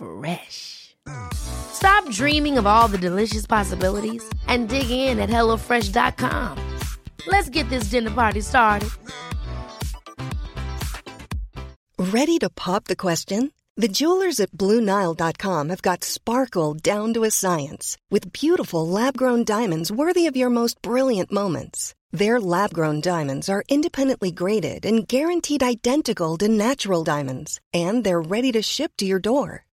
Fresh. 0.00 0.96
Stop 1.34 2.08
dreaming 2.10 2.56
of 2.56 2.66
all 2.66 2.88
the 2.88 2.96
delicious 2.96 3.46
possibilities 3.46 4.22
and 4.48 4.68
dig 4.68 4.90
in 4.90 5.18
at 5.18 5.28
HelloFresh.com. 5.28 6.56
Let's 7.26 7.50
get 7.50 7.68
this 7.68 7.90
dinner 7.90 8.10
party 8.10 8.40
started. 8.40 8.88
Ready 11.98 12.38
to 12.38 12.48
pop 12.48 12.84
the 12.86 12.96
question? 12.96 13.52
The 13.76 13.88
jewelers 13.88 14.40
at 14.40 14.52
BlueNile.com 14.52 15.68
have 15.68 15.82
got 15.82 16.02
sparkle 16.02 16.74
down 16.74 17.12
to 17.14 17.24
a 17.24 17.30
science 17.30 17.98
with 18.10 18.32
beautiful 18.32 18.86
lab 18.86 19.16
grown 19.16 19.44
diamonds 19.44 19.92
worthy 19.92 20.26
of 20.26 20.36
your 20.36 20.50
most 20.50 20.80
brilliant 20.80 21.30
moments. 21.30 21.94
Their 22.10 22.40
lab 22.40 22.72
grown 22.72 23.00
diamonds 23.02 23.48
are 23.48 23.64
independently 23.68 24.32
graded 24.32 24.86
and 24.86 25.06
guaranteed 25.06 25.62
identical 25.62 26.38
to 26.38 26.48
natural 26.48 27.04
diamonds, 27.04 27.60
and 27.74 28.02
they're 28.02 28.20
ready 28.20 28.50
to 28.52 28.62
ship 28.62 28.92
to 28.96 29.04
your 29.04 29.20
door. 29.20 29.66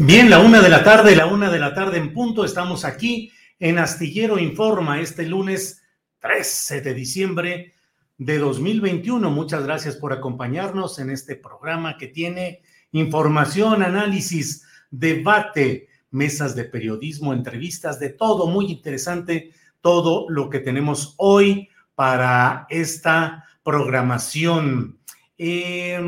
Bien, 0.00 0.30
la 0.30 0.38
una 0.38 0.60
de 0.60 0.68
la 0.68 0.84
tarde, 0.84 1.16
la 1.16 1.26
una 1.26 1.50
de 1.50 1.58
la 1.58 1.74
tarde 1.74 1.98
en 1.98 2.12
punto, 2.12 2.44
estamos 2.44 2.84
aquí 2.84 3.32
en 3.58 3.78
Astillero 3.78 4.38
Informa 4.38 5.00
este 5.00 5.26
lunes 5.26 5.82
13 6.20 6.82
de 6.82 6.94
diciembre 6.94 7.74
de 8.16 8.38
2021. 8.38 9.28
Muchas 9.28 9.64
gracias 9.64 9.96
por 9.96 10.12
acompañarnos 10.12 11.00
en 11.00 11.10
este 11.10 11.34
programa 11.34 11.96
que 11.98 12.06
tiene 12.06 12.62
información, 12.92 13.82
análisis, 13.82 14.64
debate, 14.88 15.88
mesas 16.12 16.54
de 16.54 16.62
periodismo, 16.62 17.32
entrevistas, 17.32 17.98
de 17.98 18.10
todo, 18.10 18.46
muy 18.46 18.66
interesante, 18.70 19.52
todo 19.80 20.26
lo 20.30 20.48
que 20.48 20.60
tenemos 20.60 21.14
hoy 21.16 21.70
para 21.96 22.68
esta 22.70 23.46
programación. 23.64 24.96
Eh, 25.36 26.00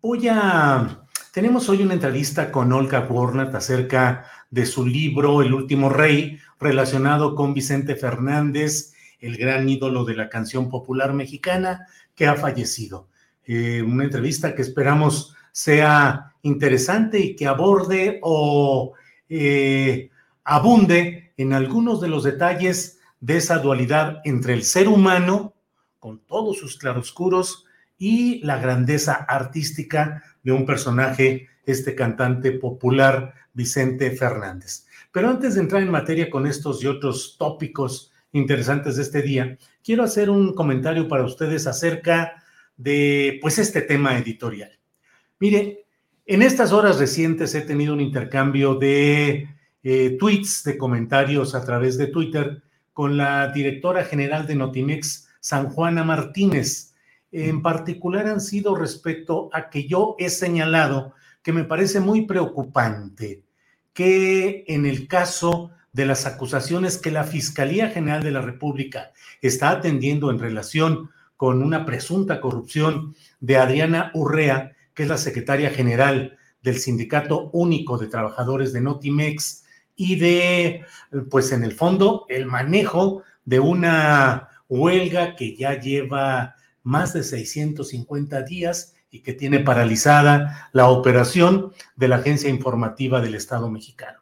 voy 0.00 0.28
a 0.28 0.99
tenemos 1.32 1.68
hoy 1.68 1.82
una 1.82 1.94
entrevista 1.94 2.50
con 2.50 2.72
Olga 2.72 3.06
Warnat 3.08 3.54
acerca 3.54 4.24
de 4.50 4.66
su 4.66 4.84
libro 4.84 5.42
El 5.42 5.54
último 5.54 5.88
rey, 5.88 6.38
relacionado 6.58 7.34
con 7.34 7.54
Vicente 7.54 7.94
Fernández, 7.94 8.94
el 9.20 9.36
gran 9.36 9.68
ídolo 9.68 10.04
de 10.04 10.16
la 10.16 10.28
canción 10.28 10.68
popular 10.68 11.12
mexicana, 11.12 11.86
que 12.14 12.26
ha 12.26 12.34
fallecido. 12.34 13.08
Eh, 13.44 13.82
una 13.82 14.04
entrevista 14.04 14.54
que 14.54 14.62
esperamos 14.62 15.36
sea 15.52 16.34
interesante 16.42 17.20
y 17.20 17.36
que 17.36 17.46
aborde 17.46 18.18
o 18.22 18.94
eh, 19.28 20.10
abunde 20.44 21.32
en 21.36 21.52
algunos 21.52 22.00
de 22.00 22.08
los 22.08 22.24
detalles 22.24 22.98
de 23.20 23.36
esa 23.36 23.58
dualidad 23.58 24.20
entre 24.24 24.54
el 24.54 24.64
ser 24.64 24.88
humano, 24.88 25.54
con 26.00 26.18
todos 26.26 26.58
sus 26.58 26.76
claroscuros, 26.76 27.66
y 27.98 28.42
la 28.44 28.58
grandeza 28.58 29.12
artística 29.12 30.22
de 30.42 30.52
un 30.52 30.66
personaje, 30.66 31.48
este 31.66 31.94
cantante 31.94 32.52
popular 32.52 33.34
Vicente 33.52 34.10
Fernández. 34.12 34.86
Pero 35.12 35.28
antes 35.28 35.54
de 35.54 35.60
entrar 35.60 35.82
en 35.82 35.90
materia 35.90 36.30
con 36.30 36.46
estos 36.46 36.82
y 36.82 36.86
otros 36.86 37.36
tópicos 37.38 38.12
interesantes 38.32 38.96
de 38.96 39.02
este 39.02 39.22
día, 39.22 39.58
quiero 39.82 40.04
hacer 40.04 40.30
un 40.30 40.54
comentario 40.54 41.08
para 41.08 41.24
ustedes 41.24 41.66
acerca 41.66 42.42
de 42.76 43.38
pues 43.42 43.58
este 43.58 43.82
tema 43.82 44.16
editorial. 44.18 44.70
Mire, 45.38 45.84
en 46.26 46.42
estas 46.42 46.72
horas 46.72 46.98
recientes 46.98 47.54
he 47.54 47.62
tenido 47.62 47.92
un 47.92 48.00
intercambio 48.00 48.76
de 48.76 49.48
eh, 49.82 50.16
tweets, 50.18 50.62
de 50.64 50.78
comentarios 50.78 51.54
a 51.54 51.64
través 51.64 51.98
de 51.98 52.06
Twitter 52.06 52.62
con 52.92 53.16
la 53.16 53.48
directora 53.48 54.04
general 54.04 54.46
de 54.46 54.54
Notimex, 54.54 55.28
San 55.40 55.70
Juana 55.70 56.04
Martínez 56.04 56.89
en 57.32 57.62
particular 57.62 58.26
han 58.26 58.40
sido 58.40 58.74
respecto 58.74 59.50
a 59.52 59.70
que 59.70 59.86
yo 59.86 60.16
he 60.18 60.30
señalado 60.30 61.14
que 61.42 61.52
me 61.52 61.64
parece 61.64 62.00
muy 62.00 62.26
preocupante 62.26 63.42
que 63.92 64.64
en 64.68 64.86
el 64.86 65.08
caso 65.08 65.70
de 65.92 66.06
las 66.06 66.26
acusaciones 66.26 66.98
que 66.98 67.10
la 67.10 67.24
Fiscalía 67.24 67.88
General 67.88 68.22
de 68.22 68.30
la 68.30 68.40
República 68.40 69.12
está 69.42 69.70
atendiendo 69.70 70.30
en 70.30 70.38
relación 70.38 71.10
con 71.36 71.62
una 71.62 71.84
presunta 71.84 72.40
corrupción 72.40 73.14
de 73.40 73.56
Adriana 73.56 74.10
Urrea, 74.14 74.72
que 74.94 75.04
es 75.04 75.08
la 75.08 75.18
secretaria 75.18 75.70
general 75.70 76.36
del 76.62 76.78
Sindicato 76.78 77.50
Único 77.52 77.96
de 77.98 78.08
Trabajadores 78.08 78.72
de 78.72 78.82
Notimex, 78.82 79.64
y 79.96 80.16
de, 80.16 80.84
pues 81.30 81.52
en 81.52 81.62
el 81.62 81.72
fondo, 81.72 82.24
el 82.28 82.46
manejo 82.46 83.22
de 83.44 83.60
una 83.60 84.48
huelga 84.68 85.36
que 85.36 85.54
ya 85.54 85.78
lleva 85.78 86.54
más 86.82 87.12
de 87.12 87.22
650 87.22 88.42
días 88.42 88.94
y 89.10 89.20
que 89.20 89.32
tiene 89.32 89.60
paralizada 89.60 90.70
la 90.72 90.88
operación 90.88 91.72
de 91.96 92.08
la 92.08 92.16
Agencia 92.16 92.48
Informativa 92.48 93.20
del 93.20 93.34
Estado 93.34 93.70
mexicano. 93.70 94.20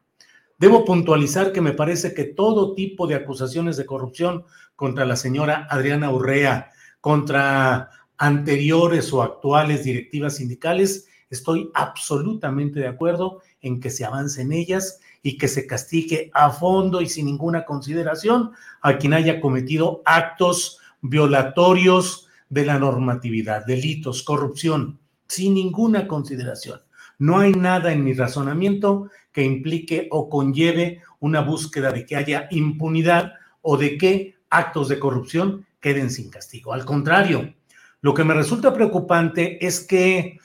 Debo 0.58 0.84
puntualizar 0.84 1.52
que 1.52 1.60
me 1.60 1.72
parece 1.72 2.14
que 2.14 2.24
todo 2.24 2.74
tipo 2.74 3.06
de 3.06 3.14
acusaciones 3.14 3.76
de 3.76 3.86
corrupción 3.86 4.44
contra 4.74 5.04
la 5.04 5.16
señora 5.16 5.66
Adriana 5.70 6.10
Urrea, 6.10 6.70
contra 7.00 7.90
anteriores 8.16 9.12
o 9.12 9.22
actuales 9.22 9.84
directivas 9.84 10.36
sindicales, 10.36 11.06
estoy 11.30 11.70
absolutamente 11.74 12.80
de 12.80 12.88
acuerdo 12.88 13.40
en 13.60 13.80
que 13.80 13.90
se 13.90 14.04
avance 14.04 14.42
en 14.42 14.52
ellas 14.52 15.00
y 15.22 15.38
que 15.38 15.46
se 15.46 15.66
castigue 15.66 16.30
a 16.34 16.50
fondo 16.50 17.00
y 17.00 17.08
sin 17.08 17.26
ninguna 17.26 17.64
consideración 17.64 18.52
a 18.80 18.98
quien 18.98 19.12
haya 19.12 19.40
cometido 19.40 20.02
actos 20.04 20.78
violatorios 21.00 22.27
de 22.50 22.64
la 22.64 22.78
normatividad, 22.78 23.66
delitos, 23.66 24.22
corrupción, 24.22 24.98
sin 25.26 25.54
ninguna 25.54 26.06
consideración. 26.06 26.80
No 27.18 27.38
hay 27.38 27.52
nada 27.52 27.92
en 27.92 28.04
mi 28.04 28.14
razonamiento 28.14 29.10
que 29.32 29.42
implique 29.42 30.08
o 30.10 30.28
conlleve 30.28 31.02
una 31.20 31.40
búsqueda 31.40 31.92
de 31.92 32.06
que 32.06 32.16
haya 32.16 32.48
impunidad 32.50 33.34
o 33.62 33.76
de 33.76 33.98
que 33.98 34.36
actos 34.50 34.88
de 34.88 34.98
corrupción 34.98 35.66
queden 35.80 36.10
sin 36.10 36.30
castigo. 36.30 36.72
Al 36.72 36.84
contrario, 36.84 37.54
lo 38.00 38.14
que 38.14 38.24
me 38.24 38.34
resulta 38.34 38.72
preocupante 38.72 39.64
es 39.64 39.80
que 39.80 40.38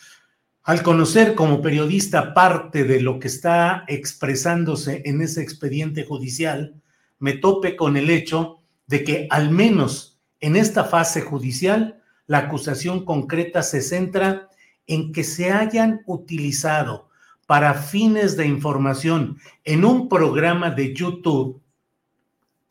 al 0.63 0.81
conocer 0.81 1.36
como 1.36 1.62
periodista 1.62 2.33
parte 2.33 2.86
de 2.86 3.01
lo 3.01 3.19
que 3.19 3.27
está 3.27 3.83
expresándose 3.88 5.01
en 5.06 5.22
ese 5.22 5.42
expediente 5.42 6.06
judicial, 6.06 6.75
me 7.19 7.33
tope 7.33 7.75
con 7.75 7.98
el 7.98 8.10
hecho 8.10 8.60
de 8.88 9.04
que 9.04 9.27
al 9.30 9.51
menos 9.51 10.19
en 10.39 10.56
esta 10.56 10.83
fase 10.83 11.22
judicial, 11.22 12.01
la 12.28 12.40
acusación 12.40 13.06
concreta 13.06 13.64
se 13.64 13.81
centra 13.81 14.50
en 14.88 15.12
que 15.12 15.24
se 15.24 15.52
hayan 15.52 16.02
utilizado 16.06 17.10
para 17.48 17.74
fines 17.74 18.38
de 18.38 18.48
información 18.48 19.38
en 19.64 19.86
un 19.86 20.10
programa 20.10 20.72
de 20.72 20.94
YouTube 20.94 21.62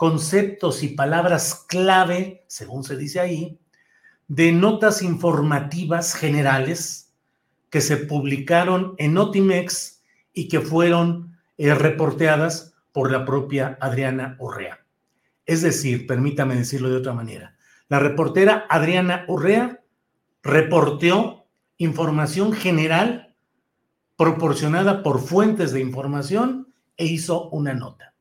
conceptos 0.02 0.82
y 0.82 0.88
palabras 0.88 1.64
clave, 1.68 2.42
según 2.48 2.82
se 2.82 2.96
dice 2.96 3.20
ahí, 3.20 3.60
de 4.26 4.50
notas 4.50 5.00
informativas 5.00 6.14
generales 6.14 7.12
que 7.70 7.80
se 7.80 7.98
publicaron 7.98 8.94
en 8.98 9.14
Notimex 9.14 10.02
y 10.32 10.48
que 10.48 10.60
fueron 10.60 11.38
eh, 11.56 11.72
reporteadas 11.72 12.74
por 12.90 13.12
la 13.12 13.24
propia 13.24 13.78
Adriana 13.80 14.34
Urrea. 14.40 14.84
Es 15.46 15.62
decir, 15.62 16.08
permítame 16.08 16.56
decirlo 16.56 16.90
de 16.90 16.96
otra 16.96 17.12
manera, 17.12 17.56
la 17.92 17.98
reportera 17.98 18.64
Adriana 18.70 19.26
Urrea 19.28 19.82
reporteó 20.42 21.44
información 21.76 22.54
general 22.54 23.36
proporcionada 24.16 25.02
por 25.02 25.20
fuentes 25.20 25.72
de 25.72 25.80
información 25.80 26.72
e 26.96 27.04
hizo 27.04 27.50
una 27.50 27.74
nota. 27.74 28.14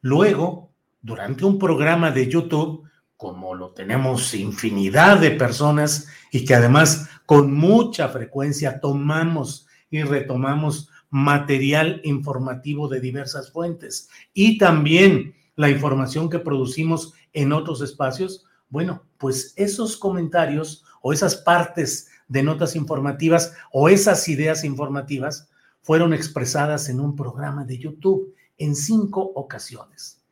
Luego, 0.00 0.72
durante 1.02 1.44
un 1.44 1.58
programa 1.58 2.12
de 2.12 2.30
YouTube, 2.30 2.88
como 3.18 3.54
lo 3.54 3.72
tenemos 3.72 4.32
infinidad 4.32 5.18
de 5.18 5.32
personas 5.32 6.08
y 6.32 6.46
que 6.46 6.54
además 6.54 7.10
con 7.26 7.52
mucha 7.52 8.08
frecuencia 8.08 8.80
tomamos 8.80 9.66
y 9.90 10.02
retomamos 10.02 10.88
material 11.10 12.00
informativo 12.04 12.88
de 12.88 13.00
diversas 13.00 13.52
fuentes 13.52 14.08
y 14.32 14.56
también 14.56 15.34
la 15.56 15.68
información 15.68 16.30
que 16.30 16.38
producimos 16.38 17.12
en 17.34 17.52
otros 17.52 17.82
espacios, 17.82 18.46
bueno, 18.68 19.04
pues 19.18 19.52
esos 19.56 19.96
comentarios 19.96 20.84
o 21.02 21.12
esas 21.12 21.36
partes 21.36 22.08
de 22.28 22.42
notas 22.42 22.76
informativas 22.76 23.52
o 23.72 23.88
esas 23.88 24.28
ideas 24.28 24.64
informativas 24.64 25.48
fueron 25.82 26.14
expresadas 26.14 26.88
en 26.88 27.00
un 27.00 27.14
programa 27.14 27.64
de 27.64 27.78
YouTube 27.78 28.34
en 28.58 28.74
cinco 28.74 29.32
ocasiones. 29.34 30.22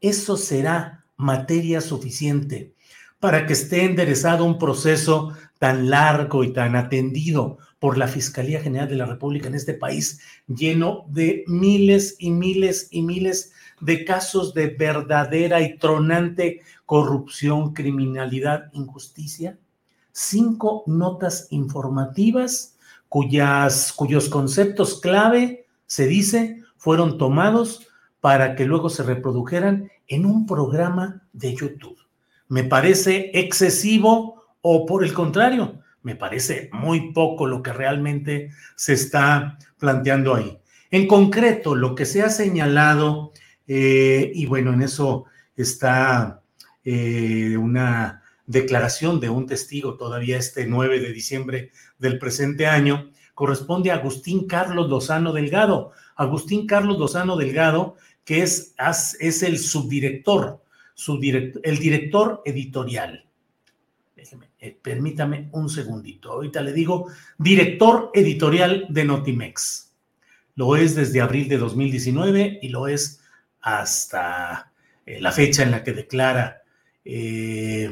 Eso 0.00 0.36
será 0.36 1.04
materia 1.16 1.80
suficiente 1.80 2.74
para 3.20 3.46
que 3.46 3.52
esté 3.52 3.84
enderezado 3.84 4.44
un 4.44 4.58
proceso 4.58 5.32
tan 5.58 5.90
largo 5.90 6.44
y 6.44 6.52
tan 6.52 6.76
atendido 6.76 7.58
por 7.80 7.98
la 7.98 8.08
Fiscalía 8.08 8.60
General 8.60 8.88
de 8.88 8.96
la 8.96 9.06
República 9.06 9.48
en 9.48 9.54
este 9.54 9.74
país, 9.74 10.20
lleno 10.46 11.04
de 11.08 11.44
miles 11.46 12.16
y 12.18 12.30
miles 12.30 12.88
y 12.90 13.02
miles 13.02 13.52
de 13.80 14.04
casos 14.04 14.54
de 14.54 14.68
verdadera 14.68 15.60
y 15.60 15.76
tronante 15.78 16.62
corrupción, 16.88 17.74
criminalidad, 17.74 18.70
injusticia. 18.72 19.58
Cinco 20.10 20.84
notas 20.86 21.48
informativas 21.50 22.78
cuyas, 23.10 23.92
cuyos 23.92 24.30
conceptos 24.30 24.98
clave, 24.98 25.66
se 25.84 26.06
dice, 26.06 26.62
fueron 26.78 27.18
tomados 27.18 27.86
para 28.22 28.54
que 28.54 28.64
luego 28.64 28.88
se 28.88 29.02
reprodujeran 29.02 29.90
en 30.06 30.24
un 30.24 30.46
programa 30.46 31.22
de 31.34 31.54
YouTube. 31.54 31.98
¿Me 32.48 32.64
parece 32.64 33.32
excesivo 33.34 34.44
o 34.62 34.86
por 34.86 35.04
el 35.04 35.12
contrario? 35.12 35.82
Me 36.02 36.16
parece 36.16 36.70
muy 36.72 37.12
poco 37.12 37.46
lo 37.46 37.62
que 37.62 37.74
realmente 37.74 38.50
se 38.76 38.94
está 38.94 39.58
planteando 39.78 40.34
ahí. 40.34 40.58
En 40.90 41.06
concreto, 41.06 41.74
lo 41.74 41.94
que 41.94 42.06
se 42.06 42.22
ha 42.22 42.30
señalado, 42.30 43.32
eh, 43.66 44.32
y 44.34 44.46
bueno, 44.46 44.72
en 44.72 44.80
eso 44.80 45.26
está 45.54 46.40
eh, 46.90 47.58
una 47.58 48.22
declaración 48.46 49.20
de 49.20 49.28
un 49.28 49.46
testigo 49.46 49.98
todavía 49.98 50.38
este 50.38 50.66
9 50.66 51.00
de 51.00 51.12
diciembre 51.12 51.70
del 51.98 52.18
presente 52.18 52.66
año, 52.66 53.10
corresponde 53.34 53.90
a 53.90 53.96
Agustín 53.96 54.46
Carlos 54.46 54.88
Lozano 54.88 55.34
Delgado. 55.34 55.92
Agustín 56.16 56.66
Carlos 56.66 56.98
Lozano 56.98 57.36
Delgado 57.36 57.96
que 58.24 58.42
es, 58.42 58.74
es 59.20 59.42
el 59.42 59.58
subdirector, 59.58 60.62
el 61.62 61.78
director 61.78 62.40
editorial. 62.46 63.26
Déjeme, 64.16 64.48
eh, 64.58 64.74
permítame 64.80 65.50
un 65.52 65.68
segundito. 65.68 66.32
Ahorita 66.32 66.62
le 66.62 66.72
digo, 66.72 67.10
director 67.36 68.10
editorial 68.14 68.86
de 68.88 69.04
Notimex. 69.04 69.92
Lo 70.54 70.74
es 70.74 70.94
desde 70.94 71.20
abril 71.20 71.48
de 71.50 71.58
2019 71.58 72.60
y 72.62 72.68
lo 72.70 72.88
es 72.88 73.20
hasta 73.60 74.72
eh, 75.04 75.20
la 75.20 75.32
fecha 75.32 75.62
en 75.62 75.70
la 75.70 75.84
que 75.84 75.92
declara 75.92 76.57
eh, 77.10 77.90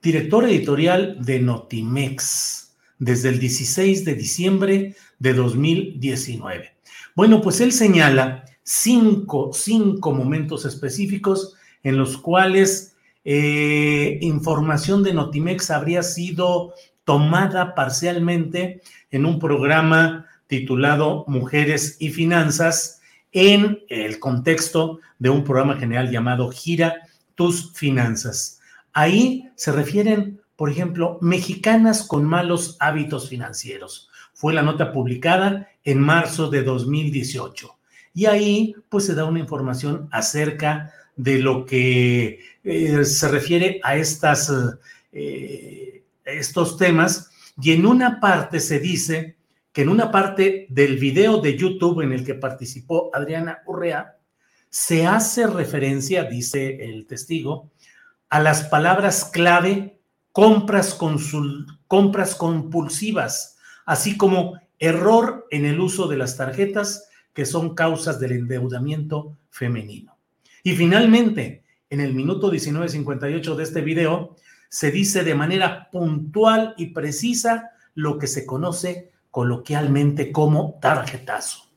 director 0.00 0.44
editorial 0.44 1.18
de 1.24 1.40
Notimex 1.40 2.76
desde 2.98 3.30
el 3.30 3.40
16 3.40 4.04
de 4.04 4.14
diciembre 4.14 4.94
de 5.18 5.34
2019. 5.34 6.72
Bueno, 7.16 7.40
pues 7.40 7.60
él 7.60 7.72
señala 7.72 8.44
cinco, 8.62 9.50
cinco 9.52 10.12
momentos 10.12 10.64
específicos 10.64 11.56
en 11.82 11.96
los 11.96 12.16
cuales 12.16 12.94
eh, 13.24 14.18
información 14.20 15.02
de 15.02 15.14
Notimex 15.14 15.70
habría 15.70 16.02
sido 16.02 16.74
tomada 17.04 17.74
parcialmente 17.74 18.82
en 19.10 19.26
un 19.26 19.38
programa 19.38 20.26
titulado 20.46 21.24
Mujeres 21.26 21.96
y 21.98 22.10
Finanzas 22.10 22.97
en 23.32 23.80
el 23.88 24.18
contexto 24.18 25.00
de 25.18 25.30
un 25.30 25.44
programa 25.44 25.76
general 25.76 26.10
llamado 26.10 26.50
Gira 26.50 27.08
tus 27.34 27.72
finanzas. 27.72 28.60
Ahí 28.92 29.50
se 29.54 29.72
refieren, 29.72 30.40
por 30.56 30.70
ejemplo, 30.70 31.18
mexicanas 31.20 32.02
con 32.02 32.24
malos 32.24 32.76
hábitos 32.80 33.28
financieros 33.28 34.08
fue 34.38 34.54
la 34.54 34.62
nota 34.62 34.92
publicada 34.92 35.68
en 35.82 35.98
marzo 35.98 36.48
de 36.48 36.62
2018. 36.62 37.76
Y 38.14 38.26
ahí 38.26 38.76
pues 38.88 39.04
se 39.06 39.16
da 39.16 39.24
una 39.24 39.40
información 39.40 40.08
acerca 40.12 40.92
de 41.16 41.40
lo 41.40 41.66
que 41.66 42.38
eh, 42.62 43.04
se 43.04 43.28
refiere 43.28 43.80
a 43.82 43.96
estas, 43.96 44.52
eh, 45.10 46.04
estos 46.24 46.76
temas. 46.76 47.32
Y 47.60 47.72
en 47.72 47.84
una 47.84 48.20
parte 48.20 48.60
se 48.60 48.78
dice 48.78 49.34
en 49.78 49.88
una 49.88 50.10
parte 50.10 50.66
del 50.70 50.98
video 50.98 51.40
de 51.40 51.56
YouTube 51.56 52.00
en 52.00 52.10
el 52.10 52.24
que 52.24 52.34
participó 52.34 53.10
Adriana 53.14 53.62
Urrea, 53.64 54.16
se 54.68 55.06
hace 55.06 55.46
referencia, 55.46 56.24
dice 56.24 56.84
el 56.84 57.06
testigo, 57.06 57.70
a 58.28 58.40
las 58.40 58.64
palabras 58.64 59.26
clave 59.26 60.00
compras, 60.32 60.98
compras 61.86 62.34
compulsivas 62.34 63.56
así 63.86 64.16
como 64.16 64.60
error 64.80 65.46
en 65.52 65.64
el 65.64 65.78
uso 65.78 66.08
de 66.08 66.16
las 66.16 66.36
tarjetas 66.36 67.08
que 67.32 67.46
son 67.46 67.76
causas 67.76 68.18
del 68.18 68.32
endeudamiento 68.32 69.36
femenino. 69.48 70.18
Y 70.64 70.74
finalmente, 70.74 71.62
en 71.88 72.00
el 72.00 72.14
minuto 72.14 72.50
19.58 72.50 73.54
de 73.54 73.62
este 73.62 73.82
video, 73.82 74.34
se 74.68 74.90
dice 74.90 75.22
de 75.22 75.36
manera 75.36 75.88
puntual 75.92 76.74
y 76.76 76.86
precisa 76.86 77.70
lo 77.94 78.18
que 78.18 78.26
se 78.26 78.44
conoce 78.44 79.12
coloquialmente 79.38 80.32
como 80.32 80.80
tarjetazo. 80.82 81.70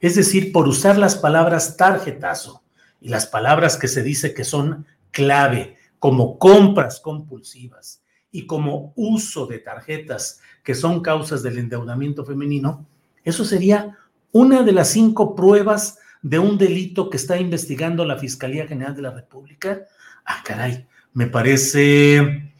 Es 0.00 0.14
decir, 0.14 0.52
por 0.52 0.66
usar 0.66 0.96
las 0.96 1.16
palabras 1.16 1.76
tarjetazo 1.76 2.64
y 2.98 3.10
las 3.10 3.26
palabras 3.26 3.76
que 3.76 3.88
se 3.88 4.02
dice 4.02 4.32
que 4.32 4.42
son 4.42 4.86
clave, 5.10 5.76
como 5.98 6.38
compras 6.38 7.00
compulsivas 7.00 8.02
y 8.32 8.46
como 8.46 8.94
uso 8.96 9.46
de 9.46 9.58
tarjetas 9.58 10.40
que 10.62 10.74
son 10.74 11.02
causas 11.02 11.42
del 11.42 11.58
endeudamiento 11.58 12.24
femenino, 12.24 12.86
eso 13.22 13.44
sería 13.44 13.98
una 14.32 14.62
de 14.62 14.72
las 14.72 14.88
cinco 14.88 15.34
pruebas 15.34 15.98
de 16.22 16.38
un 16.38 16.56
delito 16.56 17.10
que 17.10 17.18
está 17.18 17.36
investigando 17.36 18.06
la 18.06 18.16
Fiscalía 18.16 18.66
General 18.66 18.96
de 18.96 19.02
la 19.02 19.10
República. 19.10 19.82
Ah, 20.24 20.42
caray, 20.42 20.86
me 21.12 21.26
parece, 21.26 22.53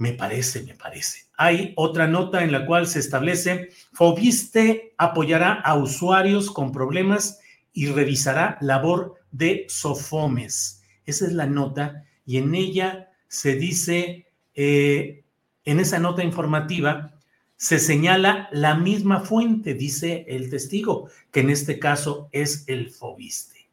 me 0.00 0.14
parece, 0.14 0.62
me 0.62 0.74
parece. 0.74 1.26
Hay 1.36 1.74
otra 1.76 2.08
nota 2.08 2.42
en 2.42 2.52
la 2.52 2.64
cual 2.64 2.86
se 2.86 2.98
establece, 2.98 3.68
Fobiste 3.92 4.94
apoyará 4.96 5.52
a 5.52 5.76
usuarios 5.76 6.50
con 6.50 6.72
problemas 6.72 7.38
y 7.74 7.86
revisará 7.86 8.56
labor 8.62 9.16
de 9.30 9.66
Sofomes. 9.68 10.82
Esa 11.04 11.26
es 11.26 11.34
la 11.34 11.44
nota 11.44 12.06
y 12.24 12.38
en 12.38 12.54
ella 12.54 13.10
se 13.28 13.56
dice 13.56 14.26
eh, 14.54 15.22
en 15.66 15.80
esa 15.80 15.98
nota 15.98 16.24
informativa 16.24 17.12
se 17.56 17.78
señala 17.78 18.48
la 18.52 18.76
misma 18.76 19.20
fuente, 19.20 19.74
dice 19.74 20.24
el 20.28 20.48
testigo, 20.48 21.10
que 21.30 21.40
en 21.40 21.50
este 21.50 21.78
caso 21.78 22.30
es 22.32 22.64
el 22.68 22.88
Fobiste. 22.88 23.68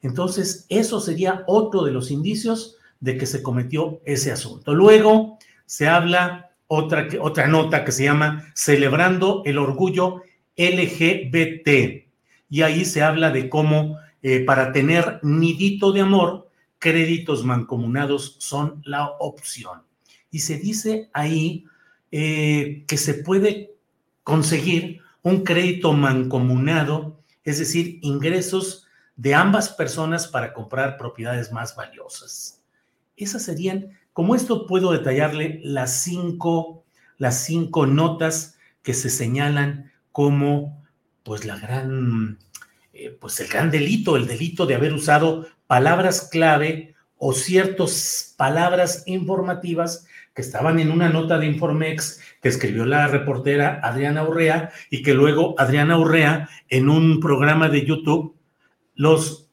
Entonces, 0.00 0.64
eso 0.70 0.98
sería 0.98 1.44
otro 1.46 1.84
de 1.84 1.92
los 1.92 2.10
indicios 2.10 2.76
de 3.00 3.18
que 3.18 3.26
se 3.26 3.42
cometió 3.42 4.00
ese 4.06 4.32
asunto. 4.32 4.74
Luego 4.74 5.37
se 5.68 5.86
habla 5.86 6.50
otra, 6.66 7.06
otra 7.20 7.46
nota 7.46 7.84
que 7.84 7.92
se 7.92 8.04
llama 8.04 8.50
Celebrando 8.54 9.42
el 9.44 9.58
Orgullo 9.58 10.22
LGBT. 10.56 12.06
Y 12.50 12.62
ahí 12.62 12.86
se 12.86 13.02
habla 13.02 13.30
de 13.30 13.48
cómo 13.50 13.98
eh, 14.22 14.40
para 14.40 14.72
tener 14.72 15.20
nidito 15.22 15.92
de 15.92 16.00
amor, 16.00 16.50
créditos 16.78 17.44
mancomunados 17.44 18.36
son 18.38 18.80
la 18.84 19.10
opción 19.18 19.82
y 20.30 20.40
se 20.40 20.58
dice 20.58 21.10
ahí 21.12 21.64
eh, 22.10 22.84
que 22.86 22.96
se 22.96 23.14
puede 23.14 23.74
conseguir 24.22 25.00
un 25.22 25.44
crédito 25.44 25.92
mancomunado, 25.92 27.20
es 27.44 27.58
decir, 27.58 27.98
ingresos 28.02 28.86
de 29.16 29.34
ambas 29.34 29.70
personas 29.70 30.28
para 30.28 30.52
comprar 30.52 30.96
propiedades 30.96 31.50
más 31.50 31.74
valiosas. 31.74 32.62
Esas 33.16 33.42
serían, 33.42 33.97
como 34.18 34.34
esto 34.34 34.66
puedo 34.66 34.90
detallarle 34.90 35.60
las 35.62 36.02
cinco, 36.02 36.82
las 37.18 37.44
cinco 37.44 37.86
notas 37.86 38.58
que 38.82 38.92
se 38.92 39.10
señalan 39.10 39.92
como 40.10 40.84
pues 41.22 41.44
la 41.44 41.56
gran 41.56 42.36
eh, 42.92 43.16
pues 43.20 43.38
el 43.38 43.46
gran 43.46 43.70
delito, 43.70 44.16
el 44.16 44.26
delito 44.26 44.66
de 44.66 44.74
haber 44.74 44.92
usado 44.92 45.46
palabras 45.68 46.30
clave 46.32 46.96
o 47.16 47.32
ciertas 47.32 48.34
palabras 48.36 49.04
informativas 49.06 50.04
que 50.34 50.42
estaban 50.42 50.80
en 50.80 50.90
una 50.90 51.08
nota 51.08 51.38
de 51.38 51.46
Informex 51.46 52.20
que 52.42 52.48
escribió 52.48 52.86
la 52.86 53.06
reportera 53.06 53.78
Adriana 53.84 54.24
Urrea 54.24 54.72
y 54.90 55.04
que 55.04 55.14
luego 55.14 55.54
Adriana 55.58 55.96
Urrea 55.96 56.48
en 56.68 56.88
un 56.88 57.20
programa 57.20 57.68
de 57.68 57.86
YouTube 57.86 58.34
los, 58.96 59.48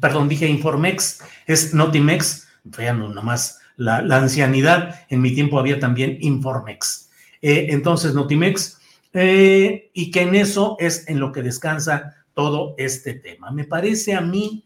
perdón, 0.00 0.30
dije 0.30 0.48
Informex, 0.48 1.22
es 1.46 1.74
Notimex, 1.74 2.44
vean 2.64 2.98
nomás 3.14 3.60
la, 3.76 4.02
la 4.02 4.18
ancianidad, 4.18 5.06
en 5.08 5.20
mi 5.20 5.34
tiempo 5.34 5.58
había 5.58 5.78
también 5.78 6.18
Informex. 6.20 7.10
Eh, 7.40 7.68
entonces, 7.70 8.14
Notimex, 8.14 8.78
eh, 9.12 9.90
y 9.92 10.10
que 10.10 10.22
en 10.22 10.34
eso 10.34 10.76
es 10.80 11.08
en 11.08 11.20
lo 11.20 11.30
que 11.30 11.42
descansa 11.42 12.16
todo 12.34 12.74
este 12.78 13.14
tema. 13.14 13.50
Me 13.50 13.64
parece 13.64 14.14
a 14.14 14.20
mí 14.20 14.64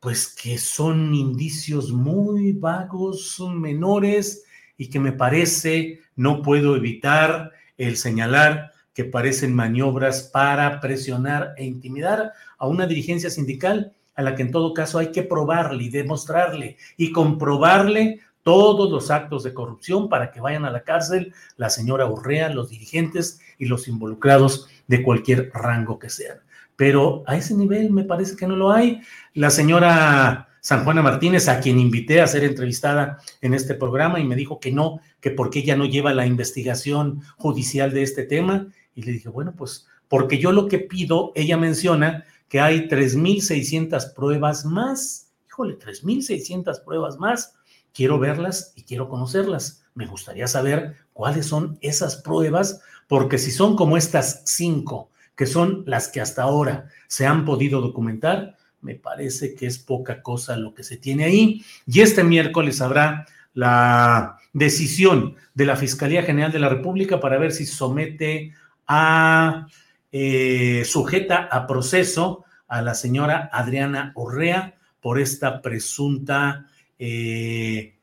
pues 0.00 0.34
que 0.34 0.58
son 0.58 1.14
indicios 1.14 1.92
muy 1.92 2.50
vagos, 2.50 3.40
menores, 3.54 4.44
y 4.76 4.88
que 4.88 4.98
me 4.98 5.12
parece, 5.12 6.00
no 6.16 6.42
puedo 6.42 6.74
evitar 6.74 7.52
el 7.78 7.96
señalar 7.96 8.72
que 8.94 9.04
parecen 9.04 9.54
maniobras 9.54 10.24
para 10.24 10.80
presionar 10.80 11.54
e 11.56 11.64
intimidar 11.64 12.32
a 12.58 12.66
una 12.66 12.88
dirigencia 12.88 13.30
sindical 13.30 13.92
a 14.14 14.22
la 14.22 14.34
que 14.34 14.42
en 14.42 14.50
todo 14.50 14.74
caso 14.74 14.98
hay 14.98 15.12
que 15.12 15.22
probarle 15.22 15.84
y 15.84 15.88
demostrarle 15.88 16.76
y 16.96 17.12
comprobarle 17.12 18.20
todos 18.42 18.90
los 18.90 19.10
actos 19.10 19.44
de 19.44 19.54
corrupción 19.54 20.08
para 20.08 20.32
que 20.32 20.40
vayan 20.40 20.64
a 20.64 20.70
la 20.70 20.82
cárcel 20.82 21.32
la 21.56 21.70
señora 21.70 22.06
Urrea, 22.06 22.48
los 22.48 22.70
dirigentes 22.70 23.40
y 23.58 23.66
los 23.66 23.88
involucrados 23.88 24.68
de 24.88 25.02
cualquier 25.02 25.50
rango 25.52 25.98
que 25.98 26.10
sean 26.10 26.38
pero 26.76 27.22
a 27.26 27.36
ese 27.36 27.54
nivel 27.54 27.90
me 27.90 28.02
parece 28.02 28.34
que 28.36 28.46
no 28.46 28.56
lo 28.56 28.72
hay. 28.72 29.00
La 29.34 29.50
señora 29.50 30.48
San 30.60 30.84
Juana 30.84 31.02
Martínez, 31.02 31.48
a 31.48 31.60
quien 31.60 31.78
invité 31.78 32.20
a 32.20 32.26
ser 32.26 32.44
entrevistada 32.44 33.18
en 33.40 33.54
este 33.54 33.74
programa 33.74 34.20
y 34.20 34.24
me 34.24 34.36
dijo 34.36 34.58
que 34.58 34.72
no, 34.72 35.00
que 35.20 35.30
porque 35.30 35.60
ella 35.60 35.76
no 35.76 35.84
lleva 35.84 36.12
la 36.12 36.26
investigación 36.26 37.22
judicial 37.36 37.92
de 37.92 38.02
este 38.02 38.24
tema. 38.24 38.66
Y 38.94 39.02
le 39.02 39.12
dije, 39.12 39.28
bueno, 39.28 39.54
pues 39.56 39.86
porque 40.08 40.38
yo 40.38 40.52
lo 40.52 40.66
que 40.66 40.78
pido, 40.78 41.32
ella 41.34 41.56
menciona 41.56 42.24
que 42.52 42.60
hay 42.60 42.86
3.600 42.86 44.12
pruebas 44.12 44.66
más. 44.66 45.32
Híjole, 45.48 45.78
3.600 45.78 46.84
pruebas 46.84 47.16
más. 47.16 47.54
Quiero 47.94 48.18
verlas 48.18 48.74
y 48.76 48.82
quiero 48.82 49.08
conocerlas. 49.08 49.86
Me 49.94 50.04
gustaría 50.04 50.46
saber 50.46 50.96
cuáles 51.14 51.46
son 51.46 51.78
esas 51.80 52.16
pruebas, 52.16 52.82
porque 53.08 53.38
si 53.38 53.50
son 53.50 53.74
como 53.74 53.96
estas 53.96 54.42
cinco 54.44 55.08
que 55.34 55.46
son 55.46 55.84
las 55.86 56.08
que 56.08 56.20
hasta 56.20 56.42
ahora 56.42 56.90
se 57.08 57.24
han 57.24 57.46
podido 57.46 57.80
documentar, 57.80 58.58
me 58.82 58.96
parece 58.96 59.54
que 59.54 59.66
es 59.66 59.78
poca 59.78 60.20
cosa 60.20 60.54
lo 60.58 60.74
que 60.74 60.82
se 60.82 60.98
tiene 60.98 61.24
ahí. 61.24 61.64
Y 61.86 62.02
este 62.02 62.22
miércoles 62.22 62.82
habrá 62.82 63.24
la 63.54 64.36
decisión 64.52 65.36
de 65.54 65.64
la 65.64 65.76
Fiscalía 65.76 66.22
General 66.22 66.52
de 66.52 66.58
la 66.58 66.68
República 66.68 67.18
para 67.18 67.38
ver 67.38 67.52
si 67.52 67.64
somete 67.64 68.52
a, 68.86 69.68
eh, 70.12 70.84
sujeta 70.84 71.48
a 71.50 71.66
proceso 71.66 72.44
a 72.68 72.82
la 72.82 72.94
señora 72.94 73.50
Adriana 73.52 74.12
Orrea 74.14 74.76
por 75.00 75.18
esta 75.18 75.60
presunta 75.60 76.66
eh, 76.98 77.96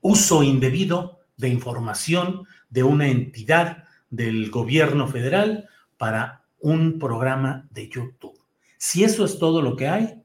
uso 0.00 0.42
indebido 0.42 1.20
de 1.36 1.48
información 1.48 2.46
de 2.68 2.82
una 2.82 3.08
entidad 3.08 3.84
del 4.10 4.50
gobierno 4.50 5.06
federal 5.06 5.68
para 5.96 6.44
un 6.58 6.98
programa 6.98 7.68
de 7.70 7.88
YouTube. 7.88 8.38
Si 8.76 9.04
eso 9.04 9.24
es 9.24 9.38
todo 9.38 9.62
lo 9.62 9.76
que 9.76 9.88
hay, 9.88 10.22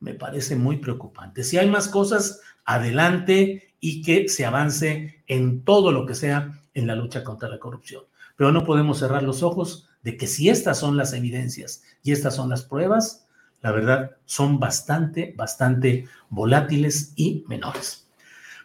me 0.00 0.14
parece 0.14 0.56
muy 0.56 0.76
preocupante. 0.76 1.44
Si 1.44 1.58
hay 1.58 1.68
más 1.68 1.88
cosas, 1.88 2.40
adelante 2.64 3.74
y 3.80 4.02
que 4.02 4.28
se 4.28 4.44
avance 4.44 5.22
en 5.26 5.62
todo 5.62 5.92
lo 5.92 6.06
que 6.06 6.14
sea 6.14 6.60
en 6.74 6.86
la 6.86 6.94
lucha 6.94 7.24
contra 7.24 7.48
la 7.48 7.58
corrupción. 7.58 8.04
Pero 8.36 8.52
no 8.52 8.64
podemos 8.64 8.98
cerrar 8.98 9.22
los 9.22 9.42
ojos 9.42 9.88
de 10.06 10.16
que 10.16 10.28
si 10.28 10.48
estas 10.48 10.78
son 10.78 10.96
las 10.96 11.12
evidencias 11.14 11.82
y 12.04 12.12
estas 12.12 12.36
son 12.36 12.48
las 12.48 12.62
pruebas, 12.62 13.26
la 13.60 13.72
verdad 13.72 14.12
son 14.24 14.60
bastante, 14.60 15.34
bastante 15.36 16.06
volátiles 16.30 17.12
y 17.16 17.44
menores. 17.48 18.08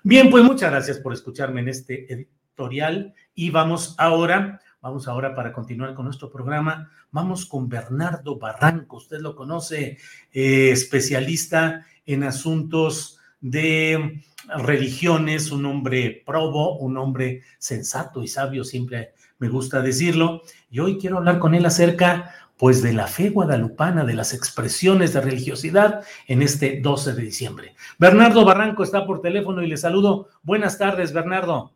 Bien, 0.03 0.29
pues 0.29 0.43
muchas 0.43 0.69
gracias 0.69 0.99
por 0.99 1.13
escucharme 1.13 1.61
en 1.61 1.69
este 1.69 2.13
editorial 2.13 3.15
y 3.33 3.49
vamos 3.49 3.95
ahora 3.97 4.61
Vamos 4.83 5.07
ahora 5.07 5.35
para 5.35 5.53
continuar 5.53 5.93
con 5.93 6.05
nuestro 6.05 6.31
programa. 6.31 6.89
Vamos 7.11 7.45
con 7.45 7.69
Bernardo 7.69 8.39
Barranco. 8.39 8.97
Usted 8.97 9.19
lo 9.19 9.35
conoce, 9.35 9.99
eh, 10.33 10.71
especialista 10.71 11.85
en 12.03 12.23
asuntos 12.23 13.19
de 13.39 14.23
religiones, 14.57 15.51
un 15.51 15.67
hombre 15.67 16.23
probo, 16.25 16.79
un 16.79 16.97
hombre 16.97 17.43
sensato 17.59 18.23
y 18.23 18.27
sabio, 18.27 18.63
siempre 18.63 19.13
me 19.41 19.49
gusta 19.49 19.81
decirlo. 19.81 20.43
Y 20.69 20.79
hoy 20.79 20.97
quiero 20.97 21.17
hablar 21.17 21.39
con 21.39 21.55
él 21.55 21.65
acerca 21.65 22.33
pues 22.57 22.83
de 22.83 22.93
la 22.93 23.07
fe 23.07 23.31
guadalupana, 23.31 24.05
de 24.05 24.13
las 24.13 24.35
expresiones 24.35 25.13
de 25.13 25.21
religiosidad 25.21 26.05
en 26.27 26.43
este 26.43 26.79
12 26.79 27.13
de 27.13 27.23
diciembre. 27.23 27.75
Bernardo 27.97 28.45
Barranco 28.45 28.83
está 28.83 29.03
por 29.03 29.19
teléfono 29.19 29.63
y 29.63 29.67
le 29.67 29.77
saludo. 29.77 30.29
Buenas 30.43 30.77
tardes, 30.77 31.11
Bernardo. 31.11 31.73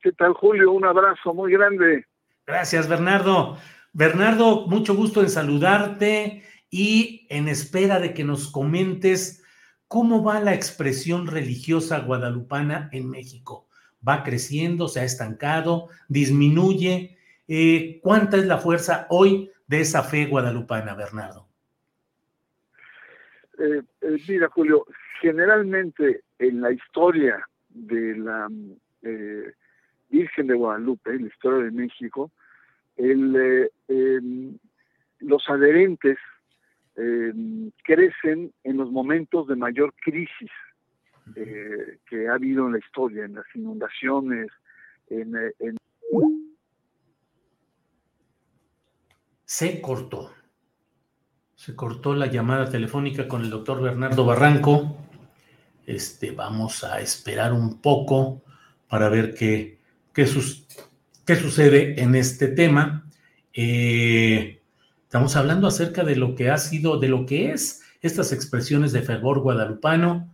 ¿Qué 0.00 0.12
tal, 0.12 0.32
Julio? 0.34 0.70
Un 0.70 0.84
abrazo 0.84 1.34
muy 1.34 1.50
grande. 1.50 2.06
Gracias, 2.46 2.88
Bernardo. 2.88 3.58
Bernardo, 3.92 4.68
mucho 4.68 4.94
gusto 4.94 5.22
en 5.22 5.28
saludarte 5.28 6.44
y 6.70 7.26
en 7.30 7.48
espera 7.48 7.98
de 7.98 8.14
que 8.14 8.22
nos 8.22 8.48
comentes 8.48 9.42
cómo 9.88 10.22
va 10.22 10.38
la 10.38 10.54
expresión 10.54 11.26
religiosa 11.26 11.98
guadalupana 11.98 12.88
en 12.92 13.10
México. 13.10 13.68
¿Va 14.06 14.22
creciendo? 14.22 14.88
¿Se 14.88 15.00
ha 15.00 15.04
estancado? 15.04 15.88
¿Disminuye? 16.08 17.16
Eh, 17.48 18.00
¿Cuánta 18.02 18.36
es 18.36 18.46
la 18.46 18.58
fuerza 18.58 19.06
hoy 19.10 19.50
de 19.66 19.80
esa 19.80 20.02
fe 20.02 20.26
guadalupana, 20.26 20.94
Bernardo? 20.94 21.48
Eh, 23.58 23.82
eh, 24.00 24.16
mira, 24.28 24.48
Julio, 24.48 24.86
generalmente 25.20 26.22
en 26.38 26.60
la 26.60 26.72
historia 26.72 27.46
de 27.68 28.16
la 28.16 28.48
Virgen 30.10 30.46
de 30.46 30.54
Guadalupe, 30.54 31.18
la 31.18 31.26
historia 31.26 31.64
de 31.64 31.70
México, 31.70 32.30
eh, 32.96 33.70
em, 33.88 34.58
los 35.20 35.48
adherentes 35.48 36.18
em, 36.94 37.70
crecen 37.84 38.52
en 38.64 38.76
los 38.76 38.90
momentos 38.90 39.48
de 39.48 39.56
mayor 39.56 39.94
crisis 39.94 40.50
eh, 41.36 41.98
que 42.08 42.28
ha 42.28 42.34
habido 42.34 42.66
en 42.66 42.72
la 42.72 42.78
historia, 42.78 43.24
en 43.24 43.34
las 43.34 43.46
inundaciones, 43.54 44.48
en. 45.08 45.32
Se 49.44 49.80
cortó. 49.80 50.32
Se 51.54 51.76
cortó 51.76 52.14
la 52.14 52.26
llamada 52.26 52.70
telefónica 52.70 53.28
con 53.28 53.42
el 53.42 53.50
doctor 53.50 53.82
Bernardo 53.82 54.24
Barranco. 54.24 54.96
Este, 55.86 56.30
vamos 56.30 56.84
a 56.84 57.00
esperar 57.00 57.52
un 57.52 57.80
poco 57.80 58.42
para 58.88 59.08
ver 59.08 59.34
qué, 59.34 59.78
qué, 60.12 60.26
sucede 60.26 62.00
en 62.00 62.14
este 62.14 62.48
tema. 62.48 63.06
Eh, 63.52 64.62
estamos 65.02 65.36
hablando 65.36 65.66
acerca 65.66 66.02
de 66.02 66.16
lo 66.16 66.34
que 66.34 66.50
ha 66.50 66.58
sido, 66.58 66.98
de 66.98 67.08
lo 67.08 67.26
que 67.26 67.52
es 67.52 67.82
estas 68.00 68.32
expresiones 68.32 68.92
de 68.92 69.02
fervor 69.02 69.40
guadalupano, 69.40 70.31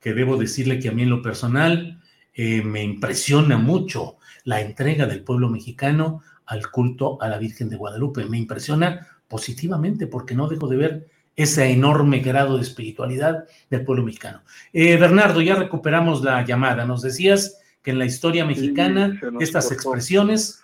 que 0.00 0.14
debo 0.14 0.36
decirle 0.36 0.78
que 0.78 0.88
a 0.88 0.92
mí 0.92 1.02
en 1.02 1.10
lo 1.10 1.22
personal 1.22 2.00
eh, 2.34 2.62
me 2.62 2.82
impresiona 2.82 3.58
mucho 3.58 4.16
la 4.44 4.60
entrega 4.60 5.06
del 5.06 5.24
pueblo 5.24 5.48
mexicano 5.48 6.22
al 6.46 6.70
culto 6.70 7.20
a 7.20 7.28
la 7.28 7.38
Virgen 7.38 7.68
de 7.68 7.76
Guadalupe. 7.76 8.24
Me 8.24 8.38
impresiona 8.38 9.06
positivamente 9.28 10.06
porque 10.06 10.34
no 10.34 10.48
dejo 10.48 10.68
de 10.68 10.76
ver 10.76 11.06
ese 11.38 11.70
enorme 11.70 12.18
grado 12.18 12.56
de 12.56 12.62
espiritualidad 12.62 13.44
del 13.70 13.84
pueblo 13.84 14.02
mexicano. 14.02 14.42
Eh, 14.72 14.96
Bernardo, 14.96 15.40
ya 15.40 15.54
recuperamos 15.54 16.22
la 16.24 16.44
llamada. 16.44 16.84
Nos 16.84 17.02
decías 17.02 17.62
que 17.82 17.92
en 17.92 17.98
la 17.98 18.06
historia 18.06 18.44
mexicana 18.44 19.20
estas 19.38 19.70
expresiones... 19.70 20.62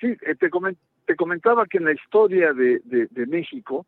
Sí, 0.00 0.08
eh, 0.26 0.34
te, 0.34 1.16
comentaba 1.16 1.66
que 1.66 1.78
en 1.78 1.84
la 1.84 1.92
historia 1.92 2.52
de, 2.52 3.26
México, 3.28 3.86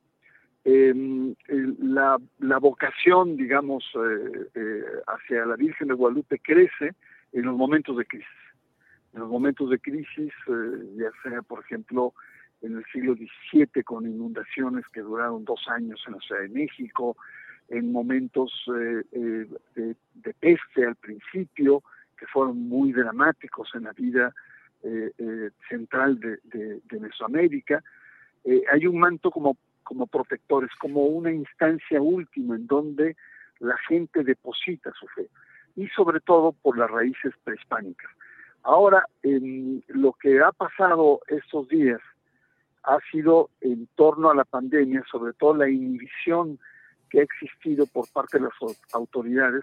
em, 0.64 1.34
la, 1.78 2.18
vocación, 2.58 3.36
digamos, 3.36 3.84
eh, 3.94 4.46
eh, 4.54 4.82
hacia 5.06 5.46
la 5.46 5.56
Virgen 5.56 5.88
de 5.88 5.94
Guadalupe 5.94 6.38
crece 6.38 6.94
en 7.32 7.42
los 7.42 7.56
momentos 7.56 7.96
de 7.96 8.04
crisis. 8.04 8.28
En 9.12 9.20
los 9.20 9.28
momentos 9.28 9.70
de 9.70 9.78
crisis, 9.78 10.32
ya 10.96 11.10
sea, 11.22 11.42
por 11.42 11.60
ejemplo, 11.60 12.14
en 12.62 12.76
el 12.76 12.84
siglo 12.92 13.14
XVII 13.14 13.82
con 13.82 14.06
inundaciones 14.06 14.84
que 14.92 15.00
duraron 15.00 15.44
dos 15.44 15.66
años 15.68 16.00
en 16.06 16.12
la 16.12 16.20
Ciudad 16.20 16.42
de 16.42 16.48
México, 16.48 17.16
en 17.68 17.90
momentos 17.90 18.52
de, 19.10 19.96
peste 20.38 20.86
al 20.86 20.94
principio, 20.96 21.82
que 22.16 22.26
fueron 22.26 22.68
muy 22.68 22.92
dramáticos 22.92 23.70
en 23.74 23.84
la 23.84 23.92
vida 23.92 24.32
eh, 24.82 25.12
eh, 25.18 25.50
central 25.68 26.18
de, 26.18 26.98
Mesoamérica, 26.98 27.84
eh, 28.44 28.62
hay 28.72 28.86
un 28.86 28.98
manto 28.98 29.30
como, 29.30 29.58
como 29.82 30.06
protectores, 30.06 30.70
como 30.78 31.04
una 31.04 31.32
instancia 31.32 32.00
última 32.00 32.56
en 32.56 32.66
donde 32.66 33.16
la 33.58 33.76
gente 33.88 34.24
deposita 34.24 34.92
su 34.98 35.06
fe, 35.08 35.28
y 35.76 35.88
sobre 35.88 36.20
todo 36.20 36.52
por 36.52 36.78
las 36.78 36.90
raíces 36.90 37.32
prehispánicas. 37.44 38.10
Ahora, 38.62 39.04
en 39.22 39.82
lo 39.88 40.12
que 40.12 40.40
ha 40.40 40.52
pasado 40.52 41.20
estos 41.28 41.68
días 41.68 42.00
ha 42.82 42.98
sido 43.10 43.50
en 43.60 43.86
torno 43.94 44.30
a 44.30 44.34
la 44.34 44.44
pandemia, 44.44 45.04
sobre 45.10 45.32
todo 45.34 45.54
la 45.54 45.68
inhibición 45.68 46.58
que 47.08 47.20
ha 47.20 47.22
existido 47.22 47.86
por 47.86 48.08
parte 48.12 48.38
de 48.38 48.44
las 48.44 48.54
autoridades 48.92 49.62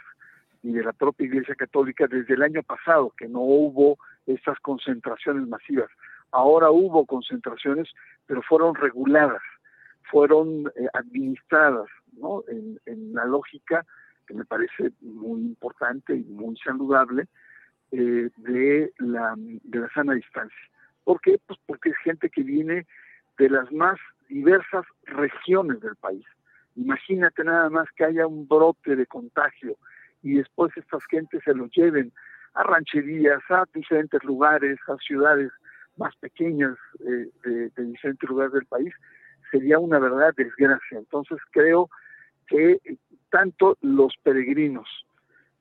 y 0.64 0.72
de 0.72 0.84
la 0.84 0.94
propia 0.94 1.26
Iglesia 1.26 1.56
Católica 1.56 2.08
desde 2.08 2.34
el 2.34 2.44
año 2.44 2.62
pasado, 2.64 3.14
que 3.18 3.28
no 3.28 3.42
hubo 3.42 3.98
estas 4.26 4.60
concentraciones 4.60 5.48
masivas. 5.48 5.90
Ahora 6.32 6.72
hubo 6.72 7.06
concentraciones, 7.06 7.90
pero 8.26 8.42
fueron 8.42 8.76
reguladas, 8.76 9.42
fueron 10.10 10.72
eh, 10.76 10.88
administradas, 10.94 11.88
¿no? 12.14 12.44
En, 12.48 13.14
la 13.14 13.26
lógica 13.26 13.86
que 14.28 14.34
me 14.34 14.46
parece 14.46 14.92
muy 15.02 15.42
importante 15.42 16.16
y 16.16 16.24
muy 16.24 16.56
saludable 16.58 17.28
eh, 17.92 18.30
de, 18.38 18.92
la, 19.00 19.34
de 19.38 19.80
la 19.80 19.90
sana 19.90 20.14
distancia. 20.14 20.58
¿Por 21.04 21.22
qué? 21.22 21.40
Pues 21.46 21.60
porque 21.66 21.90
es 21.90 21.98
gente 22.04 22.30
que 22.30 22.44
viene 22.44 22.86
de 23.38 23.50
las 23.50 23.72
más 23.72 23.98
diversas 24.30 24.86
regiones 25.06 25.80
del 25.80 25.96
país. 25.96 26.26
Imagínate 26.76 27.44
nada 27.44 27.70
más 27.70 27.88
que 27.96 28.06
haya 28.06 28.28
un 28.28 28.48
brote 28.48 28.96
de 28.96 29.06
contagio 29.06 29.78
y 30.22 30.36
después 30.36 30.76
estas 30.76 31.04
gentes 31.10 31.42
se 31.44 31.54
los 31.54 31.72
lleven 31.72 32.12
a 32.54 32.64
rancherías, 32.64 33.42
a 33.50 33.66
diferentes 33.74 34.24
lugares, 34.24 34.78
a 34.88 34.98
ciudades 34.98 35.52
más 35.98 36.16
pequeñas 36.18 36.78
eh, 37.00 37.30
de, 37.44 37.84
diferentes 37.84 38.30
lugares 38.30 38.54
del 38.54 38.66
país, 38.66 38.94
sería 39.52 39.80
una 39.80 40.00
verdad 40.00 40.34
desgracia. 40.36 40.98
Entonces 40.98 41.38
creo 41.52 41.90
que 42.48 42.80
tanto 43.30 43.78
los 43.82 44.16
peregrinos, 44.24 44.88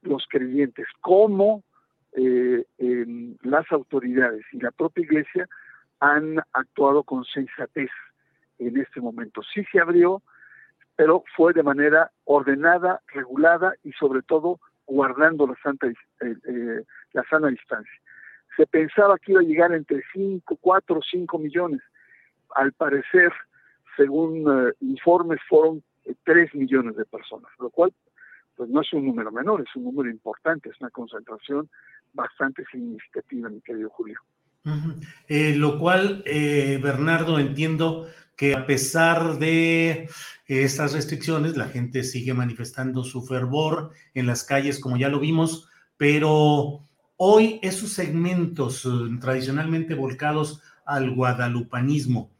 los 0.02 0.26
creyentes, 0.28 0.86
como 1.00 1.62
eh, 2.12 2.64
las 3.42 3.70
autoridades 3.72 4.44
y 4.52 4.60
la 4.60 4.70
propia 4.70 5.04
iglesia 5.04 5.48
han 6.00 6.38
actuado 6.52 7.02
con 7.02 7.24
sensatez 7.24 7.90
en 8.58 8.78
este 8.78 9.00
momento. 9.00 9.42
Sí 9.42 9.64
se 9.70 9.80
abrió, 9.80 10.22
pero 10.94 11.24
fue 11.36 11.52
de 11.52 11.62
manera 11.62 12.10
ordenada, 12.24 13.02
regulada 13.08 13.74
y 13.84 13.92
sobre 13.92 14.22
todo 14.22 14.60
guardando 14.86 15.46
la, 15.46 15.56
santa, 15.62 15.88
eh, 15.88 15.94
eh, 16.20 16.82
la 17.12 17.24
sana 17.24 17.48
distancia. 17.48 18.00
Se 18.56 18.66
pensaba 18.66 19.18
que 19.18 19.32
iba 19.32 19.40
a 19.40 19.44
llegar 19.44 19.72
entre 19.72 20.02
5, 20.12 20.56
4 20.60 20.98
o 20.98 21.02
5 21.02 21.38
millones. 21.38 21.82
Al 22.54 22.72
parecer, 22.72 23.32
según 23.96 24.44
eh, 24.48 24.72
informes, 24.80 25.40
fueron 25.48 25.82
3 26.24 26.54
millones 26.54 26.96
de 26.96 27.04
personas, 27.04 27.50
lo 27.58 27.70
cual 27.70 27.92
pues 28.56 28.70
no 28.70 28.80
es 28.80 28.92
un 28.94 29.04
número 29.04 29.30
menor, 29.30 29.60
es 29.60 29.76
un 29.76 29.84
número 29.84 30.08
importante, 30.08 30.70
es 30.70 30.80
una 30.80 30.88
concentración 30.90 31.68
bastante 32.14 32.64
significativa, 32.72 33.50
mi 33.50 33.60
querido 33.60 33.90
Julio. 33.90 34.18
lo 35.28 35.78
cual, 35.78 36.24
Bernardo, 36.24 37.38
entiendo 37.38 38.06
que 38.36 38.54
a 38.54 38.66
pesar 38.66 39.38
de 39.38 40.08
estas 40.46 40.92
restricciones, 40.92 41.56
la 41.56 41.68
gente 41.68 42.04
sigue 42.04 42.34
manifestando 42.34 43.02
su 43.02 43.22
fervor 43.22 43.90
en 44.14 44.26
las 44.26 44.44
calles, 44.44 44.78
como 44.78 44.96
ya 44.96 45.08
lo 45.08 45.18
vimos, 45.18 45.68
pero 45.96 46.80
hoy 47.16 47.58
esos 47.62 47.90
segmentos 47.90 48.84
eh, 48.84 48.88
tradicionalmente 49.20 49.94
volcados 49.94 50.62
al 50.84 51.14
guadalupanismo 51.14 52.30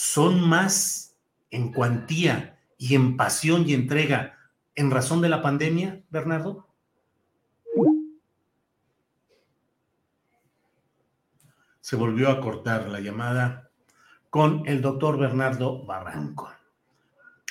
son 0.00 0.48
más 0.48 1.16
en 1.50 1.72
cuantía 1.72 2.56
y 2.78 2.94
en 2.94 3.16
pasión 3.16 3.68
y 3.68 3.74
entrega 3.74 4.38
en 4.76 4.92
razón 4.92 5.20
de 5.20 5.28
la 5.28 5.42
pandemia, 5.42 6.02
Bernardo? 6.08 6.68
Se 11.80 11.96
volvió 11.96 12.30
a 12.30 12.40
cortar 12.40 12.88
la 12.88 13.00
llamada 13.00 13.70
con 14.30 14.62
el 14.66 14.82
doctor 14.82 15.18
Bernardo 15.18 15.84
Barranco. 15.84 16.48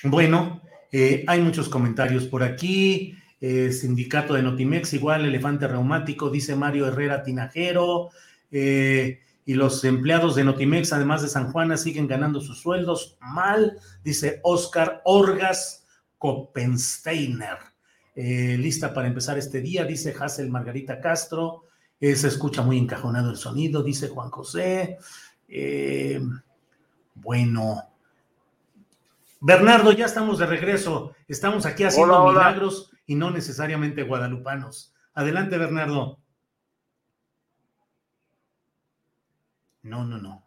Bueno, 0.03 0.61
eh, 0.93 1.25
hay 1.27 1.41
muchos 1.41 1.67
comentarios 1.67 2.27
por 2.27 2.43
aquí. 2.43 3.13
Eh, 3.41 3.73
sindicato 3.73 4.35
de 4.35 4.41
Notimex, 4.43 4.93
igual, 4.93 5.25
elefante 5.25 5.67
reumático, 5.67 6.29
dice 6.29 6.55
Mario 6.55 6.87
Herrera 6.87 7.23
Tinajero. 7.23 8.09
Eh, 8.49 9.19
y 9.47 9.53
los 9.53 9.81
empleados 9.85 10.35
de 10.35 10.43
Notimex, 10.43 10.91
además 10.91 11.21
de 11.21 11.29
San 11.29 11.53
Juana, 11.53 11.77
siguen 11.77 12.05
ganando 12.05 12.41
sus 12.41 12.59
sueldos 12.59 13.17
mal, 13.21 13.79
dice 14.03 14.41
Oscar 14.43 15.01
Orgas 15.05 15.85
Koppensteiner. 16.17 17.57
lista 18.13 18.93
para 18.93 19.07
empezar 19.07 19.37
este 19.37 19.61
día, 19.61 19.85
dice 19.85 20.13
Hazel 20.19 20.49
Margarita 20.49 20.99
Castro. 20.99 21.63
se 21.97 22.27
escucha 22.27 22.61
muy 22.61 22.77
encajonado 22.77 23.29
el 23.29 23.37
sonido, 23.37 23.83
dice 23.83 24.09
Juan 24.09 24.31
José. 24.31 24.97
bueno, 27.15 27.83
Bernardo, 29.39 29.93
ya 29.93 30.07
estamos 30.07 30.39
de 30.39 30.45
regreso. 30.45 31.15
Estamos 31.29 31.65
aquí 31.65 31.85
haciendo 31.85 32.27
milagros 32.27 32.91
y 33.05 33.15
no 33.15 33.31
necesariamente 33.31 34.03
guadalupanos. 34.03 34.93
Adelante, 35.13 35.57
Bernardo. 35.57 36.19
No, 39.83 40.05
no, 40.05 40.17
no. 40.17 40.43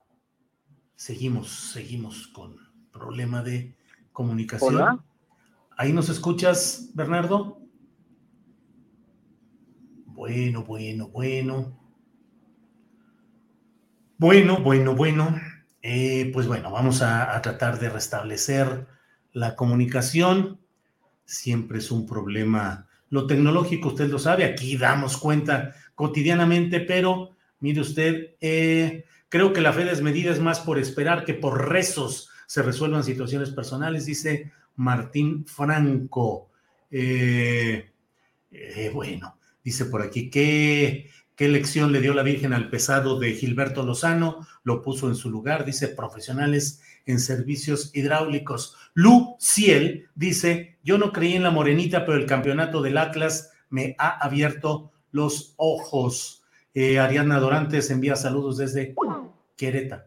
Seguimos, 0.96 1.48
seguimos 1.72 2.26
con 2.28 2.56
problema 2.92 3.42
de 3.42 3.76
comunicación. 4.12 4.74
Hola. 4.74 5.04
¿Ahí 5.76 5.92
nos 5.92 6.08
escuchas, 6.08 6.90
Bernardo? 6.94 7.60
Bueno, 10.06 10.64
bueno, 10.64 11.08
bueno. 11.08 11.80
Bueno, 14.18 14.60
bueno, 14.60 14.94
bueno. 14.94 15.40
Eh, 15.80 16.30
pues 16.34 16.46
bueno, 16.46 16.70
vamos 16.70 17.00
a, 17.00 17.40
tratar 17.40 17.80
de 17.80 17.88
restablecer 17.88 18.86
la 19.32 19.56
comunicación. 19.56 20.60
Siempre 21.24 21.78
es 21.78 21.90
un 21.90 22.06
problema. 22.06 22.86
Lo 23.08 23.26
tecnológico, 23.26 23.88
usted 23.88 24.10
lo 24.10 24.18
sabe, 24.18 24.44
aquí 24.44 24.76
damos 24.76 25.16
cuenta 25.16 25.74
cotidianamente, 25.94 26.80
pero 26.80 27.30
mire 27.60 27.80
usted, 27.80 28.36
eh, 28.42 29.06
creo 29.30 29.54
que 29.54 29.62
la 29.62 29.72
fe 29.72 29.86
desmedida 29.86 30.30
es 30.30 30.40
más 30.40 30.60
por 30.60 30.78
esperar 30.78 31.24
que 31.24 31.32
por 31.32 31.70
rezos 31.70 32.28
se 32.46 32.60
resuelvan 32.62 33.04
situaciones 33.04 33.50
personales, 33.50 34.04
dice 34.04 34.52
Martín 34.76 35.46
Franco. 35.46 36.50
Eh, 36.90 37.90
bueno, 38.92 39.38
dice 39.64 39.86
por 39.86 40.02
aquí 40.02 40.28
que 40.28 41.08
¿Qué 41.40 41.48
lección 41.48 41.90
le 41.90 42.02
dio 42.02 42.12
la 42.12 42.22
Virgen 42.22 42.52
al 42.52 42.68
pesado 42.68 43.18
de 43.18 43.32
Gilberto 43.32 43.82
Lozano? 43.82 44.46
Lo 44.62 44.82
puso 44.82 45.08
en 45.08 45.14
su 45.14 45.30
lugar, 45.30 45.64
dice 45.64 45.88
profesionales 45.88 46.82
en 47.06 47.18
servicios 47.18 47.92
hidráulicos. 47.94 48.76
Lu 48.92 49.36
Ciel 49.40 50.10
dice, 50.14 50.76
yo 50.84 50.98
no 50.98 51.12
creí 51.12 51.36
en 51.36 51.42
la 51.42 51.50
morenita, 51.50 52.04
pero 52.04 52.18
el 52.18 52.26
campeonato 52.26 52.82
del 52.82 52.98
Atlas 52.98 53.52
me 53.70 53.94
ha 53.96 54.18
abierto 54.22 54.92
los 55.12 55.54
ojos. 55.56 56.39
Eh, 56.72 56.98
Ariadna 56.98 57.40
Dorantes 57.40 57.90
envía 57.90 58.16
saludos 58.16 58.56
desde 58.58 58.94
Querétaro. 59.56 60.04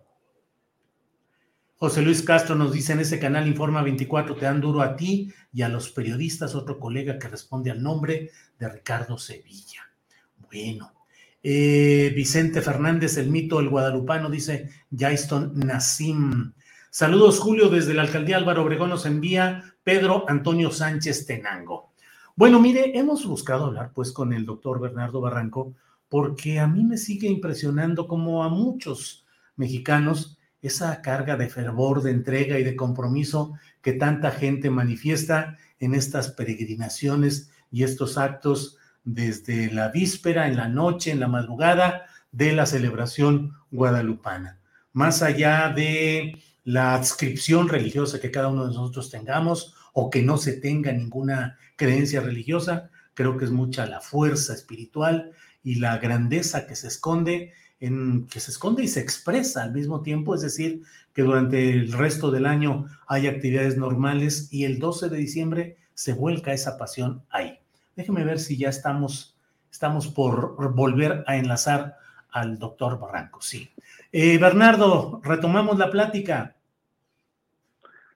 José 1.76 2.02
Luis 2.02 2.21
Castro 2.21 2.56
nos 2.56 2.71
dice 2.71 2.93
en 2.93 3.02
ese 3.02 3.19
canal 3.19 3.45
Informa 3.45 3.82
24, 3.82 4.36
te 4.36 4.45
dan 4.45 4.62
duro 4.62 4.82
a 4.82 4.95
ti 4.95 5.34
y 5.52 5.63
a 5.63 5.69
los 5.69 5.89
periodistas, 5.89 6.56
otro 6.56 6.80
colega 6.80 7.19
que 7.19 7.28
responde 7.28 7.71
al 7.71 7.84
nombre 7.84 8.32
de 8.58 8.69
Ricardo 8.69 9.17
Sevilla. 9.17 9.82
Bueno, 10.49 10.93
eh, 11.41 12.13
Vicente 12.15 12.62
Fernández, 12.62 13.17
el 13.17 13.30
mito, 13.30 13.60
el 13.60 13.67
guadalupano, 13.67 14.30
dice 14.30 14.69
Jaiston 14.97 15.60
Nasim. 15.60 16.54
Saludos, 16.89 17.39
Julio, 17.39 17.67
desde 17.67 17.93
la 17.93 18.04
alcaldía 18.04 18.38
Álvaro 18.38 18.63
Obregón 18.63 18.89
nos 18.91 19.06
envía 19.06 19.76
Pedro 19.84 20.23
Antonio 20.30 20.71
Sánchez 20.71 21.26
Tenango. 21.26 21.91
Bueno, 22.38 22.62
mire, 22.62 22.97
hemos 22.97 23.26
buscado 23.26 23.65
hablar 23.65 23.91
pues 23.93 24.13
con 24.13 24.32
el 24.32 24.45
doctor 24.45 24.80
Bernardo 24.80 25.19
Barranco 25.19 25.73
porque 26.13 26.60
a 26.60 26.67
mí 26.67 26.84
me 26.84 26.99
sigue 26.99 27.28
impresionando 27.28 28.08
como 28.08 28.43
a 28.43 28.49
muchos 28.49 29.26
mexicanos 29.56 30.38
esa 30.62 31.02
carga 31.02 31.38
de 31.38 31.49
fervor, 31.49 32.04
de 32.04 32.12
entrega 32.12 32.60
y 32.60 32.63
de 32.63 32.76
compromiso 32.76 33.54
que 33.82 33.93
tanta 33.93 34.30
gente 34.30 34.69
manifiesta 34.69 35.58
en 35.80 35.95
estas 35.95 36.30
peregrinaciones 36.30 37.49
y 37.71 37.82
estos 37.82 38.19
actos 38.19 38.78
desde 39.04 39.73
la 39.73 39.88
víspera, 39.88 40.47
en 40.47 40.56
la 40.56 40.67
noche, 40.67 41.10
en 41.10 41.19
la 41.19 41.28
madrugada 41.28 42.06
de 42.32 42.54
la 42.54 42.67
celebración 42.67 43.56
guadalupana. 43.71 44.60
Más 44.91 45.23
allá 45.23 45.73
de 45.76 46.43
la 46.63 46.93
adscripción 46.93 47.69
religiosa 47.69 48.19
que 48.19 48.30
cada 48.30 48.49
uno 48.49 48.67
de 48.67 48.76
nosotros 48.76 49.10
tengamos 49.10 49.73
o 49.93 50.12
que 50.12 50.21
no 50.21 50.38
se 50.38 50.54
tenga 50.54 50.91
ninguna 50.91 51.58
creencia 51.76 52.21
religiosa, 52.21 52.91
creo 53.15 53.36
que 53.36 53.45
es 53.45 53.52
mucha 53.52 53.88
la 53.88 53.99
fuerza 53.99 54.54
espiritual 54.54 55.34
y 55.63 55.76
la 55.76 55.97
grandeza 55.97 56.67
que 56.67 56.76
se 56.76 56.88
esconde 56.88 57.54
en, 57.80 58.28
que 58.28 58.39
se 58.39 58.52
esconde 58.52 58.84
y 58.84 58.88
se 58.88 58.99
expresa 58.99 59.63
al 59.63 59.73
mismo 59.73 60.02
tiempo, 60.02 60.36
es 60.36 60.41
decir, 60.41 60.84
que 61.13 61.23
durante 61.23 61.69
el 61.71 61.91
resto 61.91 62.32
del 62.32 62.45
año 62.45 62.86
hay 63.08 63.28
actividades 63.28 63.78
normales 63.78 64.47
y 64.52 64.65
el 64.65 64.80
12 64.80 65.10
de 65.10 65.17
diciembre 65.17 65.78
se 65.93 66.13
vuelca 66.13 66.54
esa 66.54 66.78
pasión 66.78 67.23
ahí. 67.30 67.60
Déjeme 67.95 68.23
ver 68.23 68.39
si 68.39 68.58
ya 68.58 68.69
estamos, 68.69 69.38
estamos 69.71 70.08
por 70.08 70.73
volver 70.73 71.23
a 71.28 71.38
enlazar 71.38 71.97
al 72.32 72.58
doctor 72.58 72.99
Barranco. 72.99 73.41
Sí. 73.41 73.69
Eh, 74.12 74.38
Bernardo, 74.38 75.21
retomamos 75.23 75.78
la 75.78 75.91
plática. 75.91 76.56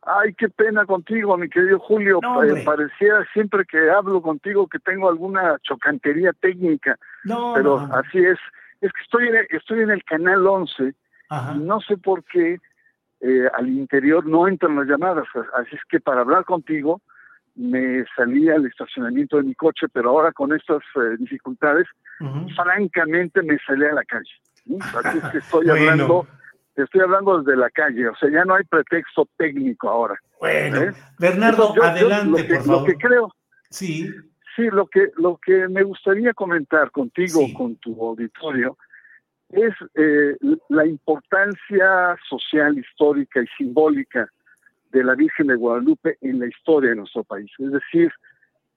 Ay, 0.08 0.34
qué 0.36 0.48
pena 0.48 0.86
contigo, 0.86 1.38
mi 1.38 1.50
querido 1.50 1.80
Julio. 1.80 2.20
Eh, 2.44 2.64
parecía 2.64 3.26
siempre 3.34 3.66
que 3.66 3.90
hablo 3.90 4.22
contigo 4.22 4.68
que 4.68 4.80
tengo 4.80 5.10
alguna 5.10 5.58
chocantería 5.64 6.32
técnica. 6.34 6.98
No, 7.26 7.54
pero 7.56 7.78
así 7.94 8.20
es. 8.20 8.40
Es 8.80 8.92
que 8.94 9.02
estoy 9.04 9.28
en 9.28 9.36
el, 9.36 9.48
estoy 9.50 9.82
en 9.82 9.90
el 9.90 10.04
canal 10.06 10.48
11 10.48 10.94
y 11.56 11.60
no 11.60 11.82
sé 11.82 11.98
por 11.98 12.24
qué 12.24 12.58
eh, 13.20 13.50
al 13.54 13.68
interior 13.68 14.26
no 14.26 14.48
entran 14.48 14.78
las 14.78 14.88
llamadas. 14.88 15.28
Así 15.56 15.76
es 15.76 15.82
que 15.90 16.00
para 16.00 16.22
hablar 16.22 16.46
contigo 16.46 17.02
me 17.56 18.06
salí 18.16 18.50
al 18.50 18.66
estacionamiento 18.66 19.38
de 19.38 19.44
mi 19.44 19.56
coche, 19.56 19.88
pero 19.92 20.12
ahora 20.12 20.32
con 20.32 20.54
estas 20.54 20.84
eh, 20.96 21.18
dificultades, 21.18 21.88
francamente 22.56 23.42
me 23.42 23.58
salí 23.66 23.86
a 23.86 23.94
la 23.94 24.06
calle. 24.06 24.32
Así 25.04 25.18
es 25.18 25.24
que 25.32 25.38
estoy 25.40 25.70
hablando, 25.70 26.28
estoy 26.84 27.02
hablando 27.02 27.42
desde 27.42 27.58
la 27.58 27.70
calle, 27.70 28.08
o 28.08 28.16
sea, 28.16 28.30
ya 28.30 28.46
no 28.46 28.56
hay 28.56 28.64
pretexto 28.66 29.28
técnico 29.38 29.90
ahora. 29.90 30.16
Bueno, 30.40 30.82
¿eh? 30.82 30.94
Bernardo, 31.20 31.74
adelante, 31.82 32.30
lo 32.30 32.38
que, 32.38 32.56
por 32.56 32.64
favor. 32.64 32.82
Lo 32.82 32.86
que 32.86 32.96
creo, 32.96 33.36
sí, 33.70 34.10
sí, 34.56 34.68
lo 34.72 34.88
que 34.88 35.12
lo 35.16 35.38
que 35.38 35.68
me 35.68 35.84
gustaría 35.84 36.34
comentar 36.34 36.92
contigo, 36.92 37.42
con 37.56 37.76
tu 37.78 38.00
auditorio, 38.06 38.78
es 39.50 39.74
eh, 39.96 40.36
la 40.70 40.86
importancia 40.86 42.18
social, 42.30 42.78
histórica 42.78 43.42
y 43.42 43.48
simbólica 43.58 44.30
de 44.92 45.04
la 45.04 45.16
Virgen 45.16 45.48
de 45.48 45.56
Guadalupe 45.56 46.18
en 46.22 46.40
la 46.40 46.48
historia 46.48 46.92
de 46.92 46.98
nuestro 46.98 47.24
país. 47.24 47.50
Es 47.60 47.72
decir, 47.72 48.12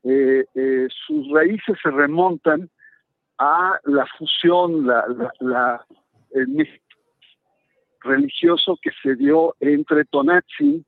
eh, 0.05 0.45
eh, 0.55 0.89
sus 1.07 1.31
raíces 1.33 1.77
se 1.83 1.91
remontan 1.91 2.71
a 3.39 3.79
la 3.85 4.07
fusión, 4.19 4.87
la, 4.87 5.05
la, 5.41 5.85
el 6.33 6.49
religioso 8.03 8.79
que 8.81 8.91
se 9.03 9.17
dio 9.17 9.57
entre 9.61 10.05
Tonatzin, 10.05 10.85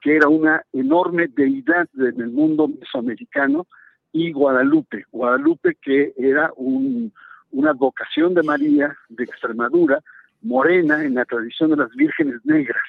que 0.00 0.16
era 0.16 0.28
una 0.28 0.62
enorme 0.72 1.28
deidad 1.28 1.88
en 1.96 2.20
el 2.20 2.30
mundo 2.30 2.68
mesoamericano, 2.68 3.66
y 4.12 4.32
Guadalupe. 4.32 5.04
Guadalupe 5.10 5.76
que 5.80 6.12
era 6.16 6.52
una 6.56 7.72
vocación 7.72 8.34
de 8.34 8.42
María 8.42 8.96
de 9.08 9.24
Extremadura, 9.24 10.00
morena 10.42 11.02
en 11.02 11.14
la 11.14 11.24
tradición 11.24 11.70
de 11.70 11.76
las 11.76 11.90
vírgenes 11.92 12.44
negras. 12.44 12.82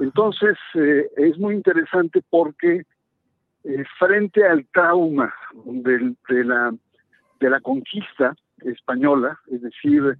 Entonces, 0.00 0.56
eh, 0.74 1.06
es 1.16 1.38
muy 1.38 1.54
interesante 1.54 2.22
porque 2.28 2.84
eh, 3.64 3.84
frente 3.98 4.44
al 4.44 4.66
trauma 4.72 5.32
de, 5.64 6.14
la, 6.44 6.72
de 7.40 7.50
la 7.50 7.60
conquista 7.60 8.34
española, 8.64 9.38
es 9.50 9.62
decir, 9.62 10.16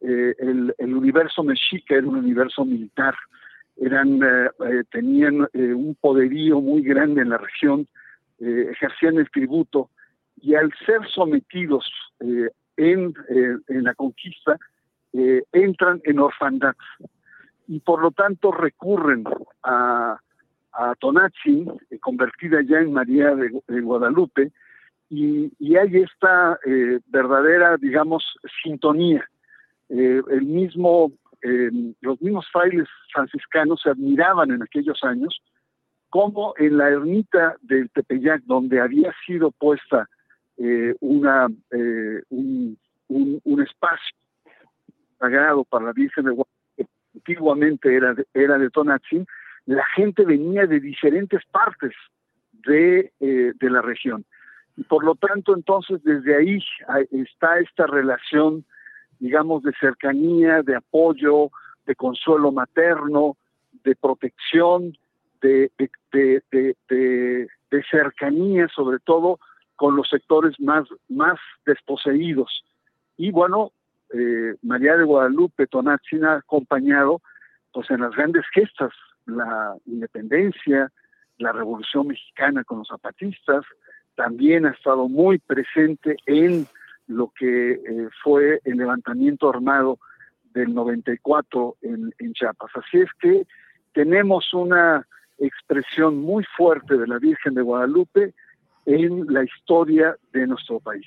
eh, 0.00 0.34
el, 0.38 0.94
universo 0.94 1.42
mexica 1.42 1.96
era 1.96 2.06
un 2.06 2.16
universo 2.16 2.64
militar, 2.64 3.14
eran, 3.78 4.20
tenían 4.90 5.46
un 5.52 5.94
poderío 6.00 6.62
muy 6.62 6.80
grande 6.82 7.20
en 7.20 7.28
la 7.28 7.36
región, 7.36 7.86
ejercían 8.38 9.18
el 9.18 9.30
tributo, 9.30 9.90
y 10.40 10.54
al 10.54 10.72
ser 10.86 11.06
sometidos 11.14 11.84
en, 12.78 13.12
en 13.28 13.84
la 13.84 13.92
conquista, 13.92 14.56
entran 15.52 16.00
en 16.04 16.20
orfandad. 16.20 16.74
Y 17.68 17.80
por 17.80 18.00
lo 18.00 18.12
tanto 18.12 18.50
recurren 18.50 19.24
a, 19.62 20.18
a 20.76 20.94
eh, 21.90 21.98
convertida 22.00 22.60
ya 22.62 22.78
en 22.78 22.92
María 22.92 23.34
de, 23.34 23.80
Guadalupe, 23.80 24.52
y, 25.08 25.52
hay 25.76 25.98
esta 25.98 26.58
eh, 26.66 27.00
verdadera, 27.06 27.76
digamos, 27.76 28.24
sintonía. 28.62 29.24
Eh, 29.88 30.20
el 30.30 30.42
mismo, 30.42 31.12
los 32.00 32.20
mismos 32.20 32.46
frailes 32.50 32.88
franciscanos 33.12 33.80
se 33.82 33.90
admiraban 33.90 34.50
en 34.50 34.62
aquellos 34.62 35.02
años 35.04 35.40
como 36.08 36.54
en 36.56 36.78
la 36.78 36.88
ermita 36.88 37.56
del 37.62 37.90
Tepeyac, 37.90 38.42
donde 38.44 38.80
había 38.80 39.12
sido 39.26 39.50
puesta 39.52 40.08
una, 41.00 41.48
un, 42.30 42.78
un, 43.08 43.40
un 43.44 43.62
espacio 43.62 44.16
sagrado 45.18 45.64
para 45.64 45.86
la 45.86 45.92
Virgen 45.92 46.24
de 46.24 46.30
Guadalupe, 46.30 46.56
antiguamente 47.14 47.94
era 47.94 48.14
de, 48.14 48.26
era 48.34 48.58
de 48.58 48.70
Tonatzin, 48.70 49.26
la 49.66 49.84
gente 49.94 50.24
venía 50.24 50.66
de 50.66 50.80
diferentes 50.80 51.44
partes 51.50 51.92
de, 52.52 53.12
eh, 53.20 53.52
de 53.54 53.70
la 53.70 53.82
región. 53.82 54.24
Y 54.76 54.84
por 54.84 55.04
lo 55.04 55.14
tanto, 55.14 55.54
entonces, 55.54 56.02
desde 56.04 56.36
ahí 56.36 56.58
está 57.10 57.58
esta 57.58 57.86
relación, 57.86 58.64
digamos, 59.18 59.62
de 59.62 59.72
cercanía, 59.80 60.62
de 60.62 60.76
apoyo, 60.76 61.50
de 61.86 61.94
consuelo 61.94 62.52
materno, 62.52 63.36
de 63.84 63.94
protección, 63.96 64.96
de, 65.40 65.70
de, 65.78 66.42
de, 66.50 67.48
de 67.70 67.82
cercanía, 67.90 68.68
sobre 68.68 68.98
todo 68.98 69.38
con 69.76 69.94
los 69.94 70.08
sectores 70.08 70.58
más, 70.58 70.88
más 71.08 71.38
desposeídos. 71.64 72.64
Y 73.16 73.30
bueno, 73.30 73.72
eh, 74.12 74.54
María 74.62 74.96
de 74.96 75.04
Guadalupe 75.04 75.66
Tonatzin 75.66 76.24
ha 76.24 76.36
acompañado 76.36 77.20
pues 77.72 77.90
en 77.90 78.00
las 78.00 78.12
grandes 78.12 78.44
gestas, 78.54 78.92
la 79.26 79.74
independencia, 79.84 80.90
la 81.38 81.52
revolución 81.52 82.06
mexicana 82.06 82.64
con 82.64 82.78
los 82.78 82.88
zapatistas, 82.88 83.64
también 84.14 84.64
ha 84.64 84.70
estado 84.70 85.08
muy 85.08 85.38
presente 85.38 86.16
en 86.24 86.66
lo 87.06 87.32
que 87.38 87.72
eh, 87.72 88.08
fue 88.22 88.60
el 88.64 88.76
levantamiento 88.76 89.48
armado 89.48 89.98
del 90.52 90.74
94 90.74 91.76
en, 91.82 92.14
en 92.18 92.32
Chiapas. 92.32 92.70
Así 92.74 92.98
es 92.98 93.10
que 93.20 93.46
tenemos 93.92 94.52
una 94.54 95.06
expresión 95.38 96.18
muy 96.18 96.44
fuerte 96.56 96.96
de 96.96 97.06
la 97.06 97.18
Virgen 97.18 97.54
de 97.54 97.62
Guadalupe 97.62 98.34
en 98.86 99.26
la 99.32 99.44
historia 99.44 100.16
de 100.32 100.46
nuestro 100.46 100.80
país. 100.80 101.06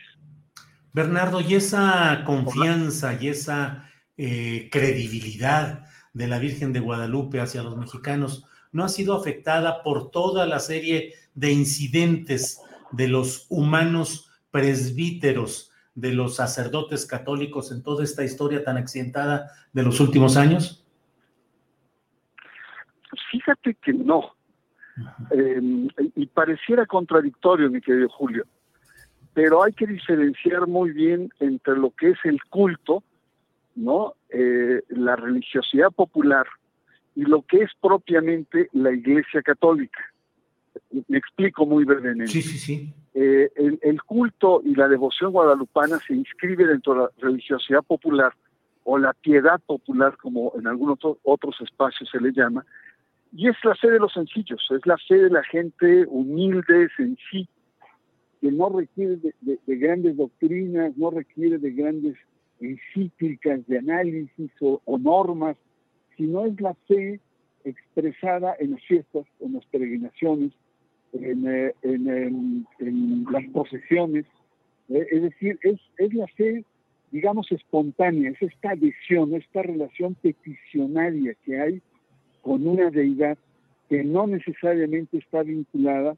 Bernardo, 0.94 1.40
y 1.42 1.56
esa 1.56 2.24
confianza 2.26 3.18
y 3.22 3.30
esa 3.30 3.90
eh, 4.18 4.70
credibilidad 4.72 5.86
de 6.14 6.28
la 6.28 6.40
Virgen 6.40 6.74
de 6.74 6.80
Guadalupe 6.80 7.40
hacia 7.40 7.64
los 7.64 7.78
mexicanos 7.78 8.46
no 8.72 8.84
ha 8.84 8.90
sido 8.90 9.16
afectada 9.16 9.84
por 9.84 10.12
toda 10.12 10.46
la 10.46 10.60
serie 10.60 11.14
de 11.36 11.52
incidentes 11.52 12.60
de 12.92 13.08
los 13.08 13.46
humanos 13.50 14.32
presbíteros, 14.52 15.69
de 16.00 16.14
los 16.14 16.36
sacerdotes 16.36 17.06
católicos 17.06 17.72
en 17.72 17.84
toda 17.84 18.04
esta 18.04 18.24
historia 18.24 18.64
tan 18.64 18.78
accidentada 18.78 19.52
de 19.74 19.84
los 19.84 20.00
últimos 20.00 20.38
años? 20.38 20.86
Fíjate 23.32 23.76
que 23.76 23.94
no. 23.94 24.36
Em, 25.32 25.88
y 26.16 26.26
pareciera 26.28 26.86
contradictorio, 26.86 27.70
mi 27.70 27.80
querido 27.80 28.10
Julio 28.10 28.46
pero 29.34 29.64
hay 29.64 29.72
que 29.72 29.88
diferenciar 29.88 30.68
muy 30.68 30.92
bien 30.92 31.30
entre 31.40 31.78
lo 31.78 31.92
que 31.92 32.10
es 32.10 32.18
el 32.26 32.44
culto, 32.50 33.04
¿no? 33.76 34.16
Eh, 34.30 34.82
la 34.90 35.16
religiosidad 35.16 35.92
popular 35.92 36.46
y 37.16 37.22
lo 37.22 37.44
que 37.44 37.60
es 37.60 37.72
propiamente 37.80 38.68
la 38.74 38.92
Iglesia 38.92 39.42
Católica. 39.42 40.02
Me 41.08 41.18
explico 41.18 41.66
muy 41.66 41.86
brevemente. 41.86 42.32
Sí, 42.32 42.42
sí, 42.42 42.58
sí. 42.58 42.94
Eh, 43.14 43.50
el, 43.82 44.02
culto 44.04 44.62
y 44.64 44.76
la 44.76 44.88
devoción 44.88 45.32
guadalupana 45.32 46.00
se 46.00 46.14
inscribe 46.14 46.66
dentro 46.66 46.94
de 46.94 47.00
la 47.00 47.10
religiosidad 47.18 47.82
popular 47.84 48.34
o 48.84 48.98
la 48.98 49.14
piedad 49.14 49.60
popular, 49.66 50.16
como 50.18 50.54
en 50.58 50.68
algunos 50.68 51.00
otros 51.24 51.56
espacios 51.62 52.10
se 52.10 52.20
le 52.20 52.32
llama, 52.32 52.66
y 53.32 53.48
es 53.48 53.56
la 53.64 53.76
fe 53.76 53.92
de 53.92 54.00
los 54.00 54.14
sencillos, 54.14 54.66
es 54.72 54.86
la 54.86 54.98
fe 54.98 55.16
de 55.16 55.30
la 55.30 55.44
gente 55.44 56.06
humilde, 56.08 56.90
sencilla, 56.98 57.50
que 58.42 58.52
no 58.52 58.70
requiere 58.70 59.18
de, 59.42 59.76
grandes 59.76 60.18
doctrinas, 60.18 60.96
no 60.98 61.12
requiere 61.12 61.58
de 61.58 61.72
grandes 61.72 62.16
encíclicas 62.60 63.66
de 63.68 63.78
análisis 63.78 64.52
o, 64.62 64.98
normas, 64.98 65.58
sino 66.18 66.46
es 66.46 66.60
la 66.60 66.74
fe 66.88 67.20
expresada 67.64 68.56
en 68.60 68.72
las 68.72 68.84
fiestas, 68.86 69.26
en 69.40 69.54
las 69.54 69.66
peregrinaciones, 69.66 70.54
en, 71.14 71.48
eh, 71.48 72.32
las 73.32 73.46
procesiones. 73.52 74.26
Eh, 74.90 75.08
es 75.12 75.22
decir, 75.22 75.60
es, 75.64 75.80
es 75.98 76.14
la 76.14 76.28
fe, 76.28 76.64
digamos, 77.12 77.52
espontánea, 77.52 78.32
es 78.32 78.42
esta 78.42 78.72
adhesión, 78.72 79.34
esta 79.34 79.62
relación 79.62 80.16
peticionaria 80.16 81.36
que 81.46 81.60
hay 81.60 81.82
con 82.42 82.66
una 82.68 82.90
deidad 82.90 83.38
que 83.90 84.04
no 84.04 84.28
necesariamente 84.28 85.18
está 85.18 85.44
vinculada 85.44 86.16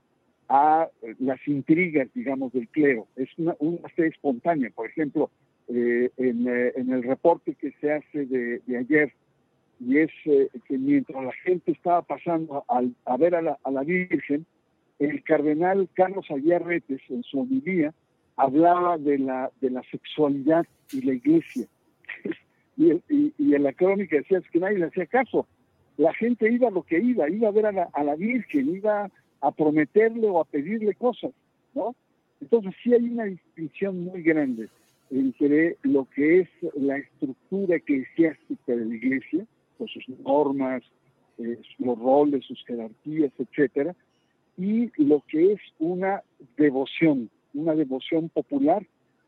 a 0.49 0.89
las 1.19 1.47
intrigas, 1.47 2.09
digamos, 2.13 2.51
del 2.51 2.67
clero. 2.67 3.07
Es 3.15 3.29
una, 3.37 3.55
fe 3.95 4.07
espontánea. 4.07 4.69
Por 4.75 4.89
ejemplo, 4.89 5.31
en, 5.69 6.47
el 6.47 7.03
reporte 7.03 7.55
que 7.55 7.71
se 7.79 7.93
hace 7.93 8.25
de, 8.25 8.61
ayer, 8.77 9.13
y 9.79 9.99
es 9.99 10.11
que 10.25 10.77
mientras 10.77 11.23
la 11.23 11.31
gente 11.45 11.71
estaba 11.71 12.01
pasando 12.01 12.65
a, 12.67 13.17
ver 13.17 13.35
a 13.35 13.41
la, 13.41 13.57
a 13.63 13.71
la 13.71 13.83
Virgen, 13.83 14.45
el 15.01 15.23
cardenal 15.23 15.89
Carlos 15.93 16.29
Aguiar 16.29 16.63
Retes, 16.63 17.01
en 17.09 17.23
su 17.23 17.39
homilía, 17.39 17.93
hablaba 18.35 18.97
de 18.99 19.17
la, 19.17 19.51
de 19.59 19.71
la 19.71 19.81
sexualidad 19.89 20.65
y 20.91 21.01
la 21.01 21.13
iglesia. 21.13 21.67
y, 22.77 23.01
en 23.37 23.63
la 23.63 23.73
crónica 23.73 24.17
decía 24.17 24.41
que 24.51 24.59
nadie 24.59 24.77
le 24.77 24.85
hacía 24.85 25.07
caso. 25.07 25.47
La 25.97 26.13
gente 26.13 26.51
iba 26.51 26.69
lo 26.69 26.83
que 26.83 26.99
iba, 26.99 27.27
iba 27.29 27.47
a 27.47 27.51
ver 27.51 27.65
a 27.65 27.71
la, 27.71 27.89
a 27.93 28.03
la 28.03 28.15
Virgen, 28.15 28.75
iba 28.75 29.09
a 29.41 29.51
prometerle 29.51 30.27
o 30.27 30.39
a 30.39 30.45
pedirle 30.45 30.93
cosas, 30.93 31.31
¿no? 31.73 31.95
Entonces 32.39 32.73
sí 32.83 32.93
hay 32.93 33.03
una 33.03 33.25
distinción 33.25 34.03
muy 34.03 34.21
grande 34.21 34.69
entre 35.09 35.77
lo 35.81 36.07
que 36.15 36.41
es 36.41 36.49
la 36.75 36.97
estructura 36.97 37.75
eclesiástica 37.75 38.75
de 38.75 38.85
la 38.85 38.95
iglesia, 38.95 39.45
con 39.77 39.87
sus 39.87 40.07
normas, 40.19 40.83
eh, 41.39 41.59
los 41.79 41.99
roles, 41.99 42.45
sus 42.45 42.63
jerarquías, 42.65 43.31
etcétera, 43.37 43.95
y 44.57 44.91
lo 44.97 45.23
que 45.27 45.53
es 45.53 45.59
una 45.79 46.21
devoción, 46.57 47.29
una 47.53 47.75
devoción 47.75 48.29
popular 48.29 48.85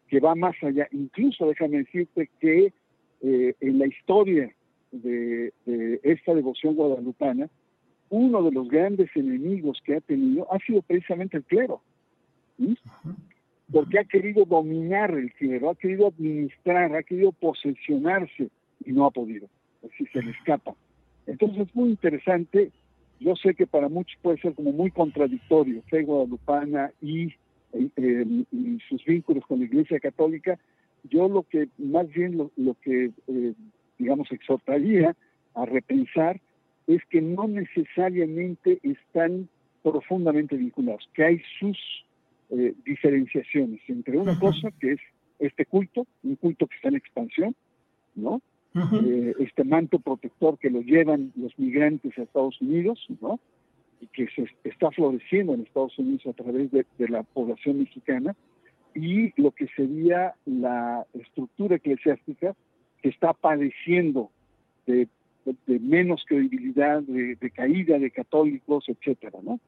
que 0.08 0.20
va 0.20 0.36
más 0.36 0.56
allá. 0.62 0.88
Incluso 0.92 1.48
déjame 1.48 1.80
decirte 1.80 2.30
que 2.40 2.74
eh, 3.22 3.56
en 3.60 3.80
la 3.80 3.88
historia 3.88 4.54
de, 4.92 5.52
esta 6.04 6.34
devoción 6.34 6.76
guadalupana, 6.76 7.50
uno 8.10 8.44
de 8.44 8.52
los 8.52 8.68
grandes 8.68 9.10
enemigos 9.16 9.82
que 9.84 9.96
ha 9.96 10.02
tenido 10.02 10.52
ha 10.54 10.60
sido 10.60 10.82
precisamente 10.84 11.38
el 11.38 11.44
clero, 11.44 11.82
porque 13.72 14.00
ha 14.00 14.04
querido 14.04 14.46
dominar 14.46 15.12
el 15.12 15.34
clero, 15.34 15.72
ha 15.72 15.76
querido 15.76 16.08
administrar, 16.08 16.96
ha 16.96 17.02
querido 17.02 17.32
posesionarse 17.32 18.50
y 18.86 18.92
no 18.92 19.06
ha 19.06 19.12
podido, 19.12 19.48
así 19.84 20.06
se 20.08 20.22
le 20.22 20.32
escapa. 20.32 20.76
Entonces 21.26 21.68
es 21.68 21.76
muy 21.76 21.90
interesante, 21.90 22.72
yo 23.24 23.36
sé 23.36 23.56
que 23.56 23.66
para 23.66 23.90
muchos 23.90 24.18
puede 24.22 24.38
ser 24.40 24.54
como 24.54 24.72
muy 24.72 24.92
contradictorio, 24.92 25.82
fe 25.90 26.04
guadalupana 26.04 26.92
y 27.02 27.34
eh, 27.74 28.46
y 28.52 28.80
sus 28.88 29.04
vínculos 29.04 29.44
con 29.48 29.60
la 29.60 29.66
Iglesia 29.66 30.00
Católica, 30.00 30.60
yo 31.10 31.28
lo 31.28 31.42
que 31.44 31.70
más 31.80 32.08
bien 32.10 32.38
lo, 32.38 32.76
que, 32.82 33.12
eh, 33.28 33.54
digamos, 33.98 34.32
exhortaría 34.32 35.16
a 35.56 35.66
repensar 35.66 36.40
es 36.86 37.04
que 37.10 37.22
no 37.22 37.48
necesariamente 37.48 38.80
están 38.84 39.50
profundamente 39.82 40.56
vinculados, 40.56 41.10
que 41.14 41.24
hay 41.24 41.42
sus 41.60 41.78
eh, 42.52 42.74
diferenciaciones 42.86 43.82
entre 43.88 44.18
una 44.18 44.40
cosa 44.40 44.70
que 44.80 44.94
es 44.94 45.00
este 45.40 45.66
culto, 45.66 46.06
un 46.22 46.36
culto 46.36 46.68
que 46.68 46.76
está 46.76 46.90
en 46.90 46.96
expansión, 46.96 47.56
¿no? 48.16 48.42
Este 49.40 49.64
manto 49.64 50.00
protector 50.00 50.58
que 50.58 50.70
lo 50.70 50.82
llevan 50.82 51.32
los 51.36 51.58
migrantes 51.60 52.18
a 52.18 52.24
Estados 52.24 52.60
Unidos, 52.62 53.06
¿no? 53.22 53.40
que 54.12 54.28
se 54.36 54.48
está 54.64 54.92
floreciendo 54.92 55.54
en 55.54 55.62
Estados 55.62 55.98
Unidos 55.98 56.24
a 56.28 56.34
través 56.34 56.72
de, 56.72 56.86
la 57.08 57.24
población 57.24 57.80
mexicana 57.80 58.36
y 58.94 59.40
lo 59.42 59.52
que 59.52 59.68
sería 59.76 60.34
la 60.46 61.06
estructura 61.14 61.78
eclesiástica 61.78 62.56
que 63.02 63.10
está 63.10 63.34
padeciendo 63.34 64.30
de, 64.86 65.08
menos 65.68 66.24
credibilidad, 66.28 67.02
de, 67.04 67.52
caída 67.52 68.00
de 68.00 68.12
católicos, 68.12 68.86
etcétera, 68.88 69.40
¿no? 69.44 69.60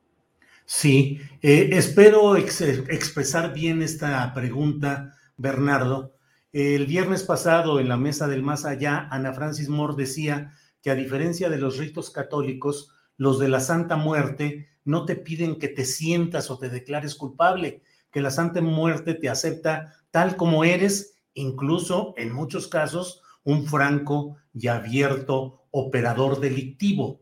Sí, 0.67 1.19
eh, 1.43 1.69
espero 1.73 2.35
expresar 2.35 3.53
bien 3.53 3.83
esta 3.83 4.33
pregunta, 4.33 5.13
Bernardo. 5.37 6.15
El 6.57 6.85
viernes 6.85 7.23
pasado, 7.23 7.81
en 7.81 7.89
la 7.89 7.97
mesa 7.97 8.29
del 8.29 8.41
más 8.41 8.63
allá, 8.63 9.09
Ana 9.11 9.33
Francis 9.33 9.67
Moore 9.67 9.95
decía 9.97 10.53
que 10.81 10.89
a 10.89 10.95
diferencia 10.95 11.49
de 11.49 11.57
los 11.57 11.77
ritos 11.77 12.11
católicos, 12.11 12.93
los 13.17 13.39
de 13.39 13.49
la 13.49 13.59
Santa 13.59 13.97
Muerte 13.97 14.69
no 14.85 15.03
te 15.03 15.17
piden 15.17 15.59
que 15.59 15.67
te 15.67 15.83
sientas 15.83 16.49
o 16.49 16.57
te 16.57 16.69
declares 16.69 17.15
culpable, 17.15 17.83
que 18.09 18.21
la 18.21 18.31
Santa 18.31 18.61
Muerte 18.61 19.15
te 19.15 19.27
acepta 19.27 19.95
tal 20.11 20.37
como 20.37 20.63
eres, 20.63 21.19
incluso 21.33 22.13
en 22.15 22.31
muchos 22.31 22.69
casos 22.69 23.21
un 23.43 23.65
franco 23.65 24.37
y 24.53 24.69
abierto 24.69 25.67
operador 25.71 26.39
delictivo. 26.39 27.19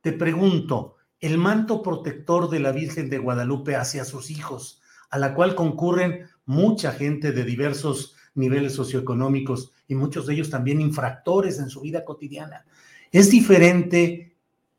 Te 0.00 0.12
pregunto, 0.12 0.96
el 1.18 1.36
manto 1.36 1.82
protector 1.82 2.48
de 2.48 2.60
la 2.60 2.72
Virgen 2.72 3.10
de 3.10 3.18
Guadalupe 3.18 3.76
hacia 3.76 4.06
sus 4.06 4.30
hijos, 4.30 4.80
a 5.10 5.18
la 5.18 5.34
cual 5.34 5.54
concurren 5.54 6.30
mucha 6.46 6.92
gente 6.92 7.32
de 7.32 7.44
diversos 7.44 8.16
niveles 8.34 8.74
socioeconómicos 8.74 9.72
y 9.88 9.94
muchos 9.94 10.26
de 10.26 10.34
ellos 10.34 10.50
también 10.50 10.80
infractores 10.80 11.58
en 11.58 11.68
su 11.68 11.80
vida 11.80 12.04
cotidiana. 12.04 12.64
¿Es 13.10 13.30
diferente 13.30 14.36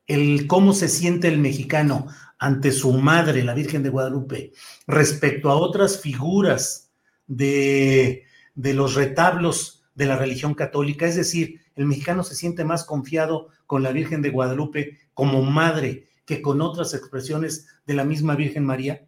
el 0.08 0.48
cómo 0.48 0.74
se 0.74 0.88
siente 0.88 1.28
el 1.28 1.38
mexicano 1.38 2.08
ante 2.38 2.72
su 2.72 2.94
madre, 2.94 3.44
la 3.44 3.54
Virgen 3.54 3.84
de 3.84 3.90
Guadalupe, 3.90 4.52
respecto 4.88 5.50
a 5.50 5.56
otras 5.56 6.02
figuras 6.02 6.92
de, 7.28 8.24
de 8.56 8.74
los 8.74 8.96
retablos 8.96 9.84
de 9.96 10.06
la 10.06 10.18
religión 10.18 10.54
católica. 10.54 11.06
Es 11.06 11.16
decir, 11.16 11.62
el 11.76 11.86
mexicano 11.86 12.24
se 12.24 12.36
siente 12.36 12.66
más 12.66 12.84
confiado 12.84 13.50
con 13.68 13.84
la 13.84 13.92
Virgen 13.92 14.22
de 14.22 14.32
Guadalupe 14.32 14.98
como 15.14 15.42
madre 15.44 16.10
que 16.26 16.42
con 16.42 16.62
otras 16.62 16.94
expresiones 16.94 17.68
de 17.86 17.94
la 17.94 18.04
misma 18.04 18.36
Virgen 18.36 18.66
María. 18.66 19.06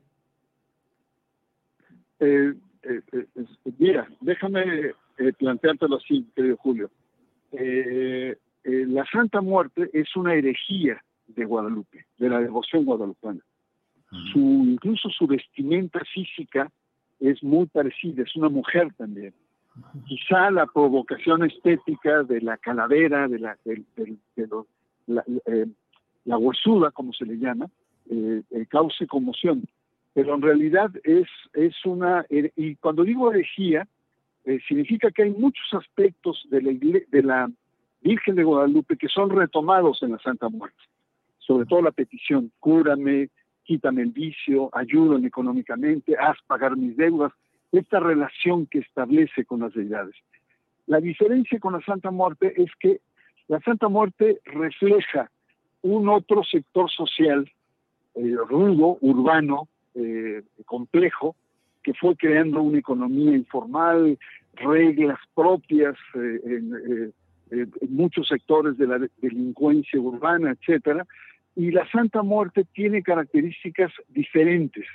Eh, 2.20 2.54
eh, 2.84 3.02
eh, 3.12 3.26
mira, 3.78 4.08
déjame 4.22 4.94
planteártelo 5.38 5.98
así, 5.98 6.26
querido 6.36 6.58
Julio. 6.58 6.90
Eh, 7.52 8.36
la 8.64 9.06
Santa 9.06 9.42
Muerte 9.42 9.90
es 9.94 10.16
una 10.16 10.34
herejía 10.34 11.04
de 11.28 11.46
Guadalupe, 11.46 12.06
de 12.18 12.30
la 12.30 12.40
devoción 12.40 12.86
guadalupana. 12.86 13.42
Su, 14.32 14.40
incluso 14.40 15.10
su 15.10 15.28
vestimenta 15.28 16.00
física 16.14 16.72
es 17.20 17.44
muy 17.44 17.66
parecida, 17.66 18.24
es 18.24 18.36
una 18.36 18.50
mujer 18.50 18.94
también. 18.96 19.34
Quizá 20.06 20.52
la 20.52 20.68
provocación 20.68 21.44
estética 21.44 22.24
de 22.24 22.42
la 22.42 22.58
calavera, 22.58 23.28
de 23.28 23.40
la, 23.40 23.58
de, 23.66 23.84
eh, 25.46 25.66
la, 26.26 26.38
huesuda, 26.38 26.92
como 26.92 27.12
se 27.12 27.26
le 27.26 27.38
llama, 27.38 27.70
eh, 28.10 28.44
cause 28.70 29.08
conmoción. 29.08 29.64
Pero 30.14 30.36
en 30.36 30.42
realidad 30.42 30.92
es, 31.04 31.28
es 31.54 31.74
una, 31.86 32.26
y 32.30 32.76
cuando 32.76 33.04
digo 33.04 33.32
herejía, 33.32 33.88
significa 34.68 35.10
que 35.12 35.24
hay 35.24 35.32
muchos 35.32 35.66
aspectos 35.74 36.46
de 36.50 36.62
la, 36.62 36.72
de 36.72 37.24
la 37.24 37.52
Virgen 38.02 38.36
de 38.36 38.44
Guadalupe 38.44 38.98
que 38.98 39.08
son 39.08 39.30
retomados 39.30 40.04
en 40.04 40.12
la 40.12 40.20
Santa 40.20 40.50
Muerte. 40.50 40.78
Sobre 41.40 41.66
todo 41.66 41.82
la 41.82 41.92
petición, 41.92 42.52
cúrame, 42.60 43.30
quítame 43.64 44.02
el 44.02 44.12
vicio, 44.12 44.70
ayúdame 44.74 45.28
económicamente, 45.28 46.16
haz 46.18 46.38
pagar 46.48 46.76
mis 46.76 46.96
deudas, 46.98 47.32
esta 47.72 48.00
relación 48.00 48.68
que 48.68 48.80
establece 48.80 49.46
con 49.46 49.62
las 49.62 49.74
deidades. 49.74 50.16
La 50.86 51.00
diferencia 51.00 51.60
con 51.60 51.74
la 51.74 51.82
Santa 51.82 52.12
Muerte 52.12 52.54
es 52.62 52.70
que 52.80 53.00
la 53.48 53.60
Santa 53.62 53.88
Muerte 53.88 54.40
refleja 54.46 55.32
un 55.82 56.08
otro 56.10 56.44
sector 56.44 56.90
social 56.92 57.50
eh, 58.16 58.36
rudo, 58.48 58.98
urbano, 59.02 59.68
eh, 59.96 60.42
complejo, 60.66 61.36
que 61.84 61.94
fue 61.94 62.16
creando 62.16 62.62
una 62.62 62.80
economía 62.80 63.36
informal, 63.36 64.18
reglas 64.56 65.20
propias, 65.36 65.96
eh, 66.16 67.12
eh, 67.52 67.68
muchos 67.90 68.28
sectores 68.28 68.78
de 68.78 68.88
la 68.88 69.00
delincuencia 69.22 70.00
urbana, 70.00 70.52
etcétera, 70.52 71.06
y 71.56 71.72
la 71.72 71.88
Santa 71.92 72.24
Muerte 72.24 72.66
tiene 72.74 73.04
características 73.04 73.92
diferentes, 74.10 74.86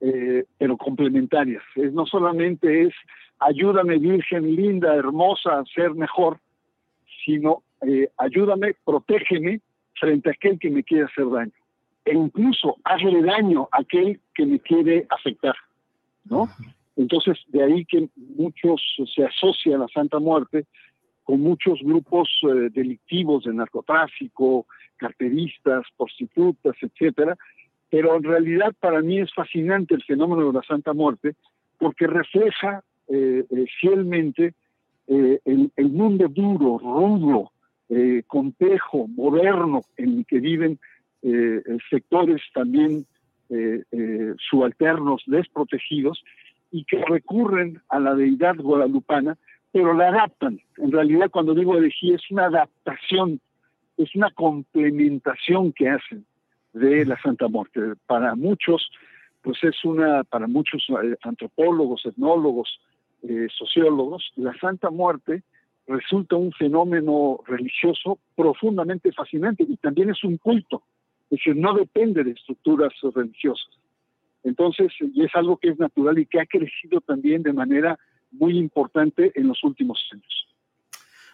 eh, 0.00 0.44
pero 0.58 0.76
complementarias. 0.76 1.62
Es, 1.74 1.92
no 1.92 2.06
solamente 2.06 2.82
es 2.82 2.94
ayúdame 3.38 3.98
Virgen 3.98 4.54
linda, 4.54 4.94
hermosa, 4.94 5.58
a 5.58 5.64
ser 5.64 5.94
mejor, 5.94 6.38
sino 7.24 7.62
eh, 7.82 8.08
ayúdame, 8.18 8.74
protégeme 8.84 9.60
frente 9.98 10.28
a 10.28 10.32
aquel 10.32 10.58
que 10.58 10.70
me 10.70 10.84
quiere 10.84 11.04
hacer 11.04 11.28
daño. 11.28 11.52
E 12.06 12.14
incluso 12.14 12.76
hazle 12.84 13.20
daño 13.20 13.68
a 13.72 13.80
aquel 13.80 14.20
que 14.32 14.46
me 14.46 14.60
quiere 14.60 15.06
afectar, 15.10 15.56
¿no? 16.24 16.48
Entonces, 16.96 17.36
de 17.48 17.62
ahí 17.62 17.84
que 17.84 18.08
muchos 18.36 18.80
se 19.14 19.24
asocian 19.24 19.74
a 19.74 19.78
la 19.84 19.88
Santa 19.88 20.18
Muerte 20.18 20.66
con 21.24 21.40
muchos 21.40 21.80
grupos 21.82 22.28
eh, 22.44 22.70
delictivos 22.72 23.44
de 23.44 23.52
narcotráfico, 23.52 24.66
carteristas, 24.96 25.84
prostitutas, 25.96 26.76
etcétera, 26.80 27.36
pero 27.90 28.16
en 28.16 28.22
realidad 28.22 28.72
para 28.78 29.02
mí 29.02 29.18
es 29.18 29.34
fascinante 29.34 29.94
el 29.94 30.04
fenómeno 30.04 30.46
de 30.46 30.52
la 30.52 30.62
Santa 30.62 30.92
Muerte 30.92 31.34
porque 31.78 32.06
refleja 32.06 32.84
eh, 33.08 33.44
eh, 33.50 33.66
fielmente 33.80 34.54
el, 35.08 35.70
el, 35.76 35.88
mundo 35.90 36.26
duro, 36.28 36.78
rudo, 36.78 37.52
complejo, 38.26 39.06
moderno 39.06 39.82
en 39.96 40.18
el 40.18 40.26
que 40.26 40.40
viven 40.40 40.80
sectores 41.90 42.40
también 42.54 43.06
subalternos, 44.50 45.22
desprotegidos 45.26 46.22
y 46.70 46.84
que 46.84 47.04
recurren 47.04 47.80
a 47.88 48.00
la 48.00 48.14
deidad 48.14 48.56
guadalupana 48.56 49.36
pero 49.76 49.92
la 49.92 50.08
adaptan. 50.08 50.58
En 50.78 50.90
realidad, 50.90 51.30
cuando 51.30 51.54
digo 51.54 51.76
herejía, 51.76 52.14
es 52.14 52.30
una 52.30 52.46
adaptación, 52.46 53.42
es 53.98 54.14
una 54.14 54.30
complementación 54.30 55.70
que 55.74 55.90
hacen 55.90 56.24
de 56.72 57.04
la 57.04 57.20
Santa 57.20 57.46
Muerte. 57.48 57.80
Para 58.06 58.34
muchos, 58.36 58.90
pues 59.42 59.62
es 59.62 59.84
una, 59.84 60.24
para 60.24 60.46
muchos 60.46 60.82
eh, 60.88 61.16
antropólogos, 61.22 62.06
etnólogos, 62.06 62.80
eh, 63.22 63.48
sociólogos, 63.54 64.32
la 64.36 64.58
Santa 64.58 64.88
Muerte 64.88 65.42
resulta 65.86 66.36
un 66.36 66.52
fenómeno 66.52 67.40
religioso 67.46 68.18
profundamente 68.34 69.12
fascinante 69.12 69.66
y 69.68 69.76
también 69.76 70.08
es 70.08 70.24
un 70.24 70.38
culto, 70.38 70.84
es 71.30 71.38
decir, 71.38 71.56
no 71.56 71.74
depende 71.74 72.22
de 72.22 72.32
estructuras 72.32 72.92
religiosas. 73.14 73.68
Entonces, 74.44 74.92
es 75.00 75.34
algo 75.34 75.56
que 75.56 75.70
es 75.70 75.78
natural 75.78 76.18
y 76.18 76.26
que 76.26 76.40
ha 76.40 76.46
crecido 76.46 77.00
también 77.00 77.42
de 77.42 77.52
manera 77.52 77.98
muy 78.30 78.56
importante 78.56 79.32
en 79.34 79.48
los 79.48 79.62
últimos 79.64 79.98
años. 80.12 80.46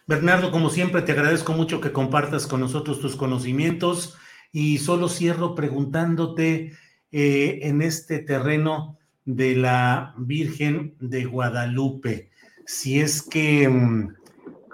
Bernardo, 0.07 0.51
como 0.51 0.71
siempre, 0.71 1.03
te 1.03 1.13
agradezco 1.13 1.53
mucho 1.53 1.81
que 1.81 1.93
compartas 1.93 2.47
con 2.47 2.61
nosotros 2.61 3.01
tus 3.01 3.17
conocimientos 3.17 4.19
y 4.51 4.79
solo 4.79 5.09
cierro 5.09 5.55
preguntándote 5.55 6.73
eh, 7.13 7.61
en 7.63 7.83
este 7.83 8.19
terreno 8.19 8.99
de 9.25 9.57
la 9.57 10.15
Virgen 10.17 10.95
de 10.99 11.25
Guadalupe, 11.25 12.31
si 12.67 13.01
es 13.01 13.23
que 13.23 13.69
mm, 13.69 14.15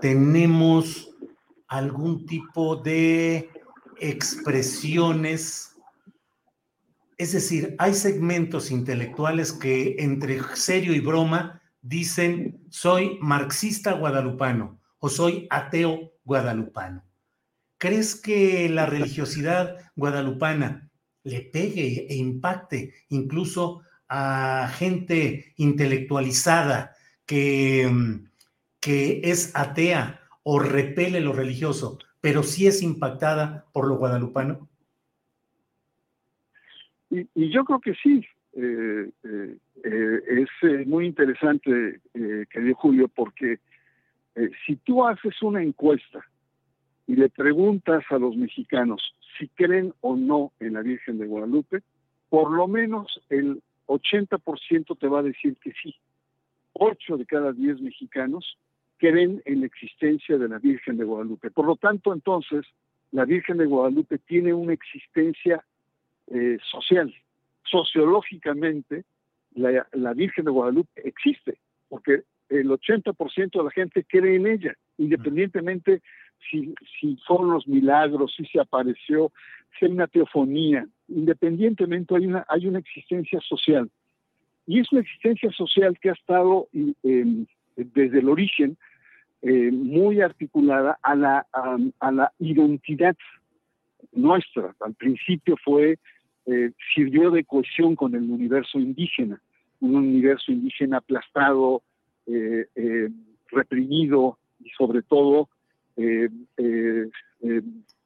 tenemos 0.00 1.11
algún 1.66 2.24
tipo 2.24 2.76
de 2.76 3.50
expresiones, 4.00 5.76
es 7.16 7.32
decir, 7.32 7.74
hay 7.78 7.94
segmentos 7.94 8.70
intelectuales 8.70 9.52
que 9.52 9.96
entre 9.98 10.40
serio 10.54 10.94
y 10.94 11.00
broma 11.00 11.61
dicen 11.82 12.64
soy 12.70 13.18
marxista 13.20 13.92
guadalupano 13.92 14.80
o 14.98 15.08
soy 15.08 15.46
ateo 15.50 16.12
guadalupano. 16.24 17.04
¿Crees 17.78 18.16
que 18.16 18.68
la 18.68 18.87
religiosidad 18.87 19.76
guadalupana 19.94 20.90
le 21.22 21.42
pegue 21.42 22.06
e 22.08 22.16
impacte 22.16 22.94
incluso 23.08 23.82
a 24.08 24.72
gente 24.76 25.52
intelectualizada 25.56 26.96
que, 27.26 28.20
que 28.80 29.20
es 29.22 29.50
atea 29.54 30.20
o 30.42 30.58
repele 30.58 31.20
lo 31.20 31.32
religioso, 31.32 31.98
pero 32.20 32.42
sí 32.42 32.66
es 32.66 32.83
impactada 32.83 33.66
por 33.72 33.87
lo 33.87 33.96
guadalupano? 33.96 34.68
Y, 37.11 37.50
yo 37.50 37.64
creo 37.64 37.81
que 37.81 37.94
sí. 37.94 38.24
Eh, 38.54 39.11
eh, 39.22 39.57
eh, 39.85 40.46
es 40.62 40.87
muy 40.87 41.07
interesante, 41.07 42.00
querido 42.12 42.74
Julio, 42.74 43.09
porque 43.09 43.59
si 44.66 44.76
tú 44.76 45.04
haces 45.04 45.40
una 45.42 45.62
encuesta 45.62 46.24
y 47.07 47.16
le 47.16 47.28
preguntas 47.28 48.04
a 48.11 48.18
los 48.18 48.37
mexicanos 48.37 49.14
si 49.38 49.48
creen 49.48 49.94
o 50.00 50.16
no 50.16 50.52
en 50.61 50.74
la 50.74 50.83
Virgen 50.83 51.18
de 51.18 51.26
Guadalupe, 51.26 51.83
por 52.28 52.50
lo 52.50 52.68
menos 52.68 53.20
el 53.31 53.62
80% 53.87 54.98
te 54.98 55.09
va 55.09 55.20
a 55.20 55.22
decir 55.22 55.57
que 55.57 55.72
sí. 55.83 55.94
8 56.74 57.16
de 57.16 57.26
cada 57.26 57.52
10 57.52 57.81
mexicanos 57.81 58.59
creen 58.98 59.42
en 59.44 59.61
la 59.61 59.66
existencia 59.66 60.37
de 60.37 60.48
la 60.48 60.58
Virgen 60.58 60.96
de 60.96 61.04
Guadalupe. 61.04 61.50
Por 61.50 61.66
lo 61.66 61.76
tanto, 61.76 62.12
entonces, 62.12 62.66
la 63.12 63.24
Virgen 63.24 63.58
de 63.58 63.66
Guadalupe 63.66 64.18
tiene 64.18 64.52
una 64.52 64.72
existencia 64.72 65.64
eh, 66.28 66.58
social. 66.70 67.14
Sociológicamente, 67.64 69.04
la, 69.54 70.14
Virgen 70.14 70.44
de 70.44 70.50
Guadalupe 70.50 70.90
existe, 71.04 71.58
porque 71.88 72.22
el 72.48 72.68
80% 72.68 73.50
de 73.50 73.64
la 73.64 73.70
gente 73.70 74.04
cree 74.04 74.37
en 74.37 74.46
ella, 74.46 74.74
independientemente 74.98 76.02
si, 76.50 76.74
fueron 77.26 77.50
los 77.50 77.66
milagros, 77.66 78.34
si 78.37 78.44
se 78.46 78.61
apareció, 78.61 79.32
si 79.78 79.87
hay 79.87 79.92
una 79.92 80.06
teofonía, 80.06 80.87
independientemente 81.08 82.14
hay 82.14 82.26
una, 82.26 82.46
hay 82.48 82.66
una 82.66 82.78
existencia 82.78 83.40
social. 83.40 83.90
Y 84.66 84.80
es 84.80 84.92
una 84.92 85.00
existencia 85.00 85.50
social 85.52 85.98
que 85.98 86.11
ha 86.11 86.12
estado 86.12 86.68
desde 87.85 88.19
el 88.19 88.29
origen 88.29 88.77
eh, 89.43 89.71
muy 89.71 90.21
articulada 90.21 90.99
a 91.03 91.14
la, 91.14 91.47
a, 92.01 92.12
la 92.12 92.33
identidad 92.38 93.17
nuestra. 94.12 94.75
Al 94.81 94.95
principio 94.95 95.57
fue, 95.64 95.99
eh, 96.47 96.73
sirvió 96.95 97.31
de 97.31 97.45
cohesión 97.45 97.95
con 97.95 98.14
el 98.14 98.29
universo 98.31 98.79
indígena, 98.79 99.41
un 99.81 99.95
universo 99.95 100.51
indígena 100.51 100.99
aplastado, 100.99 101.83
eh, 102.27 102.67
reprimido 103.51 104.38
y 104.62 104.69
sobre 104.71 105.03
todo 105.03 105.49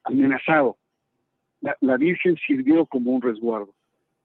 amenazado 0.04 0.76
la, 1.80 1.96
Virgen 1.96 2.36
sirvió 2.46 2.86
como 2.86 3.12
un 3.12 3.22
resguardo 3.22 3.72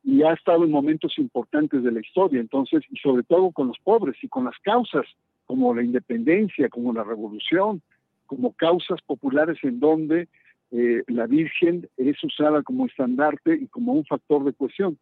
y 0.03 0.23
ha 0.23 0.33
estado 0.33 0.63
en 0.63 0.71
momentos 0.71 1.17
importantes 1.17 1.83
de 1.83 1.91
la 1.91 1.99
historia, 1.99 2.39
entonces, 2.39 2.81
y 2.89 2.97
sobre 2.97 3.23
todo 3.23 3.51
con 3.51 3.67
los 3.67 3.77
pobres 3.79 4.15
y 4.21 4.27
con 4.27 4.45
las 4.45 4.57
causas 4.59 5.05
como 5.47 5.73
la 5.73 5.83
independencia, 5.83 6.69
como 6.69 6.93
la 6.93 7.03
revolución, 7.03 7.81
como 8.27 8.51
causas 8.51 9.01
populares 9.01 9.57
en 9.63 9.79
donde 9.79 10.27
eh, 10.71 11.03
la 11.07 11.25
Virgen 11.25 11.89
es 11.95 12.21
usada 12.23 12.61
como 12.61 12.85
estandarte 12.85 13.55
y 13.55 13.67
como 13.67 13.93
un 13.93 14.05
factor 14.05 14.43
de 14.43 14.53
cohesión. 14.53 14.97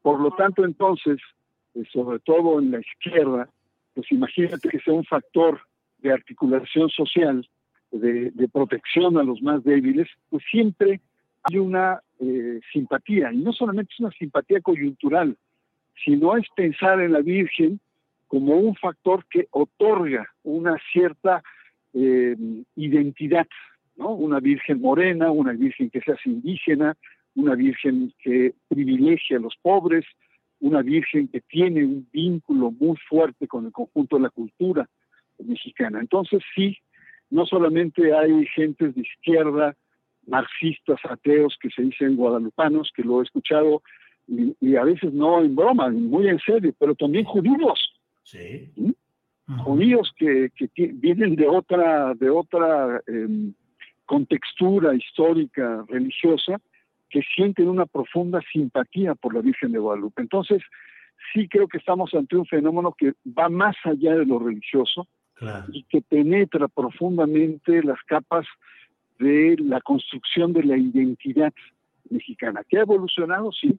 Por 0.00 0.20
lo 0.20 0.30
tanto, 0.30 0.64
entonces, 0.64 1.18
eh, 1.74 1.82
sobre 1.92 2.20
todo 2.20 2.60
en 2.60 2.70
la 2.70 2.80
izquierda, 2.80 3.50
pues 3.94 4.10
imagínate 4.12 4.68
que 4.68 4.78
sea 4.78 4.94
un 4.94 5.04
factor 5.04 5.60
de 5.98 6.12
articulación 6.12 6.88
social, 6.88 7.46
de, 7.90 8.48
protección 8.52 9.18
a 9.18 9.24
los 9.24 9.42
más 9.42 9.64
débiles, 9.64 10.08
pues 10.30 10.44
siempre 10.50 11.00
hay 11.42 11.58
una 11.58 12.00
eh, 12.20 12.60
simpatía, 12.72 13.32
y 13.32 13.38
no 13.38 13.52
solamente 13.52 13.92
es 13.92 14.00
una 14.00 14.10
simpatía 14.12 14.60
coyuntural, 14.60 15.36
sino 16.04 16.36
es 16.36 16.46
pensar 16.54 17.00
en 17.00 17.12
la 17.12 17.20
Virgen 17.20 17.80
como 18.28 18.56
un 18.56 18.74
factor 18.76 19.24
que 19.28 19.48
otorga 19.50 20.28
una 20.44 20.76
cierta 20.92 21.42
eh, 21.94 22.36
identidad, 22.76 23.46
¿no? 23.96 24.10
Una 24.10 24.38
Virgen 24.38 24.80
morena, 24.80 25.30
una 25.30 25.52
Virgen 25.52 25.90
que 25.90 26.00
se 26.00 26.12
hace 26.12 26.30
indígena, 26.30 26.96
una 27.34 27.54
Virgen 27.54 28.12
que 28.22 28.54
privilegia 28.68 29.38
a 29.38 29.40
los 29.40 29.56
pobres, 29.60 30.04
una 30.60 30.82
Virgen 30.82 31.28
que 31.28 31.40
tiene 31.40 31.84
un 31.84 32.06
vínculo 32.12 32.70
muy 32.70 32.96
fuerte 33.08 33.48
con 33.48 33.66
el 33.66 33.72
conjunto 33.72 34.16
de 34.16 34.22
la 34.22 34.30
cultura 34.30 34.88
mexicana. 35.38 36.00
Entonces 36.00 36.42
sí, 36.54 36.76
no 37.30 37.46
solamente 37.46 38.14
hay 38.14 38.46
gentes 38.46 38.94
de 38.94 39.02
izquierda, 39.02 39.74
marxistas, 40.26 41.00
ateos 41.08 41.56
que 41.60 41.70
se 41.70 41.82
dicen 41.82 42.16
guadalupanos, 42.16 42.92
que 42.94 43.02
lo 43.02 43.20
he 43.20 43.24
escuchado 43.24 43.82
y, 44.26 44.76
a 44.76 44.84
veces 44.84 45.12
no 45.12 45.42
en 45.42 45.56
broma, 45.56 45.88
muy 45.88 46.28
en 46.28 46.38
serio, 46.40 46.74
pero 46.78 46.94
también 46.94 47.24
judíos. 47.24 47.97
Sí. 48.30 48.70
Judíos 49.64 50.12
que, 50.18 50.50
vienen 50.76 51.34
de 51.34 51.48
otra, 51.48 52.12
de 52.14 52.28
otra 52.28 53.00
em, 53.06 53.54
contextura 54.04 54.94
histórica, 54.94 55.86
religiosa, 55.88 56.60
que 57.08 57.22
sienten 57.34 57.68
una 57.68 57.86
profunda 57.86 58.42
simpatía 58.52 59.14
por 59.14 59.34
la 59.34 59.40
Virgen 59.40 59.72
de 59.72 59.78
Guadalupe. 59.78 60.20
Entonces, 60.20 60.62
sí 61.32 61.48
creo 61.48 61.66
que 61.68 61.78
estamos 61.78 62.12
ante 62.12 62.36
un 62.36 62.44
fenómeno 62.44 62.94
que 62.96 63.14
va 63.26 63.48
más 63.48 63.76
allá 63.84 64.14
de 64.16 64.26
lo 64.26 64.38
religioso 64.38 65.06
y 65.72 65.84
que 65.84 66.02
penetra 66.02 66.68
profundamente 66.68 67.82
las 67.82 68.02
capas 68.02 68.44
de 69.18 69.56
la 69.58 69.80
construcción 69.80 70.52
de 70.52 70.64
la 70.64 70.76
identidad 70.76 71.54
mexicana, 72.10 72.62
que 72.68 72.78
ha 72.78 72.82
evolucionado, 72.82 73.52
sí, 73.52 73.78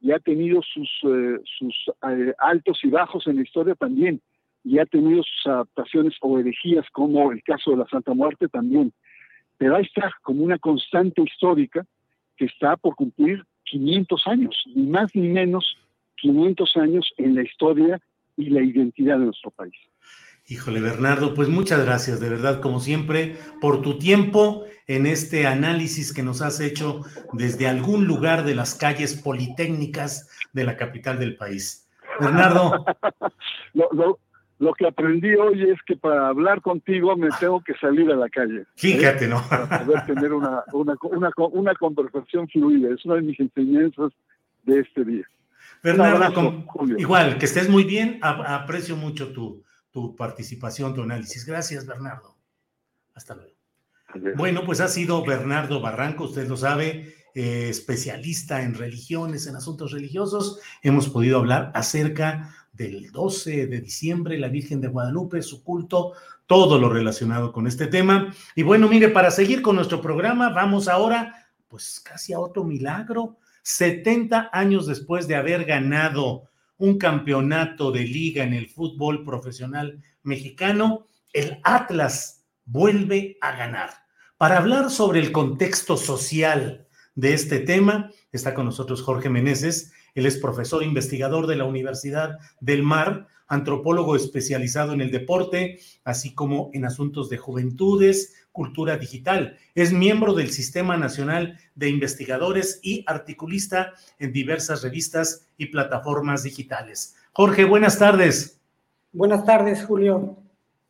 y 0.00 0.12
ha 0.12 0.18
tenido 0.18 0.62
sus, 0.62 0.90
eh, 1.04 1.38
sus 1.58 1.74
eh, 2.08 2.32
altos 2.38 2.78
y 2.82 2.88
bajos 2.88 3.26
en 3.26 3.36
la 3.36 3.42
historia 3.42 3.74
también, 3.74 4.20
y 4.64 4.78
ha 4.78 4.86
tenido 4.86 5.22
sus 5.22 5.46
adaptaciones 5.46 6.14
o 6.20 6.38
herejías, 6.38 6.86
como 6.90 7.30
el 7.32 7.42
caso 7.42 7.70
de 7.70 7.78
la 7.78 7.86
Santa 7.86 8.14
Muerte 8.14 8.48
también. 8.48 8.92
Pero 9.58 9.76
ahí 9.76 9.84
está 9.84 10.12
como 10.22 10.44
una 10.44 10.58
constante 10.58 11.22
histórica 11.22 11.86
que 12.36 12.46
está 12.46 12.76
por 12.76 12.94
cumplir 12.96 13.44
500 13.64 14.26
años, 14.26 14.64
ni 14.74 14.86
más 14.86 15.14
ni 15.14 15.28
menos 15.28 15.76
500 16.16 16.76
años 16.76 17.12
en 17.16 17.34
la 17.34 17.42
historia 17.42 18.00
y 18.36 18.50
la 18.50 18.62
identidad 18.62 19.18
de 19.18 19.26
nuestro 19.26 19.50
país. 19.50 19.74
Híjole, 20.48 20.80
Bernardo, 20.80 21.34
pues 21.34 21.48
muchas 21.48 21.84
gracias, 21.84 22.20
de 22.20 22.28
verdad, 22.28 22.60
como 22.60 22.78
siempre, 22.78 23.36
por 23.60 23.82
tu 23.82 23.98
tiempo 23.98 24.64
en 24.86 25.06
este 25.06 25.44
análisis 25.44 26.14
que 26.14 26.22
nos 26.22 26.40
has 26.40 26.60
hecho 26.60 27.00
desde 27.32 27.66
algún 27.66 28.06
lugar 28.06 28.44
de 28.44 28.54
las 28.54 28.76
calles 28.76 29.20
politécnicas 29.20 30.30
de 30.52 30.62
la 30.62 30.76
capital 30.76 31.18
del 31.18 31.36
país. 31.36 31.88
Bernardo. 32.20 32.84
lo, 33.74 34.74
que 34.74 34.86
aprendí 34.86 35.34
hoy 35.34 35.64
es 35.68 35.82
que 35.84 35.96
para 35.96 36.28
hablar 36.28 36.62
contigo 36.62 37.16
me 37.16 37.28
tengo 37.40 37.60
que 37.64 37.74
salir 37.74 38.08
a 38.12 38.14
la 38.14 38.28
calle. 38.28 38.60
¿eh? 38.60 38.66
Fíjate, 38.76 39.26
¿no? 39.26 39.42
Para 39.48 39.84
poder 39.84 40.06
tener 40.06 40.32
una, 40.32 40.62
una, 40.72 40.94
una, 41.02 41.30
una 41.36 41.74
conversación 41.74 42.48
fluida. 42.48 42.94
Es 42.94 43.04
una 43.04 43.16
de 43.16 43.22
mis 43.22 43.40
enseñanzas 43.40 44.12
de 44.62 44.78
este 44.78 45.04
día. 45.04 45.24
Bernardo, 45.82 46.64
igual, 46.96 47.36
que 47.36 47.46
estés 47.46 47.68
muy 47.68 47.82
bien, 47.82 48.20
aprecio 48.22 48.96
mucho 48.96 49.32
tu, 49.32 49.65
tu 49.96 50.14
participación, 50.14 50.92
tu 50.92 51.04
análisis. 51.04 51.46
Gracias, 51.46 51.86
Bernardo. 51.86 52.36
Hasta 53.14 53.34
luego. 53.34 53.54
Bueno, 54.36 54.62
pues 54.66 54.80
ha 54.80 54.88
sido 54.88 55.24
Bernardo 55.24 55.80
Barranco, 55.80 56.24
usted 56.24 56.46
lo 56.46 56.58
sabe, 56.58 57.14
eh, 57.34 57.68
especialista 57.70 58.60
en 58.60 58.74
religiones, 58.74 59.46
en 59.46 59.56
asuntos 59.56 59.92
religiosos. 59.92 60.60
Hemos 60.82 61.08
podido 61.08 61.38
hablar 61.38 61.72
acerca 61.74 62.54
del 62.74 63.10
12 63.10 63.68
de 63.68 63.80
diciembre, 63.80 64.38
la 64.38 64.48
Virgen 64.48 64.82
de 64.82 64.88
Guadalupe, 64.88 65.40
su 65.40 65.64
culto, 65.64 66.12
todo 66.44 66.78
lo 66.78 66.90
relacionado 66.90 67.50
con 67.50 67.66
este 67.66 67.86
tema. 67.86 68.34
Y 68.54 68.64
bueno, 68.64 68.88
mire, 68.88 69.08
para 69.08 69.30
seguir 69.30 69.62
con 69.62 69.76
nuestro 69.76 70.02
programa, 70.02 70.50
vamos 70.50 70.88
ahora, 70.88 71.48
pues 71.68 72.00
casi 72.00 72.34
a 72.34 72.38
otro 72.38 72.64
milagro. 72.64 73.38
70 73.62 74.50
años 74.52 74.86
después 74.86 75.26
de 75.26 75.36
haber 75.36 75.64
ganado 75.64 76.50
un 76.78 76.98
campeonato 76.98 77.90
de 77.90 78.00
liga 78.00 78.44
en 78.44 78.52
el 78.52 78.68
fútbol 78.68 79.24
profesional 79.24 80.02
mexicano, 80.22 81.06
el 81.32 81.58
Atlas 81.64 82.44
vuelve 82.64 83.38
a 83.40 83.56
ganar. 83.56 83.90
Para 84.36 84.58
hablar 84.58 84.90
sobre 84.90 85.20
el 85.20 85.32
contexto 85.32 85.96
social 85.96 86.86
de 87.14 87.32
este 87.32 87.60
tema, 87.60 88.10
está 88.32 88.54
con 88.54 88.66
nosotros 88.66 89.02
Jorge 89.02 89.30
Meneses, 89.30 89.92
él 90.14 90.26
es 90.26 90.38
profesor 90.38 90.82
investigador 90.82 91.46
de 91.46 91.56
la 91.56 91.64
Universidad 91.64 92.38
del 92.60 92.82
Mar, 92.82 93.28
antropólogo 93.48 94.16
especializado 94.16 94.92
en 94.92 95.00
el 95.00 95.10
deporte, 95.10 95.78
así 96.04 96.34
como 96.34 96.70
en 96.72 96.84
asuntos 96.84 97.28
de 97.28 97.38
juventudes, 97.38 98.34
cultura 98.56 98.96
digital. 98.96 99.58
Es 99.74 99.92
miembro 99.92 100.32
del 100.32 100.50
Sistema 100.50 100.96
Nacional 100.96 101.58
de 101.74 101.90
Investigadores 101.90 102.80
y 102.82 103.04
articulista 103.06 103.92
en 104.18 104.32
diversas 104.32 104.82
revistas 104.82 105.46
y 105.58 105.66
plataformas 105.66 106.42
digitales. 106.42 107.16
Jorge, 107.32 107.66
buenas 107.66 107.98
tardes. 107.98 108.58
Buenas 109.12 109.44
tardes, 109.44 109.84
Julio. 109.84 110.38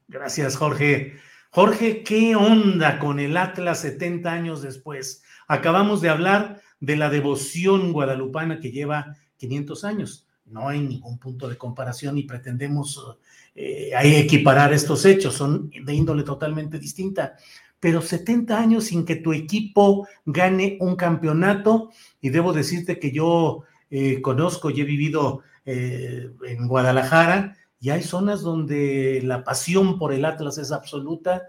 Gracias, 0.07 0.57
Jorge. 0.57 1.17
Jorge, 1.51 2.05
¿qué 2.05 2.37
onda 2.37 3.01
con 3.01 3.19
el 3.19 3.37
Atlas 3.37 3.81
70 3.81 4.31
años 4.31 4.62
después? 4.62 5.25
Acabamos 5.49 6.01
de 6.01 6.11
hablar 6.11 6.61
de 6.79 6.97
la 6.97 7.11
devoción 7.11 7.93
guadalupana 7.93 8.61
que 8.61 8.71
lleva 8.71 9.17
500 9.39 9.85
años. 9.85 10.26
No 10.47 10.68
hay 10.68 10.80
ningún 10.80 11.18
punto 11.18 11.49
de 11.49 11.57
comparación 11.57 12.18
y 12.18 12.22
pretendemos 12.22 13.18
eh, 13.55 13.90
equiparar 14.03 14.72
estos 14.72 15.05
hechos, 15.05 15.34
son 15.34 15.70
de 15.70 15.94
índole 15.94 16.22
totalmente 16.22 16.78
distinta. 16.78 17.36
Pero 17.80 18.01
70 18.01 18.59
años 18.59 18.84
sin 18.84 19.05
que 19.05 19.16
tu 19.16 19.32
equipo 19.32 20.07
gane 20.24 20.76
un 20.80 20.94
campeonato, 20.94 21.90
y 22.20 22.30
debo 22.30 22.53
decirte 22.53 22.99
que 22.99 23.12
yo 23.12 23.64
eh, 23.90 24.20
conozco 24.20 24.70
y 24.70 24.80
he 24.80 24.84
vivido 24.84 25.42
eh, 25.64 26.30
en 26.47 26.68
Guadalajara, 26.68 27.57
y 27.80 27.90
hay 27.90 28.03
zonas 28.03 28.42
donde 28.42 29.20
la 29.24 29.42
pasión 29.42 29.99
por 29.99 30.12
el 30.12 30.24
Atlas 30.24 30.59
es 30.59 30.72
absoluta, 30.72 31.44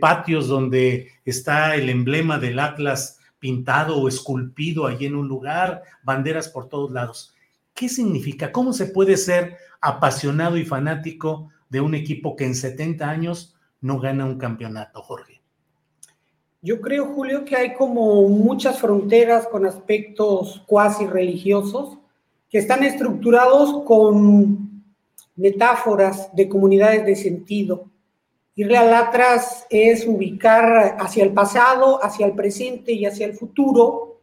patios 0.00 0.46
donde 0.46 1.10
está 1.24 1.74
el 1.74 1.88
emblema 1.88 2.38
del 2.38 2.60
Atlas 2.60 3.18
pintado 3.40 3.98
o 3.98 4.08
esculpido 4.08 4.86
ahí 4.86 5.04
en 5.04 5.16
un 5.16 5.28
lugar, 5.28 5.82
banderas 6.02 6.48
por 6.48 6.68
todos 6.68 6.92
lados. 6.92 7.33
¿Qué 7.74 7.88
significa? 7.88 8.52
¿Cómo 8.52 8.72
se 8.72 8.86
puede 8.86 9.16
ser 9.16 9.56
apasionado 9.80 10.56
y 10.56 10.64
fanático 10.64 11.50
de 11.68 11.80
un 11.80 11.94
equipo 11.94 12.36
que 12.36 12.44
en 12.44 12.54
70 12.54 13.10
años 13.10 13.56
no 13.80 13.98
gana 13.98 14.24
un 14.24 14.38
campeonato, 14.38 15.02
Jorge? 15.02 15.42
Yo 16.62 16.80
creo, 16.80 17.12
Julio, 17.12 17.44
que 17.44 17.56
hay 17.56 17.74
como 17.74 18.28
muchas 18.28 18.78
fronteras 18.78 19.48
con 19.48 19.66
aspectos 19.66 20.62
cuasi 20.66 21.06
religiosos 21.06 21.98
que 22.48 22.58
están 22.58 22.84
estructurados 22.84 23.84
con 23.84 24.82
metáforas 25.34 26.34
de 26.34 26.48
comunidades 26.48 27.04
de 27.04 27.16
sentido. 27.16 27.90
Irle 28.54 28.78
al 28.78 28.94
atrás 28.94 29.66
es 29.68 30.06
ubicar 30.06 30.96
hacia 31.00 31.24
el 31.24 31.32
pasado, 31.32 32.02
hacia 32.02 32.24
el 32.24 32.34
presente 32.34 32.92
y 32.92 33.04
hacia 33.04 33.26
el 33.26 33.34
futuro 33.34 34.13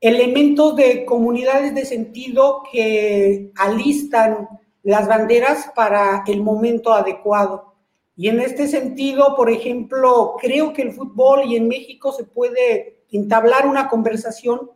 elementos 0.00 0.76
de 0.76 1.04
comunidades 1.04 1.74
de 1.74 1.84
sentido 1.84 2.62
que 2.70 3.50
alistan 3.56 4.48
las 4.82 5.08
banderas 5.08 5.70
para 5.74 6.22
el 6.26 6.42
momento 6.42 6.92
adecuado. 6.92 7.74
Y 8.16 8.28
en 8.28 8.40
este 8.40 8.68
sentido, 8.68 9.34
por 9.36 9.50
ejemplo, 9.50 10.36
creo 10.40 10.72
que 10.72 10.82
el 10.82 10.92
fútbol 10.92 11.44
y 11.46 11.56
en 11.56 11.68
México 11.68 12.12
se 12.12 12.24
puede 12.24 13.00
entablar 13.10 13.66
una 13.66 13.88
conversación 13.88 14.70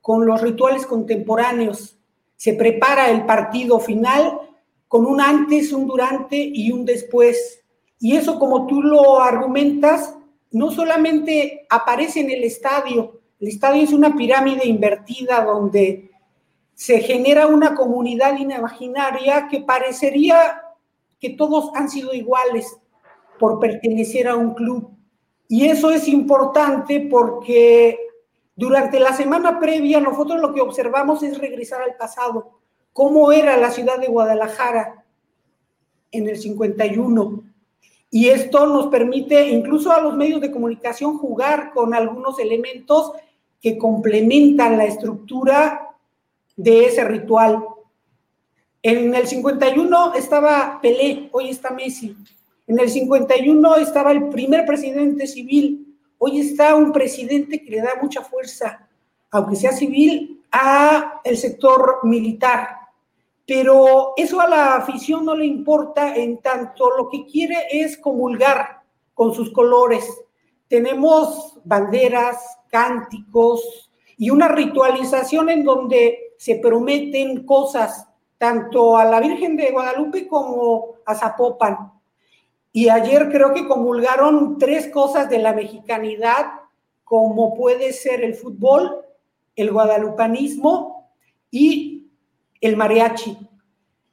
con 0.00 0.26
los 0.26 0.40
rituales 0.40 0.84
contemporáneos. 0.84 1.98
Se 2.36 2.54
prepara 2.54 3.10
el 3.10 3.24
partido 3.24 3.78
final 3.78 4.40
con 4.88 5.06
un 5.06 5.20
antes, 5.20 5.72
un 5.72 5.86
durante 5.86 6.36
y 6.36 6.70
un 6.72 6.84
después 6.84 7.62
y 8.02 8.16
eso, 8.16 8.36
como 8.40 8.66
tú 8.66 8.82
lo 8.82 9.20
argumentas, 9.20 10.16
no 10.50 10.72
solamente 10.72 11.68
aparece 11.70 12.18
en 12.18 12.30
el 12.30 12.42
estadio, 12.42 13.20
el 13.42 13.48
estadio 13.48 13.82
es 13.82 13.92
una 13.92 14.14
pirámide 14.14 14.68
invertida 14.68 15.44
donde 15.44 16.12
se 16.74 17.00
genera 17.00 17.48
una 17.48 17.74
comunidad 17.74 18.38
imaginaria 18.38 19.48
que 19.50 19.58
parecería 19.58 20.62
que 21.18 21.30
todos 21.30 21.72
han 21.74 21.90
sido 21.90 22.14
iguales 22.14 22.78
por 23.40 23.58
pertenecer 23.58 24.28
a 24.28 24.36
un 24.36 24.54
club. 24.54 24.92
Y 25.48 25.66
eso 25.66 25.90
es 25.90 26.06
importante 26.06 27.08
porque 27.10 27.98
durante 28.54 29.00
la 29.00 29.12
semana 29.12 29.58
previa 29.58 29.98
nosotros 29.98 30.40
lo 30.40 30.54
que 30.54 30.60
observamos 30.60 31.24
es 31.24 31.36
regresar 31.38 31.82
al 31.82 31.96
pasado. 31.96 32.60
¿Cómo 32.92 33.32
era 33.32 33.56
la 33.56 33.72
ciudad 33.72 33.98
de 33.98 34.06
Guadalajara 34.06 35.04
en 36.12 36.28
el 36.28 36.36
51? 36.36 37.42
Y 38.08 38.28
esto 38.28 38.66
nos 38.66 38.86
permite 38.86 39.48
incluso 39.48 39.90
a 39.90 40.00
los 40.00 40.14
medios 40.14 40.40
de 40.40 40.52
comunicación 40.52 41.18
jugar 41.18 41.72
con 41.72 41.92
algunos 41.92 42.38
elementos 42.38 43.10
que 43.62 43.78
complementan 43.78 44.76
la 44.76 44.84
estructura 44.84 45.94
de 46.56 46.86
ese 46.86 47.04
ritual. 47.04 47.64
En 48.82 49.14
el 49.14 49.26
51 49.26 50.14
estaba 50.14 50.80
Pelé, 50.82 51.30
hoy 51.32 51.48
está 51.48 51.70
Messi. 51.70 52.14
En 52.66 52.78
el 52.78 52.90
51 52.90 53.76
estaba 53.76 54.12
el 54.12 54.28
primer 54.28 54.66
presidente 54.66 55.26
civil, 55.26 55.96
hoy 56.18 56.40
está 56.40 56.74
un 56.74 56.92
presidente 56.92 57.62
que 57.62 57.70
le 57.70 57.80
da 57.80 57.92
mucha 58.02 58.22
fuerza, 58.22 58.88
aunque 59.30 59.56
sea 59.56 59.72
civil, 59.72 60.42
a 60.50 61.20
el 61.24 61.38
sector 61.38 62.00
militar 62.02 62.82
pero 63.46 64.14
eso 64.16 64.40
a 64.40 64.48
la 64.48 64.76
afición 64.76 65.24
no 65.24 65.34
le 65.34 65.44
importa 65.44 66.14
en 66.14 66.38
tanto 66.38 66.90
lo 66.96 67.08
que 67.08 67.26
quiere 67.26 67.56
es 67.70 67.98
comulgar 67.98 68.82
con 69.14 69.34
sus 69.34 69.52
colores. 69.52 70.08
Tenemos 70.72 71.60
banderas, 71.64 72.38
cánticos 72.70 73.92
y 74.16 74.30
una 74.30 74.48
ritualización 74.48 75.50
en 75.50 75.64
donde 75.64 76.32
se 76.38 76.56
prometen 76.60 77.44
cosas 77.44 78.08
tanto 78.38 78.96
a 78.96 79.04
la 79.04 79.20
Virgen 79.20 79.54
de 79.58 79.70
Guadalupe 79.70 80.26
como 80.26 80.94
a 81.04 81.14
Zapopan. 81.14 81.92
Y 82.72 82.88
ayer 82.88 83.28
creo 83.30 83.52
que 83.52 83.68
comulgaron 83.68 84.56
tres 84.56 84.88
cosas 84.88 85.28
de 85.28 85.40
la 85.40 85.52
mexicanidad, 85.52 86.46
como 87.04 87.54
puede 87.54 87.92
ser 87.92 88.24
el 88.24 88.34
fútbol, 88.34 89.04
el 89.54 89.72
guadalupanismo 89.72 91.12
y 91.50 92.10
el 92.62 92.78
mariachi. 92.78 93.36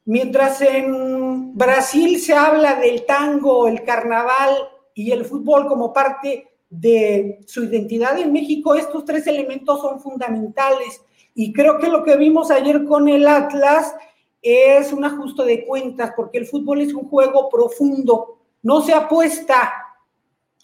Mientras 0.03 0.59
en 0.59 1.57
Brasil 1.57 2.19
se 2.19 2.33
habla 2.33 2.75
del 2.75 3.05
tango, 3.05 3.65
el 3.65 3.85
carnaval 3.85 4.57
y 4.93 5.13
el 5.13 5.23
fútbol 5.23 5.65
como 5.65 5.93
parte 5.93 6.48
de 6.69 7.39
su 7.47 7.63
identidad 7.63 8.19
en 8.19 8.31
México, 8.31 8.75
estos 8.75 9.05
tres 9.05 9.25
elementos 9.27 9.81
son 9.81 9.99
fundamentales. 9.99 11.01
Y 11.33 11.51
creo 11.53 11.79
que 11.79 11.87
lo 11.89 12.03
que 12.03 12.15
vimos 12.15 12.51
ayer 12.51 12.85
con 12.85 13.09
el 13.09 13.27
Atlas 13.27 13.95
es 14.41 14.93
un 14.93 15.03
ajuste 15.03 15.43
de 15.43 15.65
cuentas, 15.65 16.13
porque 16.15 16.37
el 16.37 16.45
fútbol 16.45 16.81
es 16.81 16.93
un 16.93 17.07
juego 17.09 17.49
profundo. 17.49 18.39
No 18.61 18.81
se 18.81 18.93
apuesta 18.93 19.73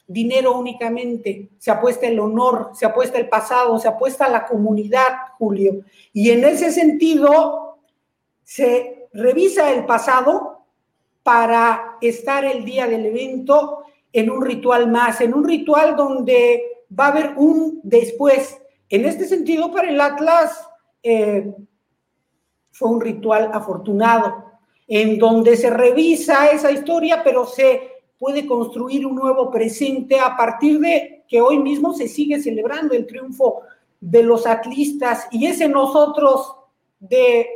dinero 0.08 0.58
únicamente, 0.58 1.50
se 1.58 1.72
apuesta 1.72 2.08
el 2.08 2.20
honor, 2.20 2.72
se 2.74 2.86
apuesta 2.86 3.18
el 3.18 3.28
pasado, 3.28 3.80
se 3.80 3.88
apuesta 3.88 4.30
la 4.30 4.46
comunidad, 4.46 5.08
Julio. 5.38 5.82
Y 6.14 6.30
en 6.30 6.44
ese 6.44 6.72
sentido, 6.72 7.80
se 8.44 9.08
revisa 9.14 9.72
el 9.72 9.86
pasado 9.86 10.66
para 11.24 11.98
estar 12.02 12.46
el 12.46 12.64
día 12.64 12.86
del 12.88 13.08
evento 13.08 13.86
en 14.16 14.30
un 14.30 14.42
ritual 14.42 14.90
más, 14.90 15.20
en 15.20 15.34
un 15.34 15.44
ritual 15.44 15.98
donde 15.98 16.86
va 16.98 17.08
a 17.08 17.12
haber 17.12 17.34
un 17.36 17.82
después. 17.84 18.58
En 18.88 19.04
este 19.04 19.28
sentido, 19.28 19.74
para 19.74 19.90
el 19.90 20.00
Atlas 20.00 20.66
eh, 21.04 21.54
fue 22.72 22.90
un 22.90 23.02
ritual 23.02 23.52
afortunado, 23.54 24.46
en 24.88 25.20
donde 25.20 25.58
se 25.58 25.70
revisa 25.70 26.48
esa 26.48 26.72
historia, 26.72 27.24
pero 27.26 27.46
se 27.46 27.92
puede 28.18 28.46
construir 28.48 29.06
un 29.06 29.16
nuevo 29.16 29.52
presente 29.52 30.18
a 30.18 30.38
partir 30.38 30.80
de 30.80 31.26
que 31.28 31.42
hoy 31.42 31.58
mismo 31.58 31.94
se 31.94 32.08
sigue 32.08 32.42
celebrando 32.42 32.94
el 32.94 33.06
triunfo 33.06 33.64
de 34.00 34.24
los 34.24 34.48
atlistas 34.48 35.28
y 35.30 35.48
ese 35.48 35.68
nosotros 35.68 36.56
de 37.00 37.50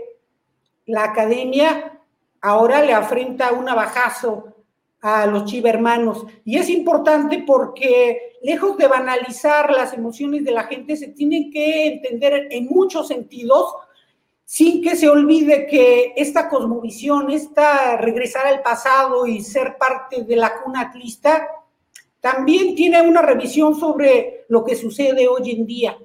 la 0.87 1.05
academia 1.05 2.01
ahora 2.41 2.83
le 2.83 2.91
afrenta 2.91 3.53
un 3.53 3.69
abajazo 3.69 4.58
a 5.01 5.25
los 5.25 5.45
chivermanos. 5.45 6.25
Y 6.43 6.57
es 6.57 6.69
importante 6.69 7.43
porque, 7.45 8.33
lejos 8.41 8.77
de 8.77 8.87
banalizar 8.87 9.71
las 9.71 9.93
emociones 9.93 10.43
de 10.43 10.51
la 10.51 10.63
gente, 10.63 10.95
se 10.95 11.07
tienen 11.09 11.51
que 11.51 11.87
entender 11.87 12.47
en 12.51 12.65
muchos 12.65 13.07
sentidos, 13.07 13.73
sin 14.43 14.81
que 14.81 14.95
se 14.95 15.07
olvide 15.07 15.67
que 15.67 16.13
esta 16.15 16.49
cosmovisión, 16.49 17.29
esta 17.29 17.97
regresar 17.97 18.47
al 18.47 18.61
pasado 18.61 19.27
y 19.27 19.41
ser 19.41 19.77
parte 19.77 20.23
de 20.23 20.35
la 20.35 20.61
cuna 20.61 20.81
atlista, 20.81 21.47
también 22.19 22.75
tiene 22.75 23.01
una 23.01 23.21
revisión 23.21 23.79
sobre 23.79 24.45
lo 24.49 24.65
que 24.65 24.75
sucede 24.75 25.27
hoy 25.27 25.51
en 25.51 25.65
día. 25.65 25.97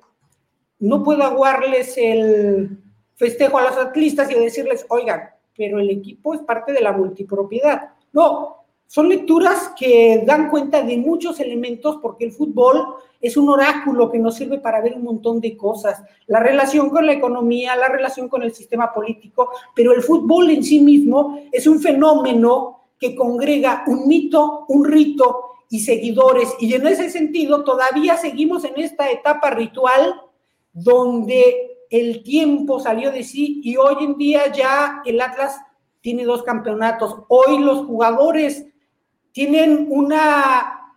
No 0.79 1.03
puedo 1.03 1.23
aguarles 1.25 1.97
el 1.97 2.79
festejo 3.17 3.59
a 3.59 3.65
los 3.65 3.77
atlistas 3.77 4.31
y 4.31 4.35
decirles, 4.35 4.85
oigan, 4.89 5.23
pero 5.57 5.79
el 5.79 5.91
equipo 5.91 6.35
es 6.35 6.41
parte 6.41 6.73
de 6.73 6.81
la 6.81 6.93
multipropiedad. 6.93 7.95
No, 8.13 8.64
son 8.95 9.09
lecturas 9.09 9.73
que 9.77 10.23
dan 10.25 10.49
cuenta 10.49 10.81
de 10.81 10.97
muchos 10.97 11.41
elementos 11.41 11.99
porque 12.01 12.27
el 12.27 12.31
fútbol 12.31 12.95
es 13.21 13.37
un 13.37 13.49
oráculo 13.49 14.09
que 14.09 14.21
nos 14.21 14.37
sirve 14.37 14.61
para 14.61 14.81
ver 14.81 14.95
un 14.95 15.03
montón 15.03 15.41
de 15.41 15.57
cosas, 15.57 16.01
la 16.29 16.39
relación 16.39 16.91
con 16.91 17.05
la 17.05 17.13
economía, 17.13 17.75
la 17.75 17.89
relación 17.89 18.29
con 18.29 18.45
el 18.45 18.55
sistema 18.55 18.93
político, 18.93 19.51
pero 19.75 19.93
el 19.93 20.01
fútbol 20.01 20.49
en 20.51 20.63
sí 20.63 20.79
mismo 20.79 21.41
es 21.51 21.67
un 21.67 21.81
fenómeno 21.81 22.85
que 22.97 23.17
congrega 23.17 23.83
un 23.89 24.07
mito, 24.07 24.65
un 24.69 24.85
rito 24.85 25.41
y 25.71 25.81
seguidores. 25.81 26.55
Y 26.61 26.73
en 26.75 26.87
ese 26.87 27.11
sentido 27.11 27.65
todavía 27.65 28.17
seguimos 28.17 28.65
en 28.65 28.75
esta 28.77 29.11
etapa 29.11 29.51
ritual 29.51 30.23
donde 30.73 31.79
el 31.91 32.23
tiempo 32.23 32.79
salió 32.79 33.11
de 33.11 33.25
sí 33.25 33.61
y 33.65 33.77
hoy 33.77 34.05
en 34.05 34.17
día 34.17 34.53
ya 34.53 35.03
el 35.05 35.21
Atlas 35.21 35.59
tiene 36.01 36.23
dos 36.23 36.45
campeonatos. 36.45 37.17
Hoy 37.27 37.59
los 37.59 37.87
jugadores 37.87 38.67
tienen 39.35 39.89
una 39.91 40.93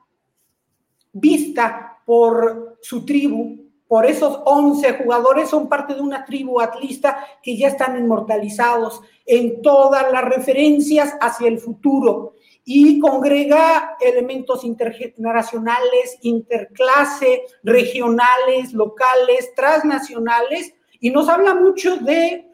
vista 1.11 1.97
por 2.05 2.77
su 2.83 3.03
tribu, 3.03 3.67
por 3.87 4.05
esos 4.05 4.41
11 4.45 4.93
jugadores 4.93 5.49
son 5.49 5.67
parte 5.67 5.95
de 5.95 6.01
una 6.01 6.23
tribu 6.23 6.61
atlista 6.61 7.25
que 7.41 7.57
ya 7.57 7.69
están 7.69 7.97
inmortalizados 7.97 9.01
en 9.25 9.63
todas 9.63 10.11
las 10.11 10.23
referencias 10.23 11.15
hacia 11.19 11.47
el 11.47 11.57
futuro. 11.57 12.35
Y 12.63 12.99
congrega 12.99 13.97
elementos 13.99 14.63
intergeneracionales, 14.63 16.19
interclase, 16.21 17.41
regionales, 17.63 18.71
locales, 18.71 19.55
transnacionales. 19.55 20.75
Y 20.99 21.09
nos 21.09 21.27
habla 21.27 21.55
mucho 21.55 21.95
de 21.97 22.46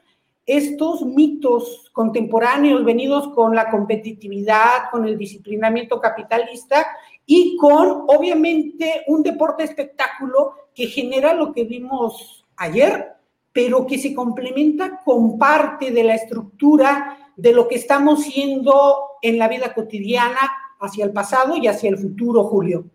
estos 0.45 1.05
mitos 1.05 1.89
contemporáneos 1.93 2.83
venidos 2.83 3.29
con 3.29 3.55
la 3.55 3.69
competitividad, 3.69 4.89
con 4.91 5.07
el 5.07 5.17
disciplinamiento 5.17 5.99
capitalista 6.01 6.85
y 7.25 7.55
con, 7.57 8.05
obviamente, 8.07 9.03
un 9.07 9.23
deporte 9.23 9.63
espectáculo 9.63 10.53
que 10.75 10.87
genera 10.87 11.33
lo 11.33 11.53
que 11.53 11.63
vimos 11.63 12.45
ayer, 12.57 13.13
pero 13.51 13.85
que 13.85 13.97
se 13.97 14.13
complementa 14.13 15.01
con 15.05 15.37
parte 15.37 15.91
de 15.91 16.03
la 16.03 16.15
estructura 16.15 17.31
de 17.35 17.53
lo 17.53 17.67
que 17.67 17.75
estamos 17.75 18.23
siendo 18.23 18.97
en 19.21 19.37
la 19.37 19.47
vida 19.47 19.73
cotidiana 19.73 20.39
hacia 20.79 21.05
el 21.05 21.13
pasado 21.13 21.55
y 21.55 21.67
hacia 21.67 21.89
el 21.89 21.97
futuro, 21.97 22.43
Julio. 22.43 22.85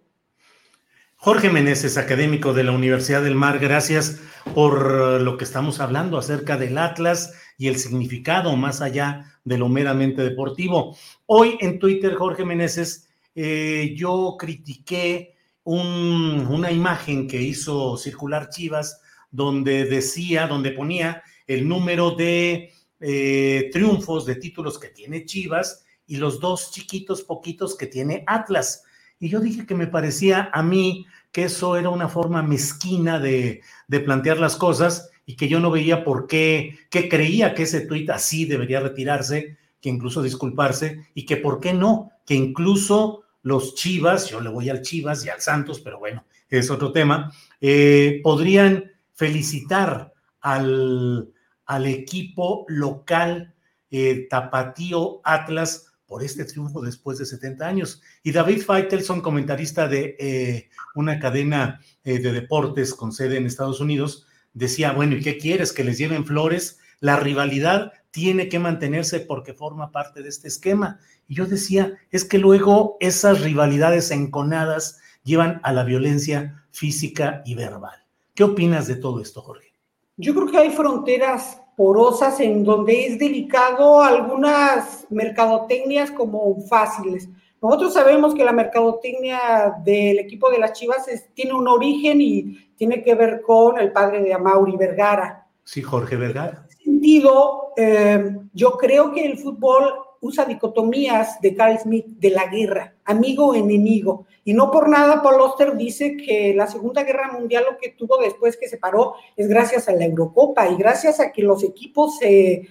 Jorge 1.21 1.51
Meneses, 1.51 1.99
académico 1.99 2.55
de 2.55 2.63
la 2.63 2.71
Universidad 2.71 3.25
del 3.25 3.35
Mar, 3.35 3.59
gracias 3.59 4.21
por 4.55 5.21
lo 5.21 5.37
que 5.37 5.43
estamos 5.43 5.81
hablando 5.81 6.17
acerca 6.17 6.57
del 6.57 6.79
Atlas 6.79 7.35
y 7.59 7.67
el 7.67 7.77
significado 7.77 8.55
más 8.57 8.81
allá 8.81 9.41
de 9.43 9.59
lo 9.59 9.69
meramente 9.69 10.23
deportivo. 10.23 10.97
Hoy 11.27 11.59
en 11.61 11.81
Twitter, 11.81 12.15
Jorge 12.15 12.45
Meneses, 12.45 13.09
eh, 13.35 13.95
yo 13.97 14.37
critiqué 14.39 15.35
una 15.65 16.71
imagen 16.71 17.27
que 17.27 17.43
hizo 17.43 17.97
circular 17.97 18.49
Chivas 18.49 19.01
donde 19.33 19.87
decía, 19.87 20.47
donde 20.47 20.71
ponía 20.71 21.25
el 21.49 21.67
número 21.67 22.13
de 22.13 22.73
eh, 23.01 23.71
triunfos, 23.73 24.25
de 24.25 24.37
títulos 24.37 24.79
que 24.79 24.91
tiene 24.91 25.25
Chivas 25.25 25.85
y 26.07 26.19
los 26.19 26.39
dos 26.39 26.71
chiquitos 26.71 27.23
poquitos 27.23 27.77
que 27.77 27.89
tiene 27.89 28.23
Atlas. 28.25 28.85
Y 29.21 29.29
yo 29.29 29.41
dije 29.41 29.67
que 29.67 29.75
me 29.75 29.87
parecía 29.87 30.51
a 30.53 30.63
mí 30.63 31.07
que 31.33 31.45
eso 31.45 31.77
era 31.77 31.91
una 31.91 32.09
forma 32.09 32.43
mezquina 32.43 33.19
de, 33.19 33.63
plantear 33.89 34.39
las 34.39 34.57
cosas 34.57 35.11
y 35.27 35.37
que 35.37 35.49
yo 35.49 35.61
no 35.61 35.71
veía 35.71 36.05
por 36.05 36.27
qué, 36.27 36.79
que 36.91 37.09
creía 37.09 37.55
que 37.55 37.65
ese 37.65 37.83
tuit 37.83 38.09
así 38.11 38.45
debería 38.45 38.81
retirarse, 38.81 39.59
que 39.81 39.89
incluso 39.89 40.23
disculparse, 40.23 41.07
y 41.15 41.27
que 41.27 41.37
por 41.37 41.61
qué 41.61 41.75
no, 41.75 42.11
que 42.25 42.35
incluso 42.35 43.25
los 43.43 43.75
Chivas, 43.75 44.31
yo 44.31 44.41
le 44.41 44.49
voy 44.49 44.71
al 44.71 44.83
Chivas 44.83 45.25
y 45.25 45.29
al 45.29 45.41
Santos, 45.41 45.81
pero 45.81 45.99
bueno, 45.99 46.25
es 46.49 46.71
otro 46.71 46.93
tema, 46.93 47.33
eh, 47.61 48.21
podrían 48.23 48.91
felicitar 49.15 50.13
al, 50.41 51.31
al 51.67 51.87
equipo 51.87 52.65
local 52.69 53.55
eh, 53.91 54.27
Tapatío 54.29 55.21
Atlas 55.25 55.88
por 56.09 56.25
este 56.25 56.47
triunfo 56.47 56.81
después 56.81 57.19
de 57.19 57.27
70 57.27 57.69
años. 57.69 58.03
Y 58.25 58.33
David 58.33 58.63
Feitelson, 58.63 59.21
comentarista 59.21 59.87
de 59.87 60.17
eh, 60.19 60.71
una 60.95 61.21
cadena 61.21 61.81
eh, 62.03 62.19
de 62.19 62.33
deportes 62.33 62.95
con 62.95 63.13
sede 63.13 63.37
en 63.37 63.47
Estados 63.47 63.79
Unidos, 63.79 64.27
decía, 64.55 64.93
bueno, 64.93 65.17
¿y 65.17 65.23
qué 65.23 65.37
quieres? 65.37 65.73
¿Que 65.73 65.85
les 65.85 65.99
lleven 65.99 66.25
flores? 66.25 66.81
La 66.99 67.17
rivalidad 67.17 67.93
tiene 68.11 68.49
que 68.49 68.59
mantenerse 68.59 69.21
porque 69.21 69.53
forma 69.53 69.93
parte 69.93 70.23
de 70.23 70.31
este 70.31 70.49
esquema. 70.49 70.99
Y 71.29 71.37
yo 71.37 71.47
decía, 71.47 71.99
es 72.11 72.25
que 72.25 72.39
luego 72.39 72.97
esas 73.01 73.43
rivalidades 73.43 74.11
enconadas 74.11 75.01
llevan 75.25 75.61
a 75.63 75.75
la 75.75 75.85
violencia 75.85 76.65
física 76.71 77.43
y 77.45 77.55
verbal. 77.55 78.07
¿Qué 78.35 78.45
opinas 78.45 78.87
de 78.87 78.97
todo 78.97 79.21
esto, 79.21 79.43
Jorge? 79.43 79.75
Yo 80.17 80.35
creo 80.35 80.51
que 80.51 80.59
hay 80.59 80.71
fronteras 80.71 81.61
porosas 81.79 82.41
en 82.41 82.65
donde 82.65 83.07
es 83.07 83.21
delicado 83.21 84.03
algunas 84.03 85.07
mercadotecnias 85.11 86.11
como 86.11 86.61
fáciles. 86.63 87.29
Nosotros 87.63 87.95
sabemos 87.95 88.35
que 88.35 88.45
la 88.45 88.51
mercadotecnia 88.51 89.77
del 89.85 90.19
equipo 90.19 90.51
de 90.51 90.59
las 90.59 90.73
Chivas 90.73 91.07
tiene 91.35 91.53
un 91.53 91.69
origen 91.69 92.21
y 92.21 92.59
tiene 92.77 93.01
que 93.01 93.15
ver 93.15 93.43
con 93.43 93.79
el 93.79 93.93
padre 93.93 94.23
de 94.23 94.35
Amauri 94.35 94.77
Vergara. 94.77 95.47
Sí, 95.63 95.81
Jorge 95.81 96.17
Vergara. 96.17 96.65
En 96.65 96.69
ese 96.69 96.83
sentido, 96.83 97.69
eh, 97.77 98.39
yo 98.53 98.73
creo 98.73 99.13
que 99.13 99.25
el 99.25 99.39
fútbol 99.39 99.85
usa 100.21 100.47
dicotomías 100.47 101.41
de 101.41 101.55
Carl 101.55 101.79
Smith 101.79 102.07
de 102.07 102.31
la 102.31 102.47
guerra, 102.47 102.97
amigo 103.05 103.55
enemigo. 103.55 104.27
Y 104.49 104.55
no 104.55 104.71
por 104.71 104.89
nada 104.89 105.21
Paul 105.21 105.43
Oster 105.43 105.77
dice 105.77 106.17
que 106.17 106.55
la 106.55 106.67
Segunda 106.67 107.03
Guerra 107.03 107.31
Mundial 107.31 107.67
lo 107.71 107.77
que 107.77 107.91
tuvo 107.91 108.17
después 108.17 108.57
que 108.57 108.67
se 108.67 108.79
paró 108.79 109.13
es 109.37 109.47
gracias 109.47 109.91
a 109.91 109.93
la 109.93 110.07
Eurocopa 110.07 110.67
y 110.71 110.77
gracias 110.77 111.21
a 111.21 111.31
que 111.33 111.43
los 111.43 111.63
equipos 111.63 112.19
eh, 112.23 112.67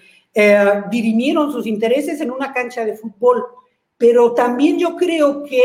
dirimieron 0.89 1.51
sus 1.51 1.67
intereses 1.67 2.19
en 2.19 2.31
una 2.31 2.51
cancha 2.51 2.83
de 2.83 2.97
fútbol. 2.97 3.45
Pero 3.95 4.33
también 4.33 4.79
yo 4.79 4.95
creo 4.95 5.43
que 5.43 5.61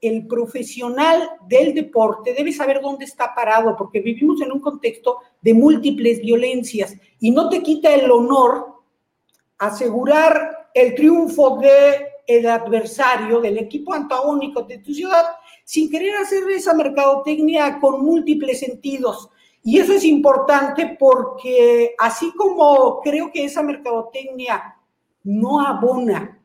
el 0.00 0.26
profesional 0.26 1.30
del 1.46 1.74
deporte 1.74 2.34
debe 2.34 2.52
saber 2.52 2.80
dónde 2.80 3.04
está 3.04 3.32
parado, 3.32 3.76
porque 3.76 4.00
vivimos 4.00 4.42
en 4.42 4.50
un 4.50 4.58
contexto 4.58 5.18
de 5.40 5.54
múltiples 5.54 6.20
violencias 6.22 6.96
y 7.20 7.30
no 7.30 7.48
te 7.48 7.62
quita 7.62 7.94
el 7.94 8.10
honor 8.10 8.66
asegurar 9.58 10.70
el 10.74 10.96
triunfo 10.96 11.58
de 11.58 12.08
el 12.26 12.48
adversario, 12.48 13.40
del 13.40 13.58
equipo 13.58 13.92
antagónico 13.92 14.62
de 14.62 14.78
tu 14.78 14.92
ciudad, 14.94 15.24
sin 15.72 15.88
querer 15.88 16.14
hacer 16.16 16.42
esa 16.50 16.74
mercadotecnia 16.74 17.80
con 17.80 18.04
múltiples 18.04 18.60
sentidos. 18.60 19.30
Y 19.64 19.78
eso 19.78 19.94
es 19.94 20.04
importante 20.04 20.98
porque 21.00 21.94
así 21.98 22.30
como 22.36 23.00
creo 23.00 23.32
que 23.32 23.46
esa 23.46 23.62
mercadotecnia 23.62 24.76
no 25.24 25.66
abona 25.66 26.38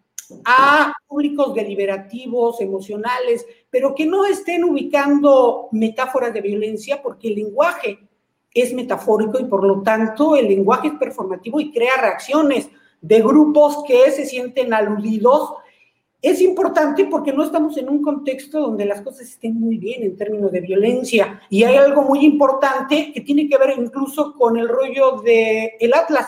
a 0.46 0.94
públicos 1.06 1.54
deliberativos, 1.54 2.62
emocionales, 2.62 3.46
pero 3.70 3.94
que 3.94 4.06
no 4.06 4.24
estén 4.24 4.64
ubicando 4.64 5.68
metáforas 5.74 6.34
de 6.34 6.40
violencia, 6.40 7.02
porque 7.04 7.28
el 7.28 7.36
lenguaje 7.36 8.00
es 8.54 8.74
metafórico 8.74 9.42
y 9.42 9.44
por 9.44 9.66
lo 9.66 9.82
tanto 9.82 10.38
el 10.38 10.48
lenguaje 10.48 10.88
es 10.88 10.94
performativo 10.94 11.60
y 11.60 11.74
crea 11.74 11.98
reacciones 12.00 12.70
de 13.02 13.22
grupos 13.22 13.84
que 13.86 14.10
se 14.10 14.26
sienten 14.26 14.74
aludidos, 14.74 15.52
es 16.22 16.42
importante 16.42 17.06
porque 17.06 17.32
no 17.32 17.44
estamos 17.44 17.78
en 17.78 17.90
un 17.90 18.02
contexto 18.02 18.60
donde 18.60 18.86
las 18.86 19.02
cosas 19.02 19.22
estén 19.22 19.60
muy 19.60 19.78
bien 19.78 20.04
en 20.04 20.18
términos 20.18 20.52
de 20.52 20.62
violencia. 20.62 21.42
Y 21.50 21.64
hay 21.64 21.76
algo 21.76 22.02
muy 22.02 22.26
importante 22.26 23.12
que 23.14 23.22
tiene 23.22 23.48
que 23.48 23.58
ver 23.58 23.76
incluso 23.78 24.34
con 24.34 24.58
el 24.58 24.68
rollo 24.68 25.22
de 25.22 25.78
el 25.80 25.94
Atlas. 25.94 26.28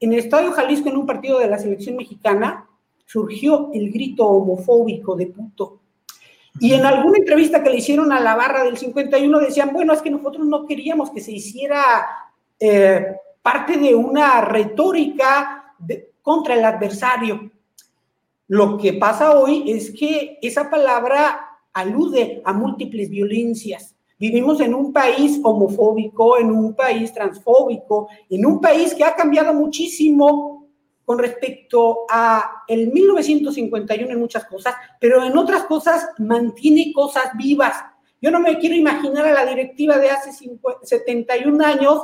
En 0.00 0.12
el 0.12 0.18
Estadio 0.18 0.50
Jalisco, 0.52 0.88
en 0.88 0.96
un 0.96 1.06
partido 1.06 1.38
de 1.38 1.46
la 1.46 1.58
selección 1.58 1.96
mexicana, 1.96 2.68
surgió 3.06 3.70
el 3.72 3.90
grito 3.92 4.26
homofóbico 4.26 5.14
de 5.14 5.26
puto. 5.28 5.80
Y 6.58 6.74
en 6.74 6.84
alguna 6.84 7.18
entrevista 7.18 7.62
que 7.62 7.70
le 7.70 7.76
hicieron 7.76 8.12
a 8.12 8.20
la 8.20 8.34
barra 8.34 8.64
del 8.64 8.76
51 8.76 9.38
decían, 9.38 9.72
bueno, 9.72 9.92
es 9.92 10.02
que 10.02 10.10
nosotros 10.10 10.46
no 10.46 10.66
queríamos 10.66 11.10
que 11.10 11.20
se 11.20 11.32
hiciera 11.32 12.06
eh, 12.58 13.06
parte 13.42 13.76
de 13.76 13.94
una 13.94 14.40
retórica 14.40 15.74
contra 16.22 16.54
el 16.54 16.64
adversario. 16.64 17.50
Lo 18.50 18.78
que 18.78 18.94
pasa 18.94 19.38
hoy 19.38 19.70
es 19.70 19.92
que 19.92 20.36
esa 20.42 20.68
palabra 20.68 21.40
alude 21.72 22.42
a 22.44 22.52
múltiples 22.52 23.08
violencias. 23.08 23.94
Vivimos 24.18 24.60
en 24.60 24.74
un 24.74 24.92
país 24.92 25.38
homofóbico, 25.40 26.36
en 26.36 26.50
un 26.50 26.74
país 26.74 27.14
transfóbico, 27.14 28.08
en 28.28 28.44
un 28.44 28.60
país 28.60 28.92
que 28.92 29.04
ha 29.04 29.14
cambiado 29.14 29.54
muchísimo 29.54 30.66
con 31.04 31.20
respecto 31.20 32.06
a 32.10 32.64
el 32.66 32.88
1951 32.88 34.10
en 34.10 34.18
muchas 34.18 34.44
cosas, 34.46 34.74
pero 34.98 35.22
en 35.22 35.38
otras 35.38 35.62
cosas 35.66 36.08
mantiene 36.18 36.92
cosas 36.92 37.26
vivas. 37.36 37.76
Yo 38.20 38.32
no 38.32 38.40
me 38.40 38.58
quiero 38.58 38.74
imaginar 38.74 39.26
a 39.26 39.32
la 39.32 39.46
directiva 39.46 39.96
de 39.96 40.10
hace 40.10 40.32
71 40.82 41.64
años 41.64 42.02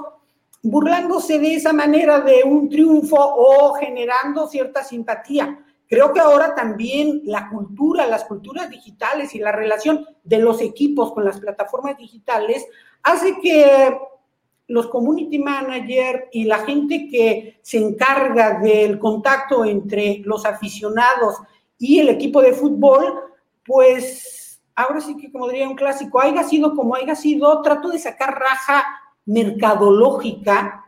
burlándose 0.63 1.41
de 1.41 1.57
esa 1.57 1.73
manera 1.73 2.21
de 2.21 2.45
un 2.45 2.69
triunfo 2.69 3.17
o 3.19 3.75
generando 3.75 4.47
cierta 4.47 4.85
simpatía. 4.85 5.66
Creo 5.89 6.13
que 6.13 6.21
ahora 6.21 6.55
también 6.55 7.23
la 7.25 7.49
cultura, 7.49 8.07
las 8.07 8.25
culturas 8.25 8.69
digitales 8.71 9.35
y 9.35 9.39
la 9.39 9.53
relación 9.53 10.05
de 10.25 10.39
los 10.39 10.61
equipos 10.61 11.13
con 11.13 11.25
las 11.25 11.39
plataformas 11.39 11.97
digitales 11.97 12.67
hace 13.03 13.39
que 13.41 13.97
los 14.69 14.89
community 14.89 15.39
managers 15.39 16.25
y 16.33 16.45
la 16.45 16.59
gente 16.59 17.07
que 17.09 17.61
se 17.63 17.79
encarga 17.79 18.59
del 18.59 18.99
contacto 18.99 19.65
entre 19.65 20.23
los 20.25 20.45
aficionados 20.45 21.37
y 21.79 22.01
el 22.01 22.09
equipo 22.09 22.43
de 22.43 22.53
fútbol, 22.53 23.05
pues 23.65 24.61
ahora 24.75 25.01
sí 25.01 25.17
que 25.17 25.31
como 25.31 25.49
diría 25.49 25.69
un 25.69 25.77
clásico, 25.77 26.21
haya 26.21 26.43
sido 26.43 26.75
como 26.75 26.97
haya 26.97 27.15
sido, 27.15 27.63
trato 27.63 27.91
de 27.91 28.01
sacar 28.01 28.37
raja 28.41 28.85
mercadológica 29.25 30.86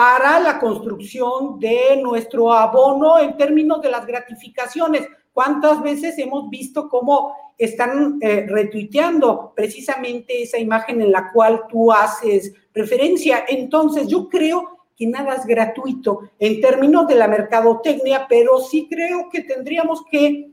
para 0.00 0.40
la 0.40 0.58
construcción 0.58 1.60
de 1.60 2.00
nuestro 2.02 2.54
abono 2.54 3.18
en 3.18 3.36
términos 3.36 3.82
de 3.82 3.90
las 3.90 4.06
gratificaciones. 4.06 5.06
¿Cuántas 5.30 5.82
veces 5.82 6.16
hemos 6.16 6.48
visto 6.48 6.88
cómo 6.88 7.34
están 7.58 8.16
eh, 8.22 8.46
retuiteando 8.48 9.52
precisamente 9.54 10.42
esa 10.42 10.56
imagen 10.56 11.02
en 11.02 11.12
la 11.12 11.30
cual 11.30 11.64
tú 11.68 11.92
haces 11.92 12.50
referencia? 12.72 13.44
Entonces, 13.46 14.08
yo 14.08 14.26
creo 14.30 14.86
que 14.96 15.06
nada 15.06 15.34
es 15.34 15.44
gratuito 15.44 16.30
en 16.38 16.62
términos 16.62 17.06
de 17.06 17.16
la 17.16 17.28
mercadotecnia, 17.28 18.24
pero 18.26 18.58
sí 18.58 18.88
creo 18.88 19.28
que 19.30 19.42
tendríamos 19.42 20.02
que, 20.10 20.50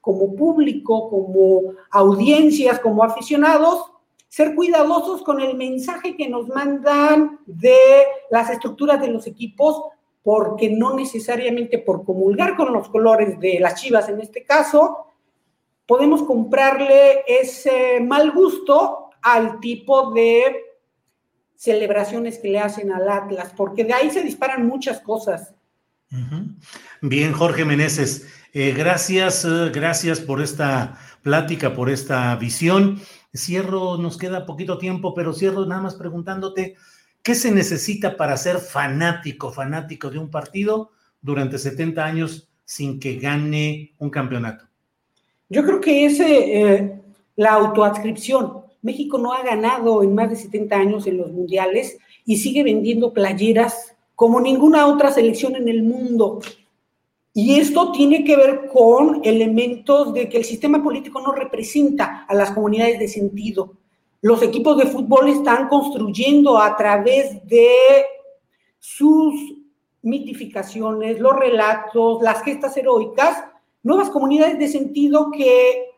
como 0.00 0.36
público, 0.36 1.10
como 1.10 1.72
audiencias, 1.90 2.78
como 2.78 3.02
aficionados, 3.02 3.90
ser 4.34 4.56
cuidadosos 4.56 5.22
con 5.22 5.40
el 5.40 5.56
mensaje 5.56 6.16
que 6.16 6.28
nos 6.28 6.48
mandan 6.48 7.38
de 7.46 8.02
las 8.32 8.50
estructuras 8.50 9.00
de 9.00 9.06
los 9.06 9.28
equipos, 9.28 9.80
porque 10.24 10.68
no 10.70 10.96
necesariamente 10.96 11.78
por 11.78 12.04
comulgar 12.04 12.56
con 12.56 12.72
los 12.72 12.88
colores 12.88 13.38
de 13.38 13.60
las 13.60 13.80
chivas 13.80 14.08
en 14.08 14.20
este 14.20 14.42
caso, 14.42 15.06
podemos 15.86 16.24
comprarle 16.24 17.22
ese 17.28 18.00
mal 18.00 18.32
gusto 18.32 19.10
al 19.22 19.60
tipo 19.60 20.10
de 20.10 20.64
celebraciones 21.54 22.38
que 22.38 22.48
le 22.48 22.58
hacen 22.58 22.90
al 22.90 23.08
Atlas, 23.08 23.52
porque 23.56 23.84
de 23.84 23.92
ahí 23.92 24.10
se 24.10 24.22
disparan 24.22 24.66
muchas 24.66 24.98
cosas. 24.98 25.54
Bien, 27.00 27.32
Jorge 27.32 27.64
Meneses, 27.64 28.26
eh, 28.52 28.74
gracias, 28.76 29.44
eh, 29.44 29.70
gracias 29.72 30.18
por 30.18 30.42
esta 30.42 30.98
plática, 31.22 31.72
por 31.72 31.88
esta 31.88 32.34
visión. 32.34 33.00
Cierro, 33.34 33.96
nos 33.96 34.16
queda 34.16 34.46
poquito 34.46 34.78
tiempo, 34.78 35.12
pero 35.14 35.32
cierro 35.32 35.66
nada 35.66 35.82
más 35.82 35.96
preguntándote, 35.96 36.76
¿qué 37.22 37.34
se 37.34 37.50
necesita 37.50 38.16
para 38.16 38.36
ser 38.36 38.58
fanático, 38.58 39.52
fanático 39.52 40.10
de 40.10 40.18
un 40.18 40.30
partido 40.30 40.90
durante 41.20 41.58
70 41.58 42.04
años 42.04 42.48
sin 42.64 43.00
que 43.00 43.16
gane 43.16 43.94
un 43.98 44.10
campeonato? 44.10 44.66
Yo 45.48 45.64
creo 45.64 45.80
que 45.80 46.06
es 46.06 46.20
eh, 46.20 47.00
la 47.36 47.52
autoadscripción. 47.52 48.62
México 48.82 49.18
no 49.18 49.32
ha 49.32 49.42
ganado 49.42 50.02
en 50.02 50.14
más 50.14 50.30
de 50.30 50.36
70 50.36 50.76
años 50.76 51.06
en 51.06 51.18
los 51.18 51.32
mundiales 51.32 51.98
y 52.24 52.36
sigue 52.36 52.62
vendiendo 52.62 53.12
playeras 53.12 53.94
como 54.14 54.40
ninguna 54.40 54.86
otra 54.86 55.10
selección 55.10 55.56
en 55.56 55.68
el 55.68 55.82
mundo. 55.82 56.40
Y 57.36 57.58
esto 57.58 57.90
tiene 57.90 58.22
que 58.22 58.36
ver 58.36 58.68
con 58.72 59.20
elementos 59.24 60.14
de 60.14 60.28
que 60.28 60.38
el 60.38 60.44
sistema 60.44 60.82
político 60.82 61.20
no 61.20 61.32
representa 61.32 62.24
a 62.28 62.34
las 62.34 62.52
comunidades 62.52 63.00
de 63.00 63.08
sentido. 63.08 63.74
Los 64.20 64.40
equipos 64.40 64.78
de 64.78 64.86
fútbol 64.86 65.28
están 65.28 65.68
construyendo 65.68 66.58
a 66.58 66.76
través 66.76 67.44
de 67.46 68.06
sus 68.78 69.34
mitificaciones, 70.02 71.18
los 71.18 71.34
relatos, 71.34 72.22
las 72.22 72.40
gestas 72.42 72.76
heroicas, 72.76 73.42
nuevas 73.82 74.10
comunidades 74.10 74.58
de 74.58 74.68
sentido 74.68 75.30
que 75.32 75.90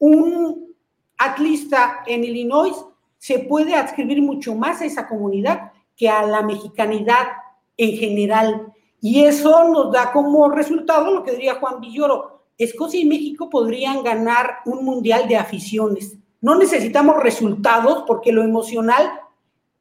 un 0.00 0.74
atlista 1.18 2.02
en 2.06 2.24
Illinois 2.24 2.74
se 3.16 3.38
puede 3.38 3.74
adscribir 3.74 4.20
mucho 4.22 4.54
más 4.56 4.80
a 4.80 4.86
esa 4.86 5.06
comunidad 5.06 5.70
que 5.96 6.08
a 6.08 6.26
la 6.26 6.42
mexicanidad 6.42 7.28
en 7.76 7.96
general. 7.96 8.72
Y 9.00 9.24
eso 9.24 9.68
nos 9.68 9.92
da 9.92 10.12
como 10.12 10.48
resultado 10.50 11.12
lo 11.12 11.22
que 11.22 11.32
diría 11.32 11.56
Juan 11.56 11.80
Villoro. 11.80 12.44
Escocia 12.58 13.00
y 13.00 13.06
México 13.06 13.48
podrían 13.48 14.02
ganar 14.02 14.58
un 14.66 14.84
mundial 14.84 15.26
de 15.26 15.36
aficiones. 15.36 16.18
No 16.42 16.56
necesitamos 16.56 17.22
resultados 17.22 18.04
porque 18.06 18.32
lo 18.32 18.42
emocional 18.42 19.10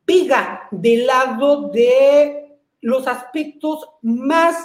pega 0.05 0.67
del 0.71 1.07
lado 1.07 1.69
de 1.69 2.57
los 2.81 3.07
aspectos 3.07 3.87
más 4.01 4.55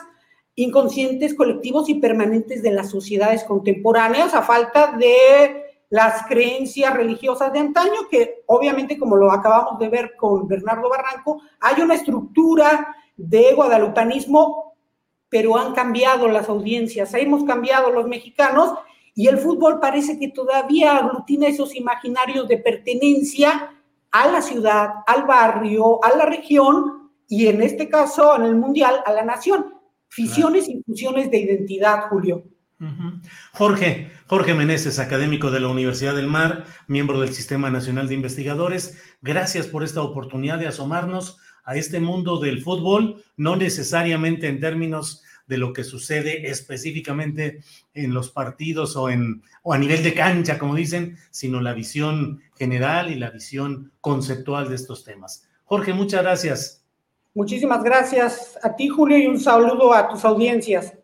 inconscientes, 0.54 1.34
colectivos 1.34 1.88
y 1.88 1.96
permanentes 1.96 2.62
de 2.62 2.70
las 2.70 2.90
sociedades 2.90 3.42
contemporáneas 3.44 4.34
a 4.34 4.42
falta 4.42 4.96
de 4.96 5.64
las 5.90 6.26
creencias 6.26 6.94
religiosas 6.94 7.52
de 7.52 7.58
antaño, 7.58 8.08
que 8.10 8.42
obviamente, 8.46 8.98
como 8.98 9.16
lo 9.16 9.30
acabamos 9.30 9.78
de 9.78 9.88
ver 9.88 10.16
con 10.16 10.46
Bernardo 10.48 10.88
Barranco, 10.88 11.40
hay 11.60 11.82
una 11.82 11.94
estructura 11.94 12.96
de 13.16 13.52
guadalupanismo, 13.54 14.76
pero 15.28 15.56
han 15.56 15.74
cambiado 15.74 16.28
las 16.28 16.48
audiencias, 16.48 17.12
hemos 17.14 17.44
cambiado 17.44 17.90
los 17.90 18.06
mexicanos 18.06 18.74
y 19.14 19.28
el 19.28 19.38
fútbol 19.38 19.80
parece 19.80 20.18
que 20.18 20.28
todavía 20.28 20.96
aglutina 20.96 21.46
esos 21.46 21.74
imaginarios 21.74 22.48
de 22.48 22.58
pertenencia 22.58 23.70
a 24.10 24.28
la 24.28 24.42
ciudad, 24.42 24.90
al 25.06 25.24
barrio, 25.24 26.04
a 26.04 26.16
la 26.16 26.26
región 26.26 27.10
y 27.28 27.46
en 27.46 27.62
este 27.62 27.88
caso, 27.88 28.36
en 28.36 28.42
el 28.42 28.56
mundial, 28.56 29.00
a 29.04 29.12
la 29.12 29.24
nación. 29.24 29.74
Fisiones 30.08 30.68
y 30.68 30.82
fusiones 30.84 31.30
de 31.30 31.38
identidad, 31.38 32.08
Julio. 32.08 32.44
Jorge, 33.52 34.10
Jorge 34.26 34.54
Meneses, 34.54 34.98
académico 34.98 35.50
de 35.50 35.60
la 35.60 35.68
Universidad 35.68 36.14
del 36.14 36.26
Mar, 36.26 36.64
miembro 36.86 37.20
del 37.20 37.32
Sistema 37.32 37.70
Nacional 37.70 38.08
de 38.08 38.14
Investigadores, 38.14 39.00
gracias 39.22 39.66
por 39.66 39.84
esta 39.84 40.02
oportunidad 40.02 40.58
de 40.58 40.68
asomarnos 40.68 41.38
a 41.64 41.76
este 41.76 42.00
mundo 42.00 42.38
del 42.38 42.62
fútbol, 42.62 43.22
no 43.36 43.56
necesariamente 43.56 44.48
en 44.48 44.60
términos 44.60 45.22
de 45.46 45.58
lo 45.58 45.72
que 45.72 45.84
sucede 45.84 46.48
específicamente 46.50 47.60
en 47.92 48.14
los 48.14 48.30
partidos 48.30 48.96
o, 48.96 49.10
en, 49.10 49.42
o 49.62 49.74
a 49.74 49.78
nivel 49.78 50.02
de 50.02 50.14
cancha, 50.14 50.58
como 50.58 50.74
dicen, 50.74 51.18
sino 51.30 51.60
la 51.60 51.74
visión 51.74 52.40
general 52.56 53.10
y 53.10 53.16
la 53.16 53.30
visión 53.30 53.92
conceptual 54.00 54.68
de 54.68 54.76
estos 54.76 55.04
temas. 55.04 55.48
Jorge, 55.64 55.92
muchas 55.92 56.22
gracias. 56.22 56.84
Muchísimas 57.34 57.82
gracias 57.82 58.58
a 58.62 58.74
ti, 58.76 58.88
Julio, 58.88 59.18
y 59.18 59.26
un 59.26 59.40
saludo 59.40 59.92
a 59.92 60.08
tus 60.08 60.24
audiencias. 60.24 60.94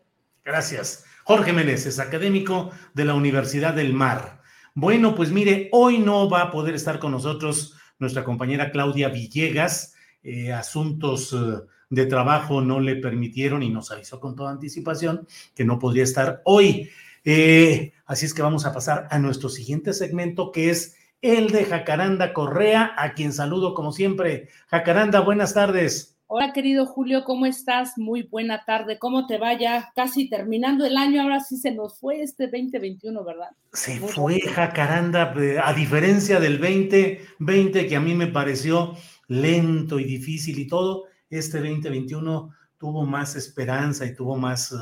Gracias. 0.45 1.05
Jorge 1.25 1.53
Meneses, 1.53 1.99
académico 1.99 2.71
de 2.95 3.05
la 3.05 3.15
Universidad 3.15 3.75
del 3.75 3.93
Mar. 3.93 4.41
Bueno, 4.75 5.15
pues 5.15 5.31
mire, 5.31 5.69
hoy 5.73 5.99
no 5.99 6.31
va 6.31 6.43
a 6.43 6.51
poder 6.51 6.75
estar 6.75 6.99
con 6.99 7.13
nosotros 7.13 7.77
nuestra 7.99 8.25
compañera 8.25 8.71
Claudia 8.71 9.09
Villegas, 9.09 9.95
eh, 10.23 10.53
asuntos 10.53 11.33
eh, 11.33 11.63
de 11.89 12.07
trabajo 12.07 12.61
no 12.61 12.81
le 12.81 12.97
permitieron 12.97 13.63
y 13.63 13.71
nos 13.71 13.91
avisó 13.91 14.21
con 14.21 14.37
toda 14.37 14.53
anticipación 14.53 15.27
que 15.55 15.65
no 15.65 15.79
podría 15.79 16.05
estar 16.05 16.43
hoy. 16.45 16.91
Eh, 17.25 17.93
así 18.07 18.27
es 18.27 18.35
que 18.35 18.43
vamos 18.43 18.65
a 18.65 18.73
pasar 18.73 19.09
a 19.11 19.19
nuestro 19.19 19.49
siguiente 19.49 19.93
segmento 19.93 20.53
que 20.53 20.71
es 20.71 20.97
el 21.21 21.51
de 21.51 21.65
Jacaranda 21.65 22.33
Correa, 22.33 22.95
a 22.97 23.13
quien 23.13 23.33
saludo 23.33 23.75
como 23.75 23.93
siempre. 23.93 24.49
Jacaranda, 24.69 25.21
buenas 25.21 25.53
tardes. 25.53 26.17
Hola, 26.33 26.53
querido 26.53 26.87
Julio, 26.87 27.25
¿cómo 27.25 27.45
estás? 27.45 27.99
Muy 27.99 28.23
buena 28.23 28.65
tarde. 28.65 29.01
¿Cómo 29.01 29.27
te 29.27 29.37
vaya? 29.37 29.91
Casi 29.97 30.31
terminando 30.31 30.87
el 30.87 30.97
año, 30.97 31.23
ahora 31.23 31.41
sí 31.41 31.57
se 31.57 31.73
nos 31.73 31.99
fue 31.99 32.23
este 32.23 32.45
2021, 32.45 33.25
¿verdad? 33.25 33.49
Se 33.73 33.99
fue, 33.99 34.41
Jacaranda, 34.41 35.35
a 35.65 35.73
diferencia 35.73 36.39
del 36.39 36.61
2020 36.61 37.89
que 37.89 37.97
a 37.97 38.01
mí 38.01 38.15
me 38.15 38.29
pareció 38.29 38.95
lento 39.31 40.01
y 40.01 40.05
difícil 40.05 40.59
y 40.59 40.67
todo, 40.67 41.05
este 41.31 41.59
2021 41.59 42.51
tuvo 42.77 43.07
más 43.07 43.37
esperanza 43.37 44.05
y 44.05 44.15
tuvo 44.15 44.37
más, 44.37 44.75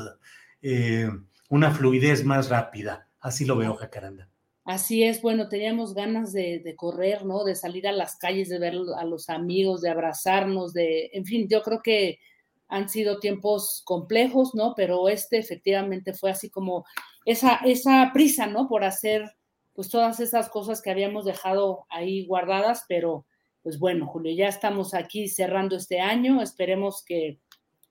eh, 0.63 1.07
una 1.49 1.71
fluidez 1.71 2.25
más 2.25 2.49
rápida. 2.49 3.07
Así 3.19 3.45
lo 3.45 3.55
veo, 3.55 3.75
Jacaranda. 3.75 4.27
Así 4.65 5.03
es, 5.03 5.21
bueno, 5.21 5.49
teníamos 5.49 5.93
ganas 5.93 6.33
de, 6.33 6.73
correr, 6.75 7.25
¿no? 7.25 7.43
De 7.43 7.55
salir 7.55 7.87
a 7.87 7.91
las 7.91 8.15
calles, 8.15 8.49
de 8.49 8.57
ver 8.57 8.75
a 8.97 9.03
los 9.03 9.29
amigos, 9.29 9.81
de 9.81 9.89
abrazarnos, 9.89 10.73
de, 10.73 11.11
en 11.13 11.25
fin, 11.25 11.47
yo 11.47 11.61
creo 11.61 11.81
que 11.83 12.19
han 12.67 12.89
sido 12.89 13.19
tiempos 13.19 13.83
complejos, 13.85 14.55
¿no? 14.55 14.73
Pero 14.75 15.09
este 15.09 15.37
efectivamente 15.37 16.13
fue 16.13 16.31
así 16.31 16.49
como 16.49 16.85
esa, 17.25 17.57
esa 17.65 18.09
prisa, 18.13 18.47
¿no? 18.47 18.67
Por 18.67 18.83
hacer 18.83 19.31
pues 19.73 19.89
todas 19.89 20.19
esas 20.19 20.49
cosas 20.49 20.81
que 20.81 20.89
habíamos 20.89 21.25
dejado 21.25 21.85
ahí 21.89 22.25
guardadas, 22.25 22.85
pero 22.87 23.25
pues 23.63 23.79
bueno, 23.79 24.07
Julio, 24.07 24.33
ya 24.33 24.47
estamos 24.47 24.93
aquí 24.93 25.27
cerrando 25.27 25.75
este 25.75 25.99
año, 25.99 26.41
esperemos 26.41 27.03
que 27.03 27.39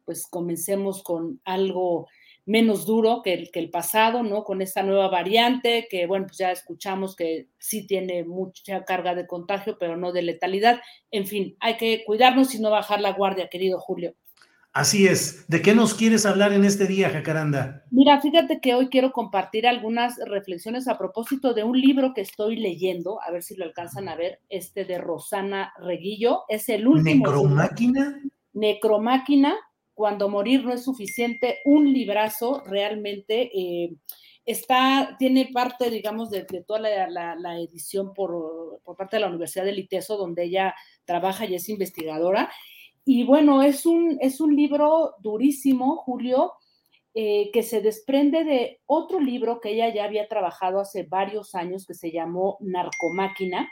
pues 0.04 0.26
comencemos 0.26 1.02
con 1.02 1.40
algo 1.44 2.08
menos 2.46 2.86
duro 2.86 3.20
que 3.22 3.34
el, 3.34 3.50
que 3.50 3.58
el 3.58 3.68
pasado, 3.68 4.22
¿no? 4.22 4.42
Con 4.42 4.62
esta 4.62 4.82
nueva 4.82 5.08
variante 5.08 5.86
que, 5.90 6.06
bueno, 6.06 6.24
pues 6.26 6.38
ya 6.38 6.50
escuchamos 6.50 7.14
que 7.14 7.48
sí 7.58 7.86
tiene 7.86 8.24
mucha 8.24 8.86
carga 8.86 9.14
de 9.14 9.26
contagio, 9.26 9.76
pero 9.78 9.98
no 9.98 10.12
de 10.12 10.22
letalidad. 10.22 10.80
En 11.10 11.26
fin, 11.26 11.58
hay 11.60 11.76
que 11.76 12.04
cuidarnos 12.06 12.54
y 12.54 12.58
no 12.58 12.70
bajar 12.70 13.02
la 13.02 13.12
guardia, 13.12 13.50
querido 13.50 13.78
Julio. 13.78 14.14
Así 14.78 15.08
es. 15.08 15.44
¿De 15.48 15.60
qué 15.60 15.74
nos 15.74 15.92
quieres 15.92 16.24
hablar 16.24 16.52
en 16.52 16.64
este 16.64 16.86
día, 16.86 17.10
Jacaranda? 17.10 17.82
Mira, 17.90 18.20
fíjate 18.20 18.60
que 18.60 18.76
hoy 18.76 18.86
quiero 18.90 19.10
compartir 19.10 19.66
algunas 19.66 20.16
reflexiones 20.24 20.86
a 20.86 20.96
propósito 20.96 21.52
de 21.52 21.64
un 21.64 21.80
libro 21.80 22.14
que 22.14 22.20
estoy 22.20 22.54
leyendo, 22.54 23.20
a 23.20 23.32
ver 23.32 23.42
si 23.42 23.56
lo 23.56 23.64
alcanzan 23.64 24.08
a 24.08 24.14
ver, 24.14 24.38
este 24.48 24.84
de 24.84 24.98
Rosana 24.98 25.72
Reguillo. 25.80 26.44
Es 26.46 26.68
el 26.68 26.86
último. 26.86 27.26
¿Necromáquina? 27.26 28.22
Necromáquina, 28.52 29.56
cuando 29.94 30.28
morir 30.28 30.64
no 30.64 30.72
es 30.72 30.84
suficiente, 30.84 31.58
un 31.64 31.92
librazo 31.92 32.62
realmente. 32.64 33.50
Eh, 33.52 33.96
está, 34.44 35.16
tiene 35.18 35.50
parte, 35.52 35.90
digamos, 35.90 36.30
de, 36.30 36.44
toda 36.64 36.78
la, 36.78 37.60
edición 37.60 38.14
por, 38.14 38.80
por, 38.84 38.96
parte 38.96 39.16
de 39.16 39.22
la 39.22 39.28
Universidad 39.28 39.64
de 39.64 39.72
Liteso, 39.72 40.16
donde 40.16 40.44
ella 40.44 40.72
trabaja 41.04 41.46
y 41.46 41.56
es 41.56 41.68
investigadora. 41.68 42.48
Y 43.10 43.24
bueno, 43.24 43.62
es 43.62 43.86
un, 43.86 44.18
es 44.20 44.38
un 44.38 44.54
libro 44.54 45.14
durísimo, 45.22 45.96
Julio, 45.96 46.52
eh, 47.14 47.48
que 47.54 47.62
se 47.62 47.80
desprende 47.80 48.44
de 48.44 48.82
otro 48.84 49.18
libro 49.18 49.60
que 49.60 49.70
ella 49.70 49.88
ya 49.88 50.04
había 50.04 50.28
trabajado 50.28 50.78
hace 50.78 51.04
varios 51.04 51.54
años, 51.54 51.86
que 51.86 51.94
se 51.94 52.12
llamó 52.12 52.58
Narcomáquina, 52.60 53.66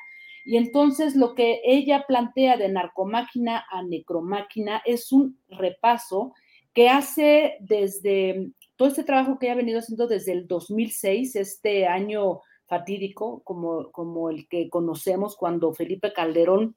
y 0.47 0.57
entonces 0.57 1.17
lo 1.17 1.35
que 1.35 1.61
ella 1.67 2.07
plantea 2.09 2.57
de 2.57 2.71
narcomáquina 2.71 3.67
a 3.71 3.83
necromáquina 3.83 4.81
es 4.87 5.13
un 5.13 5.39
repaso 5.51 6.33
que 6.73 6.89
hace 6.89 7.59
desde 7.61 8.53
todo 8.77 8.89
este 8.89 9.05
trabajo 9.05 9.39
que 9.39 9.49
ella 9.49 9.53
ha 9.53 9.57
venido 9.57 9.81
haciendo 9.81 10.07
desde 10.07 10.33
el 10.33 10.47
2006, 10.47 11.37
este 11.37 11.87
año 11.87 12.41
fatídico 12.65 13.43
como, 13.45 13.93
como 13.93 14.31
el 14.31 14.49
que 14.49 14.71
conocemos 14.71 15.37
cuando 15.37 15.75
Felipe 15.75 16.15
Calderón, 16.15 16.75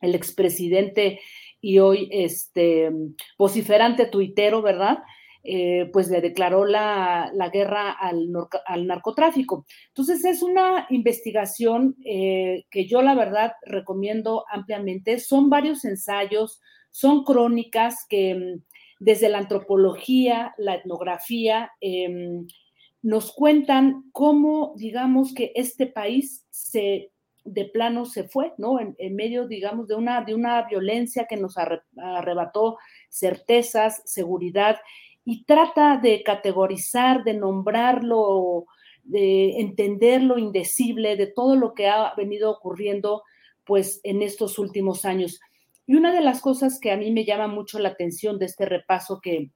el 0.00 0.14
expresidente 0.14 1.20
y 1.60 1.78
hoy 1.78 2.08
este 2.10 2.90
vociferante 3.38 4.06
tuitero, 4.06 4.62
¿verdad? 4.62 4.98
Eh, 5.48 5.88
pues 5.92 6.10
le 6.10 6.20
declaró 6.20 6.64
la, 6.64 7.30
guerra 7.52 7.92
al, 7.92 8.86
narcotráfico. 8.86 9.64
Entonces 9.88 10.24
es 10.24 10.42
una 10.42 10.88
investigación 10.90 11.94
eh, 12.04 12.64
que 12.68 12.88
yo 12.88 13.00
la 13.00 13.14
verdad 13.14 13.52
recomiendo 13.64 14.44
ampliamente. 14.50 15.20
Son 15.20 15.48
varios 15.48 15.84
ensayos, 15.84 16.60
son 16.90 17.22
crónicas 17.22 18.06
que 18.08 18.34
mm, 18.34 18.64
desde 18.98 19.28
la 19.28 19.38
antropología, 19.38 20.52
la 20.58 20.74
etnografía, 20.74 21.70
em, 21.80 22.48
nos 23.02 23.32
cuentan 23.32 24.02
cómo, 24.10 24.74
digamos, 24.76 25.32
que 25.32 25.52
este 25.54 25.86
país 25.86 26.44
se 26.50 27.12
de 27.46 27.64
plano 27.66 28.04
se 28.04 28.24
fue, 28.24 28.52
¿no? 28.58 28.78
En, 28.80 29.16
medio, 29.16 29.46
digamos, 29.46 29.88
de 29.88 29.94
una, 29.94 30.22
de 30.22 30.34
una 30.34 30.62
violencia 30.62 31.26
que 31.28 31.36
nos 31.36 31.56
arrebató 31.56 32.76
certezas, 33.08 34.02
seguridad 34.04 34.76
y 35.24 35.44
trata 35.44 35.96
de 35.96 36.22
categorizar, 36.22 37.24
de 37.24 37.34
nombrarlo, 37.34 38.66
de 39.02 39.60
entender 39.60 40.22
lo 40.22 40.38
indecible, 40.38 41.16
de 41.16 41.28
todo 41.28 41.56
lo 41.56 41.74
que 41.74 41.88
ha 41.88 42.12
venido 42.16 42.50
ocurriendo 42.50 43.22
pues 43.64 44.00
en 44.04 44.22
estos 44.22 44.58
últimos 44.58 45.04
años. 45.04 45.40
Y 45.86 45.94
una 45.94 46.12
de 46.12 46.20
las 46.20 46.40
cosas 46.40 46.80
que 46.80 46.90
a 46.90 46.96
mí 46.96 47.10
me 47.10 47.24
llama 47.24 47.46
mucho 47.46 47.78
la 47.78 47.90
atención 47.90 48.38
de 48.38 48.46
este 48.46 48.66
repaso 48.66 49.20
que, 49.20 49.50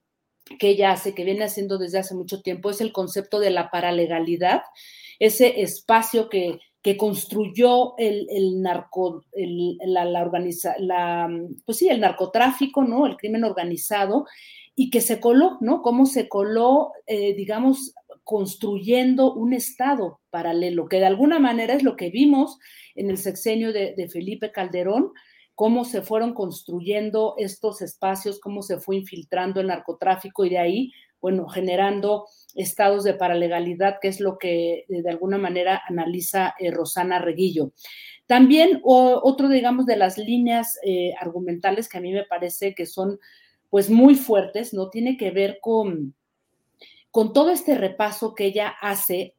que 0.58 0.68
ella 0.68 0.92
hace, 0.92 1.14
que 1.14 1.24
viene 1.24 1.44
haciendo 1.44 1.78
desde 1.78 1.98
hace 1.98 2.14
mucho 2.14 2.42
tiempo, 2.42 2.70
es 2.70 2.80
el 2.80 2.92
concepto 2.92 3.40
de 3.40 3.50
la 3.50 3.70
paralegalidad, 3.70 4.62
ese 5.18 5.60
espacio 5.60 6.28
que, 6.28 6.58
que 6.82 6.96
construyó 6.96 7.94
el, 7.98 8.62
narco, 8.62 9.24
la, 9.34 10.04
la, 10.04 11.30
pues 11.66 11.78
sí, 11.78 11.88
el 11.88 12.00
narcotráfico, 12.00 12.82
¿no? 12.82 13.06
El 13.06 13.16
crimen 13.16 13.44
organizado, 13.44 14.24
y 14.74 14.88
que 14.88 15.02
se 15.02 15.20
coló, 15.20 15.58
¿no? 15.60 15.82
Cómo 15.82 16.06
se 16.06 16.28
coló, 16.28 16.92
eh, 17.06 17.34
digamos, 17.34 17.94
construyendo 18.24 19.34
un 19.34 19.52
Estado 19.52 20.20
paralelo, 20.30 20.88
que 20.88 21.00
de 21.00 21.06
alguna 21.06 21.38
manera 21.38 21.74
es 21.74 21.82
lo 21.82 21.96
que 21.96 22.08
vimos 22.08 22.58
en 22.94 23.10
el 23.10 23.18
sexenio 23.18 23.72
de, 23.72 24.08
Felipe 24.10 24.52
Calderón, 24.52 25.12
cómo 25.54 25.84
se 25.84 26.00
fueron 26.00 26.32
construyendo 26.32 27.34
estos 27.36 27.82
espacios, 27.82 28.40
cómo 28.40 28.62
se 28.62 28.78
fue 28.78 28.96
infiltrando 28.96 29.60
el 29.60 29.66
narcotráfico 29.66 30.46
y 30.46 30.50
de 30.50 30.58
ahí, 30.58 30.92
bueno, 31.20 31.48
generando 31.48 32.26
estados 32.54 33.04
de 33.04 33.14
paralegalidad, 33.14 33.98
que 34.00 34.08
es 34.08 34.20
lo 34.20 34.38
que 34.38 34.86
eh, 34.88 35.02
de 35.02 35.10
alguna 35.10 35.38
manera 35.38 35.82
analiza 35.86 36.54
eh, 36.58 36.70
Rosana 36.70 37.18
Reguillo. 37.18 37.72
También 38.26 38.80
otro, 38.84 39.48
digamos, 39.48 39.86
de 39.86 39.96
las 39.96 40.16
líneas 40.16 40.78
argumentales 41.20 41.88
que 41.88 41.98
a 41.98 42.00
mí 42.00 42.12
me 42.12 42.22
parece 42.22 42.76
que 42.76 42.86
son 42.86 43.18
pues 43.70 43.90
muy 43.90 44.14
fuertes, 44.14 44.72
¿no? 44.72 44.88
Tiene 44.88 45.16
que 45.16 45.32
ver 45.32 45.58
con, 45.60 46.14
con 47.10 47.32
todo 47.32 47.50
este 47.50 47.74
repaso 47.74 48.34
que 48.34 48.46
ella 48.46 48.74
hace. 48.80 49.34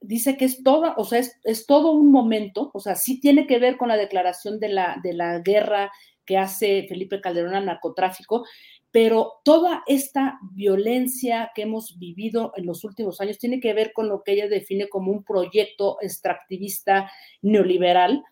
dice 0.00 0.36
que 0.36 0.44
es 0.44 0.62
todo, 0.62 0.94
o 0.96 1.04
sea, 1.04 1.20
es, 1.44 1.66
todo 1.66 1.92
un 1.92 2.10
momento, 2.10 2.70
o 2.74 2.80
sea, 2.80 2.94
sí 2.94 3.20
tiene 3.20 3.46
que 3.46 3.58
ver 3.58 3.76
con 3.76 3.88
la 3.88 3.96
declaración 3.96 4.60
de 4.60 4.68
la, 4.68 5.00
de 5.02 5.12
la 5.12 5.38
guerra 5.40 5.90
que 6.24 6.36
hace 6.36 6.86
Felipe 6.88 7.20
Calderón 7.20 7.54
al 7.54 7.66
narcotráfico, 7.66 8.44
pero 8.90 9.40
toda 9.44 9.82
esta 9.86 10.38
violencia 10.52 11.50
que 11.54 11.62
hemos 11.62 11.98
vivido 11.98 12.52
en 12.56 12.66
los 12.66 12.84
últimos 12.84 13.20
años 13.20 13.38
tiene 13.38 13.60
que 13.60 13.74
ver 13.74 13.92
con 13.92 14.08
lo 14.08 14.22
que 14.22 14.32
ella 14.32 14.48
define 14.48 14.88
como 14.88 15.12
un 15.12 15.24
proyecto 15.24 15.98
extractivista 16.00 17.10
neoliberal 17.42 18.24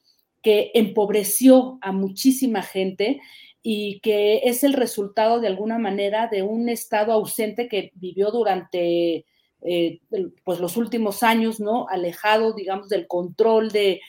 que 0.42 0.70
empobreció 0.74 1.78
a 1.82 1.92
muchísima 1.92 2.62
gente 2.62 3.20
y 3.62 4.00
que 4.00 4.42
es 4.44 4.62
el 4.62 4.74
resultado 4.74 5.40
de 5.40 5.48
alguna 5.48 5.76
manera 5.78 6.28
de 6.28 6.42
un 6.42 6.68
estado 6.68 7.12
ausente 7.12 7.68
que 7.68 7.90
vivió 7.96 8.30
durante 8.30 9.26
eh, 9.62 10.00
pues 10.44 10.60
los 10.60 10.76
últimos 10.76 11.22
años, 11.24 11.58
¿no? 11.58 11.88
Alejado, 11.88 12.52
digamos, 12.52 12.88
del 12.88 13.08
control 13.08 13.70
de, 13.72 14.00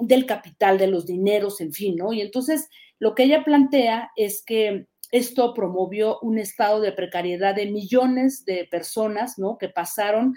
del 0.00 0.26
capital, 0.26 0.76
de 0.76 0.88
los 0.88 1.06
dineros, 1.06 1.60
en 1.62 1.72
fin, 1.72 1.96
¿no? 1.96 2.12
Y 2.12 2.20
entonces 2.20 2.68
lo 2.98 3.14
que 3.14 3.22
ella 3.24 3.44
plantea 3.44 4.10
es 4.14 4.42
que 4.44 4.86
esto 5.10 5.54
promovió 5.54 6.18
un 6.20 6.38
estado 6.38 6.80
de 6.80 6.92
precariedad 6.92 7.54
de 7.54 7.66
millones 7.66 8.44
de 8.44 8.68
personas, 8.70 9.38
¿no? 9.38 9.56
Que 9.58 9.68
pasaron, 9.68 10.34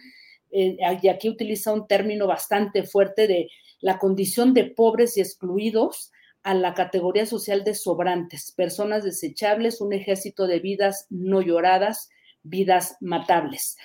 eh, 0.51 0.77
y 1.01 1.07
aquí 1.07 1.29
utiliza 1.29 1.73
un 1.73 1.87
término 1.87 2.27
bastante 2.27 2.83
fuerte 2.83 3.27
de 3.27 3.49
la 3.81 3.99
condición 3.99 4.53
de 4.53 4.65
pobres 4.65 5.17
y 5.17 5.21
excluidos 5.21 6.11
a 6.43 6.53
la 6.53 6.73
categoría 6.73 7.25
social 7.25 7.63
de 7.63 7.75
sobrantes, 7.75 8.51
personas 8.51 9.03
desechables, 9.03 9.81
un 9.81 9.93
ejército 9.93 10.47
de 10.47 10.59
vidas 10.59 11.05
no 11.09 11.41
lloradas, 11.41 12.09
vidas 12.43 12.97
matables. 12.99 13.77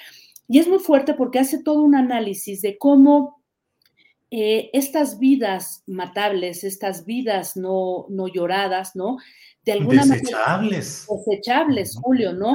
Y 0.48 0.58
es 0.58 0.68
muy 0.68 0.78
fuerte 0.78 1.14
porque 1.14 1.38
hace 1.38 1.62
todo 1.62 1.82
un 1.82 1.94
análisis 1.94 2.62
de 2.62 2.78
cómo 2.78 3.42
eh, 4.30 4.70
estas 4.72 5.18
vidas 5.18 5.82
matables, 5.86 6.64
estas 6.64 7.04
vidas 7.04 7.56
no, 7.56 8.06
no 8.08 8.28
lloradas, 8.28 8.96
¿no? 8.96 9.18
De 9.66 9.72
alguna 9.72 10.06
desechables. 10.06 11.06
manera. 11.08 11.24
Desechables, 11.26 11.98
Julio, 12.00 12.32
¿no? 12.32 12.54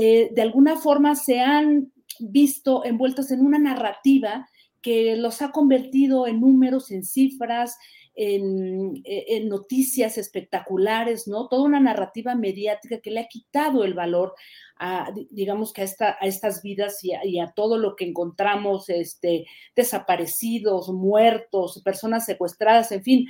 Eh, 0.00 0.30
de 0.32 0.42
alguna 0.42 0.76
forma 0.76 1.16
se 1.16 1.40
han 1.40 1.92
visto 2.20 2.84
envueltos 2.84 3.30
en 3.30 3.44
una 3.44 3.58
narrativa 3.58 4.46
que 4.82 5.16
los 5.16 5.42
ha 5.42 5.50
convertido 5.50 6.26
en 6.26 6.40
números, 6.40 6.90
en 6.90 7.04
cifras, 7.04 7.76
en, 8.14 9.48
noticias 9.48 10.18
espectaculares, 10.18 11.26
¿no? 11.26 11.48
Toda 11.48 11.62
una 11.62 11.80
narrativa 11.80 12.34
mediática 12.34 13.00
que 13.00 13.10
le 13.10 13.20
ha 13.20 13.28
quitado 13.28 13.84
el 13.84 13.94
valor 13.94 14.34
a, 14.76 15.10
digamos 15.30 15.72
que 15.72 15.82
a, 15.82 15.84
esta, 15.84 16.18
a 16.20 16.26
estas 16.26 16.62
vidas 16.62 16.98
y 17.02 17.40
a, 17.40 17.52
todo 17.52 17.78
lo 17.78 17.96
que 17.96 18.04
encontramos, 18.04 18.90
este, 18.90 19.46
desaparecidos, 19.74 20.90
muertos, 20.90 21.80
personas 21.82 22.26
secuestradas, 22.26 22.92
en 22.92 23.02
fin, 23.02 23.26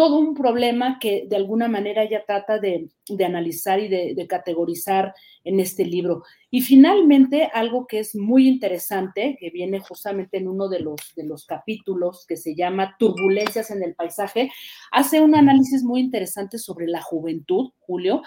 todo 0.00 0.18
un 0.18 0.32
problema 0.32 0.98
que 0.98 1.26
de 1.28 1.36
alguna 1.36 1.68
manera 1.68 2.04
ella 2.04 2.24
trata 2.26 2.58
de, 2.58 2.88
analizar 3.22 3.80
y 3.80 3.88
de, 3.88 4.26
categorizar 4.26 5.12
en 5.44 5.60
este 5.60 5.84
libro. 5.84 6.22
Y 6.50 6.62
finalmente, 6.62 7.50
algo 7.52 7.86
que 7.86 7.98
es 7.98 8.14
muy 8.16 8.48
interesante, 8.48 9.36
que 9.38 9.50
viene 9.50 9.78
justamente 9.78 10.38
en 10.38 10.48
uno 10.48 10.70
de 10.70 10.80
los, 10.80 11.14
de 11.16 11.24
los 11.24 11.44
capítulos, 11.44 12.24
que 12.26 12.38
se 12.38 12.54
llama 12.54 12.96
Turbulencias 12.98 13.70
en 13.70 13.82
el 13.82 13.94
paisaje, 13.94 14.50
hace 14.90 15.20
un 15.20 15.34
análisis 15.34 15.82
muy 15.82 16.00
interesante 16.00 16.56
sobre 16.56 16.86
la 16.86 17.02
juventud, 17.02 17.72
Julio, 17.80 18.22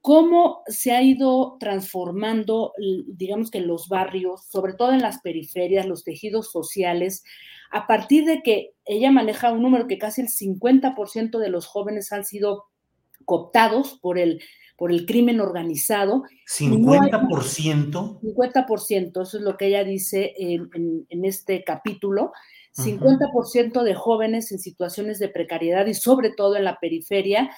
cómo 0.00 0.62
se 0.66 0.92
ha 0.92 1.02
ido 1.02 1.56
transformando, 1.58 2.72
digamos 3.06 3.50
que 3.50 3.58
en 3.58 3.66
los 3.66 3.88
barrios, 3.88 4.46
sobre 4.48 4.74
todo 4.74 4.92
en 4.92 5.02
las 5.02 5.20
periferias, 5.20 5.86
los 5.86 6.04
tejidos 6.04 6.50
sociales, 6.50 7.24
a 7.70 7.86
partir 7.86 8.24
de 8.24 8.42
que 8.42 8.74
ella 8.84 9.10
maneja 9.10 9.52
un 9.52 9.62
número 9.62 9.86
que 9.86 9.98
casi 9.98 10.22
el 10.22 10.28
50% 10.28 11.38
de 11.38 11.50
los 11.50 11.66
jóvenes 11.66 12.12
han 12.12 12.24
sido 12.24 12.64
cooptados 13.24 13.98
por 14.00 14.18
el, 14.18 14.40
por 14.76 14.90
el 14.90 15.04
crimen 15.04 15.40
organizado. 15.40 16.22
¿50%? 16.48 18.20
50%, 18.20 19.22
eso 19.22 19.36
es 19.36 19.42
lo 19.42 19.56
que 19.56 19.66
ella 19.66 19.84
dice 19.84 20.34
en, 20.38 20.70
en 21.08 21.24
este 21.24 21.62
capítulo. 21.64 22.32
50% 22.74 23.82
de 23.82 23.94
jóvenes 23.94 24.52
en 24.52 24.60
situaciones 24.60 25.18
de 25.18 25.28
precariedad 25.28 25.86
y 25.86 25.94
sobre 25.94 26.30
todo 26.30 26.56
en 26.56 26.64
la 26.64 26.78
periferia 26.78 27.50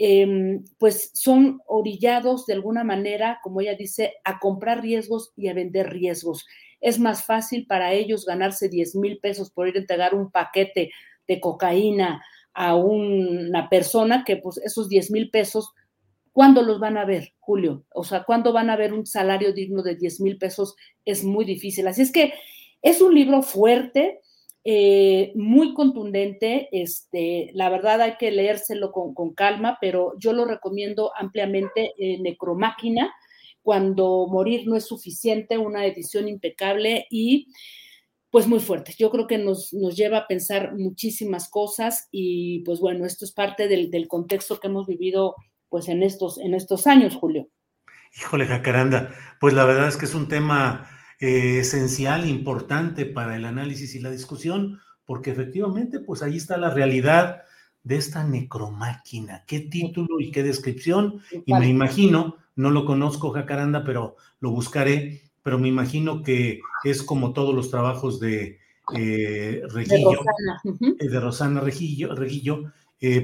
Em, 0.00 0.64
pues 0.78 1.10
son 1.14 1.60
orillados 1.66 2.46
de 2.46 2.54
alguna 2.54 2.84
manera, 2.84 3.40
como 3.42 3.60
ella 3.60 3.74
dice, 3.74 4.14
a 4.22 4.38
comprar 4.38 4.80
riesgos 4.80 5.32
y 5.36 5.48
a 5.48 5.54
vender 5.54 5.90
riesgos. 5.90 6.46
Es 6.80 7.00
más 7.00 7.24
fácil 7.24 7.66
para 7.66 7.92
ellos 7.92 8.24
ganarse 8.24 8.68
10 8.68 8.94
mil 8.94 9.18
pesos 9.18 9.50
por 9.50 9.66
ir 9.66 9.74
a 9.74 9.80
entregar 9.80 10.14
un 10.14 10.30
paquete 10.30 10.90
de 11.26 11.40
cocaína 11.40 12.22
a 12.54 12.76
una 12.76 13.68
persona 13.68 14.24
que 14.24 14.36
pues 14.36 14.58
esos 14.58 14.88
10 14.88 15.10
mil 15.10 15.30
pesos, 15.30 15.72
¿cuándo 16.32 16.62
los 16.62 16.78
van 16.78 16.96
a 16.96 17.04
ver, 17.04 17.34
Julio? 17.40 17.84
O 17.92 18.04
sea, 18.04 18.22
¿cuándo 18.22 18.52
van 18.52 18.70
a 18.70 18.76
ver 18.76 18.92
un 18.92 19.04
salario 19.04 19.52
digno 19.52 19.82
de 19.82 19.96
10 19.96 20.20
mil 20.20 20.38
pesos? 20.38 20.76
Es 21.04 21.24
muy 21.24 21.44
difícil. 21.44 21.88
Así 21.88 22.02
es 22.02 22.12
que 22.12 22.34
es 22.82 23.00
un 23.00 23.14
libro 23.14 23.42
fuerte, 23.42 24.20
eh, 24.64 25.32
muy 25.34 25.74
contundente. 25.74 26.68
Este, 26.72 27.50
la 27.54 27.68
verdad 27.70 28.00
hay 28.00 28.16
que 28.18 28.30
leérselo 28.30 28.92
con, 28.92 29.34
calma, 29.34 29.78
pero 29.80 30.14
yo 30.18 30.32
lo 30.32 30.44
recomiendo 30.44 31.12
ampliamente 31.16 31.92
en 31.98 32.22
Necromáquina, 32.22 33.12
cuando 33.62 34.26
morir 34.28 34.66
no 34.66 34.76
es 34.76 34.86
suficiente, 34.86 35.58
una 35.58 35.86
edición 35.86 36.28
impecable 36.28 37.06
y 37.10 37.48
pues 38.30 38.46
muy 38.46 38.60
fuerte. 38.60 38.94
Yo 38.98 39.10
creo 39.10 39.26
que 39.26 39.38
nos, 39.38 39.72
nos 39.72 39.96
lleva 39.96 40.18
a 40.18 40.26
pensar 40.26 40.74
muchísimas 40.74 41.48
cosas 41.48 42.08
y 42.10 42.60
pues 42.60 42.80
bueno, 42.80 43.06
esto 43.06 43.24
es 43.24 43.32
parte 43.32 43.68
del, 43.68 43.90
del 43.90 44.06
contexto 44.06 44.60
que 44.60 44.68
hemos 44.68 44.86
vivido 44.86 45.34
pues 45.68 45.88
en 45.88 46.02
estos, 46.02 46.38
en 46.38 46.54
estos 46.54 46.86
años, 46.86 47.14
Julio. 47.14 47.48
Híjole, 48.16 48.46
Jacaranda, 48.46 49.14
pues 49.40 49.54
la 49.54 49.64
verdad 49.64 49.88
es 49.88 49.96
que 49.96 50.06
es 50.06 50.14
un 50.14 50.28
tema 50.28 50.88
eh, 51.20 51.58
esencial, 51.58 52.28
importante 52.28 53.04
para 53.04 53.36
el 53.36 53.44
análisis 53.44 53.94
y 53.94 53.98
la 53.98 54.10
discusión, 54.10 54.80
porque 55.04 55.30
efectivamente, 55.32 55.98
pues 55.98 56.22
ahí 56.22 56.36
está 56.36 56.56
la 56.56 56.70
realidad 56.70 57.42
de 57.82 57.96
esta 57.96 58.22
necromáquina. 58.22 59.44
Qué 59.46 59.60
título 59.60 60.20
y 60.20 60.30
qué 60.30 60.42
descripción. 60.44 61.20
Y 61.44 61.54
me 61.54 61.66
imagino, 61.66 62.36
no 62.54 62.70
lo 62.70 62.84
conozco, 62.84 63.30
Jacaranda, 63.30 63.82
pero 63.84 64.16
lo 64.38 64.50
buscaré, 64.50 65.22
pero 65.42 65.58
me 65.58 65.68
imagino 65.68 66.22
que 66.22 66.60
es 66.84 67.02
como 67.02 67.32
todos 67.32 67.54
los 67.54 67.70
trabajos 67.70 68.20
de 68.20 68.58
eh, 68.94 69.62
Reguillo, 69.70 70.10
de 70.10 70.16
Rosana, 70.16 70.62
eh, 71.00 71.08
de 71.08 71.20
Rosana 71.20 71.60
Reguillo, 71.60 72.14
Reguillo 72.14 72.72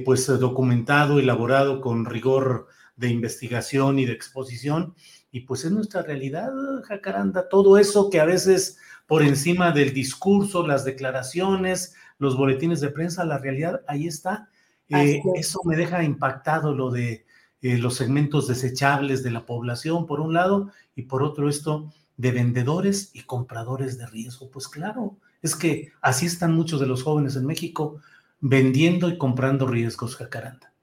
pues 0.04 0.26
documentado, 0.26 1.18
elaborado 1.18 1.80
con 1.80 2.06
rigor 2.06 2.68
de 2.96 3.08
investigación 3.08 3.98
y 3.98 4.06
de 4.06 4.12
exposición, 4.12 4.94
y 5.30 5.40
pues 5.40 5.64
es 5.64 5.72
nuestra 5.72 6.02
realidad, 6.02 6.50
Jacaranda, 6.84 7.48
todo 7.48 7.76
eso 7.78 8.08
que 8.08 8.20
a 8.20 8.24
veces 8.24 8.78
por 9.06 9.22
encima 9.22 9.72
del 9.72 9.92
discurso, 9.92 10.66
las 10.66 10.84
declaraciones, 10.84 11.94
los 12.18 12.36
boletines 12.36 12.80
de 12.80 12.90
prensa, 12.90 13.24
la 13.24 13.38
realidad 13.38 13.82
ahí 13.86 14.06
está. 14.06 14.48
Eh, 14.88 15.20
eso 15.34 15.60
me 15.64 15.76
deja 15.76 16.04
impactado 16.04 16.74
lo 16.74 16.90
de 16.90 17.26
eh, 17.62 17.78
los 17.78 17.96
segmentos 17.96 18.46
desechables 18.46 19.22
de 19.22 19.30
la 19.30 19.46
población, 19.46 20.06
por 20.06 20.20
un 20.20 20.34
lado, 20.34 20.70
y 20.94 21.02
por 21.02 21.22
otro 21.22 21.48
esto 21.48 21.92
de 22.16 22.30
vendedores 22.30 23.10
y 23.14 23.22
compradores 23.22 23.98
de 23.98 24.06
riesgo. 24.06 24.50
Pues 24.50 24.68
claro, 24.68 25.16
es 25.42 25.56
que 25.56 25.92
así 26.00 26.26
están 26.26 26.54
muchos 26.54 26.80
de 26.80 26.86
los 26.86 27.02
jóvenes 27.02 27.36
en 27.36 27.46
México 27.46 28.00
vendiendo 28.40 29.08
y 29.08 29.18
comprando 29.18 29.66
riesgos, 29.66 30.16
Jacaranda. 30.16 30.73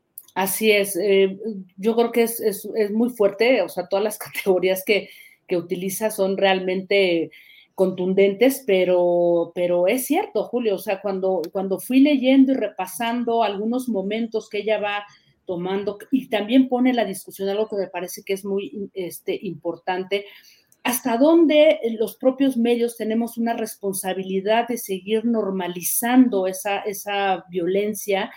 Así 0.42 0.72
es, 0.72 0.96
eh, 0.96 1.38
yo 1.78 1.96
creo 1.96 2.12
que 2.12 2.24
es, 2.24 2.40
es, 2.40 2.68
es, 2.74 2.90
muy 2.90 3.12
fuerte, 3.12 3.62
o 3.62 3.70
sea, 3.70 3.86
todas 3.86 4.04
las 4.04 4.18
categorías 4.58 4.84
que, 4.84 5.08
que 5.48 5.56
utiliza 5.56 6.10
son 6.10 6.36
realmente 6.36 7.30
contundentes, 7.76 8.64
pero, 8.66 9.52
pero 9.54 9.86
es 9.86 10.08
cierto, 10.08 10.46
Julio, 10.46 10.74
o 10.74 10.80
sea, 10.80 11.00
cuando, 11.00 11.44
cuando 11.52 11.80
fui 11.80 12.00
leyendo 12.00 12.54
y 12.54 12.56
repasando 12.56 13.44
algunos 13.44 13.88
momentos 13.88 14.50
que 14.50 14.62
ella 14.62 14.80
va 14.80 15.06
tomando, 15.46 16.00
y 16.10 16.28
también 16.28 16.70
pone 16.70 16.92
la 16.92 17.06
discusión, 17.06 17.48
algo 17.48 17.68
que 17.68 17.76
me 17.76 17.88
parece 17.88 18.24
que 18.24 18.34
es 18.34 18.44
muy 18.44 18.90
este, 18.96 19.38
importante, 19.44 20.26
hasta 20.82 21.18
dónde 21.18 21.80
los 22.00 22.16
propios 22.16 22.58
medios 22.58 22.98
tenemos 22.98 23.38
una 23.38 23.54
responsabilidad 23.54 24.68
de 24.68 24.80
seguir 24.80 25.24
normalizando 25.24 26.48
esa, 26.48 26.80
esa 26.80 27.46
violencia 27.52 28.32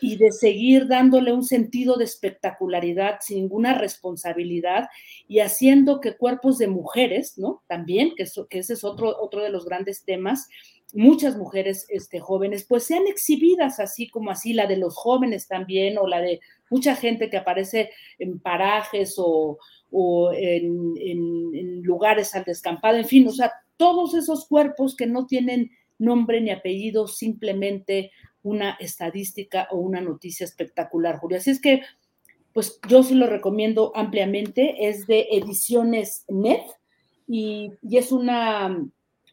y 0.00 0.16
de 0.16 0.32
seguir 0.32 0.86
dándole 0.86 1.32
un 1.32 1.44
sentido 1.44 1.96
de 1.96 2.04
espectacularidad 2.04 3.18
sin 3.20 3.38
ninguna 3.38 3.76
responsabilidad 3.76 4.88
y 5.28 5.40
haciendo 5.40 6.00
que 6.00 6.16
cuerpos 6.16 6.58
de 6.58 6.68
mujeres, 6.68 7.36
¿no? 7.36 7.62
También, 7.66 8.14
que, 8.16 8.22
eso, 8.22 8.46
que 8.48 8.60
ese 8.60 8.74
es 8.74 8.84
otro, 8.84 9.14
otro 9.20 9.42
de 9.42 9.50
los 9.50 9.64
grandes 9.64 10.04
temas, 10.04 10.48
muchas 10.94 11.36
mujeres 11.36 11.86
este, 11.88 12.20
jóvenes, 12.20 12.64
pues 12.66 12.84
sean 12.84 13.06
exhibidas 13.08 13.80
así 13.80 14.08
como 14.08 14.30
así, 14.30 14.52
la 14.52 14.66
de 14.66 14.76
los 14.76 14.94
jóvenes 14.94 15.48
también, 15.48 15.98
o 15.98 16.06
la 16.06 16.20
de 16.20 16.40
mucha 16.70 16.94
gente 16.94 17.28
que 17.28 17.36
aparece 17.36 17.90
en 18.18 18.38
parajes 18.38 19.16
o, 19.18 19.58
o 19.90 20.32
en, 20.32 20.94
en, 20.96 21.50
en 21.54 21.82
lugares 21.82 22.34
al 22.34 22.44
descampado, 22.44 22.96
en 22.96 23.06
fin, 23.06 23.26
o 23.28 23.32
sea, 23.32 23.52
todos 23.76 24.14
esos 24.14 24.46
cuerpos 24.46 24.96
que 24.96 25.06
no 25.06 25.26
tienen 25.26 25.70
nombre 25.98 26.40
ni 26.40 26.50
apellido, 26.50 27.06
simplemente 27.06 28.10
una 28.44 28.72
estadística 28.78 29.66
o 29.72 29.78
una 29.78 30.00
noticia 30.00 30.44
espectacular, 30.44 31.18
Julio. 31.18 31.38
Así 31.38 31.50
es 31.50 31.60
que, 31.60 31.82
pues 32.52 32.78
yo 32.88 33.02
sí 33.02 33.14
lo 33.14 33.26
recomiendo 33.26 33.90
ampliamente, 33.96 34.86
es 34.88 35.08
de 35.08 35.26
Ediciones 35.32 36.24
Net 36.28 36.62
y, 37.26 37.72
es 37.90 38.12
una, 38.12 38.78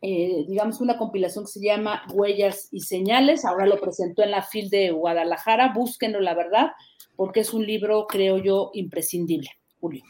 eh, 0.01 0.45
digamos, 0.47 0.81
una 0.81 0.97
compilación 0.97 1.45
que 1.45 1.51
se 1.51 1.61
llama 1.61 2.03
Huellas 2.11 2.69
y 2.71 2.79
Señales. 2.79 3.45
Ahora 3.45 3.67
lo 3.67 3.79
presentó 3.79 4.23
en 4.23 4.31
la 4.31 4.41
FIL 4.41 4.69
de 4.69 4.91
Guadalajara, 4.91 5.73
búsquenlo, 5.73 6.21
la 6.21 6.33
verdad, 6.33 6.71
porque 7.15 7.41
es 7.41 7.53
un 7.53 7.67
libro, 7.67 8.07
creo 8.07 8.37
yo, 8.37 8.71
imprescindible, 8.73 9.49
Julio. 9.79 10.03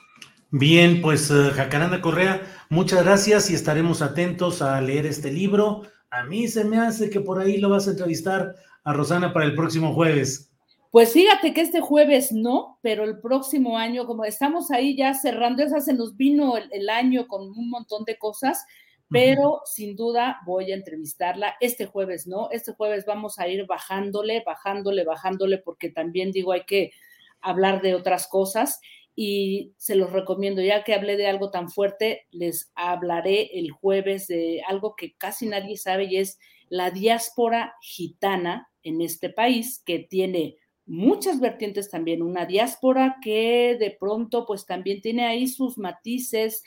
Bien, 0.51 1.01
pues 1.01 1.31
uh, 1.31 1.49
Jacaranda 1.55 2.01
Correa, 2.01 2.41
muchas 2.69 3.03
gracias 3.03 3.49
y 3.49 3.55
estaremos 3.55 4.01
atentos 4.01 4.61
a 4.61 4.79
leer 4.79 5.05
este 5.07 5.31
libro. 5.31 5.83
A 6.11 6.23
mí 6.25 6.47
se 6.49 6.65
me 6.65 6.77
hace 6.77 7.09
que 7.09 7.21
por 7.21 7.39
ahí 7.39 7.57
lo 7.57 7.69
vas 7.69 7.87
a 7.87 7.91
entrevistar 7.91 8.53
a 8.84 8.93
Rosana 8.93 9.34
para 9.34 9.45
el 9.45 9.55
próximo 9.55 9.93
jueves? 9.93 10.51
Pues 10.91 11.13
fíjate 11.13 11.53
que 11.53 11.61
este 11.61 11.79
jueves 11.79 12.34
no, 12.34 12.77
pero 12.82 13.05
el 13.05 13.21
próximo 13.21 13.77
año, 13.77 14.05
como 14.05 14.25
estamos 14.25 14.71
ahí 14.71 14.97
ya 14.97 15.13
cerrando, 15.13 15.63
esa 15.63 15.79
se 15.79 15.93
nos 15.93 16.17
vino 16.17 16.57
el, 16.57 16.89
año 16.89 17.27
con 17.27 17.43
un 17.43 17.69
montón 17.69 18.03
de 18.03 18.17
cosas, 18.17 18.65
pero 19.09 19.61
sin 19.63 19.95
duda 19.95 20.41
voy 20.45 20.71
a 20.71 20.75
entrevistarla. 20.75 21.55
Este 21.61 21.86
jueves 21.86 22.27
no, 22.27 22.49
este 22.51 22.73
jueves 22.73 23.05
vamos 23.05 23.39
a 23.39 23.47
ir 23.47 23.65
bajándole, 23.67 24.43
bajándole, 24.45 25.05
bajándole, 25.05 25.59
porque 25.59 25.89
también 25.89 26.32
digo, 26.32 26.51
hay 26.51 26.65
que 26.65 26.91
hablar 27.39 27.82
de 27.82 27.95
otras 27.95 28.27
cosas 28.27 28.82
y 29.15 29.73
se 29.77 29.95
los 29.95 30.11
recomiendo, 30.11 30.61
ya 30.61 30.84
que 30.84 30.93
hablé 30.93 31.15
de 31.15 31.27
algo 31.27 31.51
tan 31.51 31.69
fuerte, 31.69 32.27
les 32.32 32.71
hablaré 32.75 33.57
el 33.57 33.71
jueves 33.71 34.27
de 34.27 34.61
algo 34.67 34.95
que 34.97 35.15
casi 35.15 35.47
nadie 35.47 35.77
sabe 35.77 36.05
y 36.05 36.17
es 36.17 36.38
la 36.67 36.91
diáspora 36.91 37.75
gitana 37.82 38.70
en 38.84 39.01
este 39.01 39.29
país 39.29 39.82
que 39.86 39.99
tiene 39.99 40.57
muchas 40.86 41.39
vertientes 41.39 41.89
también, 41.89 42.21
una 42.21 42.45
diáspora 42.45 43.17
que 43.23 43.77
de 43.79 43.95
pronto 43.97 44.45
pues 44.45 44.65
también 44.65 45.01
tiene 45.01 45.25
ahí 45.25 45.47
sus 45.47 45.77
matices, 45.77 46.63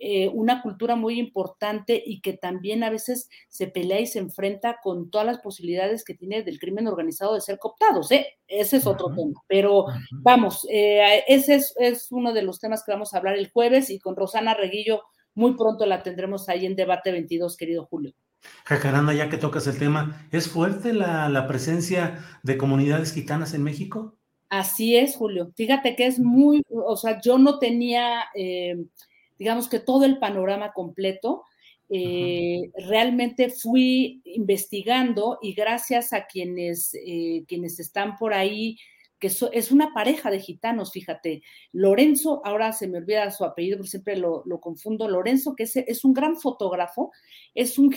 eh, 0.00 0.28
una 0.28 0.60
cultura 0.62 0.96
muy 0.96 1.18
importante 1.18 2.02
y 2.04 2.20
que 2.20 2.34
también 2.34 2.82
a 2.82 2.90
veces 2.90 3.28
se 3.48 3.68
pelea 3.68 4.00
y 4.00 4.06
se 4.06 4.18
enfrenta 4.18 4.78
con 4.82 5.10
todas 5.10 5.26
las 5.26 5.38
posibilidades 5.38 6.04
que 6.04 6.14
tiene 6.14 6.42
del 6.42 6.58
crimen 6.58 6.88
organizado 6.88 7.34
de 7.34 7.40
ser 7.40 7.58
cooptados. 7.58 8.10
¿eh? 8.10 8.26
Ese 8.46 8.78
es 8.78 8.86
otro 8.86 9.14
tema, 9.14 9.40
pero 9.46 9.86
vamos, 10.10 10.66
eh, 10.70 11.22
ese 11.28 11.56
es, 11.56 11.74
es, 11.78 12.12
uno 12.12 12.32
de 12.32 12.42
los 12.42 12.60
temas 12.60 12.84
que 12.84 12.92
vamos 12.92 13.14
a 13.14 13.18
hablar 13.18 13.36
el 13.36 13.50
jueves 13.50 13.90
y 13.90 13.98
con 13.98 14.16
Rosana 14.16 14.54
Reguillo 14.54 15.02
muy 15.34 15.56
pronto 15.56 15.84
la 15.84 16.02
tendremos 16.02 16.48
ahí 16.48 16.64
en 16.64 16.76
Debate 16.76 17.10
22, 17.10 17.56
querido 17.56 17.86
Julio. 17.86 18.14
Jacaranda, 18.64 19.12
ya 19.12 19.28
que 19.28 19.36
tocas 19.36 19.66
el 19.66 19.78
tema, 19.78 20.26
¿es 20.32 20.48
fuerte 20.48 20.92
la, 20.92 21.46
presencia 21.48 22.24
de 22.42 22.56
comunidades 22.56 23.12
gitanas 23.12 23.54
en 23.54 23.62
México? 23.62 24.16
Así 24.48 24.96
es, 24.96 25.16
Julio. 25.16 25.52
Fíjate 25.56 25.96
que 25.96 26.06
es 26.06 26.18
muy, 26.18 26.62
o 26.70 26.96
sea, 26.96 27.20
yo 27.20 27.38
no 27.38 27.58
tenía, 27.58 28.24
eh, 28.34 28.76
digamos 29.38 29.68
que 29.68 29.80
todo 29.80 30.04
el 30.04 30.18
panorama 30.18 30.72
completo. 30.72 31.44
Eh, 31.90 32.70
realmente 32.88 33.50
fui 33.50 34.22
investigando 34.24 35.38
y 35.42 35.52
gracias 35.52 36.14
a 36.14 36.24
quienes, 36.24 36.94
eh, 36.94 37.44
quienes 37.46 37.78
están 37.78 38.16
por 38.16 38.32
ahí 38.32 38.78
que 39.24 39.58
es 39.58 39.72
una 39.72 39.94
pareja 39.94 40.30
de 40.30 40.38
gitanos, 40.38 40.92
fíjate. 40.92 41.42
Lorenzo, 41.72 42.42
ahora 42.44 42.74
se 42.74 42.88
me 42.88 42.98
olvida 42.98 43.30
su 43.30 43.42
apellido, 43.42 43.78
porque 43.78 43.88
siempre 43.88 44.18
lo, 44.18 44.44
confundo, 44.60 45.08
Lorenzo, 45.08 45.56
que 45.56 45.62
es, 45.62 45.76
es, 45.76 46.04
un 46.04 46.12
gran 46.12 46.36
fotógrafo, 46.36 47.10
es 47.54 47.78
un 47.78 47.90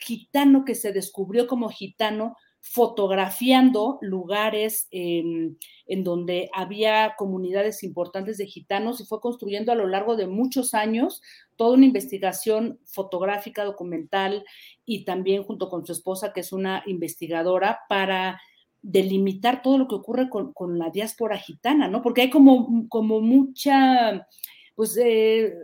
gitano 0.00 0.64
que 0.64 0.74
se 0.74 0.92
descubrió 0.92 1.46
como 1.46 1.68
gitano 1.68 2.34
fotografiando 2.60 3.98
lugares 4.00 4.88
en 4.90 5.58
donde 6.02 6.50
había 6.52 7.14
comunidades 7.16 7.84
importantes 7.84 8.36
de 8.38 8.46
gitanos 8.46 9.00
y 9.00 9.04
fue 9.04 9.20
construyendo 9.20 9.70
a 9.70 9.76
lo 9.76 9.86
largo 9.86 10.16
de 10.16 10.26
muchos 10.26 10.74
años 10.74 11.22
toda 11.54 11.74
una 11.74 11.86
investigación 11.86 12.80
fotográfica, 12.84 13.64
documental 13.64 14.44
y 14.84 15.04
también 15.04 15.44
junto 15.44 15.68
con 15.68 15.86
su 15.86 15.92
esposa, 15.92 16.32
que 16.32 16.40
es 16.40 16.52
una 16.52 16.82
investigadora, 16.86 17.80
para 17.88 18.40
delimitar 18.84 19.62
todo 19.62 19.78
lo 19.78 19.88
que 19.88 19.94
ocurre 19.94 20.28
con, 20.28 20.78
la 20.78 20.90
diáspora 20.90 21.38
gitana, 21.38 21.88
¿no? 21.88 22.02
Porque 22.02 22.20
hay 22.20 22.30
como, 22.30 22.86
como 22.88 23.20
mucha 23.20 24.28
pues 24.74 24.98
eh, 25.02 25.54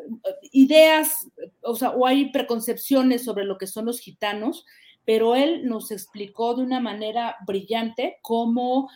ideas, 0.52 1.28
o 1.62 1.74
sea, 1.76 1.90
o 1.90 2.06
hay 2.06 2.30
preconcepciones 2.32 3.22
sobre 3.22 3.44
lo 3.44 3.58
que 3.58 3.66
son 3.66 3.84
los 3.86 4.00
gitanos, 4.00 4.64
pero 5.04 5.34
él 5.36 5.66
nos 5.66 5.90
explicó 5.90 6.54
de 6.54 6.62
una 6.62 6.80
manera 6.80 7.36
brillante 7.46 8.18
cómo, 8.22 8.88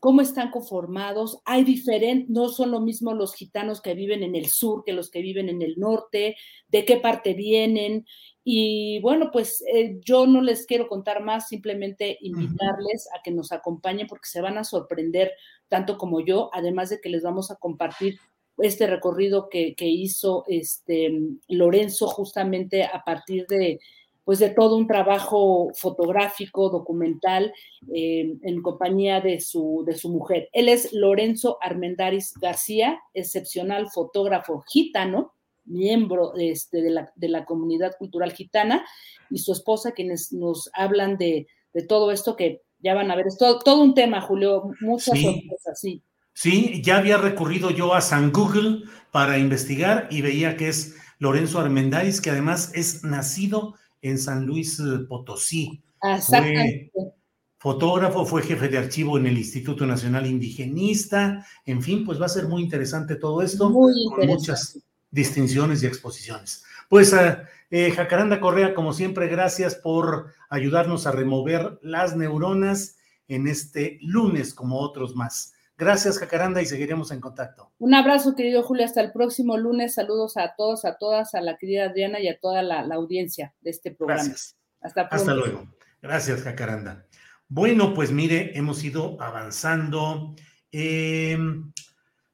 cómo 0.00 0.22
están 0.22 0.50
conformados. 0.50 1.40
Hay 1.44 1.62
diferentes, 1.62 2.30
no 2.30 2.48
son 2.48 2.70
lo 2.70 2.80
mismo 2.80 3.12
los 3.12 3.34
gitanos 3.34 3.82
que 3.82 3.94
viven 3.94 4.22
en 4.22 4.34
el 4.34 4.46
sur 4.46 4.82
que 4.84 4.94
los 4.94 5.10
que 5.10 5.20
viven 5.20 5.48
en 5.50 5.60
el 5.62 5.78
norte, 5.78 6.36
de 6.68 6.84
qué 6.86 6.96
parte 6.96 7.34
vienen. 7.34 8.06
Y 8.42 8.98
bueno, 9.00 9.30
pues 9.30 9.62
eh, 9.72 10.00
yo 10.02 10.26
no 10.26 10.40
les 10.40 10.66
quiero 10.66 10.88
contar 10.88 11.22
más, 11.22 11.48
simplemente 11.48 12.16
invitarles 12.22 13.08
a 13.16 13.22
que 13.22 13.30
nos 13.30 13.52
acompañen 13.52 14.06
porque 14.06 14.26
se 14.26 14.40
van 14.40 14.56
a 14.56 14.64
sorprender 14.64 15.32
tanto 15.68 15.98
como 15.98 16.20
yo, 16.24 16.50
además 16.54 16.88
de 16.88 17.00
que 17.00 17.10
les 17.10 17.22
vamos 17.22 17.50
a 17.50 17.56
compartir 17.56 18.18
este 18.56 18.86
recorrido 18.86 19.48
que, 19.48 19.74
que 19.74 19.86
hizo 19.86 20.44
este 20.48 21.12
Lorenzo 21.48 22.08
justamente 22.08 22.84
a 22.84 23.04
partir 23.04 23.46
de, 23.46 23.78
pues 24.24 24.38
de 24.38 24.50
todo 24.50 24.76
un 24.76 24.86
trabajo 24.86 25.70
fotográfico, 25.74 26.70
documental, 26.70 27.52
eh, 27.94 28.36
en 28.42 28.62
compañía 28.62 29.20
de 29.20 29.40
su, 29.40 29.82
de 29.86 29.96
su 29.96 30.08
mujer. 30.08 30.48
Él 30.52 30.68
es 30.68 30.92
Lorenzo 30.92 31.58
Armendaris 31.60 32.34
García, 32.40 33.00
excepcional 33.14 33.90
fotógrafo 33.90 34.62
gitano, 34.68 35.32
miembro 35.64 36.34
este, 36.36 36.82
de, 36.82 36.90
la, 36.90 37.12
de, 37.14 37.28
la, 37.28 37.44
comunidad 37.44 37.96
cultural 37.98 38.32
gitana, 38.32 38.84
y 39.30 39.38
su 39.38 39.52
esposa, 39.52 39.92
quienes 39.92 40.32
nos 40.32 40.70
hablan 40.74 41.16
de, 41.16 41.46
de 41.72 41.82
todo 41.82 42.10
esto 42.10 42.36
que 42.36 42.62
ya 42.78 42.94
van 42.94 43.10
a 43.10 43.16
ver. 43.16 43.26
Es 43.26 43.38
todo, 43.38 43.58
todo 43.58 43.82
un 43.82 43.94
tema, 43.94 44.20
Julio, 44.20 44.70
muchas 44.80 45.18
sí. 45.18 45.24
sorpresas, 45.24 45.80
sí. 45.80 46.02
Sí, 46.32 46.82
ya 46.82 46.96
había 46.98 47.18
recurrido 47.18 47.70
yo 47.70 47.94
a 47.94 48.00
San 48.00 48.32
Google 48.32 48.84
para 49.10 49.38
investigar 49.38 50.08
y 50.10 50.22
veía 50.22 50.56
que 50.56 50.68
es 50.68 50.96
Lorenzo 51.18 51.60
Armendáriz, 51.60 52.20
que 52.20 52.30
además 52.30 52.72
es 52.74 53.04
nacido 53.04 53.74
en 54.02 54.18
San 54.18 54.46
Luis 54.46 54.80
eh, 54.80 55.00
Potosí. 55.08 55.82
Fue 56.26 56.90
fotógrafo, 57.60 58.24
fue 58.24 58.42
jefe 58.42 58.68
de 58.68 58.78
archivo 58.78 59.18
en 59.18 59.26
el 59.26 59.36
Instituto 59.36 59.86
Nacional 59.86 60.26
Indigenista, 60.26 61.46
en 61.66 61.82
fin, 61.82 62.06
pues 62.06 62.18
va 62.18 62.24
a 62.24 62.30
ser 62.30 62.48
muy 62.48 62.62
interesante 62.62 63.16
todo 63.16 63.42
esto, 63.42 63.70
con 63.70 64.26
muchas 64.26 64.78
distinciones 65.10 65.82
y 65.82 65.86
exposiciones. 65.86 66.64
Pues 66.88 67.12
eh, 67.12 67.36
eh, 67.70 67.90
Jacaranda 67.90 68.40
Correa, 68.40 68.74
como 68.74 68.94
siempre, 68.94 69.28
gracias 69.28 69.74
por 69.74 70.32
ayudarnos 70.48 71.06
a 71.06 71.12
remover 71.12 71.78
las 71.82 72.16
neuronas 72.16 72.96
en 73.28 73.46
este 73.46 73.98
lunes, 74.00 74.54
como 74.54 74.80
otros 74.80 75.14
más. 75.14 75.52
Gracias, 75.80 76.18
Jacaranda, 76.18 76.60
y 76.60 76.66
seguiremos 76.66 77.10
en 77.10 77.22
contacto. 77.22 77.72
Un 77.78 77.94
abrazo, 77.94 78.36
querido 78.36 78.62
Julio, 78.62 78.84
hasta 78.84 79.00
el 79.00 79.12
próximo 79.12 79.56
lunes. 79.56 79.94
Saludos 79.94 80.36
a 80.36 80.54
todos, 80.54 80.84
a 80.84 80.98
todas, 80.98 81.34
a 81.34 81.40
la 81.40 81.56
querida 81.56 81.86
Adriana 81.86 82.20
y 82.20 82.28
a 82.28 82.38
toda 82.38 82.62
la, 82.62 82.80
audiencia 82.94 83.54
de 83.62 83.70
este 83.70 83.90
programa. 83.90 84.22
Gracias. 84.22 84.58
Hasta, 84.82 85.00
hasta 85.00 85.34
luego. 85.34 85.66
Gracias, 86.02 86.42
Jacaranda. 86.42 87.06
Bueno, 87.48 87.94
pues 87.94 88.12
mire, 88.12 88.52
hemos 88.58 88.84
ido 88.84 89.16
avanzando. 89.22 90.34
Em, 90.70 91.72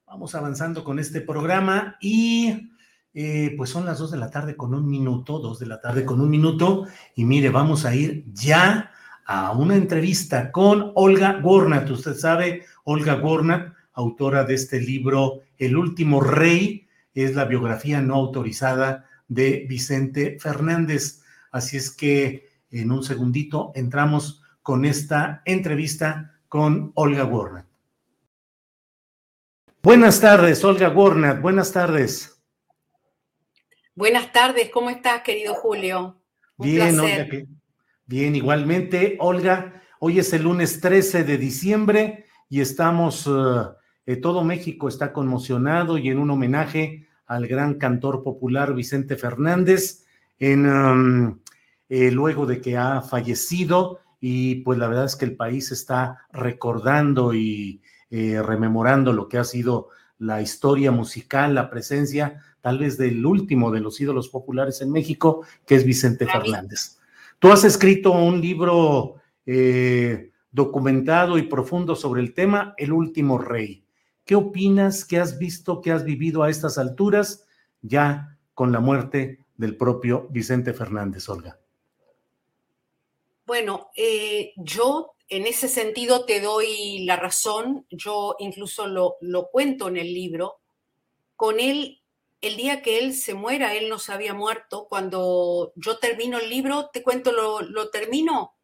vamos 0.05 0.35
avanzando 0.35 0.83
con 0.83 0.99
este 0.99 1.21
programa 1.21 1.95
y 2.01 2.69
eh, 3.13 3.53
pues 3.55 3.69
son 3.69 3.85
las 3.85 3.99
dos 3.99 4.11
de 4.11 4.17
la 4.17 4.29
tarde 4.29 4.57
con 4.57 4.73
un 4.73 4.85
minuto, 4.85 5.39
dos 5.39 5.57
de 5.59 5.67
la 5.67 5.79
tarde 5.79 6.03
con 6.03 6.19
un 6.19 6.29
minuto. 6.29 6.85
Y 7.15 7.23
mire, 7.23 7.49
vamos 7.49 7.85
a 7.85 7.95
ir 7.95 8.25
ya 8.33 8.91
a 9.27 9.51
una 9.51 9.75
entrevista 9.75 10.51
con 10.51 10.93
Olga 10.95 11.39
Gornat. 11.41 11.89
Usted 11.89 12.15
sabe, 12.15 12.65
Olga 12.85 13.15
Gornat, 13.15 13.73
autora 13.93 14.45
de 14.45 14.55
este 14.55 14.79
libro 14.79 15.41
El 15.57 15.75
último 15.75 16.21
rey, 16.21 16.87
es 17.13 17.35
la 17.35 17.45
biografía 17.45 18.01
no 18.01 18.15
autorizada 18.15 19.05
de 19.27 19.65
Vicente 19.67 20.37
Fernández. 20.39 21.23
Así 21.51 21.75
es 21.75 21.91
que 21.91 22.49
en 22.71 22.91
un 22.91 23.03
segundito 23.03 23.73
entramos 23.75 24.43
con 24.61 24.85
esta 24.85 25.41
entrevista 25.43 26.39
con 26.47 26.93
Olga 26.95 27.23
Gornat. 27.23 27.65
Buenas 29.83 30.21
tardes, 30.21 30.63
Olga 30.63 30.87
Gornat. 30.87 31.41
Buenas 31.41 31.73
tardes. 31.73 32.41
Buenas 33.93 34.31
tardes, 34.31 34.69
¿cómo 34.69 34.89
estás, 34.89 35.21
querido 35.21 35.53
Julio? 35.53 36.21
Un 36.57 36.65
Bien, 36.65 36.95
placer. 36.95 37.29
Olga, 37.31 37.56
Bien, 38.09 38.37
igualmente, 38.37 39.17
Olga, 39.19 39.81
hoy 39.99 40.19
es 40.19 40.31
el 40.31 40.43
lunes 40.43 40.79
13 40.79 41.25
de 41.25 41.37
diciembre 41.37 42.23
y 42.47 42.61
estamos, 42.61 43.27
eh, 43.27 43.63
eh, 44.05 44.15
todo 44.15 44.45
México 44.45 44.87
está 44.87 45.11
conmocionado 45.11 45.97
y 45.97 46.07
en 46.07 46.17
un 46.17 46.29
homenaje 46.29 47.05
al 47.25 47.47
gran 47.47 47.73
cantor 47.73 48.23
popular 48.23 48.73
Vicente 48.73 49.17
Fernández, 49.17 50.05
en, 50.39 50.69
um, 50.69 51.39
eh, 51.89 52.09
luego 52.09 52.45
de 52.45 52.61
que 52.61 52.77
ha 52.77 53.01
fallecido 53.01 53.99
y 54.21 54.61
pues 54.61 54.79
la 54.79 54.87
verdad 54.87 55.03
es 55.03 55.17
que 55.17 55.25
el 55.25 55.35
país 55.35 55.73
está 55.73 56.25
recordando 56.31 57.33
y 57.33 57.81
rememorando 58.09 59.11
lo 59.11 59.27
que 59.27 59.37
ha 59.37 59.43
sido 59.43 59.89
la 60.17 60.41
historia 60.41 60.91
musical, 60.91 61.55
la 61.55 61.69
presencia 61.69 62.41
tal 62.61 62.79
vez 62.79 62.97
del 62.97 63.25
último 63.25 63.69
de 63.69 63.81
los 63.81 63.99
ídolos 63.99 64.29
populares 64.29 64.79
en 64.79 64.93
México, 64.93 65.45
que 65.65 65.75
es 65.75 65.83
Vicente 65.83 66.25
Fernández. 66.25 66.96
Tú 67.39 67.51
has 67.51 67.63
escrito 67.63 68.11
un 68.11 68.41
libro 68.41 69.15
eh, 69.45 70.31
documentado 70.51 71.37
y 71.37 71.43
profundo 71.43 71.95
sobre 71.95 72.21
el 72.21 72.33
tema, 72.33 72.73
El 72.77 72.91
último 72.91 73.37
rey. 73.37 73.85
¿Qué 74.25 74.35
opinas? 74.35 75.05
¿Qué 75.05 75.19
has 75.19 75.37
visto? 75.37 75.79
¿Qué 75.81 75.91
has 75.91 76.03
vivido 76.03 76.41
a 76.41 76.49
estas 76.49 76.79
alturas 76.79 77.45
ya 77.81 78.37
con 78.55 78.71
la 78.71 78.79
muerte 78.79 79.45
del 79.55 79.77
propio 79.77 80.27
Vicente 80.31 80.73
Fernández, 80.73 81.29
Olga? 81.29 81.59
Bueno, 83.45 83.91
eh, 83.95 84.53
yo 84.57 85.13
en 85.29 85.45
ese 85.45 85.67
sentido 85.67 86.25
te 86.25 86.41
doy 86.41 87.05
la 87.05 87.17
razón. 87.17 87.85
Yo 87.91 88.35
incluso 88.39 88.87
lo, 88.87 89.17
lo 89.21 89.49
cuento 89.49 89.87
en 89.89 89.97
el 89.97 90.11
libro. 90.11 90.59
Con 91.35 91.59
él 91.59 92.01
el 92.47 92.57
día 92.57 92.81
que 92.81 92.99
él 92.99 93.13
se 93.13 93.33
muera, 93.33 93.75
él 93.75 93.89
no 93.89 93.99
se 93.99 94.13
había 94.13 94.33
muerto. 94.33 94.87
Cuando 94.87 95.73
yo 95.75 95.99
termino 95.99 96.39
el 96.39 96.49
libro, 96.49 96.89
te 96.91 97.03
cuento, 97.03 97.31
lo, 97.31 97.89
termino 97.89 98.55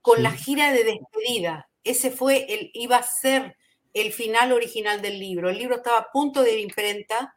con 0.00 0.22
la 0.22 0.32
gira 0.32 0.72
de 0.72 0.84
despedida. 0.84 1.68
Ese 1.84 2.10
fue 2.10 2.46
el, 2.52 2.70
iba 2.74 2.96
a 2.96 3.02
ser 3.02 3.56
el 3.94 4.12
final 4.12 4.52
original 4.52 5.02
del 5.02 5.18
libro. 5.18 5.50
El 5.50 5.58
libro 5.58 5.76
estaba 5.76 5.98
a 5.98 6.12
punto 6.12 6.42
de 6.42 6.60
imprenta 6.60 7.36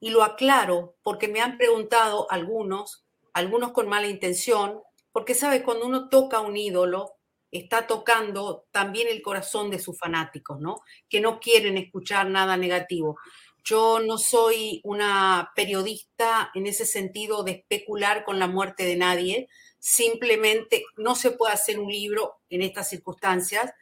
y 0.00 0.10
lo 0.10 0.22
aclaro 0.22 0.96
porque 1.02 1.28
me 1.28 1.40
han 1.40 1.58
preguntado 1.58 2.30
algunos, 2.30 3.04
algunos 3.32 3.72
con 3.72 3.88
mala 3.88 4.06
intención, 4.06 4.80
porque 5.12 5.34
sabes, 5.34 5.62
cuando 5.62 5.86
uno 5.86 6.08
toca 6.08 6.38
a 6.38 6.40
un 6.40 6.56
ídolo, 6.56 7.18
está 7.50 7.86
tocando 7.86 8.66
también 8.70 9.08
el 9.08 9.22
corazón 9.22 9.70
de 9.70 9.78
sus 9.78 9.98
fanáticos, 9.98 10.60
¿no? 10.60 10.80
Que 11.08 11.20
no 11.20 11.40
quieren 11.40 11.76
escuchar 11.78 12.28
nada 12.28 12.56
negativo. 12.56 13.18
Yo 13.64 14.00
no 14.00 14.18
soy 14.18 14.80
una 14.84 15.52
periodista 15.54 16.50
en 16.54 16.66
ese 16.66 16.86
sentido 16.86 17.42
de 17.42 17.52
especular 17.52 18.24
con 18.24 18.38
la 18.38 18.46
muerte 18.46 18.84
de 18.84 18.96
nadie. 18.96 19.48
Simplemente 19.78 20.84
no 20.96 21.14
se 21.14 21.30
puede 21.32 21.52
hacer 21.52 21.78
un 21.78 21.90
libro 21.90 22.38
en 22.50 22.62
estas 22.62 22.88
circunstancias 22.88 23.72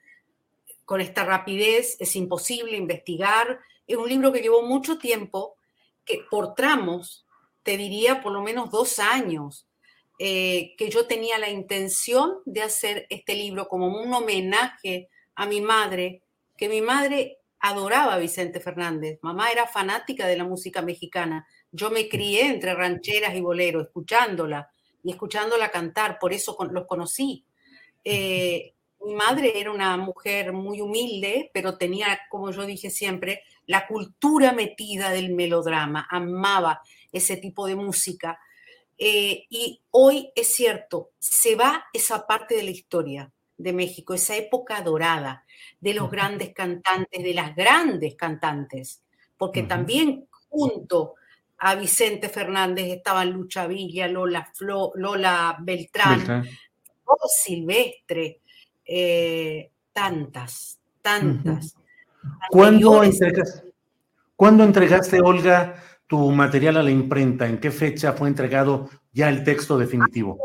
con 0.85 1.01
esta 1.01 1.25
rapidez. 1.25 1.97
Es 2.01 2.17
imposible 2.17 2.77
investigar. 2.77 3.61
Es 3.87 3.97
un 3.97 4.09
libro 4.09 4.33
que 4.33 4.41
llevó 4.41 4.63
mucho 4.63 4.99
tiempo, 4.99 5.57
que 6.05 6.21
por 6.31 6.55
tramos, 6.55 7.25
te 7.63 7.77
diría 7.77 8.23
por 8.23 8.33
lo 8.33 8.43
menos 8.43 8.71
dos 8.71 8.99
años, 8.99 9.67
eh, 10.19 10.75
que 10.79 10.89
yo 10.89 11.07
tenía 11.07 11.39
la 11.39 11.51
intención 11.51 12.39
de 12.47 12.63
hacer 12.63 13.07
este 13.11 13.35
libro 13.35 13.69
como 13.69 13.89
un 13.89 14.13
homenaje 14.15 15.09
a 15.35 15.47
mi 15.47 15.61
madre, 15.61 16.23
que 16.57 16.69
mi 16.69 16.81
madre 16.81 17.39
adoraba 17.61 18.15
a 18.15 18.19
Vicente 18.19 18.61
Fernández. 18.61 19.19
Mamá 19.23 19.51
era 19.51 19.67
fanática 19.67 20.27
de 20.27 20.37
la 20.37 20.45
música 20.45 20.83
mexicana. 20.83 21.47
Yo 21.73 21.91
me 21.91 22.09
crié 22.09 22.47
entre 22.47 22.75
rancheras 22.75 23.35
y 23.35 23.41
boleros, 23.41 23.87
escuchándola 23.87 24.71
y 25.03 25.11
escuchándola 25.11 25.71
cantar, 25.71 26.19
por 26.19 26.33
eso 26.33 26.57
los 26.71 26.87
conocí. 26.87 27.45
Eh, 28.05 28.75
mi 29.01 29.15
madre 29.15 29.61
era 29.61 29.71
una 29.71 29.97
mujer 29.97 30.53
muy 30.53 30.81
humilde, 30.81 31.51
pero 31.53 31.79
tenía, 31.79 32.19
como 32.31 32.51
yo 32.51 32.67
dije 32.67 32.91
siempre, 32.91 33.43
la 33.67 33.87
cultura 33.87 34.53
metida 34.53 35.11
del 35.11 35.35
melodrama, 35.35 36.07
amaba 36.11 36.81
ese 37.13 37.37
tipo 37.37 37.67
de 37.67 37.77
música. 37.77 38.39
Eh, 38.99 39.45
y 39.51 39.83
hoy 39.91 40.31
es 40.35 40.55
cierto, 40.55 41.11
se 41.19 41.55
va 41.55 41.87
esa 41.93 42.27
parte 42.27 42.57
de 42.57 42.63
la 42.63 42.71
historia 42.71 43.33
de 43.59 43.73
México, 43.73 44.15
esa 44.15 44.37
época 44.37 44.81
dorada 44.83 45.46
de 45.81 45.95
los 45.95 46.11
grandes 46.11 46.53
cantantes, 46.55 47.23
de 47.23 47.35
las 47.35 47.55
grandes 47.55 48.15
cantantes, 48.15 49.03
porque 49.37 49.63
también 49.63 50.27
junto 50.49 51.15
a 51.59 51.75
Vicente 51.75 52.29
Fernández 52.29 52.87
estaban 52.89 53.31
Lucha 53.31 53.67
Villa, 53.67 54.09
Lola, 54.09 54.51
Lola 54.95 55.57
Beltrán, 55.61 56.45
Silvestre, 57.29 58.41
eh, 58.85 59.71
tantas, 59.93 60.79
tantas. 61.01 61.75
¿Cuándo, 62.51 63.03
¿Cuándo 64.35 64.65
entregaste, 64.65 65.21
Olga, 65.21 65.83
tu 66.07 66.31
material 66.31 66.77
a 66.77 66.83
la 66.83 66.91
imprenta? 66.91 67.47
¿En 67.47 67.59
qué 67.59 67.71
fecha 67.71 68.13
fue 68.13 68.29
entregado 68.29 68.91
ya 69.13 69.29
el 69.29 69.45
texto 69.45 69.79
definitivo? 69.79 70.39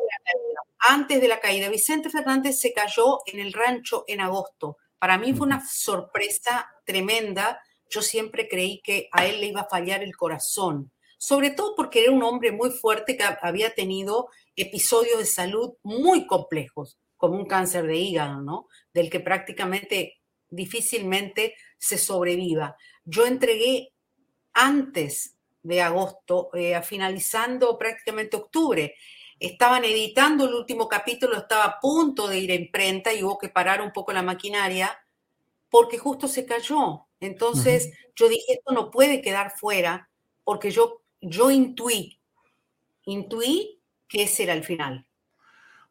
Antes 0.89 1.22
de 1.22 1.28
la 1.28 1.39
caída, 1.39 1.70
Vicente 1.70 2.09
Fernández 2.09 2.59
se 2.59 2.74
cayó 2.74 3.20
en 3.26 3.39
el 3.39 3.53
rancho 3.53 4.03
en 4.07 4.22
agosto. 4.22 4.78
Para 5.02 5.18
mí 5.18 5.34
fue 5.34 5.47
una 5.47 5.66
sorpresa 5.68 6.70
tremenda. 6.86 7.60
Yo 7.89 8.04
siempre 8.04 8.47
creí 8.47 8.82
que 8.84 9.10
a 9.12 9.26
él 9.26 9.41
le 9.41 9.47
iba 9.47 9.62
a 9.62 9.68
fallar 9.68 10.04
el 10.04 10.16
corazón, 10.16 10.91
sobre 11.18 11.49
todo 11.49 11.74
porque 11.76 12.04
era 12.04 12.12
un 12.12 12.22
hombre 12.22 12.52
muy 12.52 12.70
fuerte 12.70 13.18
que 13.18 13.24
había 13.41 13.74
tenido 13.74 14.30
episodios 14.56 15.18
de 15.18 15.26
salud 15.26 15.74
muy 15.82 16.28
complejos 16.28 16.99
como 17.18 17.36
un 17.36 17.47
cáncer 17.47 17.88
de 17.88 17.95
hígado, 17.95 18.41
¿no? 18.41 18.68
Del 18.93 19.10
que 19.10 19.20
prácticamente 19.20 20.20
difícilmente 20.49 21.56
se 21.80 21.97
sobreviva. 21.97 22.78
Yo 23.04 23.26
entregué 23.26 23.93
antes 24.54 25.36
de 25.64 25.82
agosto, 25.82 26.52
eh, 26.54 26.80
finalizando 26.84 27.76
prácticamente 27.76 28.38
octubre. 28.38 28.93
Estaban 29.42 29.84
editando 29.84 30.46
el 30.46 30.54
último 30.54 30.88
capítulo, 30.88 31.36
estaba 31.36 31.66
a 31.66 31.80
punto 31.80 32.28
de 32.28 32.38
ir 32.38 32.52
a 32.52 32.54
imprenta 32.54 33.12
y 33.12 33.24
hubo 33.24 33.39
que 33.39 33.50
parar 33.50 33.82
un 33.82 33.92
poco 33.92 34.14
la 34.14 34.22
maquinaria 34.22 34.96
porque 35.68 35.98
justo 35.98 36.28
se 36.28 36.46
cayó. 36.46 37.08
Entonces 37.20 37.92
yo 38.16 38.30
dije, 38.30 38.54
esto 38.54 38.72
no 38.72 38.92
puede 38.92 39.20
quedar 39.20 39.50
fuera 39.58 40.08
porque 40.44 40.70
yo, 40.70 41.02
yo 41.22 41.50
intuí, 41.50 42.20
intuí 43.06 43.80
que 44.08 44.24
ese 44.24 44.44
era 44.44 44.54
el 44.54 44.64
final. 44.64 45.08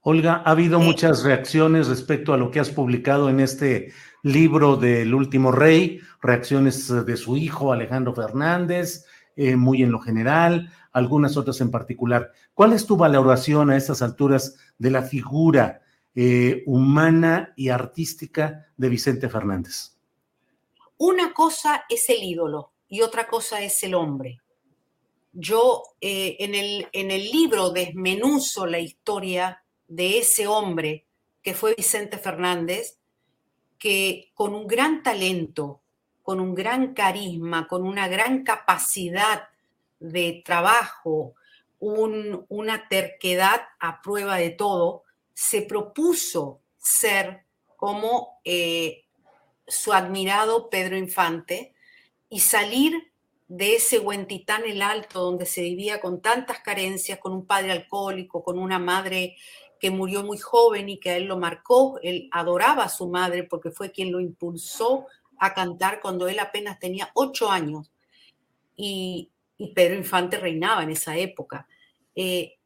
Olga, 0.02 0.44
ha 0.46 0.52
habido 0.52 0.78
muchas 0.78 1.24
reacciones 1.24 1.88
respecto 1.88 2.32
a 2.32 2.36
lo 2.36 2.52
que 2.52 2.60
has 2.60 2.70
publicado 2.70 3.28
en 3.30 3.40
este 3.40 3.92
libro 4.22 4.76
del 4.76 5.12
último 5.12 5.50
rey, 5.50 6.00
reacciones 6.22 6.86
de 7.04 7.16
su 7.16 7.36
hijo 7.36 7.72
Alejandro 7.72 8.14
Fernández, 8.14 9.06
eh, 9.36 9.56
muy 9.56 9.82
en 9.82 9.92
lo 9.92 10.00
general, 10.00 10.72
algunas 10.92 11.36
otras 11.36 11.60
en 11.60 11.70
particular. 11.70 12.32
¿Cuál 12.54 12.72
es 12.72 12.86
tu 12.86 12.96
valoración 12.96 13.70
a 13.70 13.76
estas 13.76 14.02
alturas 14.02 14.56
de 14.78 14.90
la 14.90 15.02
figura 15.02 15.82
eh, 16.14 16.62
humana 16.66 17.52
y 17.56 17.68
artística 17.68 18.66
de 18.76 18.88
Vicente 18.88 19.28
Fernández? 19.28 19.96
Una 20.98 21.32
cosa 21.32 21.84
es 21.88 22.08
el 22.10 22.22
ídolo 22.22 22.72
y 22.88 23.00
otra 23.00 23.26
cosa 23.26 23.62
es 23.62 23.82
el 23.82 23.94
hombre. 23.94 24.40
Yo 25.32 25.82
en, 26.00 26.54
el, 26.54 26.88
en 26.92 27.10
el 27.12 27.30
libro 27.30 27.70
desmenuzo 27.70 28.66
la 28.66 28.80
historia 28.80 29.62
de 29.86 30.18
ese 30.18 30.46
hombre 30.46 31.06
que 31.42 31.54
fue 31.54 31.74
Vicente 31.74 32.18
Fernández, 32.18 32.98
que 33.78 34.30
con 34.34 34.54
un 34.54 34.66
gran 34.66 35.02
talento, 35.02 35.79
con 36.30 36.38
un 36.38 36.54
gran 36.54 36.94
carisma, 36.94 37.66
con 37.66 37.84
una 37.84 38.06
gran 38.06 38.44
capacidad 38.44 39.48
de 39.98 40.42
trabajo, 40.44 41.34
una 41.80 42.86
terquedad 42.88 43.62
a 43.80 44.00
prueba 44.00 44.36
de 44.36 44.50
todo, 44.50 45.02
se 45.34 45.62
propuso 45.62 46.60
ser 46.78 47.42
como 47.76 48.38
eh, 48.44 49.06
su 49.66 49.92
admirado 49.92 50.70
Pedro 50.70 50.96
Infante 50.96 51.74
y 52.28 52.38
salir 52.38 53.10
de 53.48 53.74
ese 53.74 53.98
Huentitán 53.98 54.62
el 54.66 54.82
Alto 54.82 55.22
donde 55.22 55.46
se 55.46 55.62
vivía 55.62 56.00
con 56.00 56.22
tantas 56.22 56.60
carencias, 56.60 57.18
con 57.18 57.32
un 57.32 57.44
padre 57.44 57.72
alcohólico, 57.72 58.44
con 58.44 58.56
una 58.56 58.78
madre 58.78 59.36
que 59.80 59.90
murió 59.90 60.22
muy 60.22 60.38
joven 60.38 60.90
y 60.90 61.00
que 61.00 61.10
a 61.10 61.16
él 61.16 61.24
lo 61.24 61.38
marcó. 61.38 61.98
Él 62.04 62.28
adoraba 62.30 62.84
a 62.84 62.88
su 62.88 63.08
madre 63.08 63.42
porque 63.42 63.72
fue 63.72 63.90
quien 63.90 64.12
lo 64.12 64.20
impulsó 64.20 65.08
a 65.40 65.54
cantar 65.54 66.00
cuando 66.00 66.28
él 66.28 66.38
apenas 66.38 66.78
tenía 66.78 67.10
ocho 67.14 67.50
años. 67.50 67.90
Y, 68.76 69.30
Pedro 69.74 69.94
Infante 69.94 70.38
reinaba 70.38 70.82
en 70.82 70.90
esa 70.90 71.18
época. 71.18 71.68
Eh, 72.14 72.56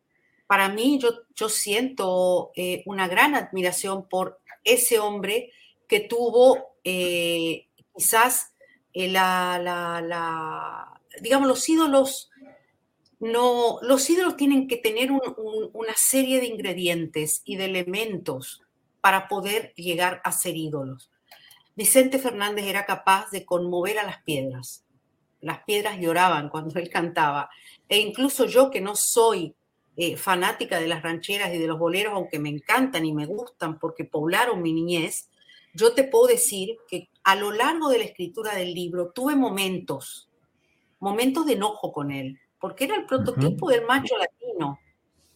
para 0.46 0.68
mí, 0.68 1.00
yo, 1.00 1.22
yo 1.34 1.48
siento 1.48 2.52
eh, 2.54 2.84
una 2.86 3.08
gran 3.08 3.34
admiración 3.34 4.08
por 4.08 4.38
ese 4.62 5.00
hombre 5.00 5.50
que 5.88 5.98
tuvo 5.98 6.76
eh, 6.84 7.66
quizás 7.96 8.52
la, 8.94 9.58
la, 9.60 10.00
la, 10.02 11.00
digamos, 11.20 11.48
los 11.48 11.68
ídolos 11.68 12.30
no, 13.24 13.78
los 13.80 14.08
ídolos 14.10 14.36
tienen 14.36 14.68
que 14.68 14.76
tener 14.76 15.10
una 15.10 15.94
serie 15.96 16.40
de 16.40 16.46
ingredientes 16.46 17.40
y 17.44 17.56
de 17.56 17.64
elementos 17.64 18.62
para 19.00 19.28
poder 19.28 19.72
llegar 19.76 20.20
a 20.24 20.32
ser 20.32 20.56
ídolos. 20.56 21.10
Vicente 21.76 22.18
Fernández 22.18 22.66
era 22.66 22.86
capaz 22.86 23.30
de 23.30 23.44
conmover 23.44 23.98
a 23.98 24.04
las 24.04 24.22
piedras. 24.22 24.84
Las 25.40 25.64
piedras 25.64 25.98
lloraban 25.98 26.48
cuando 26.48 26.78
él 26.78 26.88
cantaba. 26.88 27.50
E 27.88 27.98
incluso 27.98 28.46
yo 28.46 28.70
que 28.70 28.80
no 28.80 28.96
soy 28.96 29.54
eh, 29.96 30.16
fanática 30.16 30.80
de 30.80 30.88
las 30.88 31.02
rancheras 31.02 31.54
y 31.54 31.58
de 31.58 31.66
los 31.66 31.78
boleros, 31.78 32.14
aunque 32.14 32.38
me 32.38 32.48
encantan 32.48 33.04
y 33.04 33.12
me 33.12 33.26
gustan 33.26 33.78
porque 33.78 34.04
poblaron 34.04 34.62
mi 34.62 34.72
niñez, 34.72 35.28
yo 35.74 35.92
te 35.92 36.04
puedo 36.04 36.26
decir 36.26 36.76
que 36.88 37.08
a 37.24 37.34
lo 37.34 37.50
largo 37.50 37.88
de 37.88 37.98
la 37.98 38.04
escritura 38.04 38.54
del 38.54 38.74
libro 38.74 39.10
tuve 39.12 39.34
momentos, 39.34 40.30
momentos 41.00 41.46
de 41.46 41.54
enojo 41.54 41.92
con 41.92 42.12
él, 42.12 42.40
porque 42.60 42.84
era 42.84 42.96
el 42.96 43.06
prototipo 43.06 43.70
del 43.70 43.84
macho 43.84 44.16
latino. 44.16 44.78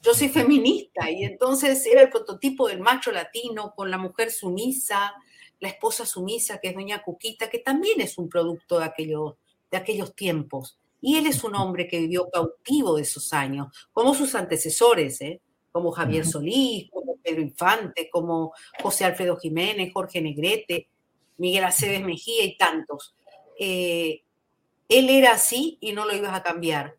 Yo 0.01 0.15
soy 0.15 0.29
feminista 0.29 1.11
y 1.11 1.25
entonces 1.25 1.85
era 1.87 2.03
el 2.03 2.09
prototipo 2.09 2.69
del 2.69 2.81
macho 2.81 3.11
latino 3.11 3.75
con 3.77 3.91
la 3.91 3.99
mujer 3.99 4.31
sumisa, 4.31 5.13
la 5.61 5.69
esposa 5.69 6.07
sumisa 6.07 6.59
que 6.59 6.69
es 6.69 6.75
doña 6.75 7.03
Cuquita, 7.03 7.51
que 7.51 7.59
también 7.59 8.01
es 8.01 8.19
un 8.19 8.29
producto 8.29 8.79
de 8.79 8.85
aquellos, 8.85 9.35
de 9.71 9.77
aquellos 9.77 10.15
tiempos. 10.15 10.79
Y 11.01 11.17
él 11.17 11.27
es 11.27 11.45
un 11.45 11.55
hombre 11.55 11.87
que 11.87 12.01
vivió 12.01 12.29
cautivo 12.31 12.97
de 12.97 13.03
esos 13.03 13.33
años, 13.33 13.69
como 13.93 14.15
sus 14.15 14.35
antecesores, 14.35 15.21
¿eh? 15.21 15.41
como 15.71 15.93
Javier 15.93 16.27
Solís, 16.27 16.91
como 16.91 17.17
Pedro 17.17 17.41
Infante, 17.41 18.09
como 18.11 18.53
José 18.83 19.05
Alfredo 19.05 19.37
Jiménez, 19.37 19.93
Jorge 19.93 20.21
Negrete, 20.21 20.89
Miguel 21.37 21.65
Aceves 21.65 22.03
Mejía 22.03 22.45
y 22.45 22.57
tantos. 22.57 23.15
Eh, 23.61 24.23
él 24.89 25.11
era 25.11 25.33
así 25.33 25.79
y 25.81 25.93
no 25.93 26.05
lo 26.05 26.17
ibas 26.17 26.35
a 26.35 26.43
cambiar 26.43 26.99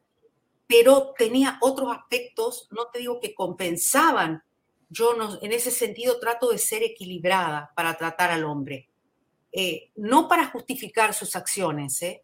pero 0.70 1.16
tenía 1.18 1.58
otros 1.62 1.92
aspectos, 1.92 2.68
no 2.70 2.90
te 2.94 3.00
digo 3.00 3.20
que 3.20 3.34
compensaban. 3.34 4.44
Yo 4.90 5.14
no, 5.14 5.40
en 5.42 5.52
ese 5.52 5.72
sentido 5.72 6.20
trato 6.20 6.50
de 6.50 6.58
ser 6.58 6.84
equilibrada 6.84 7.72
para 7.76 7.96
tratar 7.96 8.32
al 8.32 8.44
hombre, 8.44 8.90
eh, 9.52 9.92
no 9.96 10.28
para 10.28 10.46
justificar 10.46 11.14
sus 11.14 11.36
acciones. 11.36 12.02
¿eh? 12.02 12.24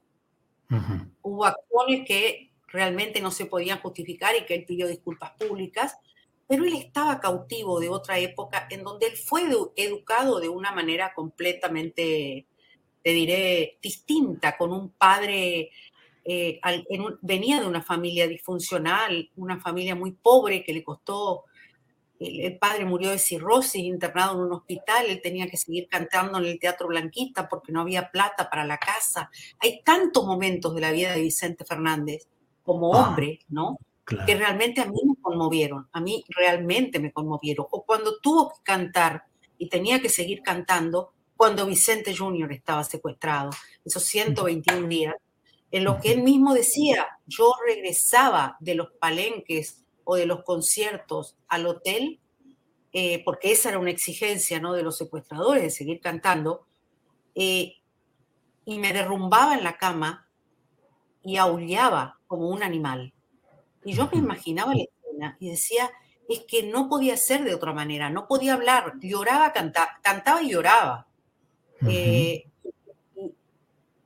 Hubo 1.22 1.46
acciones 1.46 2.08
que 2.08 2.52
realmente 2.68 3.22
no 3.22 3.32
se 3.32 3.46
podían 3.46 3.80
justificar 3.80 4.36
y 4.36 4.46
que 4.46 4.56
él 4.56 4.66
pidió 4.66 4.88
disculpas 4.88 5.32
públicas, 5.32 5.98
pero 6.48 6.66
él 6.66 6.74
estaba 6.76 7.20
cautivo 7.20 7.80
de 7.80 7.90
otra 7.90 8.20
época 8.20 8.68
en 8.70 8.84
donde 8.84 9.08
él 9.08 9.18
fue 9.18 9.44
educado 9.76 10.40
de 10.40 10.50
una 10.50 10.72
manera 10.72 11.14
completamente, 11.14 12.48
te 13.04 13.10
diré, 13.12 13.78
distinta, 13.82 14.58
con 14.58 14.72
un 14.72 14.90
padre 14.90 15.72
eh, 16.28 16.60
venía 17.22 17.60
de 17.62 17.68
una 17.68 17.84
familia 17.84 18.28
disfuncional, 18.28 19.30
una 19.36 19.60
familia 19.60 19.94
muy 19.94 20.12
pobre 20.12 20.64
que 20.64 20.74
le 20.74 20.84
costó, 20.84 21.46
el, 22.20 22.58
padre 22.58 22.86
murió 22.86 23.12
de 23.12 23.20
cirrosis, 23.20 23.84
internado 23.84 24.36
en 24.36 24.46
un 24.46 24.54
hospital, 24.54 25.06
él 25.08 25.22
tenía 25.22 25.48
que 25.48 25.58
seguir 25.58 25.88
cantando 25.90 26.38
en 26.38 26.46
el 26.46 26.60
Teatro 26.60 26.88
Blanquista 26.88 27.48
porque 27.50 27.72
no 27.72 27.82
había 27.82 28.12
plata 28.12 28.50
para 28.50 28.66
la 28.66 28.78
casa. 28.78 29.30
Hay 29.60 29.82
tantos 29.84 30.26
momentos 30.26 30.74
de 30.76 30.82
la 30.82 30.92
vida 30.92 31.14
de 31.14 31.22
Vicente 31.22 31.66
Fernández 31.66 32.28
como 32.64 32.96
ah, 32.96 33.10
hombre, 33.10 33.40
¿no? 33.50 33.78
Que 34.06 34.36
realmente 34.36 34.82
a 34.82 34.86
mí 34.86 35.00
me 35.04 35.16
conmovieron, 35.20 35.88
a 35.92 36.00
mí 36.00 36.24
realmente 36.30 37.00
me 37.00 37.12
conmovieron. 37.12 37.66
O 37.72 37.84
cuando 37.84 38.20
tuvo 38.20 38.50
que 38.50 38.64
cantar 38.64 39.24
y 39.58 39.68
tenía 39.68 40.00
que 40.00 40.10
seguir 40.10 40.42
cantando, 40.42 41.12
cuando 41.36 41.66
Vicente 41.66 42.16
Jr. 42.16 42.52
estaba 42.54 42.84
secuestrado, 42.84 43.50
esos 43.84 44.04
121 44.04 44.88
días, 44.88 45.16
en 45.72 45.84
lo 45.84 46.00
que 46.00 46.14
él 46.14 46.24
mismo 46.24 46.54
decía, 46.54 47.08
yo 47.26 47.52
regresaba 47.66 48.58
de 48.60 48.76
los 48.76 48.92
palenques 49.00 49.85
o 50.06 50.16
de 50.16 50.26
los 50.26 50.44
conciertos 50.44 51.36
al 51.50 51.66
hotel 51.66 52.22
eh, 52.98 53.22
porque 53.26 53.52
esa 53.52 53.68
era 53.68 53.80
una 53.80 53.92
exigencia 53.92 54.58
¿no? 54.62 54.72
de 54.72 54.82
los 54.82 54.98
secuestradores, 54.98 55.62
de 55.62 55.70
seguir 55.70 56.00
cantando, 56.00 56.66
eh, 57.36 57.74
y 58.64 58.80
me 58.80 58.94
derrumbaba 58.94 59.54
en 59.54 59.66
la 59.66 59.76
cama 59.76 60.30
y 61.22 61.36
aullaba 61.36 62.22
como 62.26 62.48
un 62.48 62.64
animal. 62.64 63.14
Y 63.84 63.96
yo 63.96 64.08
me 64.10 64.20
imaginaba 64.20 64.74
la 64.74 64.84
escena 64.84 65.36
y 65.42 65.50
decía, 65.50 65.92
es 66.30 66.46
que 66.48 66.64
no 66.64 66.88
podía 66.88 67.18
ser 67.18 67.44
de 67.44 67.54
otra 67.54 67.74
manera, 67.74 68.10
no 68.10 68.30
podía 68.30 68.54
hablar, 68.54 68.94
lloraba, 69.02 69.52
cantaba, 69.52 70.00
cantaba 70.02 70.42
y 70.42 70.52
lloraba. 70.52 71.06
Eh, 71.86 72.46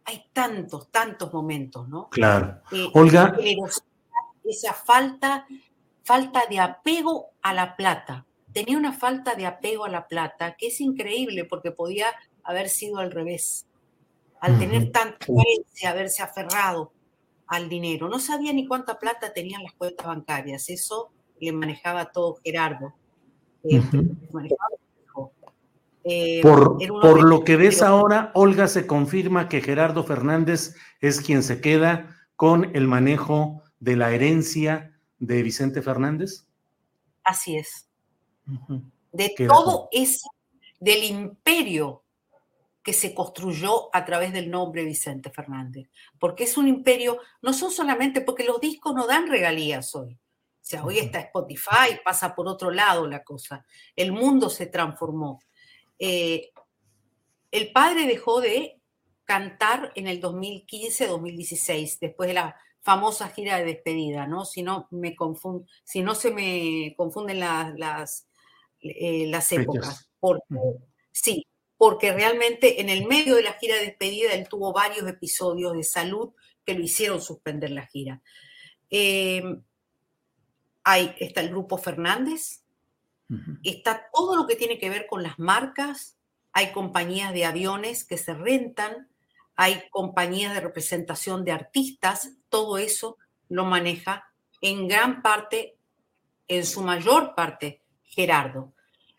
hay 0.06 0.26
tantos, 0.34 0.90
tantos 0.90 1.32
momentos, 1.32 1.88
¿no? 1.88 2.10
Claro. 2.10 2.64
Olga. 2.94 3.38
Esa 4.44 4.74
falta, 4.74 5.46
falta 6.10 6.42
de 6.50 6.60
apego 6.60 7.28
a 7.44 7.54
la 7.54 7.76
plata. 7.76 8.26
Tenía 8.52 8.80
una 8.80 8.94
falta 8.94 9.36
de 9.36 9.46
apego 9.46 9.86
a 9.86 9.90
la 9.90 10.08
plata 10.08 10.56
que 10.58 10.70
es 10.70 10.82
increíble 10.82 11.46
porque 11.46 11.70
podía 11.70 12.08
haber 12.44 12.68
sido 12.70 12.98
al 12.98 13.12
revés. 13.12 13.68
Al 14.42 14.58
tener 14.58 14.92
tanta 14.92 15.20
carencia, 15.20 15.92
haberse 15.92 16.24
aferrado 16.24 16.92
al 17.46 17.70
dinero. 17.70 18.10
No 18.10 18.18
sabía 18.18 18.52
ni 18.54 18.66
cuánta 18.66 18.98
plata 18.98 19.34
tenían 19.34 19.62
las 19.62 19.74
cuentas 19.74 20.08
bancarias. 20.08 20.68
Eso 20.70 21.12
le 21.40 21.52
manejaba 21.52 22.12
todo 22.12 22.40
Gerardo. 22.44 22.96
Eh, 23.64 23.84
eh, 26.06 26.42
por, 26.42 27.24
lo 27.24 27.44
que 27.44 27.56
ves 27.56 27.84
ahora, 27.84 28.32
Olga, 28.34 28.68
se 28.68 28.88
confirma 28.88 29.48
que 29.48 29.62
Gerardo 29.62 30.04
Fernández 30.04 30.76
es 31.02 31.22
quien 31.22 31.44
se 31.44 31.62
queda 31.62 32.18
con 32.36 32.76
el 32.76 32.88
manejo 32.88 33.62
de 33.80 33.96
la 33.96 34.12
herencia 34.12 34.96
de 35.20 35.44
Vicente 35.44 35.82
Fernández. 35.82 36.46
Así 37.24 37.58
es. 37.58 37.88
De 39.12 39.36
todo 39.48 39.90
ese, 39.92 40.28
del 40.80 41.04
imperio 41.04 42.04
que 42.82 42.94
se 42.94 43.14
construyó 43.14 43.94
a 43.96 44.06
través 44.06 44.34
del 44.34 44.50
nombre 44.50 44.84
Vicente 44.84 45.30
Fernández. 45.30 45.90
Porque 46.18 46.46
es 46.46 46.58
un 46.58 46.68
imperio, 46.68 47.20
no 47.42 47.54
son 47.54 47.72
solamente 47.72 48.22
porque 48.22 48.46
los 48.46 48.60
discos 48.60 48.96
no 48.96 49.06
dan 49.06 49.28
regalías 49.28 49.94
hoy. 49.94 50.14
O 50.14 50.66
sea, 50.70 50.84
hoy 50.84 51.00
está 51.00 51.20
Spotify, 51.20 52.00
pasa 52.04 52.34
por 52.36 52.48
otro 52.48 52.72
lado 52.72 53.08
la 53.08 53.24
cosa. 53.24 53.66
El 53.96 54.12
mundo 54.12 54.50
se 54.50 54.68
transformó. 54.68 55.40
Eh, 55.98 56.52
el 57.52 57.72
padre 57.72 58.06
dejó 58.06 58.40
de 58.42 58.80
cantar 59.26 59.92
en 59.96 60.08
el 60.08 60.22
2015-2016, 60.22 62.00
después 62.00 62.28
de 62.28 62.34
la 62.34 62.56
famosa 62.82 63.30
gira 63.30 63.58
de 63.58 63.66
despedida, 63.66 64.28
¿no? 64.28 64.46
Si 64.46 64.64
no, 64.64 64.88
me 64.92 65.16
si 65.84 66.02
no 66.02 66.16
se 66.16 66.32
me 66.32 66.94
confunden 66.96 67.40
las, 67.40 68.28
eh, 68.82 69.28
las 69.28 69.52
épocas. 69.52 70.10
Porque, 70.20 70.44
Sí, 71.12 71.48
porque 71.78 72.14
realmente 72.14 72.82
en 72.82 72.90
el 72.90 73.06
medio 73.06 73.36
de 73.36 73.44
la 73.44 73.54
gira 73.54 73.76
de 73.76 73.86
despedida 73.86 74.34
él 74.34 74.48
tuvo 74.48 74.72
varios 74.72 75.08
episodios 75.08 75.74
de 75.74 75.84
salud 75.84 76.34
que 76.66 76.74
lo 76.74 76.82
hicieron 76.82 77.22
suspender 77.22 77.72
la 77.72 77.88
gira. 77.88 78.22
Eh, 78.90 79.44
hay, 80.84 81.14
está 81.20 81.42
el 81.42 81.50
grupo 81.50 81.78
Fernández, 81.78 82.64
está 83.64 84.10
todo 84.14 84.36
lo 84.36 84.48
que 84.48 84.56
tiene 84.56 84.80
que 84.80 84.90
ver 84.90 85.06
con 85.08 85.22
las 85.22 85.38
marcas, 85.38 86.18
hay 86.52 86.72
compañías 86.72 87.34
de 87.34 87.46
aviones 87.46 88.06
que 88.06 88.18
se 88.18 88.34
rentan, 88.34 89.09
hay 89.62 89.90
compañías 89.90 90.54
de 90.54 90.62
representación 90.62 91.44
de 91.44 91.52
artistas, 91.52 92.32
todo 92.48 92.78
eso 92.78 93.18
lo 93.50 93.66
maneja 93.66 94.32
en 94.62 94.88
gran 94.88 95.22
parte, 95.22 95.76
en 96.48 96.66
su 96.66 96.82
mayor 96.82 97.36
parte, 97.36 97.82
Gerardo. 98.04 98.72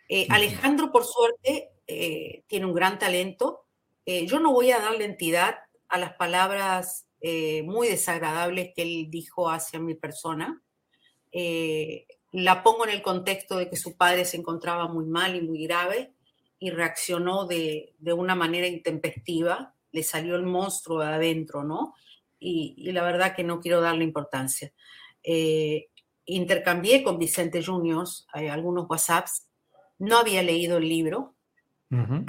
Eh, 0.09 0.27
Alejandro, 0.31 0.91
por 0.91 1.05
suerte, 1.05 1.73
eh, 1.87 2.43
tiene 2.47 2.65
un 2.65 2.73
gran 2.73 2.99
talento. 2.99 3.67
Eh, 4.07 4.27
yo 4.27 4.41
no 4.41 4.51
voy 4.51 4.71
a 4.71 4.81
darle 4.81 5.05
entidad 5.05 5.57
a 5.89 5.99
las 5.99 6.15
palabras 6.15 7.07
muy 7.65 7.89
desagradables 7.89 8.73
que 8.75 8.81
él 8.81 9.09
dijo 9.11 9.51
hacia 9.51 9.79
mi 9.79 9.95
persona 9.95 10.63
la 12.33 12.63
pongo 12.63 12.85
en 12.85 12.93
el 12.93 13.03
contexto 13.03 13.59
de 13.59 13.69
que 13.69 13.77
su 13.77 13.95
padre 13.99 14.25
se 14.25 14.39
encontraba 14.39 14.89
muy 14.89 15.05
mal 15.05 15.37
y 15.37 15.43
muy 15.43 15.65
grave 15.67 16.15
y 16.59 16.71
reaccionó 16.71 17.47
de, 17.47 17.95
una 18.03 18.35
manera 18.35 18.67
intempestiva, 18.67 19.75
le 19.93 20.03
salió 20.03 20.37
el 20.37 20.45
monstruo 20.45 21.01
de 21.01 21.07
adentro, 21.07 21.65
¿no? 21.65 21.95
Y, 22.39 22.91
la 22.93 23.03
verdad 23.03 23.35
que 23.35 23.45
no 23.45 23.61
quiero 23.61 23.81
darle 23.81 24.05
importancia. 24.05 24.73
Eh, 25.23 25.89
intercambié 26.25 27.03
con 27.03 27.19
Vicente 27.19 27.63
Juniors 27.63 28.27
eh, 28.35 28.49
algunos 28.49 28.89
WhatsApps, 28.89 29.47
no 29.99 30.19
había 30.19 30.43
leído 30.43 30.79
el 30.79 30.89
libro, 30.89 31.35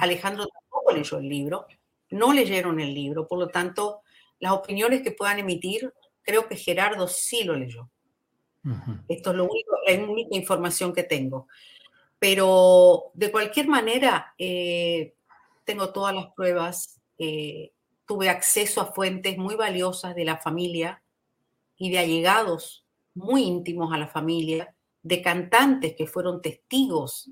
Alejandro 0.00 0.48
tampoco 0.48 0.92
leyó 0.92 1.18
el 1.18 1.28
libro, 1.28 1.66
no 2.10 2.32
leyeron 2.32 2.80
el 2.80 2.92
libro, 2.92 3.28
por 3.28 3.38
lo 3.38 3.48
tanto, 3.48 4.02
las 4.40 4.52
opiniones 4.52 5.02
que 5.02 5.12
puedan 5.12 5.38
emitir, 5.38 5.92
creo 6.22 6.48
que 6.48 6.56
Gerardo 6.56 7.06
sí 7.06 7.44
lo 7.44 7.54
leyó. 7.54 7.88
Esto 9.08 9.30
es 9.30 9.36
lo 9.36 9.44
único, 9.44 9.76
la 9.86 10.04
única 10.04 10.36
información 10.36 10.92
que 10.92 11.02
tengo. 11.04 11.48
Pero 12.18 13.10
de 13.14 13.32
cualquier 13.32 13.68
manera, 13.68 14.34
eh, 14.38 15.14
tengo 15.64 15.92
todas 15.92 16.14
las 16.14 16.26
pruebas. 16.34 17.00
Eh, 17.24 17.72
tuve 18.04 18.28
acceso 18.28 18.80
a 18.80 18.92
fuentes 18.92 19.38
muy 19.38 19.54
valiosas 19.54 20.16
de 20.16 20.24
la 20.24 20.38
familia 20.38 21.04
y 21.76 21.88
de 21.92 22.00
allegados 22.00 22.84
muy 23.14 23.44
íntimos 23.44 23.94
a 23.94 23.96
la 23.96 24.08
familia, 24.08 24.74
de 25.04 25.22
cantantes 25.22 25.94
que 25.94 26.08
fueron 26.08 26.42
testigos 26.42 27.30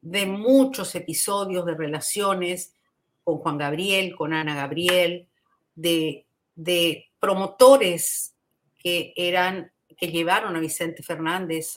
de 0.00 0.26
muchos 0.26 0.94
episodios 0.94 1.66
de 1.66 1.74
relaciones 1.74 2.76
con 3.24 3.38
Juan 3.38 3.58
Gabriel, 3.58 4.14
con 4.14 4.32
Ana 4.32 4.54
Gabriel, 4.54 5.26
de, 5.74 6.24
de 6.54 7.10
promotores 7.18 8.36
que 8.78 9.12
eran 9.16 9.72
que 9.96 10.12
llevaron 10.12 10.54
a 10.54 10.60
Vicente 10.60 11.02
Fernández 11.02 11.74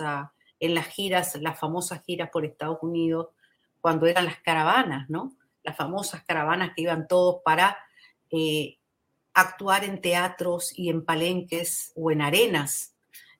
en 0.59 0.75
las 0.75 0.85
giras, 0.85 1.35
las 1.41 1.59
famosas 1.59 2.03
giras 2.05 2.29
por 2.29 2.45
Estados 2.45 2.77
Unidos, 2.83 3.29
cuando 3.81 4.05
eran 4.05 4.25
las 4.25 4.39
caravanas, 4.41 5.09
¿no? 5.09 5.35
Las 5.65 5.75
famosas 5.75 6.23
caravanas 6.23 6.71
que 6.75 6.83
iban 6.83 7.07
todos 7.07 7.41
para 7.43 7.77
eh, 8.31 8.77
actuar 9.33 9.83
en 9.83 9.99
teatros 9.99 10.71
y 10.77 10.89
en 10.89 11.03
palenques 11.03 11.91
o 11.95 12.11
en 12.11 12.21
arenas 12.21 12.95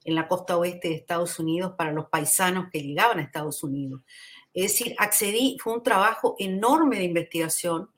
en 0.05 0.15
la 0.15 0.27
costa 0.27 0.55
oeste 0.55 0.89
de 0.89 0.95
Estados 0.95 1.39
Unidos 1.39 1.73
para 1.77 1.91
los 1.91 2.07
paisanos 2.09 2.67
que 2.71 2.81
llegaban 2.81 3.19
a 3.19 3.23
Estados 3.23 3.63
Unidos. 3.63 4.01
Es 4.53 4.71
decir, 4.71 4.95
accedí, 4.99 5.57
fue 5.59 5.73
un 5.73 5.83
trabajo 5.83 6.35
enorme 6.37 6.97
de 6.97 7.05
investigación, 7.05 7.89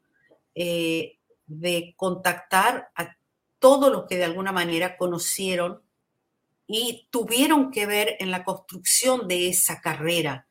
eh, 0.56 1.18
de 1.46 1.94
contactar 1.98 2.90
a 2.96 3.18
todos 3.60 3.92
los 3.92 4.06
que 4.08 4.18
de 4.18 4.24
alguna 4.24 4.52
manera 4.52 4.98
conocieron 4.98 5.82
y 6.66 7.08
tuvieron 7.12 7.72
que 7.72 7.86
ver 7.86 8.16
en 8.20 8.32
la 8.32 8.44
construcción 8.44 9.28
de 9.28 9.50
esa 9.50 9.82
carrera 9.82 10.48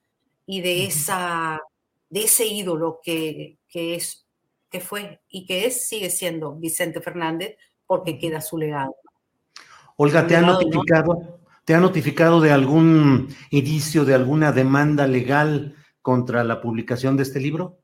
y 0.46 0.60
de, 0.60 0.84
esa, 0.84 1.60
de 2.08 2.24
ese 2.24 2.46
ídolo 2.46 3.00
que, 3.02 3.58
es, 3.94 4.26
que 4.70 4.80
fue 4.80 5.22
y 5.28 5.46
que 5.46 5.66
es, 5.66 5.88
sigue 5.88 6.10
siendo 6.10 6.54
Vicente 6.54 7.00
Fernández, 7.00 7.56
porque 7.86 8.18
queda 8.18 8.40
su 8.40 8.58
legado. 8.58 8.94
Olga, 9.96 10.26
¿te 10.26 10.36
ha 10.36 10.40
notificado, 10.40 11.40
¿te 11.64 11.74
ha 11.74 11.80
notificado 11.80 12.40
de 12.40 12.52
algún 12.52 13.34
inicio 13.50 14.04
de 14.04 14.14
alguna 14.14 14.52
demanda 14.52 15.06
legal 15.06 15.74
contra 16.02 16.44
la 16.44 16.60
publicación 16.60 17.16
de 17.16 17.22
este 17.22 17.40
libro? 17.40 17.78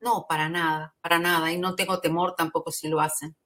No, 0.00 0.26
para 0.28 0.48
nada, 0.48 0.94
para 1.00 1.18
nada. 1.18 1.52
Y 1.52 1.58
no 1.58 1.76
tengo 1.76 2.00
temor 2.00 2.34
tampoco 2.34 2.72
si 2.72 2.88
lo 2.88 3.00
hacen. 3.00 3.36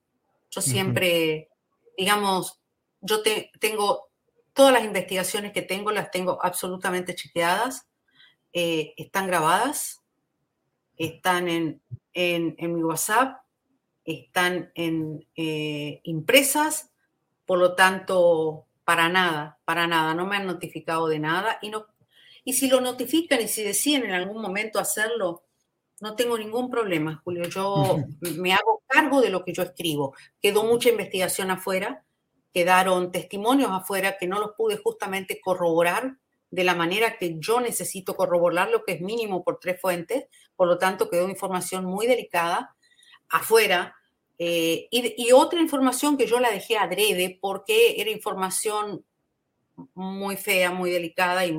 Yo 0.49 0.61
siempre, 0.61 1.49
digamos, 1.97 2.59
yo 3.01 3.21
tengo 3.59 4.09
todas 4.53 4.73
las 4.73 4.83
investigaciones 4.83 5.53
que 5.53 5.61
tengo, 5.61 5.91
las 5.91 6.09
tengo 6.09 6.39
absolutamente 6.43 7.13
chequeadas, 7.13 7.87
eh, 8.53 8.93
están 8.97 9.27
grabadas, 9.27 10.01
están 10.97 11.47
en, 11.47 11.81
mi 12.13 12.83
WhatsApp, 12.83 13.41
están 14.03 14.71
en, 14.75 15.25
eh, 15.35 16.01
impresas, 16.03 16.91
por 17.45 17.59
lo 17.59 17.75
tanto, 17.75 18.65
para 18.83 19.09
nada, 19.09 19.59
para 19.65 19.87
nada, 19.87 20.13
no 20.13 20.25
me 20.25 20.37
han 20.37 20.47
notificado 20.47 21.07
de 21.07 21.19
nada 21.19 21.59
y 21.61 21.69
no 21.69 21.87
y 22.43 22.53
si 22.53 22.69
lo 22.69 22.79
notifican 22.79 23.41
y 23.41 23.49
si 23.49 23.61
deciden 23.61 24.05
en 24.05 24.11
algún 24.11 24.41
momento 24.41 24.79
hacerlo, 24.79 25.43
no 25.99 26.15
tengo 26.15 26.37
ningún 26.37 26.69
problema, 26.69 27.21
Julio. 27.25 27.43
Yo 27.49 27.97
me 28.37 28.53
hago 28.53 28.83
cargo 28.87 29.19
de 29.19 29.29
lo 29.29 29.43
que 29.43 29.51
yo 29.51 29.63
escribo. 29.63 30.15
Quedó 30.41 30.63
mucha 30.63 30.87
investigación 30.87 31.51
afuera 31.51 32.05
quedaron 32.57 33.11
testimonios 33.11 33.69
afuera 33.69 34.17
que 34.17 34.25
no 34.25 34.39
los 34.39 34.55
pude 34.57 34.77
justamente 34.77 35.39
corroborar 35.39 36.17
de 36.49 36.63
la 36.63 36.75
manera 36.75 37.17
que 37.17 37.35
yo 37.39 37.59
necesito 37.59 38.15
corroborar 38.15 38.69
lo 38.69 38.83
que 38.83 38.93
es 38.93 39.01
mínimo 39.01 39.43
por 39.43 39.59
tres 39.59 39.79
fuentes, 39.81 40.25
por 40.55 40.67
lo 40.67 40.77
tanto 40.77 41.09
quedó 41.09 41.29
información 41.29 41.85
muy 41.85 42.07
delicada 42.07 42.75
afuera. 43.29 43.95
Eh, 44.39 44.87
y, 44.91 45.31
otra 45.31 45.59
información 45.59 46.17
que 46.17 46.27
yo 46.27 46.39
la 46.39 46.51
dejé 46.51 46.77
adrede 46.77 47.37
porque 47.41 47.99
era 47.99 48.11
información 48.11 49.03
muy 49.93 50.37
fea, 50.37 50.71
muy 50.71 50.91
delicada 50.91 51.45
y 51.45 51.57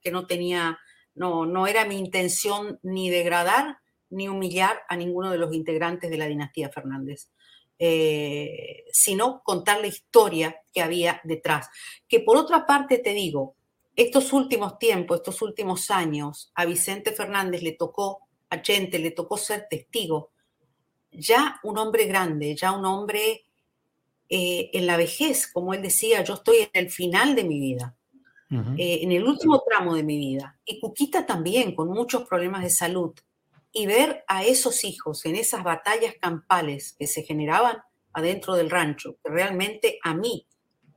que 0.00 0.10
no 0.10 0.26
tenía 0.26 0.78
no, 1.14 1.44
no 1.44 1.66
era 1.66 1.84
mi 1.84 1.98
intención 1.98 2.78
ni 2.82 3.10
degradar 3.10 3.78
ni 4.10 4.28
humillar 4.28 4.80
a 4.88 4.96
ninguno 4.96 5.30
de 5.30 5.38
los 5.38 5.54
integrantes 5.54 6.10
de 6.10 6.18
la 6.18 6.26
dinastía 6.26 6.70
Fernández. 6.70 7.30
Eh, 7.82 8.84
sino 8.92 9.42
contar 9.42 9.80
la 9.80 9.86
historia 9.86 10.60
que 10.72 10.82
había 10.82 11.20
detrás. 11.24 11.68
Que 12.06 12.20
por 12.20 12.36
otra 12.36 12.66
parte 12.66 12.98
te 12.98 13.14
digo, 13.14 13.56
estos 14.02 14.32
últimos 14.32 14.78
tiempos, 14.78 15.18
estos 15.18 15.42
últimos 15.42 15.90
años, 15.90 16.50
a 16.54 16.64
Vicente 16.64 17.12
Fernández 17.12 17.62
le 17.62 17.72
tocó, 17.72 18.22
a 18.48 18.62
Chente 18.62 18.98
le 18.98 19.10
tocó 19.10 19.36
ser 19.36 19.66
testigo, 19.68 20.30
ya 21.12 21.60
un 21.64 21.76
hombre 21.76 22.06
grande, 22.06 22.56
ya 22.56 22.72
un 22.72 22.86
hombre 22.86 23.44
eh, 24.30 24.70
en 24.72 24.86
la 24.86 24.96
vejez, 24.96 25.46
como 25.46 25.74
él 25.74 25.82
decía, 25.82 26.24
yo 26.24 26.34
estoy 26.34 26.60
en 26.60 26.70
el 26.72 26.90
final 26.90 27.34
de 27.34 27.44
mi 27.44 27.60
vida, 27.60 27.94
eh, 28.78 29.00
en 29.02 29.12
el 29.12 29.24
último 29.24 29.62
tramo 29.68 29.94
de 29.94 30.02
mi 30.02 30.16
vida, 30.16 30.58
y 30.64 30.80
Cuquita 30.80 31.26
también, 31.26 31.74
con 31.74 31.88
muchos 31.88 32.26
problemas 32.26 32.62
de 32.62 32.70
salud, 32.70 33.12
y 33.70 33.84
ver 33.86 34.24
a 34.26 34.44
esos 34.44 34.82
hijos 34.82 35.26
en 35.26 35.36
esas 35.36 35.62
batallas 35.62 36.14
campales 36.18 36.94
que 36.98 37.06
se 37.06 37.22
generaban 37.22 37.76
adentro 38.14 38.54
del 38.54 38.70
rancho, 38.70 39.18
que 39.22 39.30
realmente 39.30 39.98
a 40.02 40.14
mí, 40.14 40.46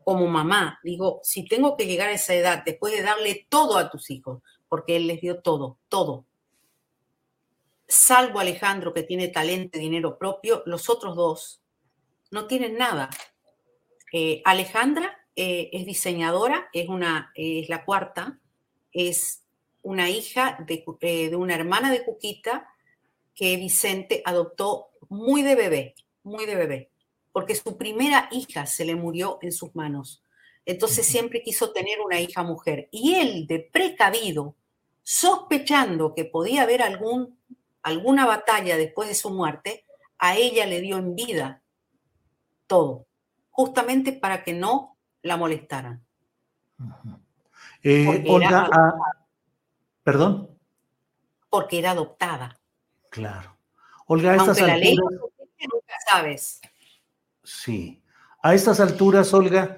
como 0.03 0.27
mamá, 0.27 0.80
digo, 0.84 1.19
si 1.23 1.45
tengo 1.45 1.77
que 1.77 1.85
llegar 1.85 2.09
a 2.09 2.13
esa 2.13 2.34
edad 2.34 2.63
después 2.65 2.93
de 2.93 3.01
darle 3.01 3.45
todo 3.49 3.77
a 3.77 3.89
tus 3.89 4.09
hijos, 4.09 4.41
porque 4.69 4.95
él 4.95 5.07
les 5.07 5.21
dio 5.21 5.41
todo, 5.41 5.77
todo, 5.89 6.25
salvo 7.88 8.39
Alejandro 8.39 8.93
que 8.93 9.03
tiene 9.03 9.27
talento 9.27 9.77
y 9.77 9.81
dinero 9.81 10.17
propio, 10.17 10.63
los 10.65 10.89
otros 10.89 11.15
dos 11.15 11.61
no 12.31 12.47
tienen 12.47 12.77
nada. 12.77 13.09
Eh, 14.11 14.41
Alejandra 14.45 15.17
eh, 15.35 15.69
es 15.73 15.85
diseñadora, 15.85 16.69
es, 16.73 16.89
una, 16.89 17.31
es 17.35 17.69
la 17.69 17.85
cuarta, 17.85 18.39
es 18.91 19.43
una 19.84 20.09
hija 20.09 20.57
eh, 20.67 21.30
de, 21.30 21.35
una 21.35 21.55
hermana 21.55 21.91
de 21.91 22.03
Cuquita 22.03 22.69
que 23.35 23.57
Vicente 23.57 24.21
adoptó 24.25 24.89
muy 25.09 25.41
de 25.43 25.55
bebé, 25.55 25.95
muy 26.23 26.45
de 26.45 26.55
bebé, 26.55 26.91
porque 27.34 27.55
su 27.55 27.77
primera 27.77 28.30
hija 28.31 28.65
se 28.65 28.85
le 28.85 28.95
murió 28.95 29.39
en 29.41 29.51
sus 29.51 29.76
manos. 29.76 30.23
Entonces 30.65 31.05
siempre 31.05 31.41
quiso 31.41 31.73
tener 31.73 31.99
una 31.99 32.22
hija 32.22 32.43
mujer. 32.43 32.88
Y 32.91 33.15
él, 33.15 33.47
de 33.47 33.60
precavido, 33.60 34.55
sospechando 35.01 36.14
que 36.14 36.23
podía 36.23 36.61
haber 36.61 36.84
algún, 36.84 37.38
alguna 37.81 38.26
batalla 38.26 38.77
después 38.77 39.10
de 39.10 39.15
su 39.15 39.31
muerte, 39.31 39.84
a 40.19 40.38
ella 40.38 40.65
le 40.65 40.80
dio 40.80 40.97
en 40.97 41.15
vida 41.15 41.61
todo, 42.68 43.07
justamente 43.49 44.14
para 44.14 44.43
que 44.43 44.53
no 44.53 44.95
la 45.22 45.35
molestaran. 45.35 46.05
Eh, 47.81 48.23
Olga, 48.27 48.69
¿Perdón? 50.03 50.49
Porque 51.49 51.80
era 51.80 51.91
adoptada. 51.91 52.57
Claro. 53.10 53.57
Olga, 54.05 54.31
a 54.31 54.35
estas 54.35 54.60
alturas... 54.60 54.80
ley 54.80 54.95
nunca 54.95 55.95
sabes. 56.07 56.61
Sí. 57.43 58.01
A 58.41 58.53
estas 58.53 58.79
alturas, 58.79 59.33
Olga, 59.33 59.77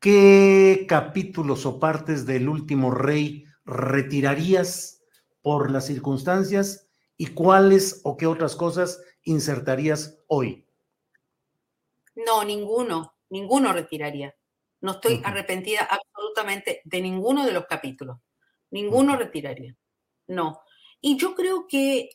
¿qué 0.00 0.86
capítulos 0.88 1.66
o 1.66 1.78
partes 1.78 2.26
del 2.26 2.48
último 2.48 2.90
rey 2.90 3.46
retirarías 3.64 5.02
por 5.42 5.70
las 5.70 5.86
circunstancias 5.86 6.88
y 7.16 7.28
cuáles 7.28 8.00
o 8.04 8.16
qué 8.16 8.26
otras 8.26 8.56
cosas 8.56 9.00
insertarías 9.22 10.18
hoy? 10.26 10.66
No, 12.14 12.44
ninguno, 12.44 13.16
ninguno 13.30 13.72
retiraría. 13.72 14.34
No 14.80 14.92
estoy 14.92 15.20
arrepentida 15.24 15.88
absolutamente 15.90 16.82
de 16.84 17.00
ninguno 17.00 17.46
de 17.46 17.52
los 17.52 17.66
capítulos. 17.66 18.18
Ninguno 18.70 19.16
retiraría. 19.16 19.74
No. 20.26 20.60
Y 21.00 21.16
yo 21.16 21.34
creo 21.34 21.66
que 21.66 22.10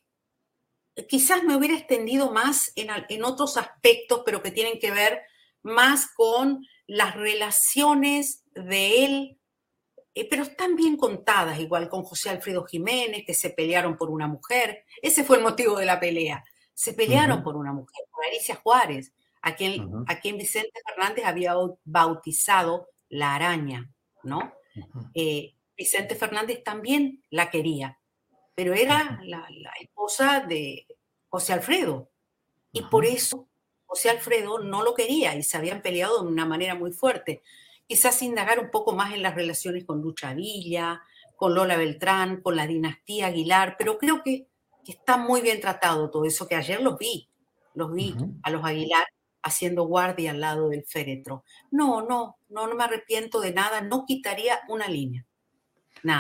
quizás 1.07 1.43
me 1.43 1.55
hubiera 1.55 1.75
extendido 1.75 2.31
más 2.31 2.71
en, 2.75 3.23
otros 3.23 3.57
aspectos, 3.57 4.23
pero 4.25 4.41
que 4.41 4.51
tienen 4.51 4.79
que 4.79 4.91
ver 4.91 5.21
más 5.61 6.07
con 6.15 6.65
las 6.87 7.15
relaciones 7.15 8.43
de 8.53 9.05
él, 9.05 9.39
eh, 10.15 10.27
pero 10.29 10.43
están 10.43 10.75
bien 10.75 10.97
contadas, 10.97 11.59
igual 11.59 11.89
con 11.89 12.03
José 12.03 12.29
Alfredo 12.29 12.65
Jiménez, 12.65 13.23
que 13.25 13.33
se 13.33 13.51
pelearon 13.51 13.97
por 13.97 14.09
una 14.09 14.27
mujer. 14.27 14.85
Ese 15.01 15.23
fue 15.23 15.37
el 15.37 15.43
motivo 15.43 15.77
de 15.77 15.85
la 15.85 15.99
pelea. 15.99 16.43
Se 16.73 16.93
pelearon 16.93 17.43
por 17.43 17.55
una 17.55 17.73
mujer, 17.73 18.05
por 18.11 18.25
Alicia 18.25 18.55
Juárez, 18.55 19.13
a 19.41 19.55
quien, 19.55 19.89
a 20.07 20.19
quien 20.19 20.37
Vicente 20.37 20.81
Fernández 20.85 21.25
había 21.25 21.53
bautizado 21.83 22.89
la 23.09 23.35
araña, 23.35 23.89
¿no? 24.23 24.53
Vicente 25.77 26.15
Fernández 26.15 26.63
también 26.63 27.23
la 27.29 27.49
quería, 27.49 27.98
pero 28.59 28.73
era 28.73 29.21
la, 29.23 29.47
esposa 29.79 30.41
de 30.41 30.85
José 31.29 31.53
Alfredo. 31.53 32.09
Y 32.73 32.81
por 32.81 33.05
eso 33.05 33.47
José 33.85 34.09
Alfredo 34.09 34.59
no 34.59 34.83
lo 34.83 34.93
quería 34.93 35.33
y 35.33 35.43
se 35.43 35.55
habían 35.55 35.81
peleado 35.81 36.21
de 36.21 36.27
una 36.27 36.45
manera 36.45 36.75
muy 36.75 36.91
fuerte. 36.91 37.41
Quizás 37.87 38.21
indagar 38.21 38.59
un 38.59 38.69
poco 38.69 38.91
más 38.91 39.13
en 39.13 39.23
las 39.23 39.33
relaciones 39.33 39.85
con 39.85 40.01
Lucha 40.01 40.33
Villa, 40.33 41.01
con 41.37 41.55
Lola 41.55 41.77
Beltrán, 41.77 42.41
con 42.41 42.57
la 42.57 42.67
dinastía 42.67 43.27
Aguilar, 43.27 43.77
pero 43.79 43.97
creo 43.97 44.23
que, 44.23 44.49
está 44.85 45.15
muy 45.15 45.39
bien 45.39 45.61
tratado 45.61 46.09
todo 46.09 46.25
eso, 46.25 46.45
que 46.45 46.55
ayer 46.55 46.81
los 46.81 46.97
vi, 46.97 47.29
los 47.75 47.93
vi 47.93 48.13
a 48.43 48.49
los 48.49 48.65
Aguilar 48.65 49.05
haciendo 49.41 49.85
guardia 49.85 50.31
al 50.31 50.41
lado 50.41 50.67
del 50.67 50.83
féretro. 50.83 51.45
No, 51.71 52.01
no, 52.01 52.39
no, 52.49 52.67
no 52.67 52.75
me 52.75 52.83
arrepiento 52.83 53.39
de 53.39 53.53
nada, 53.53 53.79
no 53.79 54.05
quitaría 54.05 54.59
una 54.67 54.89
línea. 54.89 55.25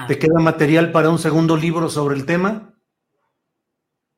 ¿Te 0.07 0.19
queda 0.19 0.39
material 0.39 0.91
para 0.91 1.09
un 1.09 1.19
segundo 1.19 1.55
libro 1.55 1.89
sobre 1.89 2.15
el 2.15 2.25
tema? 2.25 2.75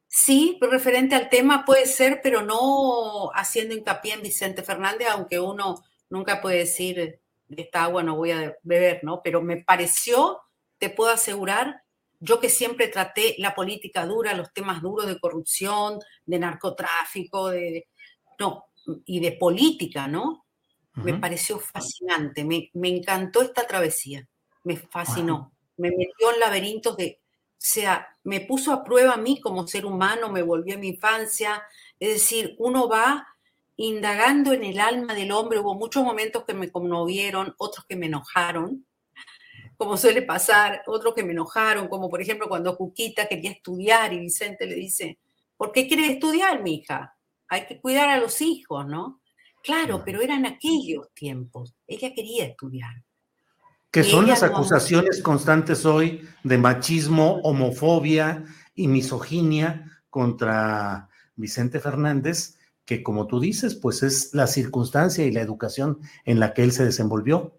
Sí, 0.08 0.58
referente 0.60 1.16
al 1.16 1.30
tema 1.30 1.66
puede 1.66 1.86
ser, 1.86 2.20
pero 2.22 2.42
no 2.42 3.32
haciendo 3.34 3.76
hincapié 3.76 4.14
en 4.14 4.22
Vicente 4.22 4.64
Fernández, 4.64 5.08
aunque 5.10 5.40
uno 5.40 5.84
nunca 6.10 6.42
puede 6.42 6.58
decir 6.58 7.20
de 7.48 7.62
esta 7.62 7.84
agua 7.84 8.04
no 8.04 8.16
voy 8.16 8.32
a 8.32 8.56
beber, 8.64 9.02
¿no? 9.04 9.22
Pero 9.24 9.42
me 9.42 9.58
pareció, 9.58 10.42
te 10.80 10.90
puedo 10.90 11.12
asegurar, 11.12 11.84
yo 12.20 12.40
que 12.40 12.50
siempre 12.50 12.88
traté 12.88 13.36
la 13.38 13.56
política 13.56 14.06
dura, 14.06 14.34
los 14.34 14.52
temas 14.54 14.82
duros 14.82 15.08
de 15.08 15.20
corrupción, 15.20 16.00
de 16.26 16.40
narcotráfico, 16.40 17.50
de, 17.50 17.88
no, 18.40 18.66
y 19.06 19.20
de 19.20 19.34
política, 19.34 20.08
¿no? 20.08 20.46
Me 20.94 21.14
pareció 21.14 21.58
fascinante, 21.58 22.44
me, 22.44 22.70
me 22.74 22.90
encantó 22.90 23.42
esta 23.42 23.66
travesía 23.66 24.28
me 24.64 24.78
fascinó. 24.78 25.52
Me 25.78 25.90
metió 25.90 26.34
en 26.34 26.40
laberintos 26.40 26.98
de, 26.98 27.20
o 27.22 27.54
sea, 27.58 28.18
me 28.24 28.42
puso 28.42 28.72
a 28.72 28.84
prueba 28.84 29.14
a 29.14 29.18
mí 29.18 29.40
como 29.40 29.68
ser 29.68 29.86
humano, 29.86 30.30
me 30.30 30.42
volvió 30.42 30.76
a 30.76 30.80
mi 30.80 30.90
infancia. 30.90 31.64
Es 32.00 32.14
decir, 32.14 32.56
uno 32.60 32.88
va 32.88 33.28
indagando 33.78 34.54
en 34.54 34.64
el 34.64 34.80
alma 34.80 35.14
del 35.14 35.32
hombre. 35.32 35.60
Hubo 35.60 35.76
muchos 35.76 36.04
momentos 36.04 36.44
que 36.44 36.54
me 36.54 36.72
conmovieron, 36.72 37.56
otros 37.58 37.86
que 37.86 37.96
me 37.96 38.08
enojaron, 38.08 38.86
como 39.78 39.98
suele 39.98 40.22
pasar, 40.22 40.84
otros 40.86 41.16
que 41.16 41.24
me 41.24 41.32
enojaron, 41.32 41.88
como 41.88 42.10
por 42.10 42.22
ejemplo 42.22 42.48
cuando 42.48 42.78
Cuquita 42.78 43.28
quería 43.28 43.52
estudiar 43.52 44.14
y 44.14 44.20
Vicente 44.20 44.68
le 44.68 44.76
dice, 44.76 45.18
¿por 45.58 45.72
qué 45.72 45.88
quiere 45.88 46.06
estudiar, 46.06 46.62
mi 46.62 46.76
hija? 46.76 47.18
Hay 47.48 47.66
que 47.66 47.82
cuidar 47.82 48.10
a 48.10 48.20
los 48.20 48.42
hijos, 48.42 48.86
¿no? 48.86 49.22
Claro, 49.64 50.04
pero 50.06 50.22
eran 50.22 50.46
aquellos 50.46 51.12
tiempos. 51.14 51.76
Ella 51.88 52.14
quería 52.14 52.46
estudiar. 52.46 53.04
Que 53.92 54.04
son 54.04 54.26
las 54.26 54.42
acusaciones 54.42 55.22
constantes 55.22 55.86
hoy 55.86 56.26
de 56.44 56.58
machismo, 56.58 57.42
homofobia 57.44 58.46
y 58.74 58.88
misoginia 58.88 60.02
contra 60.10 61.10
Vicente 61.36 61.80
Fernández, 61.80 62.58
que 62.86 63.04
como 63.04 63.28
tú 63.28 63.40
dices, 63.40 63.76
pues 63.76 64.02
es 64.04 64.34
la 64.34 64.48
circunstancia 64.48 65.26
y 65.26 65.32
la 65.32 65.42
educación 65.42 66.00
en 66.26 66.40
la 66.40 66.54
que 66.54 66.64
él 66.64 66.72
se 66.72 66.86
desenvolvió. 66.86 67.58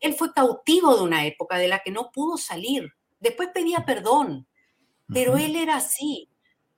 Él 0.00 0.14
fue 0.14 0.32
cautivo 0.32 0.96
de 0.96 1.02
una 1.02 1.24
época 1.24 1.56
de 1.56 1.68
la 1.68 1.80
que 1.80 1.90
no 1.90 2.10
pudo 2.12 2.36
salir. 2.36 2.92
Después 3.20 3.50
pedía 3.54 3.84
perdón, 3.86 4.46
pero 5.06 5.36
él 5.36 5.56
era 5.56 5.76
así. 5.76 6.28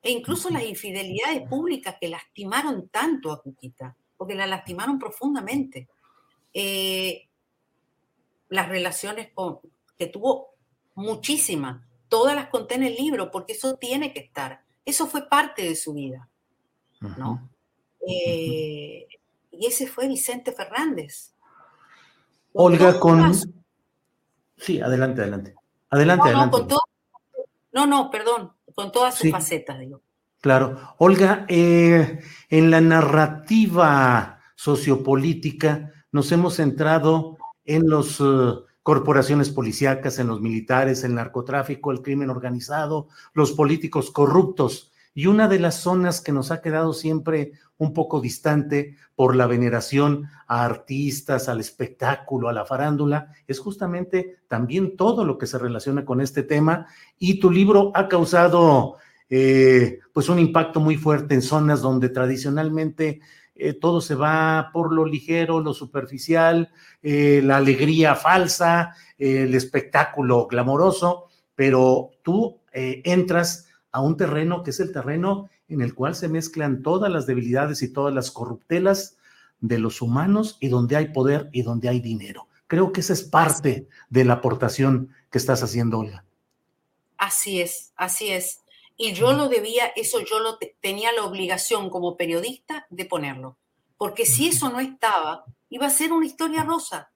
E 0.02 0.10
incluso 0.10 0.50
las 0.50 0.64
infidelidades 0.64 1.48
públicas 1.48 1.96
que 2.00 2.08
lastimaron 2.08 2.88
tanto 2.88 3.32
a 3.32 3.42
Cuquita, 3.42 3.96
porque 4.16 4.34
la 4.34 4.46
lastimaron 4.46 4.98
profundamente. 4.98 5.88
Eh, 6.54 7.28
las 8.48 8.68
relaciones 8.68 9.30
con, 9.34 9.58
que 9.98 10.06
tuvo 10.06 10.54
muchísimas. 10.94 11.82
Todas 12.08 12.34
las 12.34 12.48
conté 12.48 12.76
en 12.76 12.84
el 12.84 12.94
libro 12.94 13.30
porque 13.30 13.54
eso 13.54 13.76
tiene 13.76 14.12
que 14.12 14.20
estar. 14.20 14.62
Eso 14.84 15.06
fue 15.06 15.28
parte 15.28 15.62
de 15.62 15.76
su 15.76 15.94
vida. 15.94 16.28
¿no? 17.00 17.50
Eh, 18.08 19.06
y 19.50 19.66
ese 19.66 19.86
fue 19.86 20.08
Vicente 20.08 20.52
Fernández. 20.52 21.32
Olga, 22.52 22.98
con... 22.98 23.34
Sí, 24.56 24.80
adelante, 24.80 25.22
adelante. 25.22 25.54
Adelante, 25.90 26.30
no, 26.32 26.42
adelante. 26.42 26.74
No, 27.72 27.86
no, 27.86 28.10
perdón, 28.10 28.52
con 28.74 28.90
todas 28.90 29.16
sus 29.16 29.30
facetas, 29.30 29.78
digo. 29.78 30.00
Claro. 30.40 30.94
Olga, 30.98 31.44
eh, 31.48 32.20
en 32.48 32.70
la 32.70 32.80
narrativa 32.80 34.40
sociopolítica 34.54 35.92
nos 36.12 36.32
hemos 36.32 36.56
centrado 36.56 37.35
en 37.66 37.88
los 37.88 38.20
eh, 38.20 38.54
corporaciones 38.82 39.50
policíacas, 39.50 40.18
en 40.18 40.28
los 40.28 40.40
militares, 40.40 41.04
el 41.04 41.14
narcotráfico, 41.14 41.90
el 41.90 42.02
crimen 42.02 42.30
organizado, 42.30 43.08
los 43.34 43.52
políticos 43.52 44.10
corruptos. 44.10 44.92
Y 45.12 45.26
una 45.26 45.48
de 45.48 45.58
las 45.58 45.80
zonas 45.80 46.20
que 46.20 46.30
nos 46.30 46.50
ha 46.50 46.60
quedado 46.60 46.92
siempre 46.92 47.52
un 47.78 47.92
poco 47.92 48.20
distante 48.20 48.96
por 49.14 49.34
la 49.34 49.46
veneración 49.46 50.28
a 50.46 50.64
artistas, 50.64 51.48
al 51.48 51.58
espectáculo, 51.58 52.48
a 52.48 52.52
la 52.52 52.64
farándula, 52.64 53.32
es 53.46 53.58
justamente 53.58 54.36
también 54.46 54.96
todo 54.96 55.24
lo 55.24 55.38
que 55.38 55.46
se 55.46 55.58
relaciona 55.58 56.04
con 56.04 56.20
este 56.20 56.42
tema. 56.42 56.86
Y 57.18 57.40
tu 57.40 57.50
libro 57.50 57.92
ha 57.94 58.08
causado 58.08 58.96
eh, 59.28 59.98
pues 60.12 60.28
un 60.28 60.38
impacto 60.38 60.80
muy 60.80 60.96
fuerte 60.96 61.34
en 61.34 61.42
zonas 61.42 61.80
donde 61.80 62.08
tradicionalmente 62.10 63.20
eh, 63.58 63.72
todo 63.74 64.00
se 64.00 64.14
va 64.14 64.70
por 64.72 64.92
lo 64.92 65.04
ligero, 65.04 65.60
lo 65.60 65.74
superficial, 65.74 66.70
eh, 67.02 67.40
la 67.42 67.56
alegría 67.56 68.14
falsa, 68.14 68.94
el 69.18 69.54
espectáculo 69.54 70.46
glamoroso, 70.46 71.26
pero 71.54 72.10
tú 72.22 72.60
entras 72.72 73.68
a 73.90 74.02
un 74.02 74.18
terreno 74.18 74.62
que 74.62 74.68
es 74.68 74.80
el 74.80 74.92
terreno 74.92 75.48
en 75.68 75.80
el 75.80 75.94
cual 75.94 76.14
se 76.14 76.28
mezclan 76.28 76.82
todas 76.82 77.10
las 77.10 77.26
debilidades 77.26 77.80
y 77.80 77.90
todas 77.90 78.14
las 78.14 78.30
corruptelas 78.30 79.16
de 79.60 79.78
los 79.78 80.02
humanos 80.02 80.58
y 80.60 80.68
donde 80.68 80.96
hay 80.96 81.08
poder 81.08 81.48
y 81.52 81.62
donde 81.62 81.88
hay 81.88 82.00
dinero. 82.00 82.48
Creo 82.66 82.92
que 82.92 83.00
esa 83.00 83.12
es 83.12 83.22
parte 83.22 83.88
de 84.10 84.24
la 84.24 84.34
aportación 84.34 85.10
que 85.30 85.38
estás 85.38 85.62
haciendo, 85.62 86.00
Olga. 86.00 86.24
Así 87.16 87.60
es, 87.60 87.92
así 87.96 88.30
es. 88.30 88.60
Y 88.96 89.12
yo 89.12 89.32
lo 89.32 89.48
debía, 89.48 89.86
eso 89.94 90.20
yo 90.20 90.38
lo 90.40 90.58
tenía 90.80 91.12
la 91.12 91.24
obligación 91.24 91.90
como 91.90 92.16
periodista 92.16 92.86
de 92.88 93.04
ponerlo. 93.04 93.58
Porque 93.98 94.24
si 94.24 94.48
eso 94.48 94.70
no 94.70 94.80
estaba, 94.80 95.44
iba 95.68 95.86
a 95.86 95.90
ser 95.90 96.12
una 96.12 96.26
historia 96.26 96.64
rosa. 96.64 97.10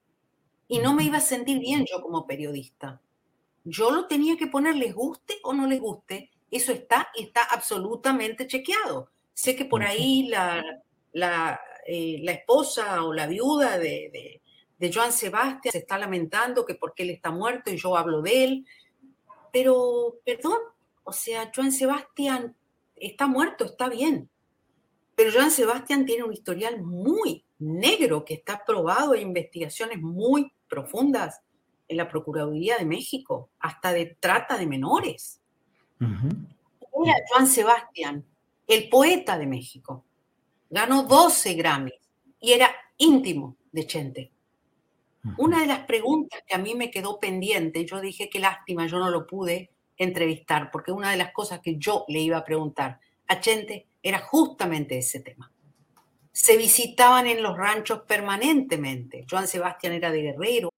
Y 0.69 0.79
no 0.79 0.95
me 0.95 1.05
iba 1.05 1.19
a 1.19 1.23
sentir 1.23 1.59
bien 1.59 1.87
yo 1.91 2.03
como 2.03 2.27
periodista. 2.27 3.01
Yo 3.65 3.91
lo 3.91 4.07
tenía 4.07 4.37
que 4.37 4.47
poner, 4.47 4.77
les 4.77 4.95
guste 4.95 5.39
o 5.43 5.53
no 5.53 5.67
les 5.67 5.81
guste. 5.81 6.31
Eso 6.51 6.73
está, 6.73 7.09
está 7.15 7.45
absolutamente 7.45 8.47
chequeado. 8.47 9.11
Sé 9.33 9.57
que 9.57 9.65
por 9.65 9.83
ahí 9.83 10.29
la, 10.29 10.63
la, 11.13 11.61
eh, 11.87 12.19
la 12.23 12.33
esposa 12.33 13.05
o 13.05 13.13
la 13.13 13.27
viuda 13.27 13.79
de, 13.79 14.11
de, 14.13 14.43
de 14.79 14.93
Joan 14.93 15.13
Sebastián 15.13 15.73
se 15.73 15.79
está 15.79 15.99
lamentando 15.99 16.65
que 16.65 16.75
porque 16.75 17.03
él 17.03 17.11
está 17.11 17.31
muerto 17.31 17.71
y 17.71 17.77
yo 17.77 17.97
hablo 17.97 18.23
de 18.23 18.45
él. 18.45 18.67
Pero, 19.53 20.17
perdón, 20.25 20.59
o 21.05 21.13
sea, 21.13 21.51
Joan 21.55 21.73
Sebastián 21.73 22.57
está 22.97 23.27
muerto, 23.27 23.65
está 23.65 23.89
bien. 23.89 24.31
Pero 25.15 25.33
Joan 25.33 25.51
Sebastián 25.51 26.07
tiene 26.07 26.25
un 26.25 26.33
historial 26.33 26.83
muy 26.83 27.45
negro 27.59 28.25
que 28.25 28.35
está 28.35 28.65
probado 28.65 29.15
en 29.15 29.29
investigaciones 29.29 30.01
muy 30.01 30.53
profundas 30.69 31.41
en 31.89 31.97
la 31.97 32.09
Procuraduría 32.09 32.79
de 32.79 32.85
México, 32.85 33.51
hasta 33.59 33.93
de 33.93 34.17
trata 34.19 34.57
de 34.57 34.67
menores. 34.67 35.41
Era 36.01 37.15
Joan 37.29 37.47
Sebastián, 37.47 38.25
el 38.67 38.89
poeta 38.89 39.37
de 39.37 39.47
México. 39.47 40.05
Ganó 40.71 41.03
12 41.03 41.55
Grammys 41.55 42.01
y 42.41 42.53
era 42.53 42.71
íntimo 42.97 43.57
de 43.73 43.87
Chente. 43.87 44.33
Una 45.37 45.61
de 45.61 45.67
las 45.67 45.81
preguntas 45.81 46.41
que 46.47 46.55
a 46.55 46.59
mí 46.59 46.75
me 46.75 46.91
quedó 46.91 47.21
pendiente, 47.21 47.85
yo 47.85 48.01
dije, 48.01 48.31
qué 48.31 48.39
lástima, 48.39 48.87
yo 48.87 48.99
no 48.99 49.11
lo 49.11 49.27
pude 49.27 49.71
entrevistar, 50.01 50.71
porque 50.71 50.91
una 50.91 51.11
de 51.11 51.17
las 51.17 51.33
cosas 51.33 51.61
que 51.61 51.77
yo 51.77 52.05
le 52.09 52.21
iba 52.21 52.39
a 52.39 52.45
preguntar 52.45 52.99
a 53.29 53.41
Chente 53.41 53.87
era 54.03 54.19
justamente 54.19 54.99
ese 54.99 55.21
tema. 55.21 55.53
Se 56.33 56.57
visitaban 56.57 57.27
en 57.27 57.43
los 57.43 57.57
ranchos 57.57 58.01
permanentemente. 58.07 59.27
Joan 59.31 59.47
Sebastián 59.47 59.93
era 59.93 60.11
de 60.11 60.23
Guerrero. 60.23 60.71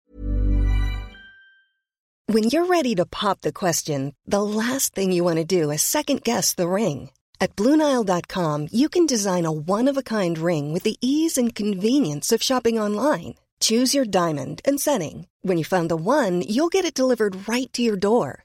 When 2.27 2.45
you're 2.45 2.67
ready 2.67 2.95
to 2.95 3.05
pop 3.05 3.43
the 3.43 3.53
question, 3.53 4.15
the 4.27 4.43
last 4.43 4.95
thing 4.95 5.13
you 5.13 5.23
want 5.23 5.37
to 5.37 5.45
do 5.45 5.71
is 5.71 5.83
second 5.83 6.23
guess 6.23 6.55
the 6.55 6.69
ring. 6.69 7.11
At 7.41 7.57
BlueNile.com, 7.57 8.69
you 8.71 8.89
can 8.89 9.07
design 9.07 9.45
a 9.45 9.53
one-of-a-kind 9.53 10.39
ring 10.39 10.73
with 10.73 10.85
the 10.85 10.97
ease 11.01 11.37
and 11.37 11.55
convenience 11.55 12.33
of 12.33 12.43
shopping 12.43 12.79
online. 12.79 13.35
Choose 13.61 13.95
your 13.95 14.05
diamond 14.05 14.61
and 14.65 14.81
setting. 14.81 15.27
When 15.43 15.59
you 15.59 15.65
find 15.65 15.89
the 15.89 15.97
one, 15.97 16.43
you'll 16.43 16.69
get 16.69 16.85
it 16.85 16.95
delivered 16.95 17.49
right 17.49 17.73
to 17.73 17.83
your 17.83 17.97
door. 17.97 18.45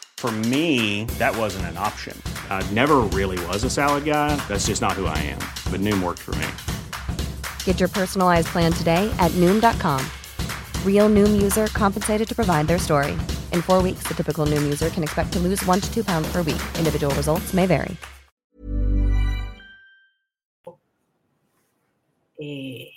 For 0.21 0.31
me, 0.31 1.05
that 1.17 1.35
wasn't 1.35 1.65
an 1.65 1.77
option. 1.77 2.15
I 2.47 2.61
never 2.73 2.97
really 3.09 3.43
was 3.47 3.63
a 3.63 3.71
salad 3.71 4.05
guy. 4.05 4.35
That's 4.47 4.67
just 4.67 4.79
not 4.79 4.91
who 4.91 5.07
I 5.07 5.17
am. 5.17 5.39
But 5.71 5.81
Noom 5.81 6.03
worked 6.03 6.19
for 6.19 6.35
me. 6.35 6.47
Get 7.65 7.79
your 7.79 7.89
personalized 7.89 8.47
plan 8.49 8.71
today 8.71 9.11
at 9.17 9.31
Noom.com. 9.41 10.05
Real 10.85 11.09
Noom 11.09 11.41
user 11.41 11.65
compensated 11.73 12.27
to 12.27 12.35
provide 12.35 12.67
their 12.67 12.77
story. 12.77 13.13
In 13.51 13.63
four 13.63 13.81
weeks, 13.81 14.03
the 14.05 14.13
typical 14.13 14.45
Noom 14.45 14.61
user 14.61 14.91
can 14.91 15.01
expect 15.01 15.33
to 15.33 15.39
lose 15.39 15.65
one 15.65 15.81
to 15.81 15.91
two 15.91 16.03
pounds 16.03 16.31
per 16.31 16.43
week. 16.43 16.61
Individual 16.77 17.15
results 17.15 17.51
may 17.55 17.65
vary. 17.65 17.97
Eh, 22.39 22.91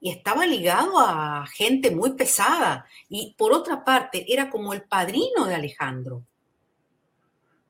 y 0.00 0.10
estaba 0.10 0.46
ligado 0.46 0.98
a 0.98 1.46
gente 1.48 1.90
muy 1.90 2.12
pesada. 2.12 2.86
Y 3.10 3.34
por 3.36 3.52
otra 3.52 3.84
parte, 3.84 4.24
era 4.26 4.48
como 4.48 4.72
el 4.72 4.84
padrino 4.84 5.44
de 5.44 5.54
Alejandro. 5.54 6.22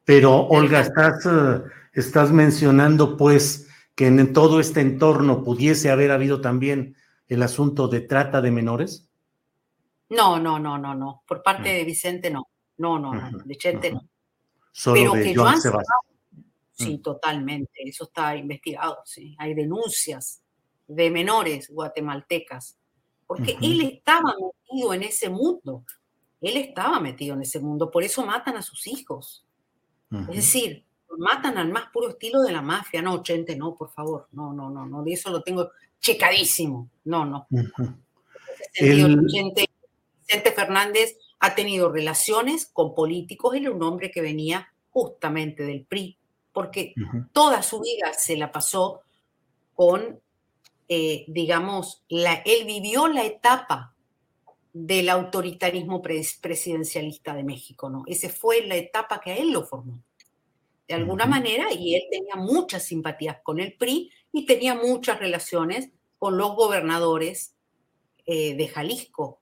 Pero, 0.06 0.46
Olga, 0.46 0.80
estás, 0.82 1.26
eh, 1.26 1.62
estás 1.92 2.30
mencionando, 2.30 3.16
pues, 3.16 3.68
que 3.96 4.06
en 4.06 4.32
todo 4.32 4.60
este 4.60 4.80
entorno 4.80 5.42
pudiese 5.42 5.90
haber 5.90 6.12
habido 6.12 6.40
también 6.40 6.94
el 7.26 7.42
asunto 7.42 7.88
de 7.88 8.02
trata 8.02 8.40
de 8.40 8.52
menores. 8.52 9.10
No, 10.10 10.38
no, 10.38 10.60
no, 10.60 10.78
no, 10.78 10.94
no. 10.94 11.24
Por 11.26 11.42
parte 11.42 11.70
de 11.70 11.84
Vicente, 11.84 12.30
no. 12.30 12.48
No, 12.78 13.00
no, 13.00 13.12
no. 13.14 13.38
De 13.38 13.56
Chente, 13.56 13.90
no. 13.92 14.08
Solo 14.70 14.94
Pero 14.94 15.12
de 15.14 15.22
que 15.24 15.34
Joan 15.34 15.60
Sebastián. 15.60 15.98
Sí, 16.70 16.98
totalmente. 16.98 17.72
Eso 17.84 18.04
está 18.04 18.36
investigado, 18.36 18.98
sí. 19.04 19.34
Hay 19.38 19.54
denuncias 19.54 20.40
de 20.86 21.10
menores 21.10 21.68
guatemaltecas. 21.68 22.78
Porque 23.26 23.56
él 23.60 23.80
estaba 23.80 24.34
metido 24.38 24.94
en 24.94 25.02
ese 25.02 25.28
mundo. 25.28 25.84
Él 26.40 26.58
estaba 26.58 27.00
metido 27.00 27.34
en 27.34 27.42
ese 27.42 27.58
mundo. 27.58 27.90
Por 27.90 28.04
eso 28.04 28.24
matan 28.24 28.56
a 28.56 28.62
sus 28.62 28.86
hijos. 28.86 29.45
Es 30.30 30.36
decir, 30.36 30.84
matan 31.18 31.58
al 31.58 31.70
más 31.70 31.90
puro 31.90 32.10
estilo 32.10 32.42
de 32.42 32.52
la 32.52 32.62
mafia. 32.62 33.02
No, 33.02 33.22
Chente, 33.22 33.56
no, 33.56 33.74
por 33.74 33.90
favor. 33.90 34.28
No, 34.32 34.52
no, 34.52 34.70
no, 34.70 34.86
no. 34.86 35.02
De 35.02 35.12
eso 35.12 35.30
lo 35.30 35.42
tengo 35.42 35.70
checadísimo. 36.00 36.88
No, 37.04 37.24
no. 37.24 37.46
Ujú. 37.50 37.82
En 38.74 38.86
ese 38.92 38.96
sentido, 39.00 39.06
El- 39.06 39.26
Chente- 39.26 39.70
Vicente 40.26 40.52
Fernández 40.52 41.16
ha 41.40 41.54
tenido 41.54 41.90
relaciones 41.92 42.66
con 42.72 42.94
políticos. 42.94 43.54
Él 43.54 43.62
era 43.62 43.70
un 43.72 43.82
hombre 43.82 44.10
que 44.10 44.20
venía 44.20 44.72
justamente 44.90 45.62
del 45.64 45.84
PRI, 45.84 46.16
porque 46.52 46.94
toda 47.32 47.62
su 47.62 47.80
vida 47.80 48.12
se 48.14 48.36
la 48.36 48.50
pasó 48.50 49.02
con, 49.74 50.20
eh, 50.88 51.24
digamos, 51.28 52.02
la, 52.08 52.34
él 52.44 52.64
vivió 52.66 53.06
la 53.08 53.24
etapa 53.24 53.92
del 54.78 55.08
autoritarismo 55.08 56.02
pres- 56.02 56.38
presidencialista 56.38 57.34
de 57.34 57.44
México, 57.44 57.88
¿no? 57.88 58.04
Esa 58.06 58.28
fue 58.28 58.66
la 58.66 58.76
etapa 58.76 59.20
que 59.20 59.30
a 59.32 59.36
él 59.38 59.50
lo 59.50 59.64
formó. 59.64 60.02
De 60.86 60.94
alguna 60.94 61.24
manera, 61.24 61.72
y 61.72 61.94
él 61.94 62.02
tenía 62.10 62.36
muchas 62.36 62.84
simpatías 62.84 63.38
con 63.42 63.58
el 63.58 63.72
PRI 63.72 64.10
y 64.32 64.44
tenía 64.44 64.74
muchas 64.74 65.18
relaciones 65.18 65.88
con 66.18 66.36
los 66.36 66.54
gobernadores 66.54 67.56
eh, 68.26 68.54
de 68.54 68.68
Jalisco, 68.68 69.40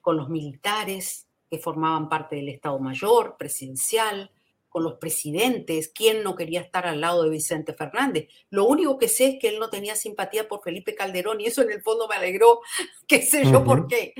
con 0.00 0.16
los 0.16 0.28
militares 0.28 1.26
que 1.50 1.58
formaban 1.58 2.08
parte 2.08 2.36
del 2.36 2.48
Estado 2.48 2.78
Mayor 2.78 3.36
presidencial, 3.36 4.30
con 4.74 4.82
los 4.82 4.94
presidentes, 4.94 5.92
quién 5.94 6.24
no 6.24 6.34
quería 6.34 6.60
estar 6.60 6.84
al 6.84 7.00
lado 7.00 7.22
de 7.22 7.30
Vicente 7.30 7.74
Fernández. 7.74 8.26
Lo 8.50 8.64
único 8.64 8.98
que 8.98 9.06
sé 9.06 9.26
es 9.26 9.38
que 9.40 9.46
él 9.46 9.60
no 9.60 9.70
tenía 9.70 9.94
simpatía 9.94 10.48
por 10.48 10.64
Felipe 10.64 10.96
Calderón 10.96 11.40
y 11.40 11.46
eso 11.46 11.62
en 11.62 11.70
el 11.70 11.80
fondo 11.80 12.08
me 12.08 12.16
alegró, 12.16 12.58
qué 13.06 13.22
sé 13.22 13.44
yo 13.44 13.62
por 13.62 13.86
qué. 13.86 14.14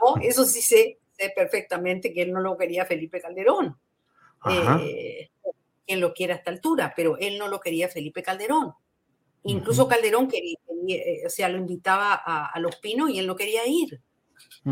¿no? 0.00 0.20
Eso 0.20 0.44
sí 0.44 0.60
sé, 0.60 0.98
sé 1.16 1.32
perfectamente 1.36 2.12
que 2.12 2.22
él 2.22 2.32
no 2.32 2.40
lo 2.40 2.56
quería 2.58 2.84
Felipe 2.84 3.20
Calderón. 3.20 3.78
Eh, 4.50 5.30
quien 5.86 6.00
lo 6.00 6.12
quiera 6.12 6.34
a 6.34 6.38
esta 6.38 6.50
altura, 6.50 6.94
pero 6.96 7.16
él 7.18 7.38
no 7.38 7.46
lo 7.46 7.60
quería 7.60 7.88
Felipe 7.88 8.24
Calderón. 8.24 8.74
Incluso 9.44 9.86
Calderón 9.86 10.26
quería, 10.26 10.58
eh, 10.88 11.22
o 11.24 11.30
sea, 11.30 11.48
lo 11.48 11.58
invitaba 11.58 12.14
a, 12.14 12.46
a 12.46 12.58
Los 12.58 12.74
Pinos 12.74 13.08
y 13.10 13.20
él 13.20 13.28
no 13.28 13.36
quería 13.36 13.68
ir, 13.68 14.00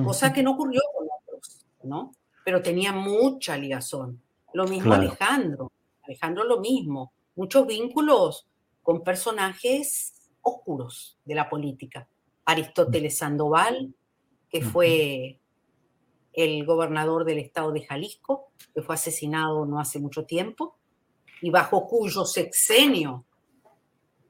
cosa 0.02 0.32
que 0.32 0.43
no 0.43 0.55
ocurrió 0.55 0.81
con 0.93 1.07
otros, 1.07 1.66
¿no? 1.85 2.16
Pero 2.44 2.61
tenía 2.62 2.93
mucha 2.93 3.57
ligazón. 3.57 4.20
Lo 4.52 4.64
mismo 4.64 4.90
Claro. 4.90 5.02
Alejandro. 5.02 5.72
Alejandro 6.02 6.44
lo 6.44 6.60
mismo, 6.60 7.12
muchos 7.36 7.66
vínculos 7.66 8.48
con 8.82 9.05
personajes 9.05 10.31
oscuros 10.43 11.18
de 11.24 11.35
la 11.35 11.48
política. 11.48 12.09
Aristóteles 12.44 13.18
Sandoval, 13.18 13.94
que 14.48 14.62
fue 14.62 15.39
el 16.32 16.64
gobernador 16.64 17.24
del 17.24 17.39
estado 17.39 17.70
de 17.72 17.85
Jalisco, 17.85 18.51
que 18.74 18.82
fue 18.82 18.94
asesinado 18.94 19.66
no 19.66 19.78
hace 19.78 20.01
mucho 20.01 20.24
tiempo, 20.24 20.77
y 21.40 21.51
bajo 21.51 21.86
cuyo 21.86 22.24
sexenio 22.24 23.24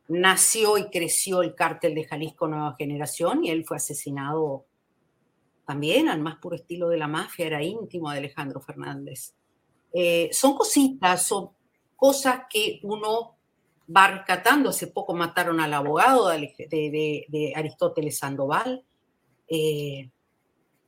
nació 0.09 0.76
y 0.76 0.90
creció 0.90 1.40
el 1.42 1.55
cártel 1.55 1.94
de 1.94 2.05
Jalisco 2.05 2.48
Nueva 2.48 2.74
Generación, 2.76 3.44
y 3.44 3.51
él 3.51 3.64
fue 3.64 3.76
asesinado 3.78 4.66
también 5.66 6.09
al 6.09 6.20
más 6.20 6.36
puro 6.36 6.56
estilo 6.56 6.88
de 6.88 6.98
la 6.98 7.06
mafia, 7.06 7.47
era 7.47 7.62
íntimo 7.62 8.10
de 8.10 8.18
Alejandro 8.18 8.60
Fernández. 8.60 9.34
Eh, 9.93 10.31
son 10.33 10.55
cositas, 10.55 11.27
son 11.27 11.51
cosas 11.97 12.43
que 12.49 12.81
uno 12.83 13.37
va 13.95 14.09
rescatando. 14.09 14.71
Hace 14.71 14.87
poco 14.87 15.15
mataron 15.15 15.61
al 15.61 15.75
abogado 15.75 16.29
de, 16.29 17.53
Aristóteles 17.57 18.19
Sandoval. 18.19 18.85
Eh, 19.49 20.11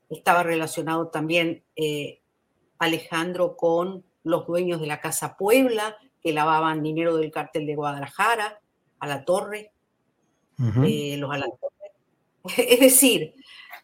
estaba 0.09 0.43
relacionado 0.43 1.09
también 1.09 1.65
eh, 1.75 2.21
Alejandro 2.79 3.57
con 3.57 4.05
los 4.25 4.47
dueños 4.47 4.81
de 4.81 4.87
la 4.87 5.01
Casa 5.01 5.37
Puebla, 5.37 5.97
que 6.21 6.33
lavaban 6.33 6.83
dinero 6.83 7.17
del 7.17 7.33
cártel 7.33 7.67
de 7.67 7.75
Guadalajara 7.75 8.61
a 9.01 9.07
la 9.09 9.25
torre, 9.25 9.73
los 10.57 11.31
a 11.33 11.39
la 11.39 11.47
torre. 11.47 11.73
Es 12.57 12.81
decir, 12.81 13.35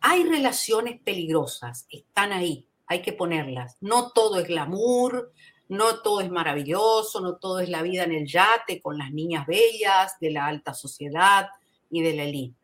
hay 0.01 0.23
relaciones 0.23 1.01
peligrosas, 1.01 1.86
están 1.90 2.32
ahí, 2.32 2.68
hay 2.89 3.02
que 3.02 3.12
ponerlas. 3.12 3.77
No 3.81 4.10
todo 4.12 4.40
es 4.40 4.48
glamour, 4.48 5.32
no 5.69 6.01
todo 6.01 6.20
es 6.20 6.31
maravilloso, 6.31 7.20
no 7.20 7.36
todo 7.36 7.60
es 7.60 7.69
la 7.69 7.82
vida 7.82 8.05
en 8.05 8.12
el 8.12 8.27
yate 8.27 8.81
con 8.81 8.98
las 8.98 9.12
niñas 9.12 9.47
bellas 9.47 10.12
de 10.20 10.31
la 10.31 10.47
alta 10.47 10.74
sociedad 10.74 11.48
y 11.90 12.02
de 12.02 12.15
la 12.15 12.24
elite. 12.24 12.56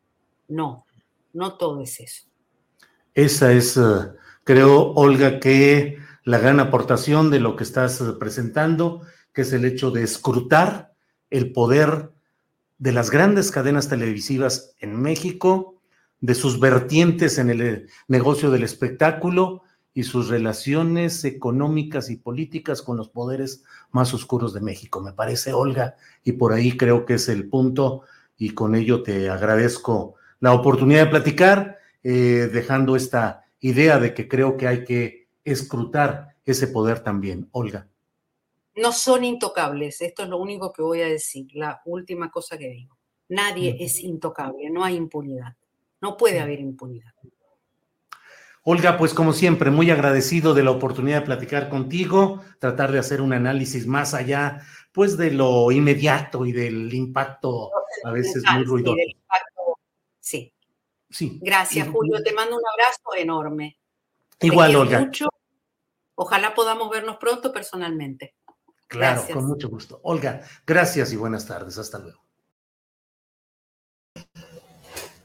No, 0.48 0.86
no 1.32 1.56
todo 1.56 1.82
es 1.82 2.00
eso. 2.00 2.24
Esa 3.14 3.52
es, 3.52 3.76
eh, 3.76 4.10
creo, 4.42 4.92
Olga, 4.94 5.38
que 5.38 5.98
la 6.24 6.38
gran 6.38 6.58
aportación 6.58 7.30
de 7.30 7.40
lo 7.40 7.54
que 7.56 7.64
estás 7.64 8.00
eh, 8.00 8.04
presentando, 8.18 9.02
que 9.32 9.42
es 9.42 9.52
el 9.52 9.64
hecho 9.64 9.90
de 9.90 10.02
escrutar 10.02 10.94
el 11.30 11.52
poder 11.52 12.10
de 12.78 12.92
las 12.92 13.10
grandes 13.10 13.50
cadenas 13.50 13.88
televisivas 13.88 14.74
en 14.80 15.00
México 15.00 15.80
de 16.20 16.34
sus 16.34 16.58
vertientes 16.58 17.38
en 17.38 17.50
el 17.50 17.60
eh, 17.60 17.86
negocio 18.08 18.50
del 18.50 18.64
espectáculo 18.64 19.62
y 19.94 20.02
sus 20.02 20.28
relaciones 20.28 21.24
económicas 21.24 22.10
y 22.10 22.16
políticas 22.16 22.82
con 22.82 22.96
los 22.96 23.08
poderes 23.08 23.62
más 23.92 24.12
oscuros 24.12 24.52
de 24.52 24.60
México. 24.60 25.00
Me 25.00 25.12
parece, 25.12 25.52
Olga, 25.52 25.96
y 26.24 26.32
por 26.32 26.52
ahí 26.52 26.76
creo 26.76 27.06
que 27.06 27.14
es 27.14 27.28
el 27.28 27.48
punto, 27.48 28.02
y 28.36 28.50
con 28.50 28.74
ello 28.74 29.04
te 29.04 29.30
agradezco 29.30 30.16
la 30.40 30.52
oportunidad 30.52 31.04
de 31.04 31.10
platicar, 31.10 31.78
eh, 32.02 32.50
dejando 32.52 32.96
esta 32.96 33.44
idea 33.60 33.98
de 33.98 34.12
que 34.12 34.28
creo 34.28 34.56
que 34.56 34.66
hay 34.66 34.84
que 34.84 35.28
escrutar 35.44 36.34
ese 36.44 36.66
poder 36.66 37.00
también. 37.00 37.48
Olga. 37.52 37.88
No 38.76 38.90
son 38.90 39.22
intocables, 39.22 40.00
esto 40.00 40.24
es 40.24 40.28
lo 40.28 40.38
único 40.38 40.72
que 40.72 40.82
voy 40.82 41.02
a 41.02 41.06
decir, 41.06 41.46
la 41.54 41.80
última 41.84 42.32
cosa 42.32 42.58
que 42.58 42.68
digo. 42.68 42.98
Nadie 43.28 43.76
es 43.78 44.00
intocable, 44.00 44.68
no 44.70 44.84
hay 44.84 44.96
impunidad. 44.96 45.56
No 46.00 46.16
puede 46.16 46.40
haber 46.40 46.58
impunidad. 46.58 47.14
Olga, 48.66 48.96
pues 48.96 49.12
como 49.12 49.34
siempre, 49.34 49.70
muy 49.70 49.90
agradecido 49.90 50.54
de 50.54 50.62
la 50.62 50.70
oportunidad 50.70 51.20
de 51.20 51.26
platicar 51.26 51.68
contigo, 51.68 52.40
tratar 52.58 52.90
de 52.92 52.98
hacer 52.98 53.20
un 53.20 53.34
análisis 53.34 53.86
más 53.86 54.14
allá, 54.14 54.62
pues 54.90 55.18
de 55.18 55.30
lo 55.30 55.70
inmediato 55.70 56.46
y 56.46 56.52
del 56.52 56.92
impacto 56.94 57.70
a 58.04 58.10
veces 58.10 58.42
muy 58.54 58.64
ruidoso. 58.64 58.96
Sí, 60.18 60.50
sí. 61.10 61.38
Gracias, 61.42 61.88
Julio. 61.88 62.22
Te 62.22 62.32
mando 62.32 62.56
un 62.56 62.62
abrazo 62.72 63.14
enorme. 63.14 63.78
Igual, 64.40 64.76
Olga. 64.76 65.10
Ojalá 66.14 66.54
podamos 66.54 66.88
vernos 66.90 67.16
pronto 67.16 67.52
personalmente. 67.52 68.34
Claro, 68.86 69.24
con 69.30 69.46
mucho 69.46 69.68
gusto. 69.68 70.00
Olga, 70.04 70.40
gracias 70.66 71.12
y 71.12 71.16
buenas 71.16 71.46
tardes. 71.46 71.76
Hasta 71.76 71.98
luego. 71.98 72.24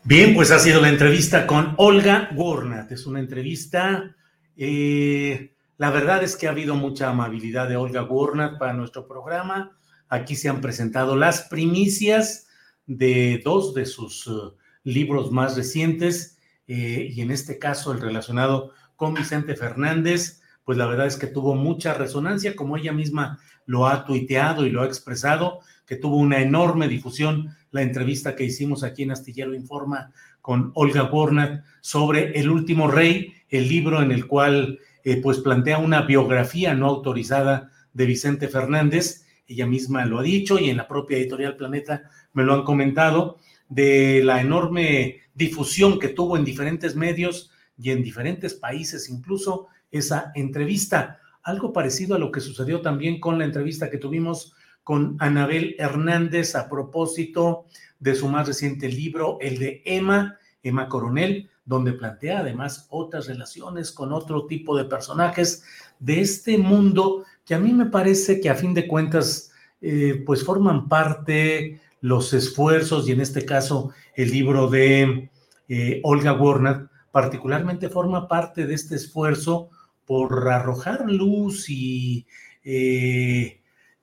Bien, 0.10 0.34
pues 0.34 0.50
ha 0.50 0.58
sido 0.58 0.82
la 0.82 0.90
entrevista 0.90 1.46
con 1.46 1.76
Olga 1.78 2.32
Gornat. 2.34 2.92
Es 2.92 3.06
una 3.06 3.20
entrevista, 3.20 4.16
eh, 4.58 5.54
la 5.78 5.92
verdad 5.92 6.24
es 6.24 6.36
que 6.36 6.48
ha 6.48 6.50
habido 6.50 6.74
mucha 6.74 7.12
amabilidad 7.12 7.70
de 7.70 7.76
Olga 7.76 8.02
Gornat 8.02 8.58
para 8.58 8.74
nuestro 8.74 9.08
programa. 9.08 9.78
Aquí 10.08 10.36
se 10.36 10.50
han 10.50 10.62
presentado 10.62 11.16
las 11.16 11.44
primicias 11.44 12.48
de 12.88 13.40
dos 13.46 13.76
de 13.76 13.86
sus 13.86 14.26
uh, 14.26 14.56
libros 14.84 15.32
más 15.32 15.56
recientes 15.56 16.40
eh, 16.66 17.12
y 17.14 17.22
en 17.22 17.30
este 17.30 17.60
caso 17.60 17.92
el 17.92 18.02
relacionado 18.02 18.72
con 18.96 19.14
Vicente 19.14 19.56
Fernández, 19.56 20.42
pues 20.64 20.80
la 20.80 20.88
verdad 20.88 21.06
es 21.06 21.18
que 21.18 21.28
tuvo 21.28 21.54
mucha 21.54 21.94
resonancia, 21.94 22.56
como 22.56 22.78
ella 22.78 22.94
misma 22.94 23.38
lo 23.68 23.86
ha 23.86 24.06
tuiteado 24.06 24.66
y 24.66 24.72
lo 24.72 24.82
ha 24.82 24.88
expresado, 24.88 25.60
que 25.86 25.98
tuvo 25.98 26.18
una 26.18 26.42
enorme 26.42 26.88
difusión 26.88 27.56
la 27.72 27.82
entrevista 27.82 28.36
que 28.36 28.46
hicimos 28.46 28.84
aquí 28.84 29.04
en 29.04 29.12
Astillero 29.12 29.54
Informa 29.54 30.12
con 30.42 30.72
Olga 30.76 31.04
Warnat 31.04 31.64
sobre 31.82 32.40
El 32.40 32.50
último 32.50 32.90
rey, 32.90 33.34
el 33.50 33.68
libro 33.68 34.02
en 34.02 34.12
el 34.12 34.28
cual 34.28 34.80
eh, 35.04 35.18
pues 35.22 35.40
plantea 35.40 35.78
una 35.78 36.02
biografía 36.02 36.74
no 36.74 36.88
autorizada 36.88 37.72
de 37.94 38.06
Vicente 38.06 38.48
Fernández, 38.48 39.26
ella 39.48 39.66
misma 39.66 40.06
lo 40.06 40.20
ha 40.20 40.24
dicho 40.24 40.60
y 40.60 40.70
en 40.70 40.78
la 40.78 40.88
propia 40.88 41.18
editorial 41.18 41.56
Planeta 41.56 42.04
me 42.34 42.44
lo 42.44 42.54
han 42.54 42.64
comentado, 42.64 43.38
de 43.68 44.22
la 44.24 44.42
enorme 44.42 45.22
difusión 45.34 46.00
que 46.00 46.10
tuvo 46.10 46.38
en 46.38 46.44
diferentes 46.44 46.96
medios 46.96 47.52
y 47.78 47.92
en 47.92 48.04
diferentes 48.04 48.56
países 48.56 49.10
incluso 49.10 49.68
esa 49.92 50.32
entrevista. 50.36 51.20
Algo 51.44 51.72
parecido 51.72 52.16
a 52.16 52.20
lo 52.20 52.32
que 52.32 52.42
sucedió 52.42 52.82
también 52.82 53.20
con 53.20 53.38
la 53.38 53.46
entrevista 53.46 53.90
que 53.90 53.98
tuvimos 53.98 54.54
con 54.90 55.18
Anabel 55.20 55.76
Hernández 55.78 56.56
a 56.56 56.68
propósito 56.68 57.68
de 58.00 58.16
su 58.16 58.28
más 58.28 58.48
reciente 58.48 58.90
libro, 58.90 59.38
el 59.40 59.60
de 59.60 59.84
Emma, 59.86 60.40
Emma 60.64 60.90
Coronel, 60.90 61.48
donde 61.64 61.94
plantea 61.94 62.40
además 62.40 62.88
otras 62.90 63.28
relaciones 63.28 63.92
con 63.92 64.12
otro 64.12 64.48
tipo 64.48 64.76
de 64.76 64.86
personajes 64.86 65.64
de 66.00 66.22
este 66.22 66.58
mundo 66.58 67.24
que 67.46 67.54
a 67.54 67.60
mí 67.60 67.72
me 67.72 67.86
parece 67.86 68.42
que 68.42 68.50
a 68.50 68.56
fin 68.56 68.74
de 68.74 68.88
cuentas 68.88 69.52
eh, 69.80 70.24
pues 70.26 70.44
forman 70.44 70.90
parte 70.90 71.80
los 72.02 72.34
esfuerzos 72.34 73.08
y 73.08 73.12
en 73.12 73.22
este 73.22 73.46
caso 73.46 73.92
el 74.16 74.32
libro 74.32 74.72
de 74.72 75.30
eh, 75.68 76.00
Olga 76.02 76.34
Warner 76.34 76.88
particularmente 77.12 77.90
forma 77.90 78.28
parte 78.28 78.66
de 78.66 78.74
este 78.74 78.96
esfuerzo 78.96 79.70
por 80.08 80.50
arrojar 80.50 81.06
luz 81.12 81.70
y 81.70 82.26
eh, 82.64 83.59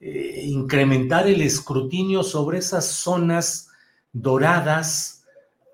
eh, 0.09 0.45
incrementar 0.45 1.27
el 1.27 1.43
escrutinio 1.43 2.23
sobre 2.23 2.59
esas 2.59 2.87
zonas 2.87 3.71
doradas, 4.13 5.25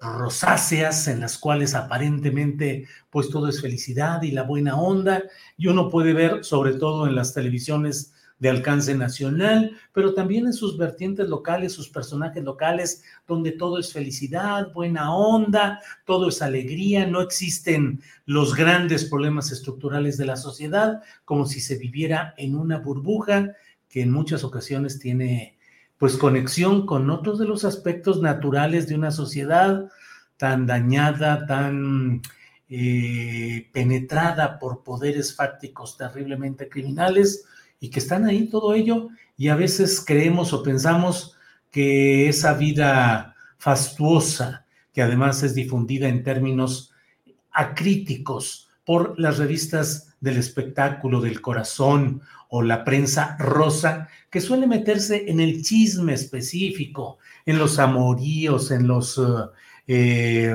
rosáceas, 0.00 1.06
en 1.06 1.20
las 1.20 1.36
cuales 1.36 1.74
aparentemente 1.74 2.88
pues 3.10 3.28
todo 3.28 3.48
es 3.48 3.60
felicidad 3.60 4.22
y 4.22 4.30
la 4.30 4.44
buena 4.44 4.80
onda, 4.80 5.22
y 5.58 5.66
uno 5.66 5.90
puede 5.90 6.14
ver 6.14 6.44
sobre 6.44 6.72
todo 6.72 7.06
en 7.06 7.14
las 7.14 7.34
televisiones 7.34 8.14
de 8.38 8.48
alcance 8.48 8.94
nacional, 8.94 9.76
pero 9.92 10.14
también 10.14 10.46
en 10.46 10.54
sus 10.54 10.78
vertientes 10.78 11.28
locales, 11.28 11.74
sus 11.74 11.90
personajes 11.90 12.42
locales, 12.42 13.04
donde 13.28 13.52
todo 13.52 13.78
es 13.78 13.92
felicidad, 13.92 14.72
buena 14.72 15.14
onda, 15.14 15.78
todo 16.06 16.30
es 16.30 16.40
alegría, 16.40 17.06
no 17.06 17.20
existen 17.20 18.00
los 18.24 18.56
grandes 18.56 19.04
problemas 19.04 19.52
estructurales 19.52 20.16
de 20.16 20.24
la 20.24 20.36
sociedad, 20.36 21.02
como 21.26 21.44
si 21.44 21.60
se 21.60 21.76
viviera 21.76 22.32
en 22.38 22.56
una 22.56 22.78
burbuja 22.78 23.52
que 23.92 24.00
en 24.00 24.10
muchas 24.10 24.42
ocasiones 24.42 24.98
tiene 24.98 25.58
pues 25.98 26.16
conexión 26.16 26.86
con 26.86 27.10
otros 27.10 27.38
de 27.38 27.44
los 27.44 27.64
aspectos 27.64 28.22
naturales 28.22 28.88
de 28.88 28.94
una 28.94 29.10
sociedad 29.12 29.88
tan 30.38 30.66
dañada, 30.66 31.46
tan 31.46 32.22
eh, 32.70 33.68
penetrada 33.70 34.58
por 34.58 34.82
poderes 34.82 35.36
fácticos 35.36 35.98
terriblemente 35.98 36.70
criminales 36.70 37.44
y 37.78 37.90
que 37.90 37.98
están 38.00 38.24
ahí 38.24 38.48
todo 38.48 38.72
ello. 38.72 39.10
Y 39.36 39.48
a 39.48 39.56
veces 39.56 40.02
creemos 40.04 40.54
o 40.54 40.62
pensamos 40.62 41.36
que 41.70 42.28
esa 42.30 42.54
vida 42.54 43.36
fastuosa, 43.58 44.64
que 44.94 45.02
además 45.02 45.42
es 45.42 45.54
difundida 45.54 46.08
en 46.08 46.24
términos 46.24 46.94
acríticos 47.52 48.70
por 48.84 49.20
las 49.20 49.36
revistas 49.36 50.14
del 50.20 50.38
espectáculo, 50.38 51.20
del 51.20 51.42
corazón 51.42 52.22
o 52.54 52.60
la 52.60 52.84
prensa 52.84 53.34
rosa, 53.38 54.08
que 54.28 54.42
suele 54.42 54.66
meterse 54.66 55.30
en 55.30 55.40
el 55.40 55.62
chisme 55.62 56.12
específico, 56.12 57.16
en 57.46 57.58
los 57.58 57.78
amoríos, 57.78 58.70
en 58.70 58.86
los 58.86 59.18
eh, 59.86 60.54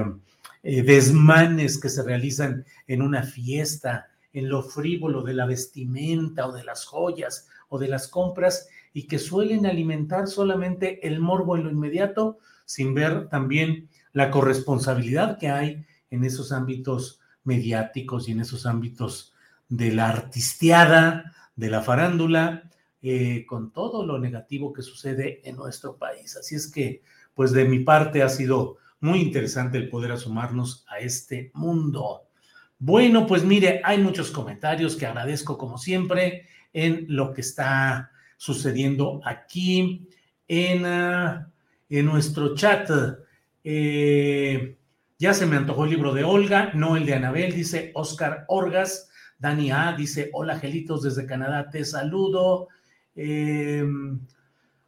eh, 0.61 0.82
desmanes 0.84 1.80
que 1.80 1.90
se 1.90 2.03
realizan 2.03 2.65
en 2.86 3.02
una 3.02 3.24
fiesta, 3.24 4.10
en 4.32 4.48
lo 4.48 4.61
frívolo 4.61 5.24
de 5.24 5.34
la 5.34 5.48
vestimenta 5.48 6.45
o 6.45 6.52
de 6.52 6.64
las 6.64 6.86
joyas 6.86 7.48
o 7.68 7.80
de 7.80 7.88
las 7.88 8.07
compras 8.07 8.69
y 8.94 9.07
que 9.07 9.18
suelen 9.18 9.65
alimentar 9.65 10.28
solamente 10.28 11.07
el 11.07 11.19
morbo 11.19 11.57
en 11.57 11.64
lo 11.64 11.72
inmediato 11.72 12.38
sin 12.65 12.94
ver 12.94 13.28
también 13.30 13.90
la 14.14 14.30
corresponsabilidad 14.30 15.40
que 15.40 15.49
hay 15.49 15.84
en 16.11 16.24
esos 16.24 16.52
ámbitos 16.52 17.22
mediáticos 17.44 18.30
y 18.30 18.34
en 18.34 18.41
esos 18.41 18.68
ámbitos 18.68 19.34
de 19.68 19.91
la 19.94 20.10
artisteada, 20.10 21.34
de 21.57 21.69
la 21.69 21.81
farándula, 21.81 22.69
eh, 23.01 23.45
con 23.45 23.73
todo 23.73 24.05
lo 24.05 24.17
negativo 24.19 24.71
que 24.71 24.81
sucede 24.81 25.41
en 25.43 25.57
nuestro 25.57 25.97
país. 25.97 26.38
Así 26.38 26.55
es 26.55 26.71
que, 26.71 27.01
pues 27.34 27.51
de 27.51 27.65
mi 27.65 27.79
parte 27.79 28.23
ha 28.23 28.29
sido 28.29 28.77
muy 29.01 29.19
interesante 29.19 29.77
el 29.77 29.89
poder 29.89 30.13
asomarnos 30.13 30.85
a 30.88 30.99
este 30.99 31.51
mundo. 31.53 32.23
Bueno, 32.79 33.27
pues 33.27 33.43
mire, 33.43 33.81
hay 33.84 33.97
muchos 33.97 34.31
comentarios 34.31 34.95
que 34.95 35.05
agradezco 35.05 35.57
como 35.57 35.77
siempre 35.77 36.47
en 36.73 37.05
lo 37.09 37.34
que 37.34 37.41
está 37.41 38.11
sucediendo 38.38 39.19
aquí 39.25 40.07
en, 40.47 40.85
ah, 40.85 41.51
en 41.89 42.05
nuestro 42.05 42.55
chat. 42.55 42.89
Eh, 43.63 44.77
ya 45.17 45.34
se 45.34 45.47
me 45.47 45.55
antojó 45.55 45.85
el 45.85 45.89
libro 45.89 46.13
de 46.13 46.23
Olga, 46.23 46.71
no 46.75 46.95
el 46.95 47.05
de 47.05 47.15
Anabel, 47.15 47.53
dice 47.53 47.91
Oscar 47.95 48.45
Orgas. 48.47 49.06
Dani 49.39 49.72
A 49.72 49.93
dice, 49.93 50.30
hola 50.34 50.59
Gelitos 50.59 51.03
desde 51.03 51.26
Canadá, 51.26 51.69
te 51.69 51.85
saludo. 51.85 52.69
Eh, 53.15 53.85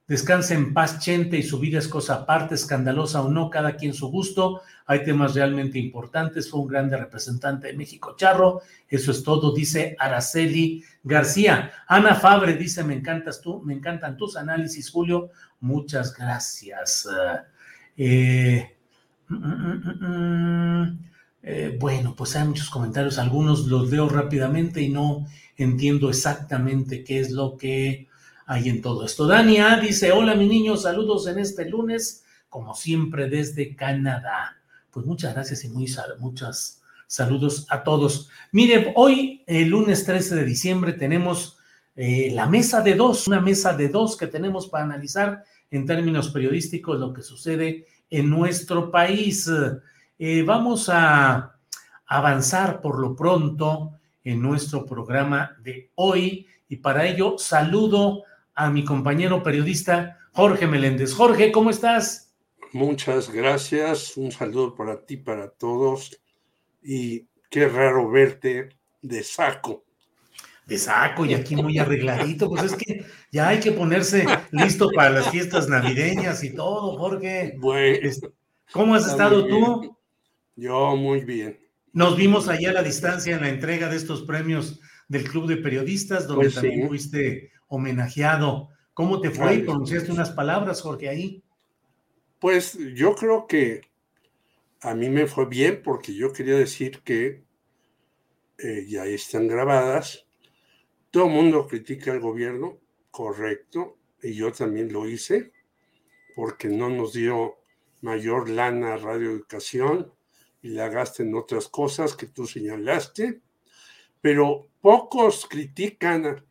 descansa 0.07 0.55
en 0.55 0.73
paz, 0.73 0.99
Chente, 0.99 1.37
y 1.37 1.43
su 1.43 1.59
vida 1.59 1.77
es 1.77 1.87
cosa 1.87 2.15
aparte, 2.15 2.55
escandalosa 2.55 3.21
o 3.21 3.29
no, 3.29 3.49
cada 3.49 3.75
quien 3.75 3.93
su 3.93 4.09
gusto. 4.09 4.61
Hay 4.87 5.03
temas 5.03 5.35
realmente 5.35 5.77
importantes. 5.77 6.49
Fue 6.49 6.61
un 6.61 6.67
grande 6.67 6.97
representante 6.97 7.67
de 7.67 7.73
México 7.73 8.15
Charro. 8.17 8.61
Eso 8.87 9.11
es 9.11 9.23
todo, 9.23 9.53
dice 9.53 9.95
Araceli 9.99 10.83
García. 11.03 11.71
Ana 11.87 12.15
Fabre 12.15 12.55
dice: 12.55 12.83
Me 12.83 12.95
encantas 12.95 13.39
tú, 13.39 13.61
me 13.61 13.75
encantan 13.75 14.17
tus 14.17 14.35
análisis, 14.35 14.89
Julio. 14.89 15.29
Muchas 15.59 16.15
gracias. 16.17 17.07
Eh, 17.95 18.75
mm, 19.27 19.35
mm, 19.35 20.07
mm, 20.07 21.08
eh, 21.41 21.77
bueno, 21.79 22.15
pues 22.15 22.35
hay 22.35 22.47
muchos 22.47 22.69
comentarios, 22.69 23.17
algunos 23.17 23.65
los 23.67 23.89
leo 23.89 24.09
rápidamente 24.09 24.81
y 24.81 24.89
no 24.89 25.25
entiendo 25.55 26.09
exactamente 26.09 27.03
qué 27.03 27.19
es 27.19 27.31
lo 27.31 27.57
que 27.57 28.07
hay 28.45 28.67
en 28.67 28.81
todo 28.81 29.05
esto. 29.05 29.27
Dania 29.27 29.79
dice, 29.79 30.11
hola 30.11 30.35
mi 30.35 30.47
niño, 30.47 30.75
saludos 30.75 31.27
en 31.27 31.39
este 31.39 31.69
lunes, 31.69 32.23
como 32.49 32.75
siempre 32.75 33.29
desde 33.29 33.75
Canadá. 33.75 34.57
Pues 34.91 35.05
muchas 35.05 35.33
gracias 35.33 35.63
y 35.63 35.69
muy 35.69 35.87
muchas 36.19 36.81
saludos 37.07 37.67
a 37.69 37.83
todos. 37.83 38.29
Mire, 38.51 38.91
hoy, 38.95 39.43
el 39.47 39.69
lunes 39.69 40.03
13 40.03 40.35
de 40.35 40.45
diciembre, 40.45 40.93
tenemos 40.93 41.57
eh, 41.95 42.31
la 42.33 42.47
mesa 42.47 42.81
de 42.81 42.95
dos, 42.95 43.27
una 43.27 43.39
mesa 43.39 43.75
de 43.75 43.89
dos 43.89 44.17
que 44.17 44.27
tenemos 44.27 44.67
para 44.67 44.83
analizar 44.83 45.43
en 45.71 45.85
términos 45.85 46.29
periodísticos 46.29 46.99
lo 46.99 47.13
que 47.13 47.21
sucede 47.21 47.85
en 48.09 48.29
nuestro 48.29 48.91
país. 48.91 49.49
Eh, 50.21 50.43
vamos 50.43 50.89
a 50.89 51.55
avanzar 52.05 52.81
por 52.81 52.99
lo 52.99 53.15
pronto 53.15 53.93
en 54.21 54.41
nuestro 54.41 54.85
programa 54.85 55.55
de 55.61 55.91
hoy 55.95 56.45
y 56.67 56.75
para 56.75 57.07
ello 57.07 57.37
saludo 57.37 58.23
a 58.53 58.69
mi 58.69 58.83
compañero 58.83 59.41
periodista 59.41 60.17
Jorge 60.33 60.67
Meléndez. 60.67 61.13
Jorge, 61.13 61.53
¿cómo 61.53 61.69
estás? 61.69 62.33
Muchas 62.73 63.31
gracias, 63.31 64.17
un 64.17 64.29
saludo 64.33 64.75
para 64.75 65.05
ti, 65.05 65.15
para 65.15 65.49
todos 65.51 66.19
y 66.83 67.25
qué 67.49 67.69
raro 67.69 68.11
verte 68.11 68.75
de 69.01 69.23
saco. 69.23 69.85
De 70.65 70.77
saco 70.77 71.25
y 71.25 71.33
aquí 71.33 71.55
muy 71.55 71.79
arregladito, 71.79 72.49
pues 72.49 72.63
es 72.63 72.75
que 72.75 73.05
ya 73.31 73.47
hay 73.47 73.61
que 73.61 73.71
ponerse 73.71 74.25
listo 74.51 74.89
para 74.93 75.11
las 75.11 75.29
fiestas 75.29 75.69
navideñas 75.69 76.43
y 76.43 76.53
todo, 76.53 76.97
Jorge. 76.97 77.55
Bueno, 77.57 78.09
¿Cómo 78.73 78.95
has 78.95 79.07
estado 79.07 79.47
tú? 79.47 79.95
Yo 80.59 80.97
muy 80.97 81.21
bien. 81.21 81.57
Nos 81.93 82.17
vimos 82.17 82.49
allá 82.49 82.71
a 82.71 82.73
la 82.73 82.83
distancia 82.83 83.33
en 83.33 83.41
la 83.41 83.49
entrega 83.49 83.87
de 83.87 83.95
estos 83.95 84.23
premios 84.23 84.81
del 85.07 85.23
Club 85.23 85.47
de 85.47 85.55
Periodistas, 85.55 86.27
donde 86.27 86.45
pues 86.45 86.55
también 86.55 86.87
fuiste 86.89 87.53
homenajeado. 87.67 88.69
¿Cómo 88.93 89.21
te 89.21 89.31
fue? 89.31 89.59
¿Pronunciaste 89.59 90.11
unas 90.11 90.31
palabras, 90.31 90.81
Jorge, 90.81 91.07
ahí? 91.07 91.43
Pues 92.39 92.77
yo 92.93 93.15
creo 93.15 93.47
que 93.47 93.89
a 94.81 94.93
mí 94.93 95.09
me 95.09 95.27
fue 95.27 95.45
bien 95.45 95.81
porque 95.81 96.13
yo 96.13 96.33
quería 96.33 96.57
decir 96.57 96.99
que 97.03 97.45
eh, 98.57 98.85
ya 98.85 99.05
están 99.05 99.47
grabadas. 99.47 100.25
Todo 101.09 101.27
el 101.27 101.31
mundo 101.31 101.67
critica 101.67 102.11
al 102.11 102.19
gobierno, 102.19 102.79
correcto, 103.11 103.97
y 104.21 104.33
yo 104.33 104.51
también 104.51 104.91
lo 104.91 105.07
hice, 105.07 105.53
porque 106.35 106.67
no 106.67 106.89
nos 106.89 107.13
dio 107.13 107.59
mayor 108.01 108.49
lana 108.49 108.95
a 108.95 108.97
radioeducación 108.97 110.18
y 110.61 110.69
la 110.69 110.89
gasta 110.89 111.23
en 111.23 111.35
otras 111.35 111.67
cosas 111.67 112.15
que 112.15 112.27
tú 112.27 112.45
señalaste, 112.45 113.41
pero 114.21 114.67
pocos 114.81 115.45
critican 115.47 116.45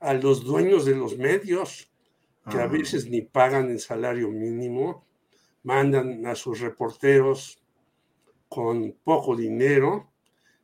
a, 0.00 0.14
los 0.14 0.44
dueños 0.44 0.84
de 0.84 0.94
los 0.94 1.16
medios, 1.16 1.90
que 2.50 2.58
a 2.58 2.64
ah. 2.64 2.68
veces 2.68 3.08
ni 3.08 3.22
pagan 3.22 3.70
el 3.70 3.80
salario 3.80 4.30
mínimo, 4.30 5.04
mandan 5.62 6.26
a 6.26 6.34
sus 6.34 6.60
reporteros 6.60 7.58
con 8.48 8.92
poco 9.02 9.34
dinero, 9.34 10.12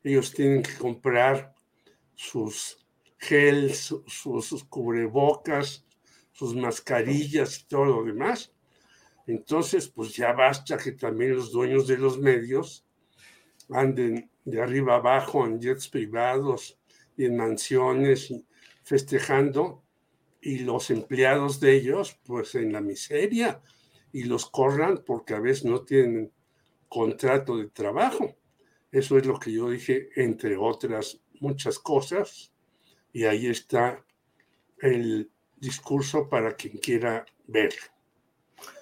ellos 0.04 0.32
tienen 0.32 0.62
que 0.62 0.74
comprar 0.74 1.54
sus 2.14 2.78
gels, 3.18 3.94
sus 4.06 4.64
cubrebocas, 4.64 5.84
sus 6.32 6.54
mascarillas 6.54 7.60
y 7.60 7.64
todo 7.66 7.84
lo 7.84 8.04
demás, 8.04 8.52
entonces, 9.26 9.88
pues 9.88 10.14
ya 10.14 10.32
basta 10.32 10.76
que 10.76 10.92
también 10.92 11.36
los 11.36 11.52
dueños 11.52 11.86
de 11.86 11.98
los 11.98 12.18
medios 12.18 12.84
anden 13.70 14.30
de 14.44 14.60
arriba 14.60 14.96
abajo 14.96 15.46
en 15.46 15.60
jets 15.60 15.88
privados 15.88 16.78
y 17.16 17.26
en 17.26 17.36
mansiones 17.36 18.34
festejando 18.82 19.82
y 20.40 20.58
los 20.60 20.90
empleados 20.90 21.60
de 21.60 21.76
ellos 21.76 22.18
pues 22.24 22.56
en 22.56 22.72
la 22.72 22.80
miseria 22.80 23.62
y 24.12 24.24
los 24.24 24.50
corran 24.50 25.02
porque 25.06 25.34
a 25.34 25.40
veces 25.40 25.64
no 25.64 25.82
tienen 25.82 26.32
contrato 26.88 27.56
de 27.56 27.68
trabajo. 27.68 28.36
Eso 28.90 29.16
es 29.16 29.24
lo 29.24 29.38
que 29.38 29.52
yo 29.52 29.70
dije, 29.70 30.10
entre 30.16 30.56
otras 30.56 31.20
muchas 31.40 31.78
cosas. 31.78 32.52
Y 33.12 33.24
ahí 33.24 33.46
está 33.46 34.04
el 34.78 35.30
discurso 35.56 36.28
para 36.28 36.54
quien 36.56 36.76
quiera 36.78 37.24
verlo. 37.46 37.82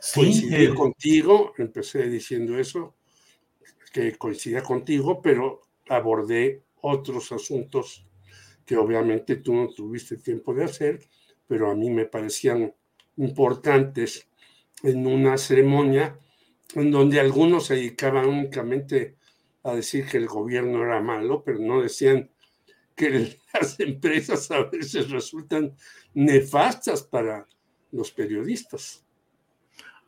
Sí, 0.00 0.68
contigo, 0.74 1.52
empecé 1.58 2.08
diciendo 2.08 2.58
eso, 2.58 2.94
que 3.92 4.16
coincidía 4.16 4.62
contigo, 4.62 5.20
pero 5.20 5.62
abordé 5.88 6.62
otros 6.82 7.32
asuntos 7.32 8.06
que 8.64 8.76
obviamente 8.76 9.36
tú 9.36 9.54
no 9.54 9.68
tuviste 9.68 10.16
tiempo 10.16 10.54
de 10.54 10.64
hacer, 10.64 11.00
pero 11.46 11.70
a 11.70 11.74
mí 11.74 11.90
me 11.90 12.06
parecían 12.06 12.72
importantes 13.16 14.28
en 14.82 15.06
una 15.06 15.36
ceremonia 15.36 16.18
en 16.74 16.90
donde 16.90 17.18
algunos 17.18 17.66
se 17.66 17.74
dedicaban 17.74 18.26
únicamente 18.26 19.16
a 19.64 19.74
decir 19.74 20.06
que 20.06 20.16
el 20.18 20.26
gobierno 20.26 20.82
era 20.82 21.00
malo, 21.00 21.42
pero 21.44 21.58
no 21.58 21.82
decían 21.82 22.30
que 22.94 23.36
las 23.54 23.80
empresas 23.80 24.50
a 24.50 24.64
veces 24.64 25.10
resultan 25.10 25.74
nefastas 26.14 27.02
para 27.02 27.46
los 27.90 28.12
periodistas. 28.12 29.04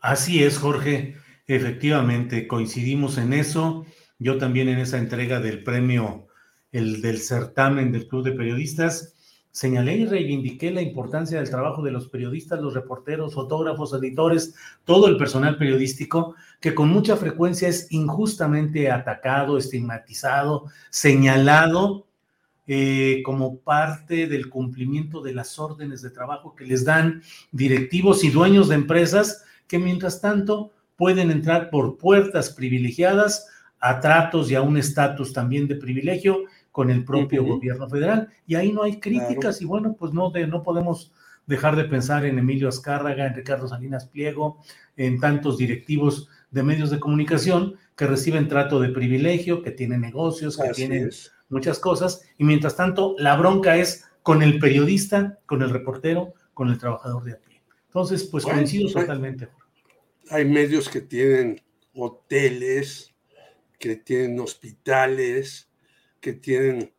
Así 0.02 0.42
es, 0.42 0.58
Jorge. 0.58 1.14
Efectivamente, 1.46 2.48
coincidimos 2.48 3.18
en 3.18 3.32
eso. 3.32 3.86
Yo 4.18 4.36
también 4.36 4.68
en 4.68 4.80
esa 4.80 4.98
entrega 4.98 5.38
del 5.38 5.62
premio, 5.62 6.26
el 6.72 7.00
del 7.00 7.18
certamen 7.18 7.92
del 7.92 8.08
Club 8.08 8.24
de 8.24 8.32
Periodistas, 8.32 9.14
señalé 9.52 9.98
y 9.98 10.06
reivindiqué 10.06 10.72
la 10.72 10.82
importancia 10.82 11.38
del 11.38 11.50
trabajo 11.50 11.82
de 11.82 11.92
los 11.92 12.08
periodistas, 12.08 12.60
los 12.60 12.74
reporteros, 12.74 13.34
fotógrafos, 13.34 13.92
editores, 13.92 14.56
todo 14.84 15.06
el 15.06 15.16
personal 15.16 15.56
periodístico, 15.56 16.34
que 16.60 16.74
con 16.74 16.88
mucha 16.88 17.16
frecuencia 17.16 17.68
es 17.68 17.86
injustamente 17.92 18.90
atacado, 18.90 19.56
estigmatizado, 19.56 20.64
señalado 20.90 22.08
eh, 22.66 23.22
como 23.24 23.58
parte 23.58 24.26
del 24.26 24.48
cumplimiento 24.48 25.20
de 25.20 25.34
las 25.34 25.60
órdenes 25.60 26.02
de 26.02 26.10
trabajo 26.10 26.56
que 26.56 26.64
les 26.64 26.84
dan 26.84 27.22
directivos 27.52 28.24
y 28.24 28.30
dueños 28.30 28.68
de 28.68 28.74
empresas 28.74 29.44
que 29.66 29.78
mientras 29.78 30.20
tanto 30.20 30.72
pueden 30.96 31.30
entrar 31.30 31.70
por 31.70 31.98
puertas 31.98 32.50
privilegiadas 32.50 33.48
a 33.80 34.00
tratos 34.00 34.50
y 34.50 34.54
a 34.54 34.62
un 34.62 34.76
estatus 34.76 35.32
también 35.32 35.66
de 35.66 35.74
privilegio 35.74 36.44
con 36.70 36.90
el 36.90 37.04
propio 37.04 37.44
gobierno 37.44 37.88
federal. 37.88 38.28
Y 38.46 38.54
ahí 38.54 38.72
no 38.72 38.82
hay 38.82 39.00
críticas 39.00 39.60
y 39.60 39.64
bueno, 39.64 39.96
pues 39.98 40.12
no, 40.12 40.30
de, 40.30 40.46
no 40.46 40.62
podemos 40.62 41.12
dejar 41.46 41.76
de 41.76 41.84
pensar 41.84 42.24
en 42.24 42.38
Emilio 42.38 42.68
Azcárraga, 42.68 43.26
en 43.26 43.34
Ricardo 43.34 43.66
Salinas 43.68 44.06
Pliego, 44.06 44.58
en 44.96 45.18
tantos 45.18 45.58
directivos 45.58 46.28
de 46.50 46.62
medios 46.62 46.90
de 46.90 47.00
comunicación 47.00 47.74
que 47.96 48.06
reciben 48.06 48.48
trato 48.48 48.80
de 48.80 48.88
privilegio, 48.90 49.62
que 49.62 49.70
tienen 49.70 50.00
negocios, 50.00 50.56
que 50.56 50.70
tienen 50.70 51.10
muchas 51.48 51.78
cosas, 51.78 52.22
y 52.38 52.44
mientras 52.44 52.76
tanto 52.76 53.14
la 53.18 53.36
bronca 53.36 53.76
es 53.76 54.04
con 54.22 54.42
el 54.42 54.58
periodista, 54.58 55.38
con 55.46 55.62
el 55.62 55.70
reportero, 55.70 56.34
con 56.54 56.70
el 56.70 56.78
trabajador 56.78 57.24
de 57.24 57.32
a 57.32 57.38
pie. 57.38 57.51
Entonces, 57.92 58.24
pues 58.24 58.44
coincido 58.44 58.90
totalmente. 58.90 59.48
Hay 60.30 60.46
medios 60.46 60.88
que 60.88 61.02
tienen 61.02 61.60
hoteles, 61.94 63.12
que 63.78 63.96
tienen 63.96 64.40
hospitales, 64.40 65.68
que 66.18 66.32
tienen 66.32 66.90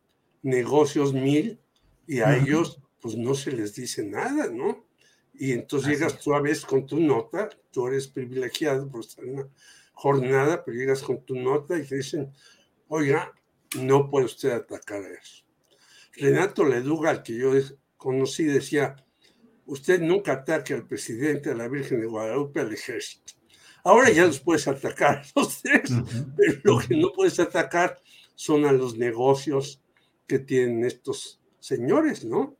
negocios 0.42 1.12
mil 1.12 1.58
y 2.06 2.20
a 2.20 2.36
ellos 2.36 2.80
pues 3.00 3.16
no 3.16 3.34
se 3.34 3.50
les 3.50 3.74
dice 3.74 4.04
nada, 4.04 4.48
¿no? 4.52 4.86
Y 5.32 5.50
entonces 5.50 5.90
llegas 5.90 6.20
tú 6.20 6.32
a 6.32 6.40
veces 6.40 6.64
con 6.64 6.86
tu 6.86 7.00
nota, 7.00 7.48
tú 7.72 7.88
eres 7.88 8.06
privilegiado 8.06 8.88
por 8.88 9.00
estar 9.00 9.24
en 9.24 9.34
una 9.34 9.48
jornada, 9.94 10.64
pero 10.64 10.76
llegas 10.76 11.02
con 11.02 11.24
tu 11.24 11.34
nota 11.34 11.76
y 11.76 11.84
te 11.84 11.96
dicen, 11.96 12.32
oiga, 12.86 13.32
no 13.80 14.08
puede 14.08 14.26
usted 14.26 14.50
atacar 14.52 15.02
a 15.02 15.12
eso. 15.12 15.42
Renato 16.12 16.64
Leduga, 16.64 17.10
al 17.10 17.24
que 17.24 17.36
yo 17.36 17.50
conocí, 17.96 18.44
decía, 18.44 18.94
usted 19.66 20.00
nunca 20.00 20.32
ataque 20.32 20.74
al 20.74 20.86
presidente, 20.86 21.50
a 21.50 21.54
la 21.54 21.68
Virgen 21.68 22.00
de 22.00 22.06
Guadalupe, 22.06 22.60
al 22.60 22.72
ejército. 22.72 23.34
Ahora 23.82 24.10
ya 24.10 24.26
los 24.26 24.40
puedes 24.40 24.66
atacar 24.66 25.18
a 25.18 25.24
los 25.40 25.62
tres, 25.62 25.90
pero 26.36 26.60
lo 26.64 26.78
que 26.78 26.96
no 26.96 27.12
puedes 27.12 27.38
atacar 27.38 28.00
son 28.34 28.64
a 28.64 28.72
los 28.72 28.96
negocios 28.96 29.82
que 30.26 30.38
tienen 30.38 30.84
estos 30.84 31.40
señores, 31.60 32.24
¿no? 32.24 32.56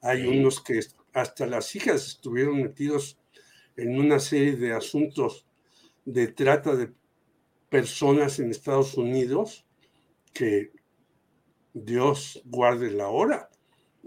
Hay 0.00 0.26
unos 0.26 0.60
que 0.60 0.80
hasta 1.12 1.46
las 1.46 1.74
hijas 1.74 2.06
estuvieron 2.06 2.62
metidos 2.62 3.18
en 3.76 3.98
una 3.98 4.20
serie 4.20 4.56
de 4.56 4.72
asuntos 4.72 5.46
de 6.04 6.28
trata 6.28 6.74
de 6.74 6.92
personas 7.68 8.38
en 8.38 8.50
Estados 8.50 8.94
Unidos 8.94 9.66
que 10.32 10.72
Dios 11.74 12.42
guarde 12.44 12.90
la 12.90 13.08
hora, 13.08 13.47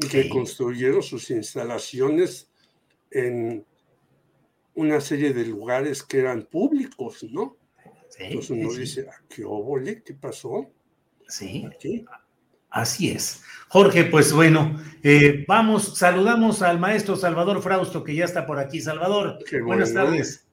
que 0.09 0.29
construyeron 0.29 1.03
sus 1.03 1.29
instalaciones 1.29 2.49
en 3.09 3.65
una 4.75 5.01
serie 5.01 5.33
de 5.33 5.45
lugares 5.45 6.03
que 6.03 6.19
eran 6.19 6.43
públicos, 6.43 7.23
¿no? 7.29 7.57
Entonces 8.17 8.51
uno 8.51 8.73
dice, 8.73 9.07
ah, 9.09 9.21
¿qué 9.29 9.43
óvole? 9.43 10.03
¿Qué 10.03 10.13
pasó? 10.13 10.69
Sí. 11.27 11.67
Así 12.69 13.11
es. 13.11 13.41
Jorge, 13.67 14.05
pues 14.05 14.31
bueno, 14.31 14.81
eh, 15.03 15.43
vamos, 15.47 15.97
saludamos 15.97 16.61
al 16.61 16.79
maestro 16.79 17.15
Salvador 17.15 17.61
Frausto, 17.61 18.03
que 18.03 18.15
ya 18.15 18.25
está 18.25 18.45
por 18.45 18.59
aquí. 18.59 18.79
Salvador, 18.79 19.39
buenas 19.63 19.93
tardes. 19.93 20.47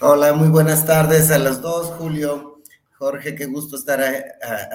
Hola, 0.00 0.32
muy 0.32 0.48
buenas 0.48 0.86
tardes 0.86 1.30
a 1.30 1.38
los 1.38 1.60
dos, 1.60 1.86
Julio. 1.98 2.62
Jorge, 2.98 3.34
qué 3.34 3.46
gusto 3.46 3.76
estar 3.76 4.00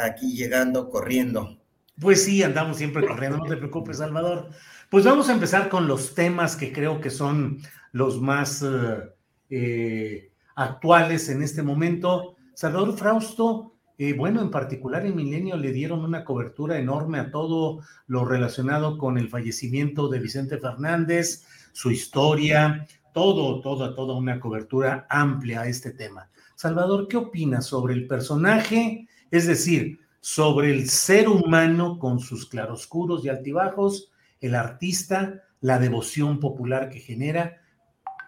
aquí 0.02 0.36
llegando, 0.36 0.90
corriendo. 0.90 1.63
Pues 2.00 2.24
sí, 2.24 2.42
andamos 2.42 2.78
siempre 2.78 3.06
corriendo, 3.06 3.38
no 3.38 3.46
te 3.46 3.58
preocupes, 3.58 3.98
Salvador. 3.98 4.50
Pues 4.90 5.06
vamos 5.06 5.30
a 5.30 5.34
empezar 5.34 5.70
con 5.70 5.88
los 5.88 6.16
temas 6.16 6.56
que 6.56 6.72
creo 6.74 7.00
que 7.00 7.10
son 7.10 7.60
los 7.92 8.20
más 8.20 8.64
eh, 8.64 9.14
eh, 9.50 10.32
actuales 10.56 11.30
en 11.30 11.44
este 11.44 11.62
momento. 11.62 12.36
Salvador 12.56 12.98
Frausto, 12.98 13.76
eh, 13.98 14.14
bueno, 14.14 14.42
en 14.42 14.50
particular 14.50 15.06
en 15.06 15.16
Milenio 15.16 15.56
le 15.56 15.72
dieron 15.72 16.04
una 16.04 16.26
cobertura 16.26 16.80
enorme 16.80 17.20
a 17.20 17.30
todo 17.30 17.82
lo 18.08 18.26
relacionado 18.26 18.98
con 18.98 19.20
el 19.20 19.30
fallecimiento 19.30 20.08
de 20.08 20.20
Vicente 20.20 20.58
Fernández, 20.58 21.46
su 21.74 21.92
historia, 21.92 22.88
todo, 23.14 23.62
toda, 23.62 23.96
toda 23.96 24.16
una 24.16 24.40
cobertura 24.40 25.06
amplia 25.10 25.62
a 25.62 25.68
este 25.68 25.92
tema. 25.92 26.30
Salvador, 26.56 27.08
¿qué 27.08 27.18
opinas 27.18 27.68
sobre 27.68 27.94
el 27.94 28.08
personaje? 28.08 29.08
Es 29.30 29.48
decir, 29.48 30.00
sobre 30.24 30.72
el 30.72 30.90
ser 30.90 31.28
humano 31.28 32.00
con 32.00 32.22
sus 32.22 32.46
claroscuros 32.46 33.26
y 33.26 33.30
altibajos, 33.30 34.10
el 34.40 34.56
artista, 34.56 35.44
la 35.60 35.80
devoción 35.80 36.40
popular 36.40 36.90
que 36.90 37.02
genera, 37.02 37.62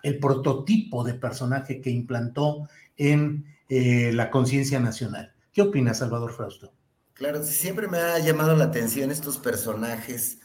el 0.04 0.20
prototipo 0.20 1.06
de 1.06 1.14
personaje 1.14 1.80
que 1.80 1.92
implantó 1.92 2.68
en 2.98 3.46
eh, 3.70 4.12
la 4.12 4.30
conciencia 4.30 4.78
nacional. 4.82 5.34
¿Qué 5.54 5.62
opinas, 5.62 6.00
Salvador 6.00 6.34
Frausto? 6.34 6.74
Claro, 7.14 7.42
siempre 7.44 7.88
me 7.88 8.00
ha 8.00 8.20
llamado 8.20 8.58
la 8.58 8.66
atención 8.66 9.10
estos 9.10 9.38
personajes 9.38 10.40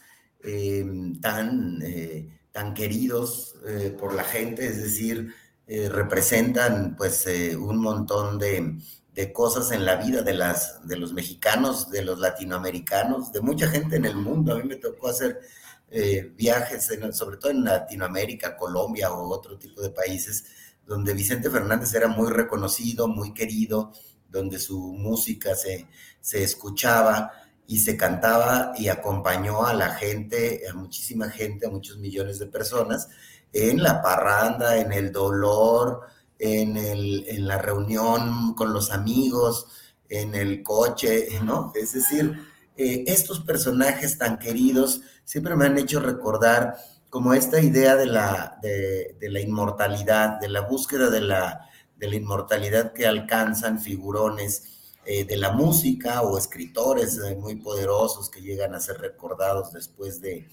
eh, 0.45 0.85
tan, 1.21 1.81
eh, 1.83 2.29
tan 2.53 2.73
queridos 2.73 3.55
por 3.99 4.15
la 4.15 4.23
gente, 4.23 4.65
es 4.67 4.81
decir, 4.81 5.33
representan 5.67 6.95
pues 6.95 7.25
un 7.57 7.77
montón 7.77 8.39
de, 8.39 8.77
de, 9.13 9.33
cosas 9.33 9.71
en 9.71 9.85
la 9.85 9.95
vida 9.95 10.21
de, 10.21 10.33
las, 10.33 10.85
de 10.87 10.97
los 10.97 11.13
mexicanos, 11.13 11.89
de 11.89 12.03
los 12.03 12.19
latinoamericanos, 12.19 13.31
de 13.31 13.41
mucha 13.41 13.67
gente 13.67 13.95
en 13.97 14.05
el 14.05 14.15
mundo. 14.15 14.53
A 14.53 14.57
mí 14.57 14.63
me 14.63 14.77
tocó 14.77 15.09
hacer 15.09 15.39
viajes, 16.35 16.89
sobre 17.11 17.35
todo 17.35 17.51
en 17.51 17.65
Latinoamérica, 17.65 18.55
Colombia 18.55 19.11
o 19.11 19.27
otro 19.29 19.57
tipo 19.57 19.81
de 19.81 19.89
países, 19.89 20.45
donde 20.85 21.13
Vicente 21.13 21.49
Fernández 21.49 21.93
era 21.93 22.07
muy 22.07 22.31
reconocido, 22.31 23.07
muy 23.07 23.33
querido, 23.33 23.91
donde 24.29 24.57
su 24.57 24.79
música 24.93 25.53
se, 25.55 25.87
se 26.21 26.43
escuchaba 26.43 27.31
y 27.67 27.79
se 27.79 27.97
cantaba 27.97 28.73
y 28.77 28.87
acompañó 28.89 29.65
a 29.65 29.73
la 29.73 29.93
gente, 29.95 30.61
a 30.69 30.73
muchísima 30.73 31.29
gente, 31.29 31.67
a 31.67 31.69
muchos 31.69 31.97
millones 31.97 32.39
de 32.39 32.47
personas, 32.47 33.09
en 33.53 33.83
la 33.83 34.01
parranda, 34.01 34.77
en 34.77 34.91
el 34.93 35.11
dolor, 35.11 36.01
en, 36.41 36.75
el, 36.75 37.25
en 37.27 37.47
la 37.47 37.57
reunión 37.57 38.55
con 38.55 38.73
los 38.73 38.91
amigos, 38.91 39.67
en 40.09 40.35
el 40.35 40.63
coche, 40.63 41.27
¿no? 41.43 41.71
Es 41.75 41.93
decir, 41.93 42.37
eh, 42.75 43.03
estos 43.07 43.41
personajes 43.41 44.17
tan 44.17 44.39
queridos 44.39 45.01
siempre 45.23 45.55
me 45.55 45.65
han 45.65 45.77
hecho 45.77 45.99
recordar 45.99 46.75
como 47.09 47.33
esta 47.33 47.61
idea 47.61 47.95
de 47.95 48.07
la, 48.07 48.57
de, 48.61 49.15
de 49.19 49.29
la 49.29 49.41
inmortalidad, 49.41 50.39
de 50.39 50.49
la 50.49 50.61
búsqueda 50.61 51.09
de 51.09 51.21
la, 51.21 51.69
de 51.97 52.07
la 52.07 52.15
inmortalidad 52.15 52.93
que 52.93 53.05
alcanzan 53.05 53.79
figurones 53.79 54.63
eh, 55.03 55.25
de 55.25 55.35
la 55.35 55.51
música 55.51 56.21
o 56.21 56.37
escritores 56.37 57.17
eh, 57.17 57.35
muy 57.35 57.55
poderosos 57.55 58.29
que 58.29 58.39
llegan 58.39 58.75
a 58.75 58.79
ser 58.79 58.99
recordados 58.99 59.73
después 59.73 60.21
de, 60.21 60.47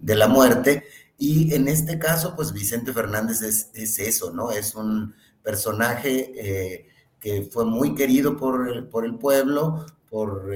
la 0.00 0.28
muerte. 0.28 0.84
Y 1.16 1.54
en 1.54 1.68
este 1.68 1.98
caso, 1.98 2.36
pues 2.36 2.52
Vicente 2.52 2.92
Fernández 2.92 3.40
es, 3.40 3.98
eso, 3.98 4.30
¿no? 4.30 4.50
Es 4.50 4.74
un 4.74 5.14
personaje 5.44 6.32
eh, 6.34 6.88
que 7.20 7.42
fue 7.42 7.64
muy 7.64 7.94
querido 7.94 8.36
por, 8.36 8.68
el 9.04 9.14
pueblo, 9.16 9.86
por 10.10 10.52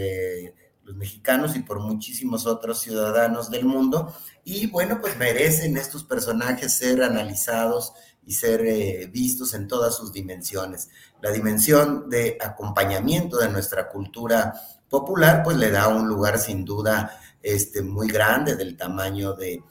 los 0.84 0.96
mexicanos 0.96 1.54
y 1.54 1.60
por 1.60 1.78
muchísimos 1.78 2.46
otros 2.46 2.80
ciudadanos 2.80 3.50
del 3.50 3.66
mundo. 3.66 4.12
Y 4.42 4.66
bueno, 4.66 4.98
pues 5.00 5.16
merecen 5.16 5.76
estos 5.76 6.02
personajes 6.02 6.76
ser 6.76 7.02
analizados 7.02 7.92
y 8.28 8.34
ser 8.34 8.60
eh, 8.66 9.08
vistos 9.10 9.54
en 9.54 9.66
todas 9.68 9.96
sus 9.96 10.12
dimensiones. 10.12 10.90
La 11.22 11.30
dimensión 11.30 12.10
de 12.10 12.36
acompañamiento 12.38 13.38
de 13.38 13.48
nuestra 13.48 13.88
cultura 13.88 14.52
popular, 14.88 15.42
pues 15.42 15.56
le 15.56 15.70
da 15.70 15.88
un 15.88 16.06
lugar 16.06 16.38
sin 16.38 16.62
duda 16.64 17.18
este, 17.42 17.82
muy 17.82 18.08
grande 18.08 18.54
del 18.54 18.76
tamaño 18.76 19.32
de, 19.32 19.62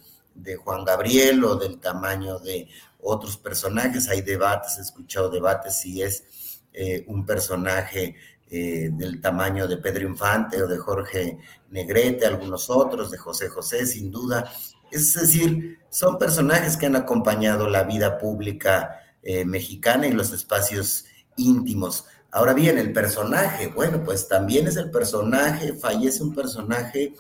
Juan 0.64 0.86
Gabriel 0.86 1.44
o 1.44 1.56
del 1.56 1.80
tamaño 1.80 2.38
de 2.40 2.68
otros 3.08 3.38
personajes. 3.38 4.10
Hay 4.10 4.22
debates, 4.22 4.78
he 4.78 4.82
escuchado 4.82 5.30
debates 5.30 5.80
si 5.80 6.02
es 6.02 6.62
eh, 6.74 7.04
un 7.08 7.26
personaje 7.26 8.16
eh, 8.50 8.90
del 8.94 9.20
tamaño 9.20 9.68
de 9.68 9.78
Pedro 9.78 10.08
Infante 10.08 10.62
o 10.62 10.68
de 10.68 10.78
Jorge 10.78 11.38
Negrete, 11.70 12.26
algunos 12.26 12.70
otros, 12.70 13.12
de 13.12 13.18
José 13.18 13.50
José, 13.50 13.86
sin 13.86 14.12
duda. 14.12 14.52
Es 14.92 15.14
decir, 15.14 15.80
son 15.90 16.18
personajes 16.18 16.78
que 16.78 16.86
han 16.86 16.96
acompañado 16.96 17.70
la 17.70 17.84
vida 17.84 18.18
pública 18.18 19.02
eh, 19.22 19.44
mexicana 19.44 20.08
y 20.08 20.12
los 20.12 20.32
espacios 20.32 21.06
íntimos. 21.36 22.06
Ahora 22.32 22.54
bien, 22.54 22.78
el 22.78 22.94
personaje, 22.94 23.68
bueno, 23.68 24.04
pues 24.04 24.28
también 24.28 24.68
es 24.68 24.78
el 24.78 24.92
personaje, 24.92 25.74
fallece 25.74 26.24
un 26.24 26.34
personaje 26.34 27.14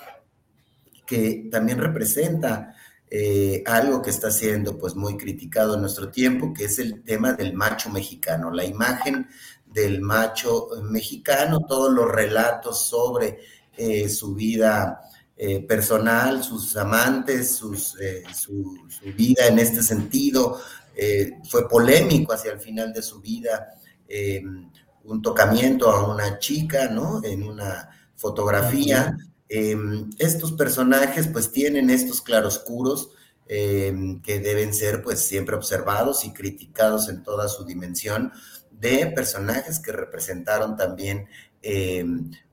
que 1.06 1.48
también 1.52 1.80
representa 1.80 2.76
eh, 3.10 3.64
algo 3.66 4.02
que 4.02 4.10
está 4.10 4.32
siendo 4.32 4.78
pues 4.78 4.96
muy 4.96 5.18
criticado 5.18 5.76
en 5.76 5.82
nuestro 5.82 6.10
tiempo, 6.10 6.54
que 6.54 6.66
es 6.66 6.80
el 6.80 7.04
tema 7.04 7.34
del 7.34 7.54
macho 7.54 7.90
mexicano, 7.90 8.52
la 8.52 8.66
imagen 8.66 9.28
del 9.66 10.02
macho 10.02 10.70
mexicano, 10.84 11.66
todos 11.68 11.94
los 11.94 12.12
relatos 12.12 12.82
sobre 12.88 13.40
eh, 13.78 14.10
su 14.10 14.34
vida 14.36 15.02
eh, 15.40 15.60
personal, 15.60 16.44
sus 16.44 16.76
amantes, 16.78 17.62
eh, 18.02 18.24
su, 18.34 18.88
vida 19.16 19.46
en 19.46 19.60
este 19.60 19.84
sentido. 19.84 20.60
Eh, 20.96 21.34
fue 21.48 21.70
polémico 21.70 22.34
hacia 22.34 22.54
el 22.54 22.60
final 22.60 22.92
de 22.92 23.04
su 23.04 23.22
vida, 23.22 23.68
un 25.04 25.22
tocamiento 25.22 25.92
a 25.92 26.12
una 26.12 26.40
chica, 26.40 26.88
¿no? 26.90 27.24
En 27.24 27.44
una 27.44 27.88
fotografía. 28.16 29.16
Estos 29.50 30.52
personajes 30.54 31.28
pues 31.28 31.52
tienen 31.52 31.90
estos 31.90 32.22
claroscuros 32.22 33.12
que 33.48 34.42
deben 34.44 34.74
ser 34.74 35.02
pues 35.02 35.20
siempre 35.20 35.56
observados 35.56 36.26
y 36.26 36.34
criticados 36.34 37.08
en 37.08 37.24
toda 37.24 37.48
su 37.48 37.64
dimensión 37.64 38.34
de 38.72 39.08
personajes 39.08 39.80
que 39.80 39.94
representaron 39.94 40.76
también 40.76 41.28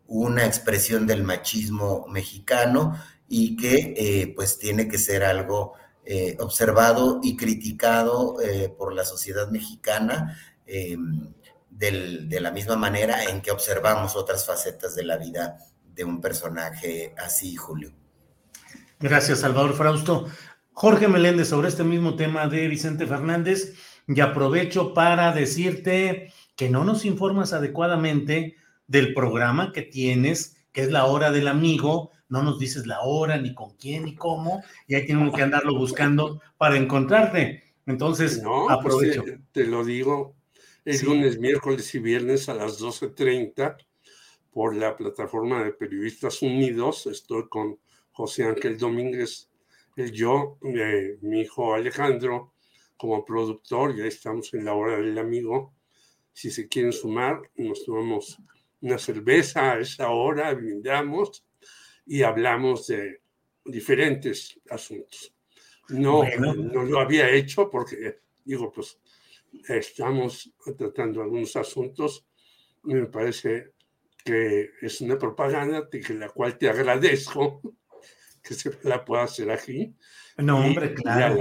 una 0.06 0.46
expresión 0.46 1.06
del 1.06 1.24
machismo 1.24 2.06
mexicano 2.08 2.96
y 3.28 3.56
que 3.56 3.94
eh, 3.96 4.32
pues 4.36 4.58
tiene 4.58 4.86
que 4.86 4.98
ser 4.98 5.24
algo 5.24 5.72
eh, 6.04 6.36
observado 6.38 7.20
y 7.24 7.36
criticado 7.36 8.36
por 8.78 8.94
la 8.94 9.04
sociedad 9.04 9.48
mexicana 9.48 10.38
de 11.76 12.40
la 12.40 12.50
misma 12.52 12.76
manera 12.76 13.24
en 13.24 13.42
que 13.42 13.50
observamos 13.50 14.14
otras 14.14 14.46
facetas 14.46 14.94
de 14.94 15.04
la 15.04 15.16
vida 15.16 15.58
de 15.94 16.04
un 16.04 16.20
personaje 16.20 17.14
así, 17.16 17.56
Julio. 17.56 17.92
Gracias, 19.00 19.40
Salvador 19.40 19.74
Frausto. 19.74 20.26
Jorge 20.72 21.08
Meléndez, 21.08 21.48
sobre 21.48 21.68
este 21.68 21.84
mismo 21.84 22.16
tema 22.16 22.48
de 22.48 22.66
Vicente 22.68 23.06
Fernández, 23.06 23.74
y 24.08 24.20
aprovecho 24.20 24.92
para 24.92 25.32
decirte 25.32 26.32
que 26.56 26.68
no 26.68 26.84
nos 26.84 27.04
informas 27.04 27.52
adecuadamente 27.52 28.56
del 28.86 29.14
programa 29.14 29.72
que 29.72 29.82
tienes, 29.82 30.56
que 30.72 30.82
es 30.82 30.90
la 30.90 31.06
hora 31.06 31.30
del 31.30 31.48
amigo, 31.48 32.10
no 32.28 32.42
nos 32.42 32.58
dices 32.58 32.86
la 32.86 33.00
hora, 33.00 33.38
ni 33.38 33.54
con 33.54 33.76
quién, 33.76 34.04
ni 34.04 34.14
cómo, 34.14 34.62
y 34.88 34.94
ahí 34.94 35.06
tenemos 35.06 35.34
que 35.34 35.42
andarlo 35.42 35.76
buscando 35.76 36.40
para 36.58 36.76
encontrarte. 36.76 37.62
Entonces, 37.86 38.42
no, 38.42 38.66
pues, 38.66 38.78
aprovecho. 38.78 39.24
Eh, 39.26 39.40
te, 39.52 39.66
lo 39.66 39.84
digo, 39.84 40.34
es 40.84 41.02
lunes, 41.02 41.38
miércoles 41.38 41.94
y 41.94 41.98
viernes 41.98 42.48
a 42.48 42.54
las 42.54 42.80
12.30 42.80 43.76
por 44.54 44.76
la 44.76 44.96
plataforma 44.96 45.64
de 45.64 45.72
Periodistas 45.72 46.40
Unidos. 46.40 47.08
Estoy 47.08 47.48
con 47.48 47.80
José 48.12 48.44
Ángel 48.44 48.78
Domínguez, 48.78 49.50
el 49.96 50.12
yo, 50.12 50.58
eh, 50.62 51.18
mi 51.22 51.40
hijo 51.40 51.74
Alejandro, 51.74 52.54
como 52.96 53.24
productor, 53.24 53.96
ya 53.96 54.06
estamos 54.06 54.54
en 54.54 54.64
la 54.64 54.74
hora 54.74 54.96
del 54.96 55.18
amigo. 55.18 55.74
Si 56.32 56.52
se 56.52 56.68
quieren 56.68 56.92
sumar, 56.92 57.42
nos 57.56 57.84
tomamos 57.84 58.38
una 58.80 58.96
cerveza 58.96 59.72
a 59.72 59.80
esa 59.80 60.10
hora, 60.10 60.54
brindamos 60.54 61.44
y 62.06 62.22
hablamos 62.22 62.86
de 62.86 63.22
diferentes 63.64 64.60
asuntos. 64.70 65.34
No, 65.88 66.22
no 66.38 66.84
lo 66.84 67.00
había 67.00 67.28
hecho 67.28 67.68
porque, 67.68 68.20
digo, 68.44 68.70
pues 68.70 69.00
estamos 69.68 70.54
tratando 70.76 71.22
algunos 71.22 71.56
asuntos 71.56 72.24
me 72.84 73.06
parece 73.06 73.72
que 74.24 74.70
es 74.80 75.00
una 75.02 75.18
propaganda 75.18 75.82
de 75.82 76.14
la 76.14 76.30
cual 76.30 76.56
te 76.56 76.68
agradezco 76.68 77.60
que 78.42 78.54
se 78.54 78.76
la 78.82 79.04
pueda 79.04 79.24
hacer 79.24 79.50
aquí. 79.50 79.94
No, 80.38 80.58
hombre, 80.58 80.94
claro. 80.94 81.38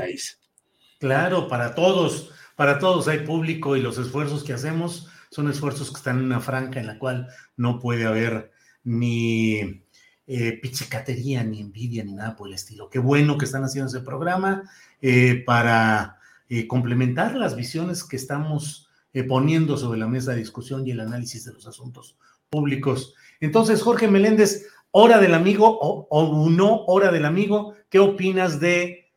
Claro, 0.99 1.47
para 1.47 1.75
todos, 1.75 2.31
para 2.55 2.79
todos 2.79 3.07
hay 3.07 3.19
público 3.19 3.75
y 3.75 3.81
los 3.81 3.97
esfuerzos 3.97 4.43
que 4.43 4.53
hacemos 4.53 5.09
son 5.31 5.49
esfuerzos 5.49 5.89
que 5.89 5.97
están 5.97 6.19
en 6.19 6.25
una 6.25 6.39
franca 6.39 6.79
en 6.79 6.87
la 6.87 6.99
cual 6.99 7.27
no 7.57 7.79
puede 7.79 8.05
haber 8.05 8.51
ni 8.83 9.83
eh, 10.27 10.59
pichicatería, 10.61 11.43
ni 11.43 11.59
envidia, 11.59 12.03
ni 12.03 12.13
nada 12.13 12.35
por 12.35 12.47
el 12.47 12.53
estilo. 12.53 12.89
Qué 12.89 12.99
bueno 12.99 13.37
que 13.37 13.45
están 13.45 13.63
haciendo 13.63 13.89
ese 13.89 14.01
programa 14.01 14.63
eh, 15.01 15.43
para 15.45 16.19
eh, 16.47 16.67
complementar 16.67 17.35
las 17.35 17.55
visiones 17.55 18.03
que 18.03 18.15
estamos 18.15 18.89
poniendo 19.27 19.77
sobre 19.77 19.99
la 19.99 20.07
mesa 20.07 20.31
de 20.31 20.39
discusión 20.39 20.87
y 20.87 20.91
el 20.91 20.99
análisis 20.99 21.45
de 21.45 21.53
los 21.53 21.67
asuntos 21.67 22.17
públicos. 22.53 23.15
Entonces, 23.39 23.81
Jorge 23.81 24.07
Meléndez, 24.07 24.67
hora 24.91 25.17
del 25.17 25.33
amigo 25.33 25.79
o, 25.81 26.05
o 26.07 26.49
no 26.51 26.85
hora 26.85 27.11
del 27.11 27.25
amigo, 27.25 27.73
¿qué 27.89 27.97
opinas 27.97 28.59
de 28.59 29.11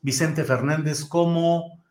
Vicente 0.00 0.42
Fernández 0.42 1.04
como 1.04 1.84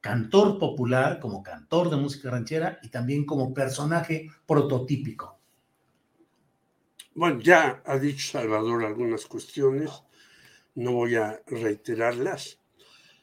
cantor 0.00 0.58
popular, 0.58 1.20
como 1.20 1.40
cantor 1.40 1.88
de 1.88 1.98
música 1.98 2.30
ranchera 2.30 2.80
y 2.82 2.88
también 2.88 3.24
como 3.24 3.54
personaje 3.54 4.28
prototípico? 4.44 5.38
Bueno, 7.14 7.40
ya 7.40 7.80
ha 7.86 7.96
dicho 7.96 8.32
Salvador 8.32 8.84
algunas 8.84 9.26
cuestiones, 9.26 9.90
no 10.74 10.92
voy 10.92 11.14
a 11.14 11.40
reiterarlas. 11.46 12.58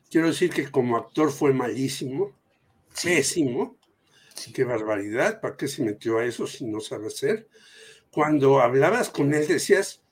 Quiero 0.10 0.28
decir 0.28 0.50
que 0.50 0.72
como 0.72 0.96
actor 0.96 1.30
fue 1.30 1.52
malísimo, 1.52 2.32
pésimo. 3.04 3.77
Qué 4.54 4.64
barbaridad, 4.64 5.42
¿para 5.42 5.58
qué 5.58 5.68
se 5.68 5.84
metió 5.84 6.20
a 6.20 6.26
eso 6.26 6.46
si 6.46 6.66
no 6.66 6.80
sabe 6.80 7.08
hacer? 7.08 7.48
Cuando 8.12 8.60
hablabas 8.60 9.10
con 9.10 9.34
él 9.34 9.48
decías, 9.48 10.04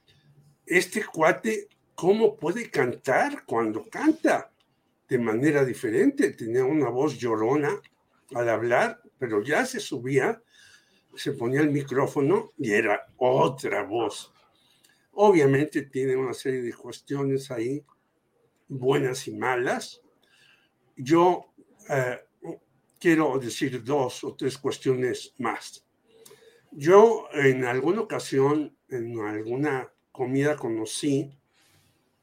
este 0.65 1.05
cuate, 1.05 1.69
¿cómo 1.93 2.35
puede 2.35 2.69
cantar 2.69 3.45
cuando 3.45 3.87
canta? 3.87 4.51
De 5.07 5.19
manera 5.19 5.63
diferente, 5.63 6.31
tenía 6.31 6.65
una 6.65 6.89
voz 6.89 7.17
llorona 7.17 7.79
al 8.33 8.49
hablar, 8.49 9.01
pero 9.19 9.43
ya 9.43 9.65
se 9.65 9.79
subía, 9.79 10.41
se 11.15 11.33
ponía 11.33 11.61
el 11.61 11.69
micrófono 11.69 12.51
y 12.57 12.71
era 12.71 13.05
otra 13.17 13.83
voz. 13.83 14.33
Obviamente 15.13 15.83
tiene 15.83 16.15
una 16.15 16.33
serie 16.33 16.61
de 16.61 16.73
cuestiones 16.73 17.51
ahí 17.51 17.83
buenas 18.67 19.27
y 19.27 19.35
malas. 19.35 20.01
Yo 20.97 21.53
eh, 21.89 22.24
quiero 23.05 23.37
decir 23.37 23.83
dos 23.83 24.23
o 24.23 24.33
tres 24.33 24.57
cuestiones 24.57 25.35
más. 25.37 25.85
Yo 26.71 27.27
en 27.33 27.63
alguna 27.63 28.01
ocasión, 28.01 28.75
en 28.89 29.19
alguna 29.19 29.93
comida, 30.11 30.55
conocí 30.55 31.37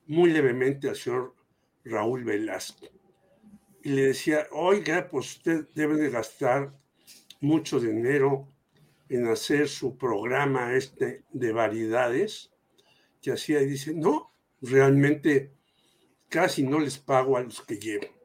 muy 0.09 0.33
levemente 0.33 0.89
al 0.89 0.97
señor 0.97 1.37
Raúl 1.85 2.25
Velasco. 2.25 2.89
Y 3.85 3.91
le 3.91 4.07
decía, 4.07 4.49
oiga, 4.51 5.07
pues 5.09 5.37
usted 5.37 5.69
debe 5.73 5.95
de 5.95 6.11
gastar 6.11 6.77
mucho 7.41 7.79
dinero 7.79 8.49
en 9.09 9.29
hacer 9.29 9.69
su 9.69 9.97
programa 9.97 10.75
este 10.75 11.23
de 11.31 11.53
variedades 11.53 12.51
que 13.21 13.31
hacía 13.31 13.63
y 13.63 13.67
dice, 13.67 13.95
no, 13.95 14.35
realmente 14.61 15.53
casi 16.29 16.65
no 16.65 16.81
les 16.81 16.99
pago 16.99 17.37
a 17.37 17.43
los 17.45 17.63
que 17.63 17.77
llevo. 17.77 18.22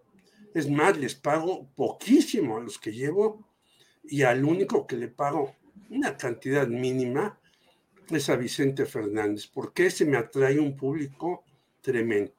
Es 0.58 0.68
más, 0.68 0.98
les 0.98 1.14
pago 1.14 1.68
poquísimo 1.76 2.58
a 2.58 2.62
los 2.62 2.80
que 2.80 2.92
llevo 2.92 3.48
y 4.04 4.24
al 4.24 4.44
único 4.44 4.88
que 4.88 4.98
le 4.98 5.08
pago 5.08 5.56
una 5.92 6.18
cantidad 6.18 6.68
mínima 6.68 7.40
es 8.10 8.28
a 8.28 8.36
Vicente 8.36 8.88
Fernández, 8.88 9.46
porque 9.46 9.86
ese 9.86 10.04
me 10.04 10.18
atrae 10.18 10.60
un 10.60 10.76
público 10.76 11.44
tremendo. 11.80 12.34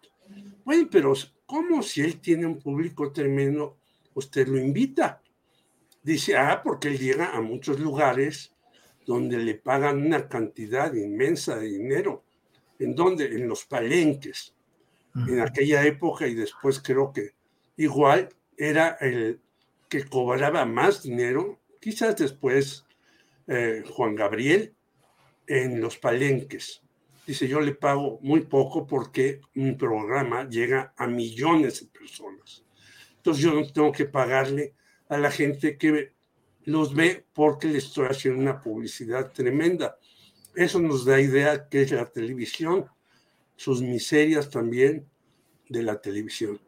Bueno, 0.65 0.89
pero 0.91 1.13
¿cómo 1.47 1.81
si 1.81 2.01
él 2.01 2.21
tiene 2.21 2.45
un 2.47 2.59
público 2.59 3.13
tremendo, 3.13 3.77
usted 4.15 4.49
lo 4.49 4.59
invita? 4.59 5.23
Dice, 6.03 6.37
ah, 6.37 6.61
porque 6.61 6.89
él 6.89 6.99
llega 6.99 7.37
a 7.37 7.41
muchos 7.41 7.79
lugares 7.79 8.53
donde 9.07 9.39
le 9.39 9.55
pagan 9.55 10.05
una 10.05 10.29
cantidad 10.29 10.93
inmensa 10.93 11.57
de 11.57 11.69
dinero. 11.69 12.25
¿En 12.81 12.97
dónde? 12.97 13.27
En 13.27 13.47
los 13.47 13.65
palenques 13.65 14.57
en 15.15 15.41
aquella 15.41 15.85
época 15.87 16.27
y 16.27 16.35
después 16.35 16.81
creo 16.81 17.13
que 17.13 17.38
igual 17.79 18.29
era 18.59 18.99
el 19.01 19.41
que 19.89 20.05
cobraba 20.05 20.67
más 20.67 21.03
dinero, 21.03 21.59
quizás 21.81 22.17
después 22.17 22.85
eh, 23.47 23.83
Juan 23.91 24.15
Gabriel 24.15 24.75
en 25.47 25.81
los 25.81 25.97
palenques. 25.97 26.83
Dice, 27.27 27.49
yo 27.49 27.61
le 27.61 27.75
pago 27.75 28.19
muy 28.23 28.41
poco 28.41 28.87
porque 28.87 29.41
mi 29.55 29.73
programa 29.73 30.49
llega 30.49 30.93
a 30.97 31.07
millones 31.07 31.81
de 31.81 31.99
personas. 31.99 32.65
Entonces 33.17 33.43
yo 33.43 33.55
no 33.55 33.67
tengo 33.71 33.93
que 33.93 34.05
pagarle 34.05 34.75
a 35.09 35.17
la 35.19 35.31
gente 35.31 35.79
que 35.79 36.13
los 36.65 36.95
ve 36.95 37.25
porque 37.33 37.69
le 37.69 37.79
estoy 37.79 38.07
haciendo 38.07 38.41
una 38.41 38.61
publicidad 38.61 39.33
tremenda. 39.33 39.99
Eso 40.55 40.81
nos 40.81 41.05
da 41.05 41.21
idea 41.21 41.69
que 41.69 41.83
es 41.83 41.93
la 41.93 42.07
televisión 42.07 42.87
sus 43.57 43.83
miserias 43.83 44.51
también 44.51 45.07
de 45.69 45.83
la 45.83 46.01
televisión. 46.01 46.61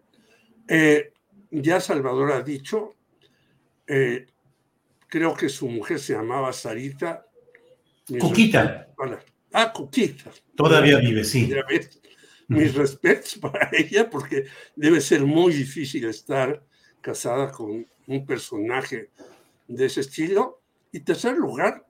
Eh, 0.69 1.13
ya 1.51 1.81
Salvador 1.81 2.33
ha 2.33 2.43
dicho, 2.43 2.95
eh, 3.87 4.27
creo 5.09 5.35
que 5.35 5.49
su 5.49 5.69
mujer 5.69 5.99
se 5.99 6.15
llamaba 6.15 6.53
Sarita. 6.53 7.27
Cuquita. 8.19 8.89
Ah, 9.53 9.73
Cuquita. 9.73 10.31
Todavía 10.55 10.99
vive, 10.99 11.25
sí. 11.25 11.53
Mis 12.49 12.75
respetos 12.75 13.37
para 13.37 13.71
ella, 13.73 14.11
porque 14.11 14.47
debe 14.75 15.01
ser 15.01 15.25
muy 15.25 15.53
difícil 15.53 16.05
estar 16.07 16.65
casada 17.01 17.51
con 17.51 17.87
un 18.07 18.27
personaje 18.27 19.11
de 19.69 19.87
ese 19.87 20.01
estilo. 20.01 20.63
Y 20.93 21.01
tercer 21.01 21.37
lugar, 21.37 21.87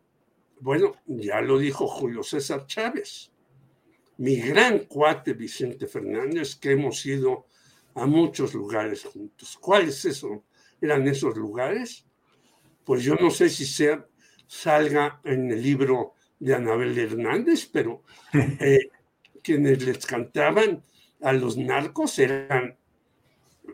bueno, 0.61 0.97
ya 1.07 1.41
lo 1.41 1.59
dijo 1.59 1.87
Julio 1.87 2.23
César 2.23 2.67
Chávez 2.67 3.31
mi 4.21 4.37
gran 4.37 4.81
cuate 4.81 5.33
Vicente 5.33 5.87
Fernández, 5.87 6.55
que 6.57 6.73
hemos 6.73 7.07
ido 7.07 7.47
a 7.95 8.07
muchos 8.07 8.55
lugares 8.55 9.05
juntos. 9.05 9.57
¿Cuáles 9.61 10.05
eso? 10.05 10.45
eran 10.81 11.07
esos 11.07 11.37
lugares? 11.37 12.07
Pues 12.85 13.03
yo 13.03 13.15
no 13.17 13.31
sé 13.31 13.51
si 13.51 13.67
sea, 13.67 14.07
salga 14.47 15.21
en 15.25 15.51
el 15.51 15.63
libro 15.63 16.15
de 16.39 16.55
Anabel 16.55 16.99
Hernández, 16.99 17.69
pero 17.71 18.03
eh, 18.33 18.89
quienes 19.43 19.85
les 19.85 20.07
cantaban 20.07 20.83
a 21.21 21.33
los 21.33 21.57
narcos 21.57 22.19
eran 22.19 22.77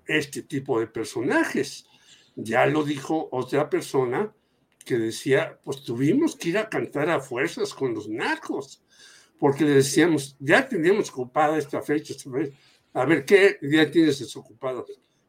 este 0.06 0.42
tipo 0.42 0.80
de 0.80 0.88
personajes. 0.88 1.86
Ya 2.34 2.66
lo 2.66 2.82
dijo 2.82 3.28
otra 3.30 3.70
persona 3.70 4.34
que 4.84 4.98
decía, 4.98 5.58
pues 5.64 5.82
tuvimos 5.82 6.36
que 6.36 6.50
ir 6.50 6.58
a 6.58 6.68
cantar 6.68 7.08
a 7.08 7.20
fuerzas 7.20 7.72
con 7.72 7.94
los 7.94 8.08
narcos 8.08 8.82
porque 9.38 9.64
le 9.64 9.74
decíamos, 9.74 10.36
ya 10.38 10.66
teníamos 10.66 11.10
ocupada 11.10 11.58
esta 11.58 11.82
fecha, 11.82 12.14
esta 12.14 12.30
fecha. 12.30 12.56
A 12.96 13.04
ver, 13.04 13.26
¿qué 13.26 13.58
día 13.60 13.90
tienes 13.90 14.20
desocupado? 14.20 14.86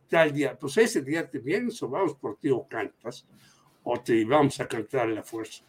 Tal 0.08 0.32
día, 0.32 0.58
pues 0.58 0.78
ese 0.78 1.02
día 1.02 1.30
te 1.30 1.40
vienes 1.40 1.84
o 1.84 1.90
vamos 1.90 2.16
por 2.16 2.38
ti 2.38 2.50
o 2.50 2.66
cantas, 2.66 3.28
o 3.84 4.00
te 4.00 4.24
vamos 4.24 4.62
a 4.62 4.68
cantar 4.70 5.10
a 5.10 5.12
la 5.12 5.22
fuerza. 5.22 5.66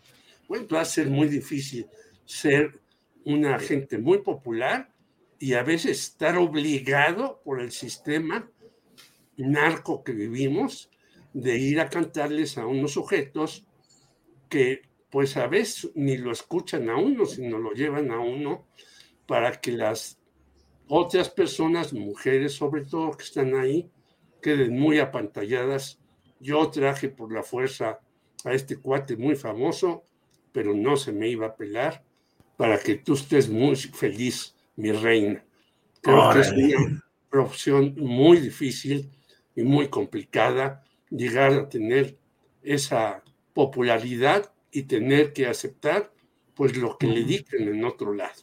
Bueno, 0.47 0.69
va 0.73 0.83
a 0.83 0.85
ser 0.85 1.11
muy 1.11 1.27
difícil 1.27 1.89
ser 2.25 2.79
una 3.25 3.59
gente 3.59 3.99
muy 3.99 4.19
popular 4.19 4.95
y 5.41 5.55
a 5.55 5.65
veces 5.65 5.99
estar 5.99 6.39
obligado 6.39 7.41
por 7.45 7.61
el 7.61 7.73
sistema 7.73 8.49
narco 9.37 10.05
que 10.05 10.13
vivimos 10.13 10.91
de 11.33 11.59
ir 11.59 11.81
a 11.81 11.91
cantarles 11.91 12.59
a 12.59 12.67
unos 12.67 12.93
sujetos 12.93 13.67
que 14.49 14.83
pues 15.11 15.37
a 15.37 15.49
veces 15.49 15.91
ni 15.97 16.17
lo 16.17 16.31
escuchan 16.31 16.91
a 16.91 16.97
uno, 16.97 17.27
sino 17.27 17.59
lo 17.59 17.73
llevan 17.73 18.13
a 18.13 18.21
uno 18.21 18.69
para 19.27 19.61
que 19.61 19.73
las 19.73 20.18
otras 20.89 21.31
personas, 21.31 21.93
mujeres 21.93 22.55
sobre 22.55 22.85
todo 22.85 23.13
que 23.13 23.25
están 23.25 23.55
ahí, 23.55 23.91
queden 24.41 24.79
muy 24.79 24.99
apantalladas. 24.99 25.99
Yo 26.41 26.69
traje 26.71 27.09
por 27.09 27.33
la 27.33 27.43
fuerza 27.43 28.01
a 28.45 28.53
este 28.53 28.77
cuate 28.77 29.17
muy 29.17 29.37
famoso, 29.37 30.05
pero 30.53 30.75
no 30.75 30.97
se 30.97 31.13
me 31.13 31.29
iba 31.29 31.47
a 31.47 31.57
pelar 31.57 32.05
para 32.57 32.79
que 32.79 32.97
tú 32.97 33.15
estés 33.15 33.49
muy 33.49 33.77
feliz, 33.77 34.55
mi 34.77 34.93
reina. 34.93 35.45
Creo 36.01 36.31
que 36.33 36.41
es 36.41 36.53
una 36.53 37.05
profesión 37.29 37.95
muy 37.99 38.39
difícil 38.39 39.11
y 39.55 39.63
muy 39.63 39.89
complicada 39.89 40.85
llegar 41.11 41.53
a 41.53 41.69
tener 41.69 42.17
esa 42.63 43.23
popularidad 43.55 44.53
y 44.71 44.83
tener 44.83 45.33
que 45.33 45.47
aceptar 45.47 46.13
pues 46.55 46.77
lo 46.77 46.99
que 46.99 47.07
le 47.07 47.25
dicen 47.25 47.69
en 47.69 47.85
otro 47.85 48.13
lado. 48.13 48.43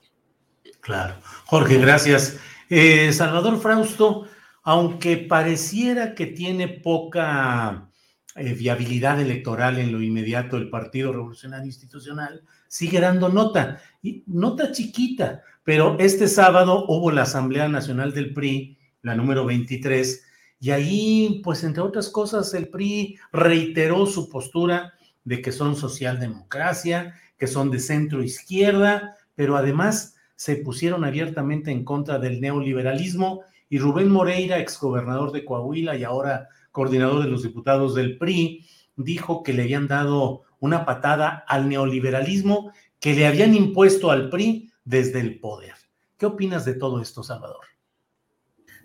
Claro. 0.86 1.16
Jorge, 1.46 1.80
gracias. 1.80 2.38
Eh, 2.70 3.12
Salvador 3.12 3.60
Frausto, 3.60 4.28
aunque 4.62 5.18
pareciera 5.18 6.14
que 6.14 6.28
tiene 6.28 6.68
poca 6.68 7.90
eh, 8.36 8.54
viabilidad 8.54 9.20
electoral 9.20 9.80
en 9.80 9.92
lo 9.92 10.00
inmediato 10.00 10.58
el 10.58 10.70
Partido 10.70 11.12
Revolucionario 11.12 11.66
Institucional, 11.66 12.44
sigue 12.68 13.00
dando 13.00 13.30
nota, 13.30 13.82
y 14.04 14.24
nota 14.28 14.72
chiquita, 14.72 15.42
pero 15.64 15.98
este 16.00 16.28
sábado 16.28 16.86
hubo 16.88 17.10
la 17.10 17.24
Asamblea 17.24 17.68
Nacional 17.68 18.14
del 18.14 18.32
PRI, 18.32 18.78
la 19.02 19.16
número 19.16 19.44
23, 19.44 20.24
y 20.60 20.70
ahí, 20.70 21.42
pues 21.44 21.64
entre 21.64 21.82
otras 21.82 22.10
cosas, 22.10 22.54
el 22.54 22.68
PRI 22.68 23.18
reiteró 23.32 24.06
su 24.06 24.30
postura 24.30 24.94
de 25.24 25.42
que 25.42 25.52
son 25.52 25.76
socialdemocracia, 25.76 27.16
que 27.40 27.48
son 27.48 27.72
de 27.72 27.80
centro 27.80 28.22
izquierda, 28.22 29.18
pero 29.34 29.58
además 29.58 30.15
se 30.36 30.58
pusieron 30.58 31.06
abiertamente 31.06 31.72
en 31.72 31.84
contra 31.84 32.20
del 32.20 32.42
neoliberalismo 32.42 33.44
y 33.70 33.80
Rubén 33.80 34.10
Moreira, 34.10 34.60
exgobernador 34.60 35.32
de 35.32 35.46
Coahuila 35.46 35.96
y 35.96 36.04
ahora 36.04 36.50
coordinador 36.72 37.24
de 37.24 37.30
los 37.30 37.44
diputados 37.44 37.96
del 37.96 38.18
PRI, 38.18 38.66
dijo 38.96 39.44
que 39.44 39.54
le 39.54 39.64
habían 39.64 39.88
dado 39.88 40.44
una 40.60 40.86
patada 40.86 41.44
al 41.48 41.70
neoliberalismo 41.70 42.72
que 43.00 43.14
le 43.14 43.28
habían 43.28 43.54
impuesto 43.54 44.12
al 44.12 44.30
PRI 44.30 44.72
desde 44.84 45.20
el 45.20 45.40
poder. 45.40 45.74
¿Qué 46.18 46.26
opinas 46.26 46.66
de 46.66 46.76
todo 46.76 47.02
esto, 47.02 47.24
Salvador? 47.24 47.66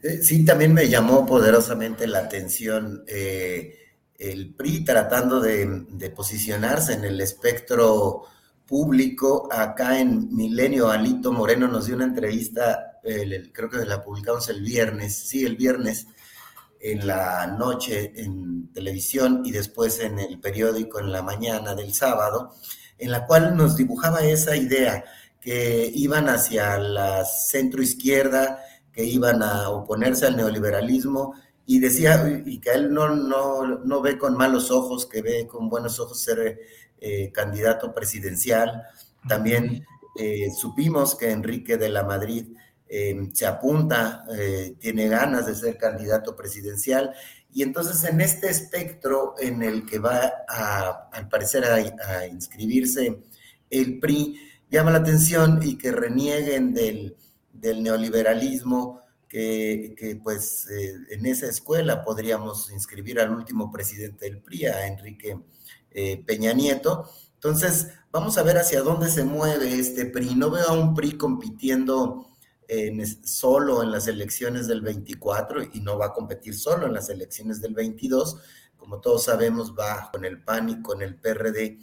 Eh, 0.02 0.22
sí, 0.22 0.44
también 0.44 0.72
me 0.72 0.88
llamó 0.88 1.26
poderosamente 1.26 2.06
la 2.06 2.20
atención 2.20 3.04
eh, 3.06 3.76
el 4.18 4.54
PRI 4.54 4.84
tratando 4.84 5.40
de, 5.40 6.12
posicionarse 6.14 6.94
en 6.94 7.04
el 7.04 7.20
espectro 7.20 8.22
público. 8.70 9.48
Acá 9.50 9.98
en 9.98 10.34
Milenio, 10.34 10.88
Alito 10.88 11.32
Moreno 11.32 11.66
nos 11.66 11.86
dio 11.86 11.96
una 11.96 12.04
entrevista, 12.04 13.00
creo 13.02 13.68
que 13.68 13.84
la 13.84 14.02
publicamos 14.02 14.48
el 14.48 14.62
viernes, 14.62 15.28
sí, 15.28 15.44
el 15.44 15.56
viernes, 15.56 16.06
en 16.80 17.06
la 17.06 17.46
noche 17.48 18.12
en 18.14 18.72
televisión 18.72 19.42
y 19.44 19.50
después 19.50 20.00
en 20.00 20.18
el 20.18 20.38
periódico 20.40 21.00
en 21.00 21.12
la 21.12 21.20
mañana 21.20 21.74
del 21.74 21.92
sábado, 21.92 22.54
en 22.96 23.10
la 23.10 23.26
cual 23.26 23.56
nos 23.56 23.76
dibujaba 23.76 24.20
esa 24.20 24.56
idea 24.56 25.04
que 25.40 25.90
iban 25.92 26.28
hacia 26.28 26.78
la 26.78 27.24
centro 27.24 27.82
izquierda, 27.82 28.60
que 28.92 29.04
iban 29.04 29.42
a 29.42 29.68
oponerse 29.70 30.26
al 30.26 30.36
neoliberalismo 30.36 31.34
y 31.66 31.80
decía 31.80 32.42
y 32.46 32.58
que 32.60 32.70
él 32.70 32.92
no, 32.92 33.08
no, 33.08 34.00
ve 34.00 34.16
con 34.16 34.36
malos 34.36 34.70
ojos, 34.70 35.06
que 35.06 35.22
ve 35.22 35.46
con 35.46 35.68
buenos 35.68 36.00
ojos 36.00 36.20
ser 36.20 36.58
eh, 37.00 37.30
candidato 37.32 37.92
presidencial. 37.94 38.82
También 39.28 39.84
eh, 40.18 40.50
supimos 40.50 41.14
que 41.16 41.30
Enrique 41.30 41.76
de 41.76 41.88
la 41.88 42.04
Madrid 42.04 42.46
eh, 42.88 43.30
se 43.32 43.46
apunta, 43.46 44.24
tiene 44.78 45.08
ganas 45.08 45.46
de 45.46 45.54
ser 45.54 45.76
candidato 45.76 46.34
presidencial. 46.34 47.14
Y 47.52 47.62
entonces 47.62 48.04
en 48.04 48.20
este 48.20 48.48
espectro 48.48 49.34
en 49.38 49.62
el 49.62 49.86
que 49.86 49.98
va 49.98 50.32
a, 50.48 51.08
al 51.12 51.28
parecer 51.28 51.64
a, 51.64 51.74
a 51.74 52.26
inscribirse 52.26 53.18
el 53.70 53.98
PRI, 53.98 54.36
llama 54.70 54.90
la 54.90 54.98
atención 54.98 55.60
y 55.62 55.76
que 55.76 55.90
renieguen 55.92 56.74
del, 56.74 57.16
del 57.52 57.82
neoliberalismo, 57.82 59.00
que, 59.30 60.18
pues 60.22 60.68
eh, 60.70 60.96
en 61.10 61.24
esa 61.24 61.46
escuela 61.46 62.02
podríamos 62.02 62.70
inscribir 62.72 63.20
al 63.20 63.30
último 63.30 63.70
presidente 63.70 64.24
del 64.24 64.40
PRI, 64.40 64.66
a 64.66 64.86
Enrique 64.88 65.38
eh, 65.90 66.22
Peña 66.26 66.52
Nieto. 66.52 67.10
Entonces, 67.34 67.88
vamos 68.12 68.38
a 68.38 68.42
ver 68.42 68.58
hacia 68.58 68.82
dónde 68.82 69.08
se 69.08 69.24
mueve 69.24 69.78
este 69.78 70.06
PRI. 70.06 70.34
No 70.34 70.50
veo 70.50 70.68
a 70.68 70.72
un 70.72 70.94
PRI 70.94 71.12
compitiendo 71.12 72.26
solo 73.24 73.82
en 73.82 73.90
las 73.90 74.06
elecciones 74.06 74.68
del 74.68 74.80
24 74.80 75.64
y 75.72 75.80
no 75.80 75.98
va 75.98 76.06
a 76.06 76.12
competir 76.12 76.56
solo 76.56 76.86
en 76.86 76.92
las 76.92 77.08
elecciones 77.08 77.60
del 77.60 77.74
22. 77.74 78.38
Como 78.76 79.00
todos 79.00 79.24
sabemos, 79.24 79.74
va 79.76 80.08
con 80.12 80.24
el 80.24 80.42
PAN 80.42 80.68
y 80.68 80.82
con 80.82 81.02
el 81.02 81.16
PRD 81.16 81.78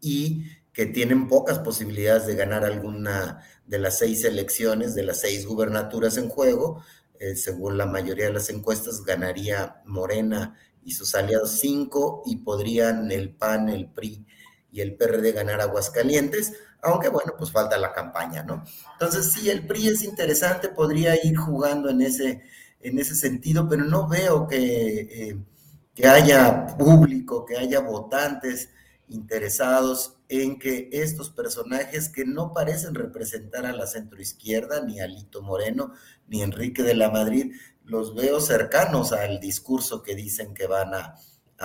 y 0.00 0.44
que 0.72 0.86
tienen 0.86 1.26
pocas 1.26 1.58
posibilidades 1.58 2.26
de 2.26 2.36
ganar 2.36 2.64
alguna 2.64 3.42
de 3.66 3.78
las 3.80 3.98
seis 3.98 4.24
elecciones, 4.24 4.94
de 4.94 5.02
las 5.02 5.20
seis 5.20 5.44
gubernaturas 5.44 6.16
en 6.16 6.28
juego. 6.28 6.84
Eh, 7.18 7.34
según 7.34 7.76
la 7.76 7.86
mayoría 7.86 8.26
de 8.26 8.32
las 8.32 8.48
encuestas, 8.50 9.02
ganaría 9.02 9.82
Morena 9.86 10.56
y 10.88 10.92
sus 10.92 11.14
aliados 11.14 11.50
cinco 11.50 12.22
y 12.24 12.36
podrían 12.36 13.12
el 13.12 13.34
PAN, 13.34 13.68
el 13.68 13.90
PRI 13.90 14.24
y 14.72 14.80
el 14.80 14.96
PRD 14.96 15.32
ganar 15.32 15.60
Aguascalientes, 15.60 16.54
aunque 16.80 17.10
bueno, 17.10 17.34
pues 17.36 17.52
falta 17.52 17.76
la 17.76 17.92
campaña, 17.92 18.42
¿no? 18.42 18.64
Entonces, 18.94 19.30
sí, 19.30 19.50
el 19.50 19.66
PRI 19.66 19.88
es 19.88 20.02
interesante, 20.02 20.70
podría 20.70 21.22
ir 21.22 21.36
jugando 21.36 21.90
en 21.90 22.00
ese, 22.00 22.40
en 22.80 22.98
ese 22.98 23.14
sentido, 23.14 23.68
pero 23.68 23.84
no 23.84 24.08
veo 24.08 24.48
que, 24.48 25.00
eh, 25.10 25.38
que 25.94 26.08
haya 26.08 26.68
público, 26.78 27.44
que 27.44 27.58
haya 27.58 27.80
votantes 27.80 28.70
interesados 29.08 30.16
en 30.30 30.58
que 30.58 30.88
estos 30.90 31.28
personajes 31.28 32.08
que 32.08 32.24
no 32.24 32.54
parecen 32.54 32.94
representar 32.94 33.66
a 33.66 33.72
la 33.72 33.86
centroizquierda, 33.86 34.82
ni 34.86 35.00
a 35.00 35.06
Lito 35.06 35.42
Moreno, 35.42 35.92
ni 36.28 36.40
Enrique 36.42 36.82
de 36.82 36.94
la 36.94 37.10
Madrid, 37.10 37.52
los 37.88 38.14
veo 38.14 38.40
cercanos 38.40 39.12
al 39.12 39.40
discurso 39.40 40.02
que 40.02 40.14
dicen 40.14 40.54
que 40.54 40.66
van 40.66 40.92
a, 40.94 41.14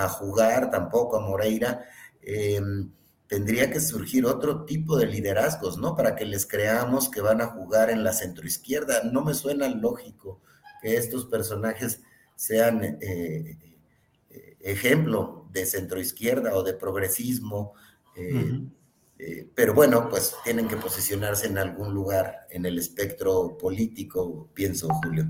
jugar, 0.09 0.71
tampoco 0.71 1.17
a 1.17 1.21
Moreira. 1.21 1.85
Em, 2.21 2.91
tendría 3.27 3.69
que 3.69 3.79
surgir 3.79 4.25
otro 4.25 4.65
tipo 4.65 4.97
de 4.97 5.05
liderazgos, 5.05 5.77
¿no? 5.77 5.95
Para 5.95 6.15
que 6.15 6.25
les 6.25 6.45
creamos 6.45 7.09
que 7.09 7.21
van 7.21 7.41
a 7.41 7.47
jugar 7.47 7.89
en 7.89 8.03
la 8.03 8.13
centroizquierda. 8.13 9.03
No 9.03 9.23
me 9.23 9.33
suena 9.33 9.67
lógico 9.69 10.41
que 10.81 10.97
estos 10.97 11.25
personajes 11.25 12.01
sean 12.35 12.83
eh, 12.83 13.57
eh, 14.29 14.57
ejemplo 14.61 15.47
de 15.51 15.65
centroizquierda 15.65 16.55
o 16.55 16.63
de 16.63 16.73
progresismo 16.73 17.73
eh, 18.15 18.61
eh, 19.17 19.47
pero 19.53 19.73
bueno, 19.73 20.09
pues 20.09 20.35
tienen 20.43 20.67
que 20.67 20.75
posicionarse 20.77 21.47
en 21.47 21.57
algún 21.57 21.93
lugar 21.93 22.47
en 22.49 22.65
el 22.65 22.77
espectro 22.77 23.57
político, 23.57 24.49
pienso, 24.53 24.87
Julio. 25.03 25.27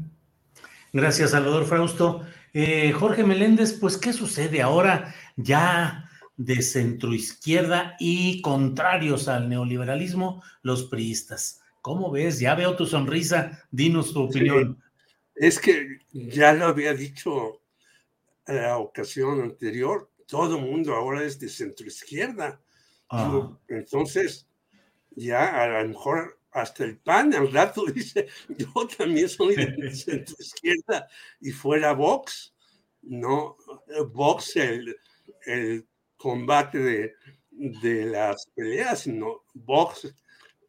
Gracias, 0.94 1.32
Salvador 1.32 1.65
Frausto. 1.65 2.22
Eh, 2.53 2.91
Jorge 2.91 3.24
Meléndez, 3.24 3.74
pues, 3.74 3.98
¿qué 3.98 4.14
sucede 4.14 4.61
ahora 4.61 5.11
ya 5.36 6.07
de 6.38 6.61
centroizquierda 6.61 7.95
y 7.99 8.44
contrarios 8.44 9.28
al 9.28 9.49
neoliberalismo, 9.49 10.44
los 10.61 10.84
priistas? 10.84 11.64
¿Cómo 11.82 12.11
ves? 12.11 12.40
Ya 12.40 12.53
veo 12.53 12.76
tu 12.76 12.86
sonrisa, 12.86 13.65
dinos 13.72 14.14
tu 14.14 14.22
opinión. 14.22 14.84
es 15.34 15.57
que 15.60 15.98
ya 16.11 16.53
lo 16.53 16.68
había 16.68 16.94
dicho 16.94 17.64
a 18.45 18.53
la 18.53 18.78
ocasión 18.78 19.41
anterior, 19.41 20.11
todo 20.28 20.57
el 20.57 20.65
mundo 20.65 20.94
ahora 20.94 21.24
es 21.24 21.40
de 21.40 21.49
centroizquierda. 21.49 22.61
Entonces, 23.68 24.48
ya 25.15 25.60
a 25.64 25.68
lo 25.68 25.88
mejor 25.90 26.40
hasta 26.53 26.84
el 26.84 26.97
PAN 26.97 27.34
al 27.34 27.51
rato 27.51 27.85
dice, 27.93 28.27
yo 28.47 28.71
también 28.97 29.27
soy 29.27 29.55
de 29.55 29.95
centro 29.95 30.35
izquierda 30.39 31.07
y 31.41 31.51
fuera 31.51 31.93
Vox, 31.93 32.53
no 33.01 33.57
Vox 34.11 34.55
el, 34.55 34.95
el 35.45 35.85
combate 36.15 36.77
de, 36.80 37.13
de, 37.51 38.05
las 38.05 38.47
peleas, 38.55 39.01
sino 39.01 39.43
Vox 39.53 40.13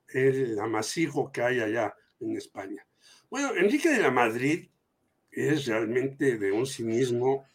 el 0.09 0.59
amasijo 0.59 1.31
que 1.31 1.43
hay 1.43 1.61
allá 1.61 1.95
en 2.21 2.37
España. 2.37 2.87
Bueno, 3.31 3.55
Enrique 3.55 3.89
de 3.89 4.01
la 4.01 4.11
Madrid 4.11 4.69
es 5.31 5.67
realmente 5.67 6.39
de 6.39 6.53
un 6.53 6.67
cinismo 6.67 7.47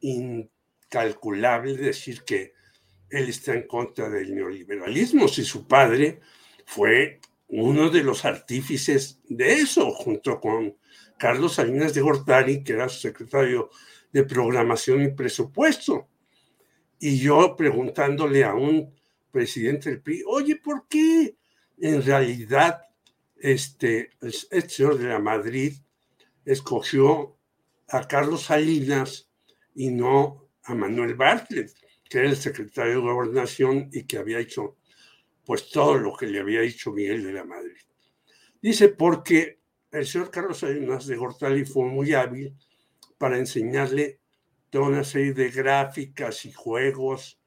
incalculable 0.00 1.76
decir 1.76 2.22
que 2.22 2.54
él 3.10 3.28
está 3.28 3.54
en 3.54 3.66
contra 3.66 4.08
del 4.08 4.34
neoliberalismo, 4.34 5.28
si 5.28 5.44
su 5.44 5.66
padre 5.66 6.20
fue 6.68 7.18
uno 7.48 7.88
de 7.88 8.02
los 8.02 8.26
artífices 8.26 9.20
de 9.26 9.54
eso, 9.54 9.90
junto 9.90 10.38
con 10.38 10.76
Carlos 11.18 11.54
Salinas 11.54 11.94
de 11.94 12.02
Gortari, 12.02 12.62
que 12.62 12.74
era 12.74 12.90
su 12.90 13.00
secretario 13.00 13.70
de 14.12 14.24
Programación 14.24 15.02
y 15.02 15.08
Presupuesto. 15.08 16.08
Y 17.00 17.20
yo 17.20 17.56
preguntándole 17.56 18.44
a 18.44 18.52
un 18.52 18.94
presidente 19.30 19.88
del 19.88 20.02
PRI, 20.02 20.22
oye, 20.26 20.56
¿por 20.56 20.86
qué 20.88 21.38
en 21.78 22.04
realidad 22.04 22.82
este, 23.38 24.10
este 24.20 24.68
señor 24.68 24.98
de 24.98 25.08
la 25.08 25.20
Madrid 25.20 25.72
escogió 26.44 27.38
a 27.88 28.06
Carlos 28.06 28.42
Salinas 28.42 29.30
y 29.74 29.88
no 29.88 30.50
a 30.64 30.74
Manuel 30.74 31.14
Bartlett, 31.14 31.72
que 32.10 32.18
era 32.18 32.28
el 32.28 32.36
secretario 32.36 32.96
de 32.96 33.00
Gobernación 33.00 33.88
y 33.90 34.04
que 34.04 34.18
había 34.18 34.38
hecho 34.38 34.77
pues 35.48 35.70
todo 35.70 35.96
lo 35.96 36.14
que 36.14 36.26
le 36.26 36.40
había 36.40 36.60
dicho 36.60 36.92
Miguel 36.92 37.24
de 37.24 37.32
la 37.32 37.42
Madrid. 37.42 37.80
Dice, 38.60 38.90
porque 38.90 39.60
el 39.90 40.06
señor 40.06 40.30
Carlos 40.30 40.58
Salinas 40.58 41.06
de 41.06 41.16
Gortari 41.16 41.64
fue 41.64 41.86
muy 41.86 42.12
hábil 42.12 42.54
para 43.16 43.38
enseñarle 43.38 44.20
toda 44.68 44.88
una 44.88 45.04
serie 45.04 45.32
de 45.32 45.48
gráficas 45.48 46.44
y 46.44 46.52
juegos 46.52 47.40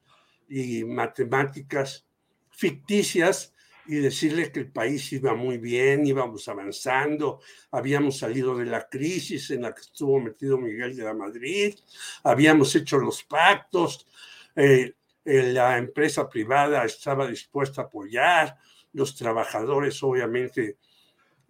y 0.48 0.82
matemáticas 0.82 2.04
ficticias 2.50 3.54
y 3.86 3.98
decirle 3.98 4.50
que 4.50 4.58
el 4.58 4.72
país 4.72 5.12
iba 5.12 5.36
muy 5.36 5.58
bien, 5.58 6.04
íbamos 6.04 6.48
avanzando, 6.48 7.38
habíamos 7.70 8.18
salido 8.18 8.58
de 8.58 8.64
la 8.64 8.88
crisis 8.88 9.48
en 9.52 9.62
la 9.62 9.72
que 9.72 9.82
estuvo 9.82 10.18
metido 10.18 10.58
Miguel 10.58 10.96
de 10.96 11.04
la 11.04 11.14
Madrid, 11.14 11.76
habíamos 12.24 12.74
hecho 12.74 12.98
los 12.98 13.22
pactos, 13.22 14.08
eh, 14.56 14.94
la 15.24 15.78
empresa 15.78 16.28
privada 16.28 16.84
estaba 16.84 17.28
dispuesta 17.28 17.82
a 17.82 17.84
apoyar, 17.84 18.58
los 18.92 19.14
trabajadores 19.14 20.02
obviamente 20.02 20.78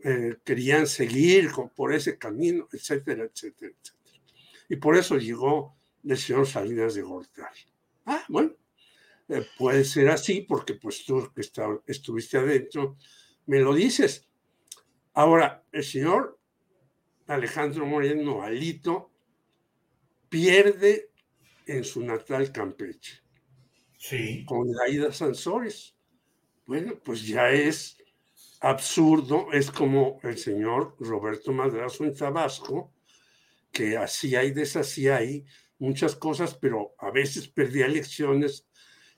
eh, 0.05 0.36
querían 0.44 0.86
seguir 0.86 1.51
por 1.74 1.93
ese 1.93 2.19
camino, 2.19 2.69
etcétera, 2.73 3.24
etcétera, 3.24 3.73
etcétera. 3.73 4.23
Y 4.69 4.77
por 4.77 4.97
eso 4.97 5.16
llegó 5.16 5.77
el 6.05 6.16
señor 6.19 6.47
Salinas 6.47 6.94
de 6.94 7.03
Gortari. 7.03 7.61
Ah, 8.07 8.24
bueno, 8.28 8.53
eh, 9.28 9.47
puede 9.59 9.85
ser 9.85 10.09
así 10.09 10.43
porque 10.43 10.74
pues 10.74 11.05
tú 11.05 11.31
que 11.35 11.43
estuviste 11.86 12.39
adentro, 12.39 12.97
me 13.47 13.61
lo 13.61 13.74
dices. 13.74 14.28
Ahora, 15.15 15.65
el 15.73 15.85
señor 15.85 16.39
Alejandro 17.27 17.86
Moreno 17.86 18.43
Alito 18.43 19.11
pierde 20.28 21.11
en 21.66 21.85
su 21.85 22.03
natal 22.03 22.51
Campeche 22.51 23.22
Sí. 24.03 24.45
Con 24.45 24.66
Laida 24.73 25.12
Sansores. 25.12 25.95
Bueno, 26.66 26.99
pues 27.05 27.24
ya 27.24 27.51
es 27.51 27.97
absurdo, 28.61 29.53
es 29.53 29.70
como 29.70 30.19
el 30.24 30.39
señor 30.39 30.97
Roberto 30.99 31.53
Madrazo 31.53 32.03
en 32.03 32.12
Tabasco, 32.12 32.93
que 33.70 33.97
hacía 33.97 34.43
y 34.43 34.51
deshacía 34.51 35.19
ahí 35.19 35.45
muchas 35.79 36.16
cosas, 36.16 36.55
pero 36.55 36.97
a 36.99 37.12
veces 37.12 37.47
perdía 37.47 37.87
elecciones 37.87 38.66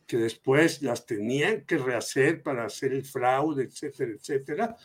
que 0.07 0.19
después 0.19 0.83
las 0.83 1.07
tenían 1.07 1.65
que 1.65 1.79
rehacer 1.79 2.43
para 2.43 2.67
hacer 2.67 2.93
el 2.93 3.07
fraude, 3.07 3.65
etcétera, 3.65 4.13
etcétera, 4.13 4.77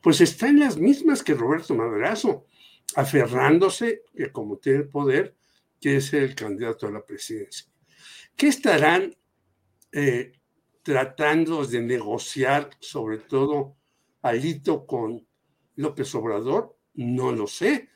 pues 0.00 0.20
está 0.20 0.48
en 0.48 0.58
las 0.58 0.76
mismas 0.76 1.22
que 1.22 1.34
Roberto 1.34 1.72
Madrazo, 1.72 2.46
aferrándose 2.96 4.02
que 4.12 4.32
como 4.32 4.58
tiene 4.58 4.78
el 4.78 4.88
poder, 4.88 5.36
quiere 5.80 6.00
ser 6.00 6.24
el 6.24 6.34
candidato 6.34 6.88
a 6.88 6.90
la 6.90 7.06
presidencia. 7.06 7.68
¿Qué 8.36 8.48
estarán 8.48 9.14
eh, 9.98 10.32
tratando 10.82 11.64
de 11.64 11.80
negociar, 11.80 12.68
sobre 12.80 13.16
todo 13.16 13.78
Alito 14.20 14.86
con 14.86 15.26
López 15.76 16.14
Obrador? 16.14 16.76
No 16.92 17.32
lo 17.32 17.46
sé, 17.46 17.88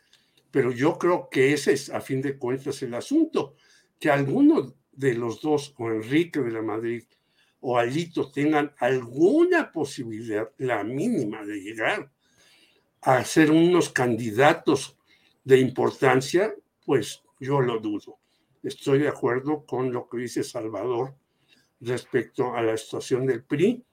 pero 0.51 0.73
yo 0.73 0.97
creo 0.97 1.29
que 1.31 1.53
ese 1.53 1.75
es 1.75 1.91
a 1.91 2.01
fin 2.01 2.23
de 2.23 2.39
cuentas 2.39 2.83
el 2.83 2.95
asunto, 2.95 3.55
que 3.99 4.09
alguno 4.09 4.75
de 4.93 5.13
los 5.13 5.43
dos, 5.43 5.75
o 5.77 5.91
Enrique 5.91 6.41
de 6.41 6.53
la 6.53 6.63
Madrid 6.63 7.05
o 7.61 7.77
Alito, 7.77 8.33
tengan 8.33 8.73
alguna 8.79 9.71
posibilidad, 9.71 10.51
la 10.57 10.83
mínima, 10.83 11.45
de 11.45 11.61
llegar 11.61 12.11
a 13.03 13.23
ser 13.27 13.51
unos 13.51 13.91
candidatos 13.91 14.97
de 15.45 15.59
importancia, 15.59 16.55
pues 16.87 17.23
yo 17.39 17.61
lo 17.61 17.79
dudo. 17.79 18.21
Estoy 18.63 19.01
de 19.01 19.09
acuerdo 19.09 19.67
con 19.67 19.93
lo 19.93 20.09
que 20.09 20.17
dice 20.17 20.43
Salvador 20.43 21.20
respecto 21.81 22.55
a 22.55 22.63
la 22.63 22.77
situación 22.77 23.27
del 23.27 23.45
PRI. 23.45 23.85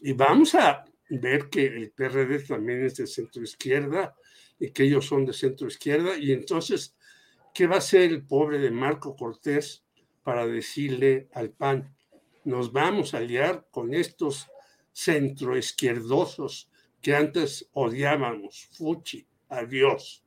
Y 0.00 0.12
vamos 0.12 0.54
a 0.54 0.84
ver 1.10 1.48
que 1.48 1.66
el 1.66 1.90
PRD 1.90 2.40
también 2.40 2.84
es 2.84 2.96
de 2.96 3.06
centro 3.06 3.42
izquierda 3.42 4.14
y 4.58 4.70
que 4.70 4.84
ellos 4.84 5.06
son 5.06 5.24
de 5.24 5.32
centro 5.32 5.66
izquierda. 5.66 6.16
Y 6.16 6.32
entonces, 6.32 6.96
¿qué 7.52 7.66
va 7.66 7.76
a 7.76 7.78
hacer 7.78 8.02
el 8.02 8.24
pobre 8.24 8.58
de 8.58 8.70
Marco 8.70 9.16
Cortés 9.16 9.84
para 10.22 10.46
decirle 10.46 11.28
al 11.32 11.50
PAN? 11.50 11.94
Nos 12.44 12.72
vamos 12.72 13.14
a 13.14 13.18
aliar 13.18 13.66
con 13.70 13.94
estos 13.94 14.46
centroizquierdosos 14.92 16.70
que 17.00 17.14
antes 17.14 17.68
odiábamos. 17.72 18.68
Fuchi, 18.72 19.26
adiós. 19.48 20.24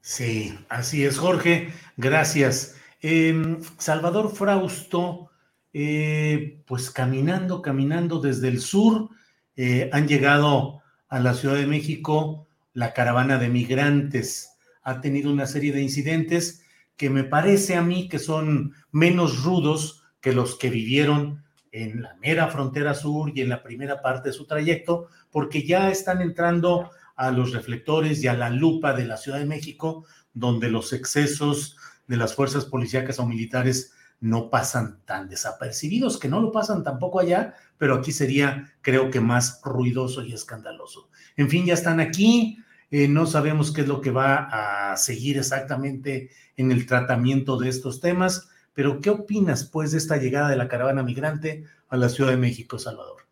Sí, 0.00 0.58
así 0.68 1.04
es, 1.04 1.18
Jorge. 1.18 1.72
Gracias. 1.96 2.76
Em, 3.00 3.60
Salvador 3.78 4.34
Frausto 4.34 5.31
eh, 5.72 6.62
pues 6.66 6.90
caminando, 6.90 7.62
caminando 7.62 8.20
desde 8.20 8.48
el 8.48 8.60
sur, 8.60 9.10
eh, 9.56 9.90
han 9.92 10.08
llegado 10.08 10.82
a 11.08 11.20
la 11.20 11.34
Ciudad 11.34 11.56
de 11.56 11.66
México 11.66 12.48
la 12.72 12.92
caravana 12.92 13.38
de 13.38 13.48
migrantes. 13.48 14.50
Ha 14.82 15.00
tenido 15.00 15.30
una 15.30 15.46
serie 15.46 15.72
de 15.72 15.82
incidentes 15.82 16.64
que 16.96 17.10
me 17.10 17.24
parece 17.24 17.76
a 17.76 17.82
mí 17.82 18.08
que 18.08 18.18
son 18.18 18.74
menos 18.90 19.42
rudos 19.42 20.04
que 20.20 20.32
los 20.32 20.56
que 20.56 20.70
vivieron 20.70 21.42
en 21.72 22.02
la 22.02 22.14
mera 22.16 22.48
frontera 22.48 22.94
sur 22.94 23.32
y 23.34 23.40
en 23.40 23.48
la 23.48 23.62
primera 23.62 24.02
parte 24.02 24.28
de 24.28 24.34
su 24.34 24.46
trayecto, 24.46 25.08
porque 25.30 25.66
ya 25.66 25.90
están 25.90 26.20
entrando 26.20 26.90
a 27.16 27.30
los 27.30 27.52
reflectores 27.52 28.22
y 28.22 28.28
a 28.28 28.34
la 28.34 28.50
lupa 28.50 28.92
de 28.92 29.06
la 29.06 29.16
Ciudad 29.16 29.38
de 29.38 29.46
México, 29.46 30.04
donde 30.34 30.70
los 30.70 30.92
excesos 30.92 31.76
de 32.06 32.16
las 32.16 32.34
fuerzas 32.34 32.66
policíacas 32.66 33.18
o 33.18 33.26
militares 33.26 33.92
no 34.22 34.50
pasan 34.50 35.00
tan 35.04 35.28
desapercibidos, 35.28 36.16
que 36.16 36.28
no 36.28 36.40
lo 36.40 36.52
pasan 36.52 36.84
tampoco 36.84 37.18
allá, 37.18 37.56
pero 37.76 37.96
aquí 37.96 38.12
sería, 38.12 38.72
creo 38.80 39.10
que, 39.10 39.20
más 39.20 39.60
ruidoso 39.64 40.22
y 40.22 40.32
escandaloso. 40.32 41.10
En 41.36 41.50
fin, 41.50 41.66
ya 41.66 41.74
están 41.74 41.98
aquí, 41.98 42.56
eh, 42.92 43.08
no 43.08 43.26
sabemos 43.26 43.72
qué 43.72 43.80
es 43.80 43.88
lo 43.88 44.00
que 44.00 44.12
va 44.12 44.92
a 44.92 44.96
seguir 44.96 45.38
exactamente 45.38 46.30
en 46.56 46.70
el 46.70 46.86
tratamiento 46.86 47.58
de 47.58 47.68
estos 47.68 48.00
temas, 48.00 48.48
pero 48.74 49.00
¿qué 49.00 49.10
opinas, 49.10 49.64
pues, 49.64 49.90
de 49.90 49.98
esta 49.98 50.18
llegada 50.18 50.48
de 50.48 50.56
la 50.56 50.68
caravana 50.68 51.02
migrante 51.02 51.64
a 51.88 51.96
la 51.96 52.08
Ciudad 52.08 52.30
de 52.30 52.36
México, 52.36 52.78
Salvador? 52.78 53.26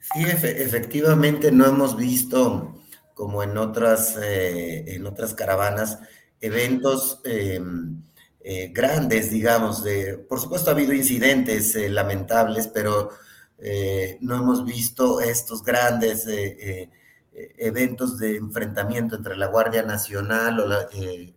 Sí, 0.00 0.24
efectivamente, 0.24 1.52
no 1.52 1.66
hemos 1.66 1.96
visto, 1.96 2.82
como 3.14 3.44
en 3.44 3.56
otras, 3.56 4.18
eh, 4.20 4.96
en 4.96 5.06
otras 5.06 5.34
caravanas, 5.34 6.00
eventos... 6.40 7.20
Em, 7.24 8.02
eh, 8.46 8.68
grandes, 8.74 9.30
digamos, 9.30 9.82
de, 9.82 10.18
por 10.18 10.38
supuesto 10.38 10.68
ha 10.68 10.74
habido 10.74 10.92
incidentes 10.92 11.74
eh, 11.76 11.88
lamentables, 11.88 12.68
pero 12.68 13.08
eh, 13.56 14.18
no 14.20 14.36
hemos 14.36 14.66
visto 14.66 15.22
estos 15.22 15.64
grandes 15.64 16.26
eventos 17.56 18.18
de 18.18 18.36
enfrentamiento 18.36 19.16
entre 19.16 19.38
la 19.38 19.46
Guardia 19.46 19.82
Nacional 19.82 20.62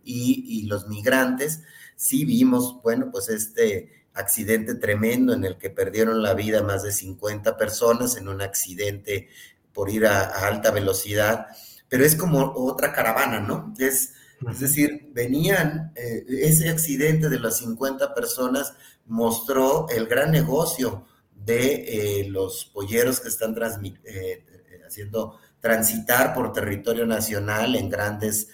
y, 0.04 0.66
los 0.66 0.86
migrantes. 0.86 1.62
Sí 1.96 2.26
vimos, 2.26 2.82
bueno, 2.82 3.08
pues 3.10 3.30
este 3.30 4.04
accidente 4.12 4.74
tremendo 4.74 5.32
en 5.32 5.46
el 5.46 5.56
que 5.56 5.70
perdieron 5.70 6.22
la 6.22 6.34
vida 6.34 6.62
más 6.62 6.82
de 6.82 6.92
50 6.92 7.56
personas 7.56 8.18
en 8.18 8.28
un 8.28 8.42
accidente 8.42 9.28
por 9.72 9.88
ir 9.88 10.06
a, 10.06 10.24
a 10.24 10.46
alta 10.48 10.70
velocidad, 10.72 11.46
pero 11.88 12.04
es 12.04 12.16
como 12.16 12.52
otra 12.54 12.92
caravana, 12.92 13.40
¿no? 13.40 13.72
Es 13.78 14.12
es 14.46 14.60
decir, 14.60 15.10
venían, 15.12 15.92
eh, 15.96 16.24
ese 16.28 16.68
accidente 16.68 17.28
de 17.28 17.40
las 17.40 17.58
50 17.58 18.14
personas 18.14 18.74
mostró 19.06 19.88
el 19.88 20.06
gran 20.06 20.30
negocio 20.30 21.06
de 21.34 22.20
eh, 22.20 22.28
los 22.28 22.66
polleros 22.66 23.20
que 23.20 23.28
están 23.28 23.56
eh, 24.04 24.44
haciendo 24.86 25.38
transitar 25.60 26.34
por 26.34 26.52
territorio 26.52 27.06
nacional 27.06 27.74
en 27.74 27.88
grandes 27.88 28.48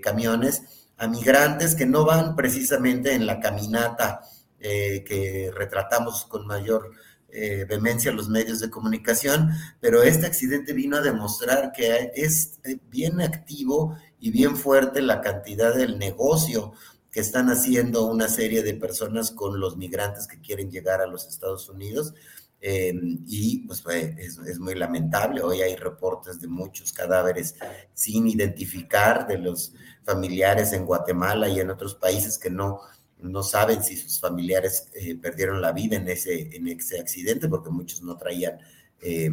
camiones 0.00 0.88
a 0.96 1.06
migrantes 1.06 1.74
que 1.74 1.84
no 1.84 2.06
van 2.06 2.34
precisamente 2.34 3.12
en 3.12 3.26
la 3.26 3.40
caminata 3.40 4.22
que 4.58 5.50
retratamos 5.54 6.24
con 6.24 6.46
mayor 6.46 6.92
eh, 7.38 7.66
vehemencia 7.68 8.12
los 8.12 8.30
medios 8.30 8.60
de 8.60 8.70
comunicación, 8.70 9.50
pero 9.78 10.02
este 10.02 10.26
accidente 10.26 10.72
vino 10.72 10.96
a 10.96 11.02
demostrar 11.02 11.70
que 11.70 12.12
es 12.14 12.60
bien 12.88 13.20
activo 13.20 13.94
y 14.26 14.30
bien 14.32 14.56
fuerte 14.56 15.02
la 15.02 15.20
cantidad 15.20 15.72
del 15.72 16.00
negocio 16.00 16.72
que 17.12 17.20
están 17.20 17.48
haciendo 17.48 18.06
una 18.06 18.26
serie 18.26 18.64
de 18.64 18.74
personas 18.74 19.30
con 19.30 19.60
los 19.60 19.76
migrantes 19.76 20.26
que 20.26 20.40
quieren 20.40 20.68
llegar 20.68 21.00
a 21.00 21.06
los 21.06 21.28
Estados 21.28 21.68
Unidos. 21.68 22.12
Eh, 22.60 22.92
y 23.28 23.58
pues 23.68 23.84
es, 24.18 24.38
es, 24.38 24.58
muy 24.58 24.74
lamentable, 24.74 25.42
hoy 25.42 25.60
hay 25.62 25.76
reportes 25.76 26.40
de 26.40 26.48
muchos 26.48 26.92
cadáveres 26.92 27.54
sin 27.94 28.26
identificar 28.26 29.28
de 29.28 29.38
los 29.38 29.74
familiares 30.04 30.72
en 30.72 30.84
Guatemala 30.84 31.48
y 31.48 31.60
en 31.60 31.70
otros 31.70 31.94
países 31.94 32.36
que 32.36 32.50
no, 32.50 32.80
no 33.18 33.44
saben 33.44 33.84
si 33.84 33.96
sus 33.96 34.18
familiares 34.18 34.88
eh, 34.94 35.14
perdieron 35.14 35.60
la 35.60 35.70
vida 35.70 35.98
en 35.98 36.08
ese, 36.08 36.56
en 36.56 36.66
ese 36.66 36.98
accidente, 36.98 37.48
porque 37.48 37.70
muchos 37.70 38.02
no 38.02 38.16
traían 38.16 38.58
eh, 39.00 39.30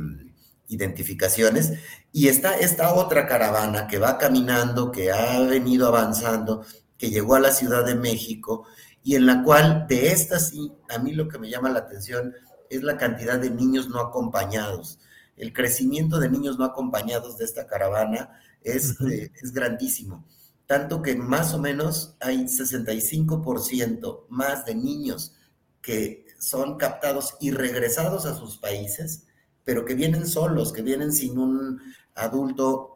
identificaciones. 0.68 1.74
Y 2.12 2.28
está 2.28 2.58
esta 2.58 2.94
otra 2.94 3.28
caravana 3.28 3.88
que 3.88 4.00
va 4.00 4.18
caminando, 4.18 4.92
que 4.92 5.12
ha 5.12 5.40
venido 5.42 5.88
avanzando, 5.88 6.66
que 6.98 7.10
llegó 7.10 7.36
a 7.36 7.40
la 7.40 7.52
Ciudad 7.52 7.86
de 7.86 7.96
México, 7.96 8.66
y 9.04 9.16
en 9.16 9.26
la 9.26 9.44
cual 9.44 9.86
de 9.88 10.12
esta 10.12 10.40
sí, 10.40 10.72
a 10.90 10.98
mí 11.00 11.14
lo 11.14 11.28
que 11.28 11.40
me 11.40 11.50
llama 11.50 11.70
la 11.70 11.80
atención 11.80 12.34
es 12.70 12.84
la 12.84 12.98
cantidad 12.98 13.38
de 13.38 13.50
niños 13.50 13.90
no 13.90 14.00
acompañados. 14.00 15.00
El 15.36 15.52
crecimiento 15.52 16.20
de 16.20 16.30
niños 16.30 16.58
no 16.58 16.66
acompañados 16.66 17.38
de 17.38 17.46
esta 17.46 17.68
caravana 17.68 18.30
es, 18.62 18.96
eh, 19.02 19.32
es 19.42 19.52
grandísimo 19.52 20.26
tanto 20.66 21.02
que 21.02 21.16
más 21.16 21.54
o 21.54 21.60
menos 21.60 22.16
hay 22.20 22.46
65% 22.46 24.26
más 24.30 24.66
de 24.66 24.76
niños 24.76 25.36
que 25.82 26.26
son 26.40 26.78
captados 26.78 27.36
y 27.40 27.52
regresados 27.52 28.26
a 28.26 28.36
sus 28.36 28.58
países, 28.58 29.28
pero 29.64 29.86
que 29.86 29.96
vienen 29.96 30.28
solos, 30.28 30.74
que 30.74 30.82
vienen 30.82 31.12
sin 31.12 31.38
un 31.38 31.80
adulto 32.16 32.94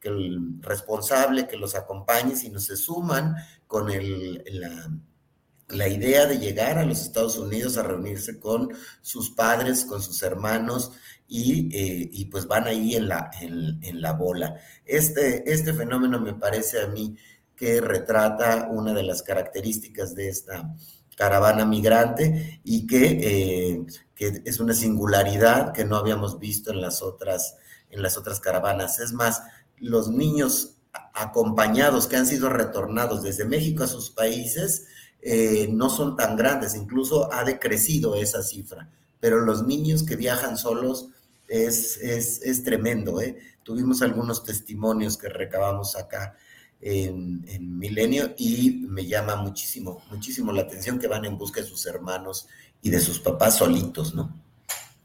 que 0.00 0.08
el 0.08 0.60
responsable 0.60 1.46
que 1.46 1.56
los 1.56 1.74
acompañe, 1.74 2.36
sino 2.36 2.58
se 2.58 2.76
suman 2.76 3.36
con 3.66 3.86
la, 3.86 5.88
idea 5.88 6.26
de 6.26 6.38
llegar 6.38 6.78
a 6.78 6.84
los 6.84 7.00
Estados 7.00 7.38
Unidos 7.38 7.78
a 7.78 7.82
reunirse 7.82 8.38
con 8.38 8.70
sus 9.00 9.30
padres, 9.30 9.84
con 9.84 10.02
sus 10.02 10.22
hermanos, 10.22 10.92
eh, 11.26 12.08
y, 12.12 12.26
pues 12.26 12.46
van 12.46 12.66
ahí 12.66 12.96
en 12.96 13.08
la, 13.08 13.30
en, 13.40 14.00
la 14.00 14.12
bola. 14.12 14.56
Este, 14.84 15.50
este 15.50 15.72
fenómeno 15.72 16.20
me 16.20 16.34
parece 16.34 16.82
a 16.82 16.88
mí 16.88 17.16
que 17.56 17.80
retrata 17.80 18.68
una 18.70 18.92
de 18.92 19.04
las 19.04 19.22
características 19.22 20.14
de 20.14 20.28
esta 20.28 20.74
caravana 21.16 21.64
migrante 21.64 22.60
y 22.64 22.86
que, 22.86 23.06
eh, 23.06 23.86
que, 24.14 24.42
es 24.44 24.60
una 24.60 24.74
singularidad 24.74 25.72
que 25.72 25.84
no 25.84 25.96
habíamos 25.96 26.38
visto 26.38 26.70
en 26.70 26.80
las 26.80 27.02
otras, 27.02 27.56
en 27.90 28.02
las 28.02 28.16
otras 28.16 28.40
caravanas. 28.40 28.98
Es 29.00 29.12
más, 29.12 29.42
los 29.78 30.08
niños 30.08 30.76
acompañados 31.14 32.06
que 32.06 32.16
han 32.16 32.26
sido 32.26 32.48
retornados 32.48 33.22
desde 33.22 33.44
México 33.44 33.84
a 33.84 33.88
sus 33.88 34.10
países 34.10 34.86
eh, 35.22 35.68
no 35.72 35.88
son 35.88 36.16
tan 36.16 36.36
grandes, 36.36 36.74
incluso 36.74 37.32
ha 37.32 37.44
decrecido 37.44 38.14
esa 38.14 38.42
cifra, 38.42 38.90
pero 39.20 39.40
los 39.40 39.66
niños 39.66 40.02
que 40.02 40.16
viajan 40.16 40.58
solos 40.58 41.08
es, 41.48 41.96
es, 41.96 42.62
tremendo. 42.64 43.20
¿eh? 43.20 43.38
Tuvimos 43.62 44.02
algunos 44.02 44.44
testimonios 44.44 45.16
que 45.16 45.28
recabamos 45.28 45.96
acá 45.96 46.36
en, 46.84 47.42
en, 47.48 47.78
Milenio 47.78 48.34
y 48.36 48.84
me 48.86 49.06
llama 49.06 49.36
muchísimo, 49.36 50.02
muchísimo 50.10 50.52
la 50.52 50.62
atención 50.62 50.98
que 50.98 51.08
van 51.08 51.24
en 51.24 51.38
busca 51.38 51.62
de 51.62 51.66
sus 51.66 51.86
hermanos 51.86 52.46
y 52.82 52.90
de 52.90 53.00
sus 53.00 53.18
papás 53.18 53.56
solitos, 53.56 54.14
¿no? 54.14 54.38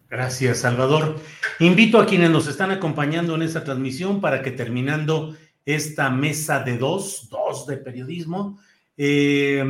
Gracias, 0.10 0.60
Salvador. 0.60 1.18
Invito 1.60 2.00
a 2.00 2.06
quienes 2.06 2.32
nos 2.32 2.48
están 2.48 2.72
acompañando 2.72 3.36
en 3.36 3.44
esta 3.44 3.64
transmisión 3.64 4.20
para 4.20 4.42
que 4.42 4.52
terminando 4.52 5.38
esta 5.66 6.10
mesa 6.10 6.60
de 6.60 6.78
dos, 6.78 7.30
dos 7.30 7.66
de 7.66 7.78
periodismo, 7.78 8.60
eh, 8.98 9.64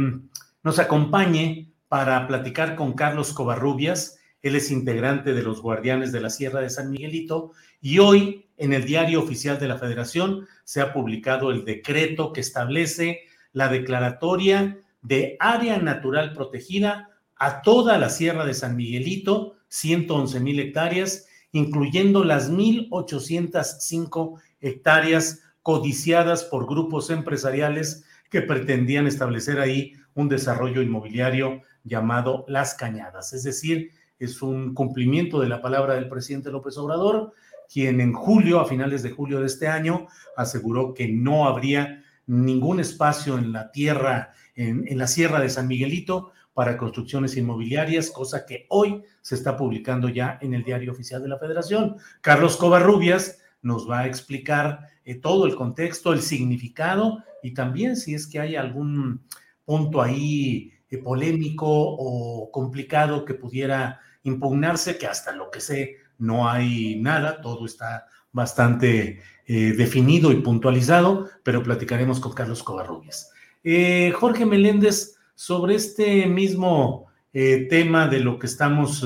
nos 0.64 0.80
acompañe 0.80 1.72
para 1.88 2.27
platicar 2.27 2.76
con 2.76 2.94
Carlos 2.94 3.34
Covarrubias, 3.34 4.18
él 4.41 4.56
es 4.56 4.72
integrante 4.72 5.34
de 5.34 5.44
los 5.44 5.61
Guardianes 5.61 6.11
de 6.11 6.22
la 6.22 6.30
Sierra 6.30 6.61
de 6.61 6.69
San 6.69 6.90
Miguelito 6.90 7.52
y 7.81 7.99
hoy 7.99 8.48
en 8.60 8.73
el 8.73 8.86
Diario 8.86 9.22
Oficial 9.22 9.57
de 9.57 9.68
la 9.68 9.77
Federación 9.77 10.48
se 10.64 10.81
ha 10.81 10.94
publicado 10.94 11.49
el 11.49 11.65
decreto 11.65 12.34
que 12.34 12.41
establece 12.41 13.22
la 13.53 13.69
declaratoria 13.69 14.77
de 15.02 15.38
área 15.40 15.80
natural 15.80 16.34
protegida 16.34 17.10
a 17.38 17.61
toda 17.61 17.98
la 17.98 18.10
Sierra 18.10 18.45
de 18.45 18.53
San 18.53 18.76
Miguelito, 18.76 19.56
111 19.69 20.40
mil 20.41 20.60
hectáreas, 20.60 21.27
incluyendo 21.53 22.23
las 22.23 22.52
1.805 22.52 24.41
hectáreas 24.60 25.41
codiciadas 25.61 26.44
por 26.44 26.68
grupos 26.68 27.10
empresariales 27.10 28.03
que 28.30 28.41
pretendían 28.41 29.07
establecer 29.07 29.60
ahí 29.60 29.94
un 30.14 30.27
desarrollo 30.27 30.81
inmobiliario 30.81 31.61
llamado 31.84 32.44
Las 32.48 32.73
Cañadas, 32.73 33.31
es 33.34 33.44
decir, 33.44 33.91
es 34.19 34.41
un 34.41 34.73
cumplimiento 34.73 35.40
de 35.40 35.48
la 35.48 35.61
palabra 35.61 35.95
del 35.95 36.10
presidente 36.10 36.52
López 36.52 36.77
Obrador, 36.77 37.34
quien 37.71 38.01
en 38.01 38.13
julio, 38.13 38.59
a 38.59 38.65
finales 38.65 39.03
de 39.03 39.11
julio 39.11 39.39
de 39.39 39.45
este 39.45 39.67
año, 39.67 40.07
aseguró 40.35 40.93
que 40.93 41.07
no 41.07 41.47
habría 41.47 42.03
ningún 42.25 42.79
espacio 42.79 43.37
en 43.37 43.51
la 43.51 43.71
tierra, 43.71 44.33
en, 44.55 44.97
la 44.97 45.07
sierra 45.07 45.39
de 45.39 45.49
San 45.49 45.67
Miguelito, 45.67 46.31
para 46.53 46.77
construcciones 46.77 47.37
inmobiliarias, 47.37 48.09
cosa 48.09 48.45
que 48.45 48.65
hoy 48.69 49.01
se 49.21 49.35
está 49.35 49.55
publicando 49.55 50.09
ya 50.09 50.37
en 50.41 50.53
el 50.53 50.63
diario 50.63 50.91
oficial 50.91 51.21
de 51.21 51.29
la 51.29 51.39
Federación. 51.39 51.95
Carlos 52.21 52.57
Covarrubias 52.57 53.39
nos 53.61 53.89
va 53.89 53.99
a 53.99 54.07
explicar 54.07 54.87
eh, 55.05 55.15
todo 55.15 55.45
el 55.45 55.55
contexto, 55.55 56.11
el 56.11 56.21
significado 56.21 57.23
y 57.41 57.53
también 57.53 57.95
si 57.95 58.13
es 58.13 58.27
que 58.27 58.39
hay 58.39 58.55
algún 58.55 59.21
punto 59.63 60.01
ahí 60.01 60.73
eh, 60.89 60.97
polémico 60.97 61.67
o 61.67 62.51
complicado 62.51 63.23
que 63.23 63.35
pudiera 63.35 64.01
impugnarse, 64.23 64.97
que 64.97 65.07
hasta 65.07 65.31
lo 65.31 65.49
que 65.49 65.61
sé 65.61 65.97
no 66.19 66.49
hay 66.49 66.97
nada, 67.01 67.41
todo 67.41 67.65
está 67.65 68.05
bastante 68.31 69.21
eh, 69.45 69.73
definido 69.75 70.31
y 70.31 70.35
puntualizado, 70.41 71.29
pero 71.43 71.63
platicaremos 71.63 72.19
con 72.19 72.33
Carlos 72.33 72.61
Covarrubias. 72.61 73.31
Eh, 73.63 74.11
Jorge 74.15 74.45
Meléndez, 74.45 75.15
sobre 75.33 75.75
este 75.75 76.27
mismo 76.27 77.07
eh, 77.33 77.67
tema 77.69 78.07
de 78.07 78.19
lo 78.19 78.37
que 78.37 78.47
estamos 78.47 79.05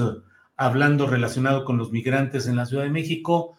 hablando 0.57 1.07
relacionado 1.07 1.63
con 1.63 1.77
los 1.77 1.91
migrantes 1.91 2.47
en 2.47 2.55
la 2.55 2.65
Ciudad 2.65 2.83
de 2.83 2.89
México, 2.89 3.57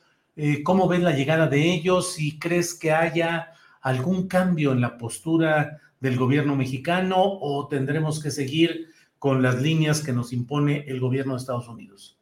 ¿cómo 0.65 0.89
ves 0.89 1.01
la 1.01 1.13
llegada 1.13 1.47
de 1.47 1.73
ellos 1.73 2.19
y 2.19 2.41
crees 2.41 2.75
que 2.75 2.93
haya 2.93 3.51
algún 3.81 4.27
cambio 4.27 4.73
en 4.73 4.81
la 4.81 4.99
postura 4.99 5.81
del 6.01 6.17
gobierno 6.17 6.57
mexicano 6.57 7.17
o 7.19 7.69
tendremos 7.69 8.21
que 8.21 8.31
seguir 8.31 8.89
con 9.19 9.43
las 9.43 9.63
líneas 9.63 10.03
que 10.03 10.13
nos 10.13 10.33
impone 10.33 10.85
el 10.89 10.99
gobierno 11.01 11.35
de 11.35 11.39
Estados 11.39 11.69
Unidos? 11.69 12.19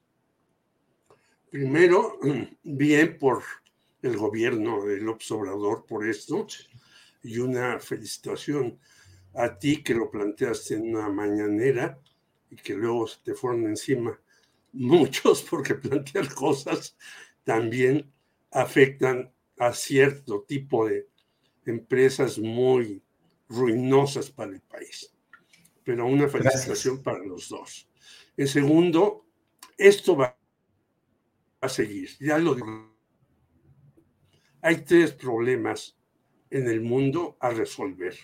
Primero, 1.52 2.18
bien 2.64 3.18
por 3.18 3.42
el 4.00 4.16
gobierno 4.16 4.86
del 4.86 5.06
Obrador 5.06 5.84
por 5.84 6.08
esto 6.08 6.46
y 7.22 7.36
una 7.36 7.78
felicitación 7.78 8.80
a 9.34 9.58
ti 9.58 9.82
que 9.82 9.94
lo 9.94 10.10
planteaste 10.10 10.76
en 10.76 10.96
una 10.96 11.10
mañanera 11.10 12.00
y 12.48 12.56
que 12.56 12.72
luego 12.72 13.06
te 13.22 13.34
fueron 13.34 13.66
encima 13.66 14.18
muchos 14.72 15.42
porque 15.42 15.74
plantear 15.74 16.32
cosas 16.32 16.96
también 17.44 18.10
afectan 18.50 19.30
a 19.58 19.74
cierto 19.74 20.46
tipo 20.48 20.88
de 20.88 21.06
empresas 21.66 22.38
muy 22.38 23.02
ruinosas 23.50 24.30
para 24.30 24.52
el 24.52 24.62
país 24.62 25.12
pero 25.84 26.06
una 26.06 26.28
felicitación 26.28 27.02
para 27.02 27.18
los 27.18 27.48
dos. 27.48 27.88
En 28.36 28.46
segundo, 28.46 29.26
esto 29.76 30.16
va 30.16 30.38
a 31.62 31.68
seguir, 31.68 32.10
ya 32.20 32.38
lo 32.38 32.54
digo. 32.54 32.92
Hay 34.60 34.84
tres 34.84 35.12
problemas 35.12 35.96
en 36.50 36.68
el 36.68 36.80
mundo 36.80 37.36
a 37.40 37.50
resolver, 37.50 38.14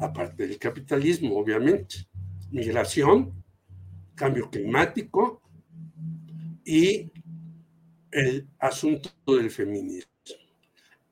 aparte 0.00 0.46
del 0.46 0.58
capitalismo, 0.58 1.38
obviamente. 1.38 2.08
Migración, 2.50 3.42
cambio 4.14 4.50
climático 4.50 5.40
y 6.64 7.10
el 8.10 8.46
asunto 8.58 9.10
del 9.26 9.50
feminismo. 9.50 10.12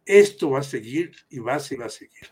Esto 0.05 0.51
va 0.51 0.59
a 0.59 0.65
seguir 0.65 1.13
y 1.31 1.39
va 1.39 1.55
a 1.55 1.61
seguir. 1.61 2.27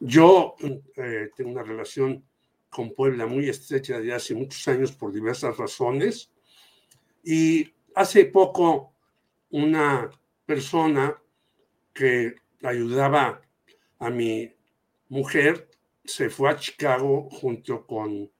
Yo 0.00 0.54
eh, 0.96 1.30
tengo 1.34 1.50
una 1.50 1.62
relación 1.62 2.22
con 2.68 2.94
Puebla 2.94 3.26
muy 3.26 3.48
estrecha 3.48 3.98
desde 3.98 4.12
hace 4.12 4.34
muchos 4.34 4.66
años 4.68 4.92
por 4.92 5.12
diversas 5.12 5.56
razones. 5.56 6.30
Y 7.22 7.73
hace 7.94 8.24
poco 8.26 8.94
una 9.50 10.10
persona 10.46 11.16
que 11.92 12.34
ayudaba 12.62 13.40
a 13.98 14.10
mi 14.10 14.52
mujer 15.08 15.70
se 16.04 16.28
fue 16.28 16.50
a 16.50 16.56
Chicago 16.56 17.28
junto 17.30 17.86
con 17.86 18.30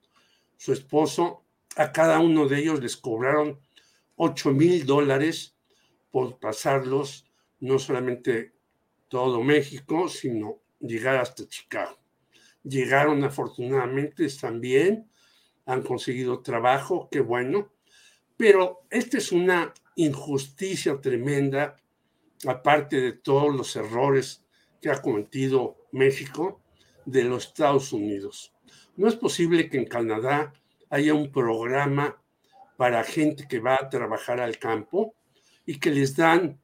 su 0.56 0.72
esposo 0.72 1.44
a 1.76 1.92
cada 1.92 2.20
uno 2.20 2.46
de 2.46 2.58
ellos 2.58 2.80
les 2.80 2.96
cobraron 2.96 3.60
8 4.16 4.50
mil 4.52 4.86
dólares 4.86 5.56
por 6.10 6.38
pasarlos 6.38 7.26
no 7.60 7.78
solamente 7.78 8.52
todo 9.08 9.42
México, 9.42 10.08
sino 10.08 10.60
llegar 10.78 11.16
hasta 11.16 11.48
Chicago. 11.48 11.98
Llegaron 12.62 13.24
afortunadamente, 13.24 14.28
también, 14.40 15.10
han 15.66 15.82
conseguido 15.82 16.42
trabajo, 16.42 17.08
qué 17.10 17.20
bueno, 17.20 17.72
pero 18.36 18.82
esta 18.90 19.18
es 19.18 19.32
una 19.32 19.72
injusticia 19.96 21.00
tremenda, 21.00 21.76
aparte 22.46 23.00
de 23.00 23.12
todos 23.12 23.54
los 23.54 23.74
errores 23.76 24.44
que 24.80 24.90
ha 24.90 25.00
cometido 25.00 25.76
México 25.92 26.60
de 27.06 27.24
los 27.24 27.46
Estados 27.46 27.92
Unidos. 27.92 28.52
No 28.96 29.08
es 29.08 29.14
posible 29.14 29.68
que 29.68 29.78
en 29.78 29.86
Canadá 29.86 30.52
haya 30.90 31.14
un 31.14 31.30
programa 31.32 32.20
para 32.76 33.04
gente 33.04 33.46
que 33.48 33.60
va 33.60 33.76
a 33.76 33.88
trabajar 33.88 34.40
al 34.40 34.58
campo 34.58 35.14
y 35.64 35.78
que 35.78 35.90
les 35.90 36.16
dan 36.16 36.60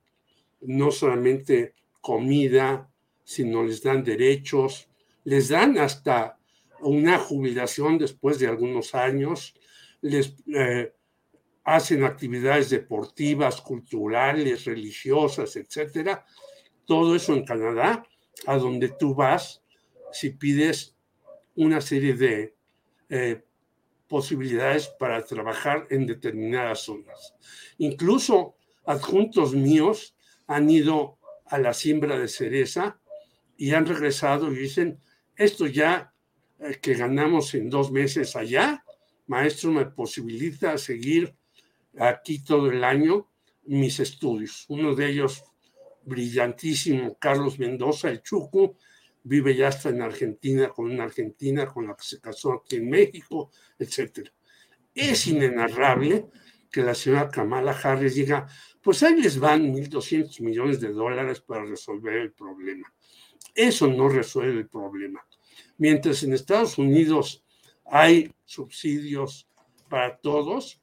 no 0.60 0.90
solamente 0.90 1.74
comida, 2.00 2.90
sino 3.24 3.62
les 3.62 3.82
dan 3.82 4.04
derechos, 4.04 4.88
les 5.24 5.48
dan 5.48 5.78
hasta 5.78 6.38
una 6.80 7.18
jubilación 7.18 7.98
después 7.98 8.38
de 8.38 8.48
algunos 8.48 8.94
años, 8.94 9.54
les 10.00 10.34
eh, 10.54 10.92
hacen 11.64 12.04
actividades 12.04 12.70
deportivas, 12.70 13.60
culturales, 13.60 14.64
religiosas, 14.64 15.56
etcétera. 15.56 16.24
Todo 16.84 17.14
eso 17.14 17.34
en 17.34 17.44
Canadá, 17.44 18.04
a 18.46 18.56
donde 18.56 18.88
tú 18.88 19.14
vas 19.14 19.62
si 20.12 20.30
pides 20.30 20.96
una 21.54 21.80
serie 21.80 22.14
de 22.14 22.54
eh, 23.08 23.44
posibilidades 24.08 24.88
para 24.88 25.24
trabajar 25.24 25.86
en 25.90 26.06
determinadas 26.06 26.80
zonas. 26.80 27.34
Incluso 27.78 28.56
adjuntos 28.84 29.54
míos 29.54 30.16
han 30.46 30.68
ido 30.68 31.18
a 31.46 31.58
la 31.58 31.72
siembra 31.74 32.18
de 32.18 32.28
cereza 32.28 33.00
y 33.56 33.72
han 33.72 33.86
regresado 33.86 34.50
y 34.52 34.56
dicen, 34.56 34.98
esto 35.36 35.66
ya 35.66 36.12
eh, 36.58 36.78
que 36.80 36.94
ganamos 36.94 37.54
en 37.54 37.70
dos 37.70 37.92
meses 37.92 38.34
allá, 38.36 38.84
maestro, 39.26 39.70
me 39.70 39.86
posibilita 39.86 40.76
seguir 40.78 41.36
aquí 41.98 42.42
todo 42.42 42.70
el 42.70 42.84
año 42.84 43.28
mis 43.64 44.00
estudios. 44.00 44.64
Uno 44.68 44.94
de 44.94 45.10
ellos, 45.10 45.44
brillantísimo, 46.04 47.16
Carlos 47.18 47.58
Mendoza, 47.58 48.10
el 48.10 48.22
Chucu, 48.22 48.76
vive 49.22 49.54
ya 49.54 49.68
hasta 49.68 49.90
en 49.90 50.02
Argentina 50.02 50.68
con 50.68 50.90
una 50.90 51.04
argentina 51.04 51.66
con 51.66 51.86
la 51.86 51.94
que 51.94 52.04
se 52.04 52.20
casó 52.20 52.52
aquí 52.52 52.76
en 52.76 52.88
México, 52.88 53.50
etc. 53.78 54.28
Es 54.94 55.26
inenarrable 55.26 56.26
que 56.70 56.82
la 56.82 56.94
señora 56.94 57.28
Kamala 57.28 57.72
Harris 57.72 58.14
diga, 58.14 58.46
pues 58.82 59.02
ahí 59.02 59.20
les 59.20 59.38
van 59.38 59.72
1.200 59.74 60.40
millones 60.40 60.80
de 60.80 60.92
dólares 60.92 61.40
para 61.40 61.64
resolver 61.64 62.14
el 62.14 62.32
problema. 62.32 62.92
Eso 63.54 63.88
no 63.88 64.08
resuelve 64.08 64.60
el 64.60 64.68
problema. 64.68 65.24
Mientras 65.78 66.22
en 66.22 66.32
Estados 66.32 66.78
Unidos 66.78 67.44
hay 67.84 68.32
subsidios 68.44 69.48
para 69.88 70.16
todos, 70.18 70.79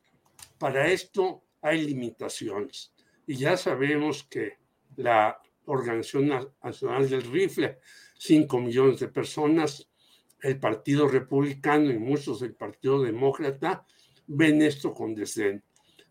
para 0.57 0.91
esto 0.91 1.43
hay 1.61 1.85
limitaciones. 1.85 2.93
Y 3.25 3.35
ya 3.35 3.57
sabemos 3.57 4.23
que 4.23 4.57
la 4.95 5.39
Organización 5.65 6.29
Nacional 6.63 7.09
del 7.09 7.23
Rifle 7.23 7.79
5 8.17 8.59
millones 8.59 8.99
de 8.99 9.09
personas, 9.09 9.89
el 10.41 10.59
Partido 10.59 11.07
Republicano 11.07 11.91
y 11.91 11.99
muchos 11.99 12.39
del 12.39 12.55
Partido 12.55 13.01
Demócrata 13.03 13.85
ven 14.27 14.61
esto 14.61 14.93
con 14.93 15.13
desdén. 15.13 15.63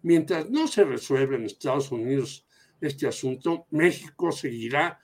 Mientras 0.03 0.51
no 0.51 0.69
se 0.69 0.85
resuelva 0.85 1.37
en 1.37 1.45
Estados 1.45 1.91
Unidos 1.91 2.47
este 2.81 3.09
asunto, 3.09 3.67
México 3.71 4.31
seguirá 4.31 5.01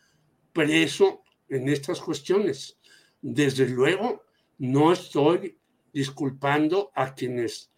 preso 0.52 1.23
en 1.48 1.69
estas 1.69 2.01
cuestiones. 2.01 2.78
Desde 3.20 3.69
luego, 3.69 4.24
no 4.59 4.93
estoy 4.93 5.59
disculpando 5.93 6.93
a 6.94 7.14
quienes 7.14 7.72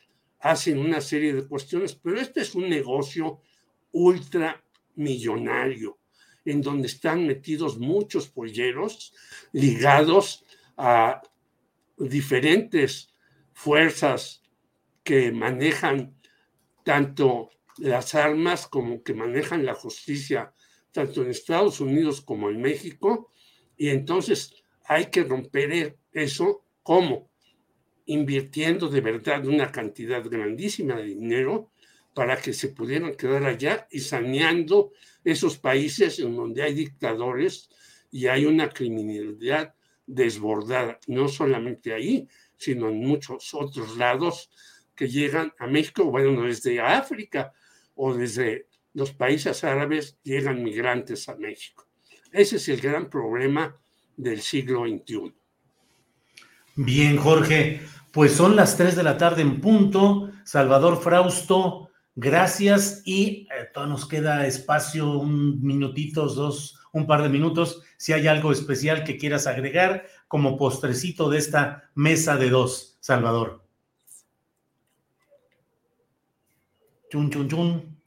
hacen 0.45 0.79
una 0.79 1.01
serie 1.01 1.33
de 1.33 1.49
cuestiones, 1.49 1.95
pero 1.95 2.21
este 2.21 2.43
es 2.43 2.55
un 2.55 2.69
negocio 2.69 3.41
ultramillonario 3.93 5.99
en 6.45 6.61
donde 6.61 6.87
están 6.87 7.27
metidos 7.27 7.79
muchos 7.79 8.29
polleros 8.29 9.15
ligados 9.53 10.45
a 10.77 11.23
diferentes 11.97 13.15
fuerzas 13.55 14.43
que 15.03 15.33
manejan 15.33 16.15
tanto 16.85 17.49
las 17.79 18.15
armas 18.15 18.67
como 18.67 19.03
que 19.03 19.15
manejan 19.15 19.65
la 19.65 19.73
justicia, 19.73 20.53
tanto 20.93 21.23
en 21.23 21.31
Estados 21.31 21.81
Unidos 21.81 22.21
como 22.21 22.51
en 22.51 22.61
México, 22.61 23.33
y 23.79 23.89
entonces 23.89 24.63
hay 24.85 25.07
que 25.07 25.25
romper 25.25 25.97
eso. 26.13 26.67
Como 26.83 27.31
invirtiendo 28.07 28.89
de 28.89 29.01
verdad 29.01 29.47
una 29.47 29.71
cantidad 29.73 30.23
grandísima 30.25 30.97
de 30.97 31.05
dinero 31.05 31.71
para 32.15 32.41
que 32.41 32.53
se 32.53 32.69
pudieran 32.69 33.15
quedar 33.15 33.45
allá 33.45 33.89
y 33.91 34.01
saneando 34.01 34.93
esos 35.25 35.59
países 35.59 36.19
en 36.19 36.37
donde 36.37 36.63
hay 36.63 36.75
dictadores 36.75 37.69
y 38.11 38.29
hay 38.29 38.47
una 38.47 38.69
criminalidad 38.69 39.75
desbordada, 40.07 41.01
no 41.09 41.29
solamente 41.29 41.93
ahí, 41.93 42.29
sino 42.57 42.89
en 42.89 43.01
muchos 43.01 43.53
otros 43.55 43.97
lados 43.97 44.51
que 44.95 45.09
llegan 45.09 45.53
a 45.59 45.67
México, 45.67 46.05
bueno, 46.05 46.43
desde 46.43 46.81
África 46.81 47.53
o 47.97 48.15
desde 48.15 48.69
los 48.93 49.13
países 49.13 49.65
árabes 49.65 50.19
llegan 50.23 50.63
migrantes 50.63 51.29
a 51.29 51.37
México. 51.37 51.89
Ese 52.31 52.57
es 52.57 52.69
el 52.69 52.81
gran 52.81 53.11
problema 53.11 53.77
del 54.17 54.41
siglo 54.41 54.85
XXI. 54.87 55.35
Bien, 56.77 57.17
Jorge, 57.17 57.81
pues 58.15 58.33
son 58.33 58.57
las 58.57 58.79
3 58.79 58.97
de 58.97 59.03
la 59.03 59.19
tarde 59.19 59.43
en 59.43 59.61
punto. 59.61 60.31
Salvador 60.45 61.03
Frausto, 61.03 61.91
Gracias 62.17 63.03
y 63.05 63.49
eh, 63.51 63.71
nos 63.75 64.07
queda 64.07 64.47
espacio, 64.47 65.19
un 65.19 65.61
minutitos, 65.63 66.37
dos, 66.37 66.79
un 66.93 67.09
par 67.09 67.23
de 67.23 67.29
minutos, 67.29 67.83
si 67.97 68.13
hay 68.13 68.29
algo 68.29 68.53
especial 68.53 69.03
que 69.03 69.17
quieras 69.17 69.49
agregar 69.49 70.07
como 70.29 70.57
postrecito 70.57 71.29
de 71.29 71.39
esta 71.39 71.91
mesa 71.97 72.37
de 72.37 72.51
dos, 72.51 72.97
Salvador. 73.01 73.65
Chun, 77.11 77.31
chun, 77.31 77.49
chun. 77.49 77.99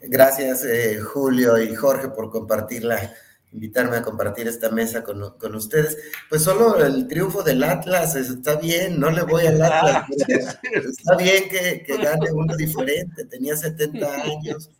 Gracias, 0.00 0.64
eh, 0.64 1.00
Julio 1.00 1.60
y 1.60 1.74
Jorge, 1.74 2.08
por 2.08 2.30
compartirla 2.30 3.12
invitarme 3.56 3.96
a 3.96 4.02
compartir 4.02 4.46
esta 4.46 4.70
mesa 4.70 5.02
con, 5.02 5.54
ustedes. 5.54 5.96
Pues 6.28 6.42
solo 6.42 6.84
el 6.84 7.08
triunfo 7.08 7.42
del 7.42 7.64
Atlas 7.64 8.14
está 8.14 8.56
bien, 8.56 9.00
no 9.00 9.10
le 9.10 9.22
voy 9.22 9.46
al 9.46 9.62
Atlas. 9.62 10.04
está 10.68 11.16
bien 11.16 11.48
que, 11.48 11.84
gane 11.96 12.30
uno 12.32 12.54
diferente, 12.54 13.24
tenía 13.24 13.56
70 13.56 14.22
años, 14.22 14.70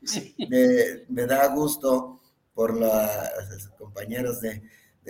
me, 1.09 1.27
da 1.27 1.48
gusto 1.48 2.20
por 2.53 2.77
los 2.77 3.69
compañeros 3.78 4.40
de, 4.43 4.62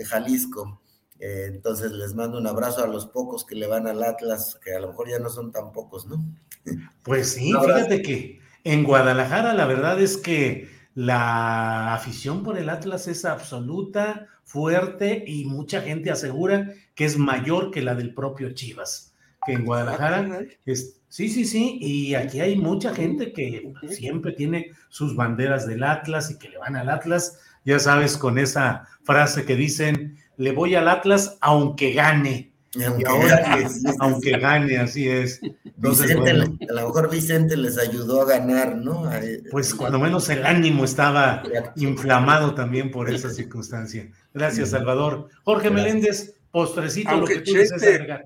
Jalisco. 0.05 0.81
Eh, 1.19 1.45
entonces 1.47 1.91
les 1.91 2.13
mando 2.13 2.37
un 2.37 2.45
abrazo 2.45 2.83
a 2.83 2.87
los 2.87 3.07
pocos 3.07 3.43
que 3.43 3.55
le 3.55 3.65
van 3.65 3.87
al 3.87 4.03
Atlas, 4.03 4.57
que 4.63 4.73
a 4.75 4.79
lo 4.79 4.89
mejor 4.89 5.09
ya 5.09 5.17
no 5.17 5.29
son 5.29 5.51
tan 5.51 5.71
pocos, 5.71 6.05
¿no? 6.05 6.23
Pues 7.03 7.31
sí, 7.31 7.51
fíjate 7.51 8.01
que 8.01 8.39
en 8.63 8.83
Guadalajara 8.83 9.53
la 9.53 9.65
verdad 9.65 9.99
es 9.99 10.17
que 10.17 10.76
la 10.97 11.93
afición 11.93 12.41
por 12.41 12.57
el 12.57 12.69
Atlas 12.69 13.07
es 13.07 13.23
absoluta, 13.23 14.25
fuerte 14.43 15.23
y 15.27 15.45
mucha 15.45 15.83
gente 15.83 16.09
asegura 16.09 16.73
que 16.95 17.05
es 17.05 17.19
mayor 17.19 17.69
que 17.69 17.83
la 17.83 17.93
del 17.93 18.15
propio 18.15 18.51
Chivas, 18.53 19.13
que 19.45 19.53
en 19.53 19.63
Guadalajara 19.63 20.27
ah, 20.27 20.41
es, 20.65 20.99
sí, 21.07 21.29
sí, 21.29 21.45
sí, 21.45 21.77
y 21.79 22.15
aquí 22.15 22.39
hay 22.39 22.55
mucha 22.55 22.95
gente 22.95 23.31
que 23.31 23.71
siempre 23.91 24.31
tiene 24.31 24.71
sus 24.89 25.15
banderas 25.15 25.67
del 25.67 25.83
Atlas 25.83 26.31
y 26.31 26.39
que 26.39 26.49
le 26.49 26.57
van 26.57 26.75
al 26.75 26.89
Atlas, 26.89 27.41
ya 27.63 27.77
sabes, 27.77 28.17
con 28.17 28.39
esa 28.39 28.87
frase 29.03 29.45
que 29.45 29.55
dicen, 29.55 30.17
le 30.35 30.51
voy 30.51 30.73
al 30.73 30.87
Atlas 30.87 31.37
aunque 31.41 31.93
gane. 31.93 32.46
Aunque, 33.99 34.37
gane, 34.37 34.77
así 34.77 35.07
es. 35.07 35.39
a 35.41 36.73
lo 36.73 36.87
mejor 36.87 37.09
Vicente 37.09 37.55
les 37.55 37.77
ayudó 37.77 38.21
a 38.21 38.25
ganar, 38.25 38.75
¿no? 38.75 39.09
pues 39.51 39.73
cuando 39.73 39.99
menos 39.99 40.29
el 40.29 40.45
ánimo 40.45 40.85
estaba 40.85 41.43
inflamado 41.75 42.53
también 42.53 42.91
por 42.91 43.09
esa 43.09 43.29
circunstancia. 43.29 44.11
Gracias, 44.33 44.71
Salvador. 44.71 45.29
Jorge 45.43 45.69
Meléndez, 45.69 46.35
postrecito, 46.51 47.09
aunque 47.09 47.35
lo 47.35 47.43
que 47.43 47.51
Chete, 47.51 48.25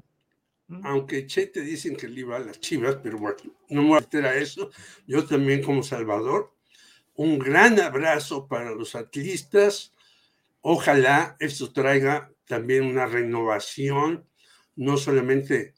¿Mm? 0.67 0.85
Aunque 0.85 1.25
Chete 1.25 1.61
dicen 1.61 1.95
que 1.95 2.07
le 2.07 2.21
iba 2.21 2.37
a 2.37 2.39
las 2.39 2.59
chivas, 2.59 2.97
pero 3.03 3.17
bueno, 3.17 3.37
no 3.69 3.81
me 3.81 3.87
voy 3.89 3.97
a 3.97 4.01
meter 4.01 4.25
a 4.25 4.35
eso. 4.35 4.71
Yo 5.05 5.25
también 5.25 5.61
como 5.61 5.83
Salvador, 5.83 6.53
un 7.15 7.37
gran 7.39 7.79
abrazo 7.79 8.47
para 8.47 8.71
los 8.71 8.95
atlistas. 8.95 9.91
Ojalá 10.61 11.35
esto 11.39 11.71
traiga 11.73 12.31
también 12.45 12.85
una 12.85 13.05
renovación 13.05 14.25
no 14.75 14.97
solamente 14.97 15.73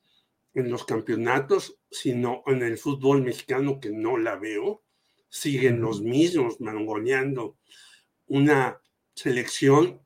en 0.53 0.70
los 0.70 0.86
campeonatos, 0.86 1.80
sino 1.90 2.44
en 2.45 2.61
el 2.61 2.78
fútbol 2.78 3.24
mexicano 3.24 3.80
que 3.80 3.90
no 3.90 4.18
la 4.18 4.36
veo. 4.36 4.84
Siguen 5.30 5.82
los 5.82 6.02
mismos 6.02 6.61
mangoneando 6.61 7.57
una 8.28 8.80
selección 9.15 10.02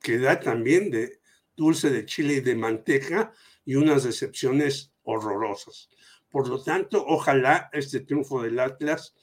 que 0.00 0.18
da 0.18 0.40
también 0.40 0.90
de 0.90 1.20
dulce 1.56 1.90
de 1.90 2.04
chile 2.04 2.34
y 2.34 2.40
de 2.40 2.56
manteca 2.56 3.32
y 3.64 3.76
unas 3.76 4.04
decepciones 4.04 4.92
horrorosas. 5.02 5.88
Por 6.28 6.48
lo 6.48 6.62
tanto, 6.62 7.04
ojalá 7.06 7.70
este 7.72 8.00
triunfo 8.00 8.42
del 8.42 8.58
Atlas 8.58 9.14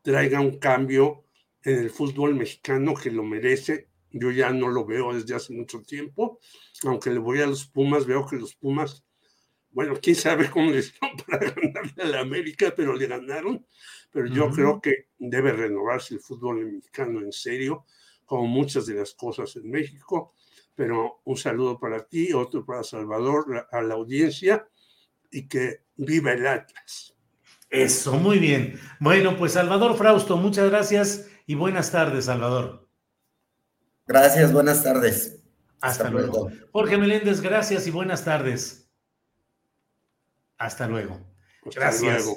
traiga 0.00 0.40
un 0.40 0.58
cambio 0.58 1.24
en 1.62 1.78
el 1.78 1.90
fútbol 1.90 2.34
mexicano 2.34 2.94
que 2.94 3.10
lo 3.10 3.22
merece. 3.22 3.88
Yo 4.12 4.30
ya 4.30 4.50
no 4.50 4.68
lo 4.68 4.84
veo 4.84 5.14
desde 5.14 5.34
hace 5.34 5.52
mucho 5.52 5.82
tiempo, 5.82 6.38
aunque 6.84 7.10
le 7.10 7.18
voy 7.18 7.40
a 7.40 7.46
los 7.46 7.66
Pumas, 7.66 8.06
veo 8.06 8.26
que 8.26 8.36
los 8.36 8.54
Pumas, 8.54 9.04
bueno, 9.70 9.94
quién 10.00 10.16
sabe 10.16 10.50
cómo 10.50 10.70
les 10.70 10.92
van 11.00 11.16
para 11.26 11.50
ganarle 11.50 12.02
a 12.02 12.06
la 12.06 12.20
América, 12.20 12.72
pero 12.76 12.94
le 12.94 13.06
ganaron. 13.06 13.66
Pero 14.10 14.26
yo 14.26 14.50
creo 14.50 14.80
que 14.80 15.08
debe 15.18 15.52
renovarse 15.52 16.14
el 16.14 16.20
fútbol 16.20 16.66
mexicano 16.66 17.20
en 17.20 17.32
serio, 17.32 17.86
como 18.26 18.46
muchas 18.46 18.84
de 18.84 18.94
las 18.94 19.14
cosas 19.14 19.56
en 19.56 19.70
México. 19.70 20.34
Pero 20.74 21.22
un 21.24 21.36
saludo 21.36 21.78
para 21.78 22.06
ti, 22.06 22.32
otro 22.34 22.64
para 22.64 22.82
Salvador, 22.82 23.66
a 23.70 23.80
la 23.80 23.94
audiencia, 23.94 24.68
y 25.30 25.48
que 25.48 25.84
viva 25.96 26.32
el 26.32 26.46
Atlas. 26.46 27.16
Eso, 27.70 28.12
muy 28.18 28.38
bien. 28.38 28.78
Bueno, 29.00 29.36
pues 29.38 29.52
Salvador 29.52 29.96
Frausto, 29.96 30.36
muchas 30.36 30.68
gracias 30.68 31.30
y 31.46 31.54
buenas 31.54 31.90
tardes, 31.90 32.26
Salvador. 32.26 32.81
Gracias, 34.12 34.52
buenas 34.52 34.84
tardes. 34.84 35.42
Hasta, 35.80 36.10
luego. 36.10 36.50
Jorge 36.70 36.98
Meléndez, 36.98 37.40
gracias 37.40 37.86
y 37.86 37.90
buenas 37.90 38.22
tardes. 38.22 38.86
Hasta 40.58 40.86
luego. 40.86 41.18
Gracias. 41.74 42.30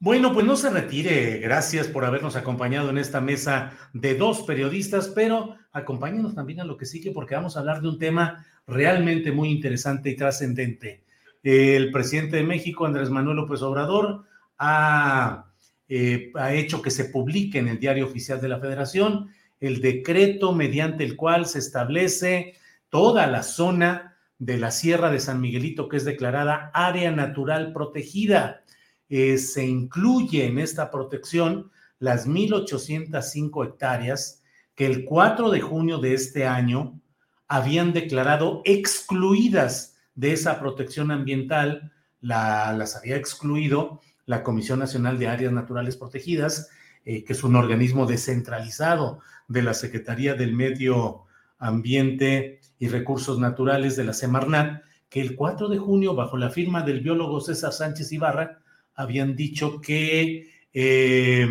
Bueno, 0.00 0.32
pues 0.32 0.44
no 0.44 0.56
se 0.56 0.68
retire. 0.68 1.38
Gracias 1.38 1.86
por 1.86 2.04
habernos 2.04 2.34
acompañado 2.34 2.90
en 2.90 2.98
esta 2.98 3.20
mesa 3.20 3.72
de 3.92 4.16
dos 4.16 4.42
periodistas, 4.42 5.06
pero 5.06 5.56
acompáñenos 5.70 6.34
también 6.34 6.58
a 6.60 6.64
lo 6.64 6.76
que 6.76 6.86
sigue 6.86 7.12
porque 7.12 7.36
vamos 7.36 7.56
a 7.56 7.60
hablar 7.60 7.82
de 7.82 7.88
un 7.88 7.98
tema 8.00 8.44
realmente 8.66 9.30
muy 9.30 9.50
interesante 9.50 10.10
y 10.10 10.16
trascendente. 10.16 11.04
El 11.44 11.92
presidente 11.92 12.34
de 12.34 12.42
México, 12.42 12.84
Andrés 12.84 13.10
Manuel 13.10 13.36
López 13.36 13.62
Obrador, 13.62 14.24
ha, 14.58 15.46
eh, 15.88 16.32
ha 16.34 16.52
hecho 16.52 16.82
que 16.82 16.90
se 16.90 17.04
publique 17.04 17.60
en 17.60 17.68
el 17.68 17.78
diario 17.78 18.06
oficial 18.06 18.40
de 18.40 18.48
la 18.48 18.58
Federación 18.58 19.30
el 19.60 19.80
decreto 19.80 20.52
mediante 20.52 21.04
el 21.04 21.16
cual 21.16 21.46
se 21.46 21.58
establece 21.58 22.54
toda 22.88 23.26
la 23.26 23.42
zona 23.42 24.16
de 24.38 24.58
la 24.58 24.70
Sierra 24.70 25.10
de 25.10 25.20
San 25.20 25.40
Miguelito 25.40 25.88
que 25.88 25.98
es 25.98 26.04
declarada 26.04 26.70
área 26.72 27.10
natural 27.10 27.72
protegida. 27.72 28.64
Eh, 29.08 29.38
se 29.38 29.66
incluye 29.66 30.46
en 30.46 30.58
esta 30.58 30.90
protección 30.90 31.70
las 31.98 32.26
1.805 32.26 33.66
hectáreas 33.66 34.42
que 34.74 34.86
el 34.86 35.04
4 35.04 35.50
de 35.50 35.60
junio 35.60 35.98
de 35.98 36.14
este 36.14 36.46
año 36.46 36.98
habían 37.46 37.92
declarado 37.92 38.62
excluidas 38.64 39.96
de 40.14 40.32
esa 40.32 40.58
protección 40.58 41.10
ambiental, 41.10 41.92
la, 42.20 42.72
las 42.72 42.96
había 42.96 43.16
excluido 43.16 44.00
la 44.24 44.42
Comisión 44.42 44.78
Nacional 44.78 45.18
de 45.18 45.28
Áreas 45.28 45.52
Naturales 45.52 45.96
Protegidas, 45.96 46.70
eh, 47.04 47.24
que 47.24 47.32
es 47.32 47.42
un 47.42 47.56
organismo 47.56 48.06
descentralizado 48.06 49.20
de 49.50 49.62
la 49.62 49.74
Secretaría 49.74 50.34
del 50.34 50.54
Medio 50.54 51.24
Ambiente 51.58 52.60
y 52.78 52.88
Recursos 52.88 53.38
Naturales 53.38 53.96
de 53.96 54.04
la 54.04 54.12
Semarnat, 54.12 54.82
que 55.08 55.20
el 55.20 55.34
4 55.34 55.68
de 55.68 55.78
junio, 55.78 56.14
bajo 56.14 56.36
la 56.36 56.50
firma 56.50 56.82
del 56.82 57.00
biólogo 57.00 57.40
César 57.40 57.72
Sánchez 57.72 58.12
Ibarra, 58.12 58.60
habían 58.94 59.34
dicho 59.34 59.80
que, 59.80 60.48
eh, 60.72 61.48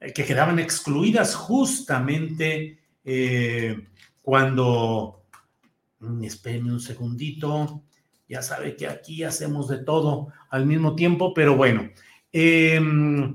que 0.00 0.24
quedaban 0.24 0.58
excluidas 0.58 1.36
justamente 1.36 2.80
eh, 3.04 3.86
cuando, 4.20 5.22
mm, 6.00 6.24
espérenme 6.24 6.72
un 6.72 6.80
segundito, 6.80 7.84
ya 8.28 8.42
sabe 8.42 8.74
que 8.74 8.88
aquí 8.88 9.22
hacemos 9.22 9.68
de 9.68 9.78
todo 9.78 10.28
al 10.50 10.66
mismo 10.66 10.96
tiempo, 10.96 11.32
pero 11.32 11.56
bueno. 11.56 11.88
Em, 12.32 13.34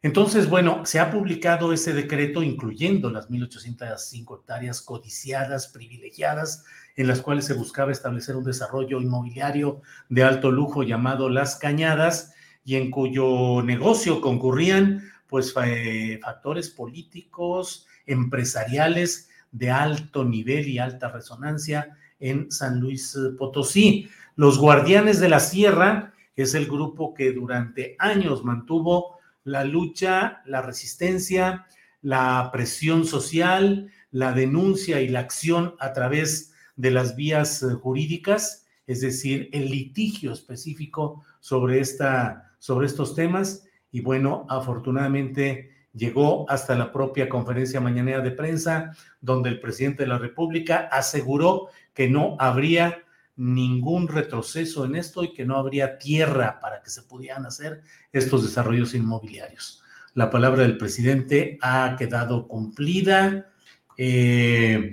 entonces, 0.00 0.48
bueno, 0.48 0.86
se 0.86 1.00
ha 1.00 1.10
publicado 1.10 1.72
ese 1.72 1.92
decreto 1.92 2.42
incluyendo 2.42 3.10
las 3.10 3.28
1.805 3.28 4.38
hectáreas 4.38 4.80
codiciadas, 4.80 5.68
privilegiadas, 5.68 6.64
en 6.94 7.08
las 7.08 7.20
cuales 7.20 7.46
se 7.46 7.54
buscaba 7.54 7.90
establecer 7.90 8.36
un 8.36 8.44
desarrollo 8.44 9.00
inmobiliario 9.00 9.82
de 10.08 10.22
alto 10.22 10.52
lujo 10.52 10.84
llamado 10.84 11.28
Las 11.28 11.56
Cañadas 11.56 12.32
y 12.64 12.76
en 12.76 12.90
cuyo 12.90 13.62
negocio 13.62 14.20
concurrían 14.20 15.02
pues 15.26 15.52
factores 15.52 16.70
políticos, 16.70 17.86
empresariales 18.06 19.28
de 19.50 19.70
alto 19.70 20.24
nivel 20.24 20.68
y 20.68 20.78
alta 20.78 21.08
resonancia 21.08 21.96
en 22.20 22.50
San 22.50 22.80
Luis 22.80 23.16
Potosí. 23.36 24.08
Los 24.36 24.58
Guardianes 24.58 25.18
de 25.18 25.28
la 25.28 25.40
Sierra 25.40 26.14
es 26.36 26.54
el 26.54 26.66
grupo 26.66 27.14
que 27.14 27.32
durante 27.32 27.96
años 27.98 28.44
mantuvo 28.44 29.17
la 29.48 29.64
lucha, 29.64 30.42
la 30.44 30.62
resistencia, 30.62 31.66
la 32.02 32.50
presión 32.52 33.04
social, 33.04 33.90
la 34.10 34.32
denuncia 34.32 35.00
y 35.00 35.08
la 35.08 35.20
acción 35.20 35.74
a 35.80 35.92
través 35.92 36.52
de 36.76 36.90
las 36.90 37.16
vías 37.16 37.62
eh, 37.62 37.74
jurídicas, 37.74 38.66
es 38.86 39.00
decir, 39.00 39.48
el 39.52 39.70
litigio 39.70 40.32
específico 40.32 41.24
sobre, 41.40 41.80
esta, 41.80 42.54
sobre 42.58 42.86
estos 42.86 43.14
temas. 43.14 43.64
Y 43.90 44.00
bueno, 44.00 44.46
afortunadamente 44.48 45.70
llegó 45.92 46.48
hasta 46.48 46.74
la 46.76 46.92
propia 46.92 47.28
conferencia 47.28 47.80
mañanera 47.80 48.20
de 48.20 48.30
prensa, 48.30 48.92
donde 49.20 49.50
el 49.50 49.60
presidente 49.60 50.04
de 50.04 50.08
la 50.08 50.18
República 50.18 50.88
aseguró 50.92 51.68
que 51.92 52.08
no 52.08 52.36
habría 52.38 53.02
ningún 53.38 54.08
retroceso 54.08 54.84
en 54.84 54.96
esto 54.96 55.24
y 55.24 55.32
que 55.32 55.46
no 55.46 55.56
habría 55.56 55.96
tierra 55.96 56.58
para 56.60 56.82
que 56.82 56.90
se 56.90 57.02
pudieran 57.02 57.46
hacer 57.46 57.82
estos 58.12 58.42
desarrollos 58.42 58.94
inmobiliarios. 58.94 59.82
La 60.14 60.30
palabra 60.30 60.62
del 60.62 60.76
presidente 60.76 61.58
ha 61.62 61.94
quedado 61.96 62.48
cumplida 62.48 63.52
eh, 63.96 64.90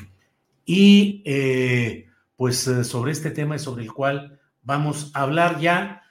y 0.63 1.23
eh, 1.25 2.07
pues 2.35 2.67
eh, 2.67 2.83
sobre 2.83 3.11
este 3.11 3.31
tema 3.31 3.55
y 3.55 3.59
sobre 3.59 3.83
el 3.83 3.91
cual 3.91 4.39
vamos 4.61 5.11
a 5.15 5.23
hablar 5.23 5.59
ya 5.59 6.03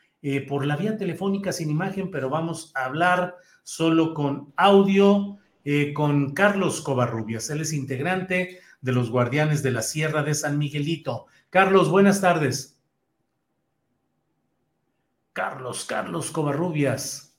por 0.48 0.65
la 0.65 0.77
vía 0.77 0.97
telefónica 0.97 1.52
sin 1.52 1.69
imagen, 1.69 2.11
pero 2.11 2.31
vamos 2.31 2.73
a 2.74 2.86
hablar 2.86 3.36
solo 3.62 4.15
con 4.15 4.55
audio 4.56 5.36
con 5.93 6.32
Carlos 6.32 6.81
Covarrubias. 6.81 7.51
Él 7.51 7.61
es 7.61 7.74
integrante 7.74 8.61
de 8.81 8.93
los 8.93 9.11
Guardianes 9.11 9.62
de 9.62 9.70
la 9.70 9.82
Sierra 9.82 10.23
de 10.23 10.35
San 10.35 10.56
Miguelito. 10.56 11.27
Carlos, 11.55 11.89
buenas 11.89 12.20
tardes. 12.20 12.81
Carlos, 15.32 15.85
Carlos 15.85 16.32
Covarrubias. 16.32 17.39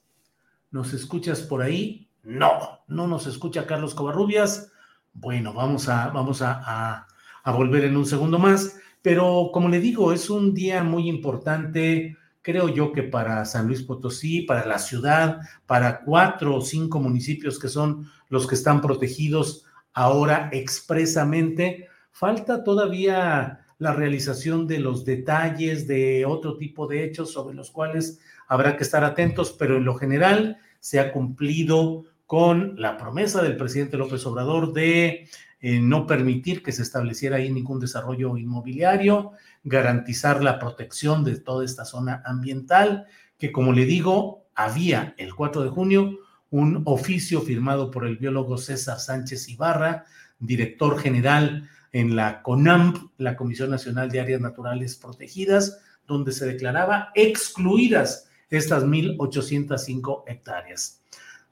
¿Nos 0.72 0.94
escuchas 0.94 1.42
por 1.42 1.62
ahí? 1.62 2.10
No, 2.24 2.80
no 2.88 3.08
nos 3.08 3.28
escucha 3.28 3.68
Carlos 3.68 3.94
Covarrubias. 3.94 4.72
Bueno, 5.12 5.52
vamos 5.52 5.90
a, 5.90 6.08
vamos 6.12 6.42
a, 6.42 7.06
a 7.44 7.52
volver 7.52 7.84
en 7.84 7.98
un 7.98 8.06
segundo 8.06 8.40
más. 8.40 8.80
Pero 9.02 9.50
como 9.52 9.68
le 9.68 9.82
digo, 9.82 10.14
es 10.14 10.30
un 10.30 10.54
día 10.54 10.82
muy 10.82 11.10
importante, 11.10 12.16
creo 12.42 12.70
yo 12.70 12.94
que 12.94 13.04
para 13.04 13.44
San 13.44 13.68
Luis 13.68 13.84
Potosí, 13.84 14.44
para 14.44 14.66
la 14.66 14.80
ciudad, 14.80 15.42
para 15.66 16.06
cuatro 16.06 16.56
o 16.56 16.62
cinco 16.62 17.02
municipios 17.02 17.60
que 17.60 17.68
son 17.68 18.10
los 18.30 18.48
que 18.48 18.56
están 18.56 18.80
protegidos 18.80 19.66
ahora 19.92 20.48
expresamente. 20.54 21.90
Falta 22.14 22.64
todavía 22.64 23.65
la 23.78 23.94
realización 23.94 24.68
de 24.68 24.80
los 24.80 25.06
detalles 25.06 25.88
de 25.88 26.26
otro 26.26 26.58
tipo 26.58 26.88
de 26.88 27.04
hechos 27.04 27.32
sobre 27.32 27.56
los 27.56 27.72
cuales 27.72 28.20
habrá 28.48 28.78
que 28.78 28.84
estar 28.84 29.04
atentos, 29.04 29.52
pero 29.58 29.78
en 29.78 29.86
lo 29.86 29.96
general 29.96 30.58
se 30.80 31.00
ha 31.00 31.12
cumplido 31.12 32.06
con 32.26 32.80
la 32.80 32.98
promesa 32.98 33.42
del 33.42 33.58
presidente 33.58 33.98
López 33.98 34.26
Obrador 34.26 34.74
de 34.74 35.28
eh, 35.60 35.80
no 35.80 36.08
permitir 36.08 36.64
que 36.64 36.72
se 36.72 36.84
estableciera 36.84 37.38
ahí 37.38 37.52
ningún 37.52 37.80
desarrollo 37.80 38.38
inmobiliario, 38.38 39.32
garantizar 39.64 40.44
la 40.44 40.60
protección 40.60 41.24
de 41.24 41.40
toda 41.40 41.66
esta 41.66 41.86
zona 41.86 42.22
ambiental, 42.26 43.08
que 43.38 43.52
como 43.52 43.74
le 43.74 43.86
digo, 43.86 44.46
había 44.56 45.14
el 45.18 45.36
4 45.36 45.64
de 45.64 45.70
junio 45.70 46.20
un 46.50 46.84
oficio 46.86 47.42
firmado 47.42 47.92
por 47.92 48.06
el 48.06 48.18
biólogo 48.18 48.58
César 48.58 49.00
Sánchez 49.00 49.50
Ibarra, 49.50 50.06
director 50.40 51.00
general 51.00 51.70
en 51.96 52.14
la 52.18 52.42
CONAMP, 52.42 52.98
la 53.20 53.38
Comisión 53.38 53.70
Nacional 53.70 54.12
de 54.12 54.20
Áreas 54.20 54.42
Naturales 54.42 54.98
Protegidas, 54.98 55.80
donde 56.06 56.34
se 56.34 56.46
declaraba 56.46 57.12
excluidas 57.16 58.30
estas 58.50 58.84
1.805 58.84 60.24
hectáreas. 60.28 61.02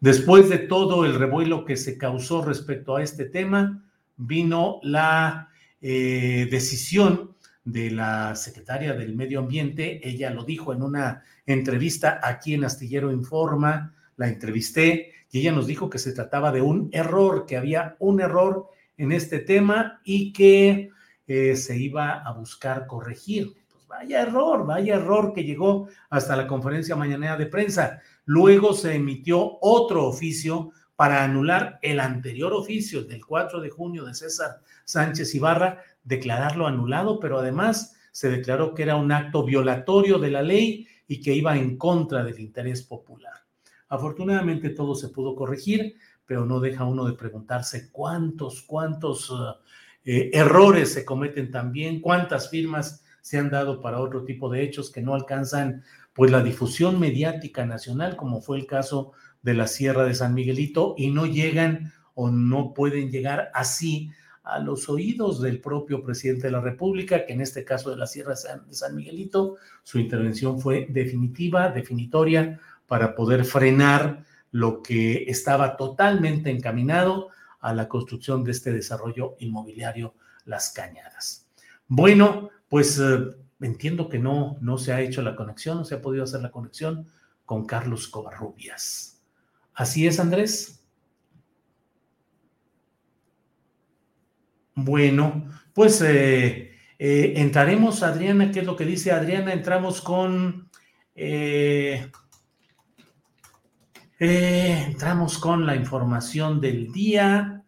Después 0.01 0.49
de 0.49 0.57
todo 0.57 1.05
el 1.05 1.15
revuelo 1.15 1.63
que 1.63 1.77
se 1.77 1.97
causó 1.97 2.43
respecto 2.43 2.97
a 2.97 3.03
este 3.03 3.23
tema, 3.23 3.85
vino 4.17 4.81
la 4.83 5.47
eh, 5.81 6.49
decisión 6.51 7.37
de 7.63 7.91
la 7.91 8.35
secretaria 8.35 8.95
del 8.95 9.15
Medio 9.15 9.39
Ambiente. 9.39 10.05
Ella 10.05 10.29
lo 10.29 10.43
dijo 10.43 10.73
en 10.73 10.83
una 10.83 11.23
entrevista 11.45 12.19
aquí 12.21 12.53
en 12.53 12.65
Astillero 12.65 13.13
Informa, 13.13 13.95
la 14.17 14.27
entrevisté 14.27 15.13
y 15.31 15.39
ella 15.39 15.53
nos 15.53 15.67
dijo 15.67 15.89
que 15.89 15.99
se 15.99 16.11
trataba 16.11 16.51
de 16.51 16.59
un 16.59 16.89
error, 16.91 17.45
que 17.45 17.55
había 17.55 17.95
un 17.99 18.19
error 18.19 18.67
en 18.97 19.11
este 19.11 19.39
tema 19.39 20.01
y 20.03 20.33
que 20.33 20.89
eh, 21.27 21.55
se 21.55 21.77
iba 21.77 22.21
a 22.21 22.31
buscar 22.33 22.87
corregir. 22.87 23.53
Pues 23.71 23.87
vaya 23.87 24.21
error, 24.21 24.65
vaya 24.65 24.95
error 24.95 25.33
que 25.33 25.43
llegó 25.43 25.87
hasta 26.09 26.35
la 26.35 26.47
conferencia 26.47 26.95
mañanera 26.95 27.37
de 27.37 27.47
prensa. 27.47 28.01
Luego 28.25 28.73
se 28.73 28.95
emitió 28.95 29.57
otro 29.61 30.05
oficio 30.05 30.71
para 30.95 31.23
anular 31.23 31.79
el 31.81 31.99
anterior 31.99 32.53
oficio 32.53 33.03
del 33.03 33.25
4 33.25 33.61
de 33.61 33.69
junio 33.69 34.05
de 34.05 34.13
César 34.13 34.61
Sánchez 34.85 35.33
Ibarra, 35.35 35.81
declararlo 36.03 36.67
anulado, 36.67 37.19
pero 37.19 37.39
además 37.39 37.95
se 38.11 38.29
declaró 38.29 38.73
que 38.73 38.83
era 38.83 38.95
un 38.95 39.11
acto 39.11 39.43
violatorio 39.43 40.19
de 40.19 40.31
la 40.31 40.43
ley 40.43 40.87
y 41.07 41.19
que 41.19 41.33
iba 41.33 41.57
en 41.57 41.77
contra 41.77 42.23
del 42.23 42.39
interés 42.39 42.83
popular. 42.83 43.33
Afortunadamente 43.89 44.69
todo 44.69 44.95
se 44.95 45.09
pudo 45.09 45.35
corregir, 45.35 45.95
pero 46.33 46.47
no 46.47 46.59
deja 46.59 46.83
uno 46.83 47.05
de 47.05 47.13
preguntarse 47.13 47.91
cuántos, 47.91 48.63
cuántos 48.63 49.29
uh, 49.29 49.53
eh, 50.03 50.31
errores 50.33 50.91
se 50.91 51.05
cometen 51.05 51.51
también, 51.51 52.01
cuántas 52.01 52.49
firmas 52.49 53.03
se 53.21 53.37
han 53.37 53.51
dado 53.51 53.79
para 53.81 53.99
otro 53.99 54.25
tipo 54.25 54.49
de 54.49 54.63
hechos 54.63 54.89
que 54.89 55.03
no 55.03 55.13
alcanzan 55.13 55.83
pues 56.11 56.31
la 56.31 56.41
difusión 56.41 56.99
mediática 56.99 57.67
nacional, 57.67 58.15
como 58.15 58.41
fue 58.41 58.57
el 58.57 58.65
caso 58.65 59.11
de 59.43 59.53
la 59.53 59.67
Sierra 59.67 60.05
de 60.05 60.15
San 60.15 60.33
Miguelito, 60.33 60.95
y 60.97 61.11
no 61.11 61.27
llegan 61.27 61.93
o 62.15 62.31
no 62.31 62.73
pueden 62.73 63.11
llegar 63.11 63.51
así 63.53 64.09
a 64.41 64.57
los 64.57 64.89
oídos 64.89 65.39
del 65.39 65.61
propio 65.61 66.01
presidente 66.01 66.47
de 66.47 66.53
la 66.53 66.61
República, 66.61 67.27
que 67.27 67.33
en 67.33 67.41
este 67.41 67.63
caso 67.63 67.91
de 67.91 67.97
la 67.97 68.07
Sierra 68.07 68.33
de 68.33 68.73
San 68.73 68.95
Miguelito, 68.95 69.57
su 69.83 69.99
intervención 69.99 70.59
fue 70.59 70.87
definitiva, 70.89 71.69
definitoria, 71.69 72.59
para 72.87 73.13
poder 73.13 73.45
frenar 73.45 74.25
lo 74.53 74.83
que 74.83 75.23
estaba 75.27 75.75
totalmente 75.75 76.51
encaminado 76.51 77.29
a 77.59 77.73
la 77.73 77.89
construcción 77.89 78.43
de 78.43 78.51
este 78.51 78.71
desarrollo 78.71 79.35
inmobiliario 79.39 80.13
Las 80.45 80.71
Cañadas. 80.71 81.49
Bueno, 81.87 82.51
pues 82.69 82.99
eh, 82.99 83.35
entiendo 83.61 84.07
que 84.09 84.19
no, 84.19 84.57
no 84.61 84.77
se 84.77 84.93
ha 84.93 85.01
hecho 85.01 85.23
la 85.23 85.35
conexión, 85.35 85.77
no 85.77 85.85
se 85.85 85.95
ha 85.95 86.01
podido 86.01 86.23
hacer 86.23 86.41
la 86.41 86.51
conexión 86.51 87.07
con 87.45 87.65
Carlos 87.65 88.07
Covarrubias. 88.07 89.19
¿Así 89.73 90.05
es, 90.05 90.19
Andrés? 90.19 90.85
Bueno, 94.75 95.49
pues 95.73 95.99
eh, 96.01 96.73
eh, 96.99 97.33
entraremos, 97.37 98.03
Adriana, 98.03 98.51
¿qué 98.51 98.59
es 98.59 98.65
lo 98.67 98.75
que 98.75 98.85
dice 98.85 99.11
Adriana? 99.11 99.51
Entramos 99.51 99.99
con... 99.99 100.69
entramos 104.19 105.37
con 105.37 105.65
la 105.65 105.75
información 105.75 106.61
del 106.61 106.91
día. 106.91 107.63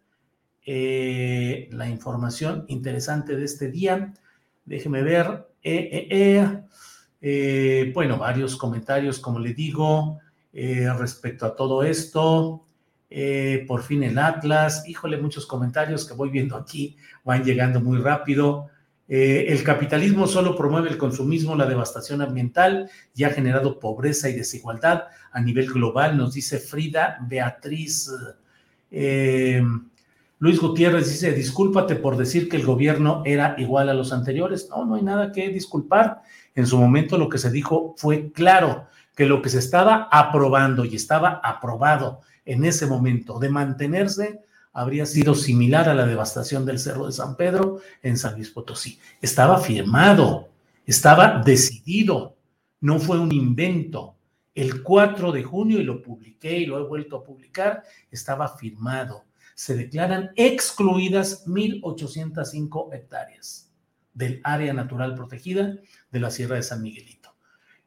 Eh, 0.64 1.68
la 1.72 1.88
información 1.88 2.64
interesante 2.68 3.36
de 3.36 3.44
este 3.44 3.70
día. 3.70 4.12
Déjeme 4.64 5.02
ver. 5.02 5.48
Eh, 5.62 6.62
eh, 7.20 7.92
bueno, 7.94 8.18
varios 8.18 8.56
comentarios, 8.56 9.18
como 9.18 9.38
le 9.38 9.54
digo, 9.54 10.18
respecto 10.52 11.46
a 11.46 11.54
todo 11.54 11.82
esto. 11.82 12.64
por 13.66 13.82
fin 13.82 14.02
el 14.02 14.18
Atlas. 14.18 14.88
Híjole, 14.88 15.18
muchos 15.18 15.46
comentarios 15.46 16.06
que 16.06 16.14
voy 16.14 16.30
viendo 16.30 16.56
aquí 16.56 16.96
van 17.24 17.44
llegando 17.44 17.80
muy 17.80 17.98
rápido. 17.98 18.68
El 19.08 19.62
capitalismo 19.62 20.26
solo 20.26 20.56
promueve 20.56 20.90
el 20.90 20.98
consumismo, 20.98 21.54
la 21.54 21.66
devastación 21.66 22.22
ambiental 22.22 22.90
y 23.14 23.24
ha 23.24 23.30
generado 23.30 23.78
pobreza 23.78 24.28
y 24.28 24.32
desigualdad 24.32 25.04
a 25.30 25.40
nivel 25.40 25.72
global, 25.72 26.16
nos 26.16 26.34
dice 26.34 26.58
Frida 26.58 27.18
Beatriz. 27.20 28.10
Luis 30.38 30.60
Gutiérrez 30.60 31.08
dice, 31.08 31.32
discúlpate 31.32 31.96
por 31.96 32.16
decir 32.16 32.48
que 32.48 32.56
el 32.56 32.66
gobierno 32.66 33.22
era 33.24 33.54
igual 33.58 33.88
a 33.88 33.94
los 33.94 34.12
anteriores. 34.12 34.68
No, 34.68 34.84
no 34.84 34.96
hay 34.96 35.02
nada 35.02 35.32
que 35.32 35.48
disculpar. 35.48 36.22
En 36.54 36.66
su 36.66 36.76
momento 36.76 37.16
lo 37.16 37.28
que 37.28 37.38
se 37.38 37.50
dijo 37.50 37.94
fue 37.96 38.32
claro, 38.32 38.86
que 39.14 39.24
lo 39.24 39.40
que 39.40 39.48
se 39.48 39.58
estaba 39.58 40.08
aprobando 40.12 40.84
y 40.84 40.94
estaba 40.94 41.40
aprobado 41.42 42.20
en 42.44 42.66
ese 42.66 42.86
momento 42.86 43.38
de 43.38 43.48
mantenerse 43.48 44.40
habría 44.76 45.06
sido 45.06 45.34
similar 45.34 45.88
a 45.88 45.94
la 45.94 46.06
devastación 46.06 46.64
del 46.64 46.78
Cerro 46.78 47.06
de 47.06 47.12
San 47.12 47.36
Pedro 47.36 47.80
en 48.02 48.16
San 48.16 48.34
Luis 48.34 48.50
Potosí. 48.50 48.98
Estaba 49.20 49.58
firmado, 49.58 50.48
estaba 50.84 51.42
decidido, 51.42 52.36
no 52.80 52.98
fue 52.98 53.18
un 53.18 53.32
invento. 53.32 54.14
El 54.54 54.82
4 54.82 55.32
de 55.32 55.42
junio, 55.42 55.80
y 55.80 55.84
lo 55.84 56.02
publiqué 56.02 56.58
y 56.58 56.66
lo 56.66 56.78
he 56.78 56.88
vuelto 56.88 57.16
a 57.16 57.24
publicar, 57.24 57.82
estaba 58.10 58.56
firmado 58.56 59.26
se 59.56 59.74
declaran 59.74 60.32
excluidas 60.36 61.46
1.805 61.46 62.94
hectáreas 62.94 63.72
del 64.12 64.40
área 64.44 64.74
natural 64.74 65.14
protegida 65.14 65.78
de 66.10 66.20
la 66.20 66.30
Sierra 66.30 66.56
de 66.56 66.62
San 66.62 66.82
Miguelito. 66.82 67.34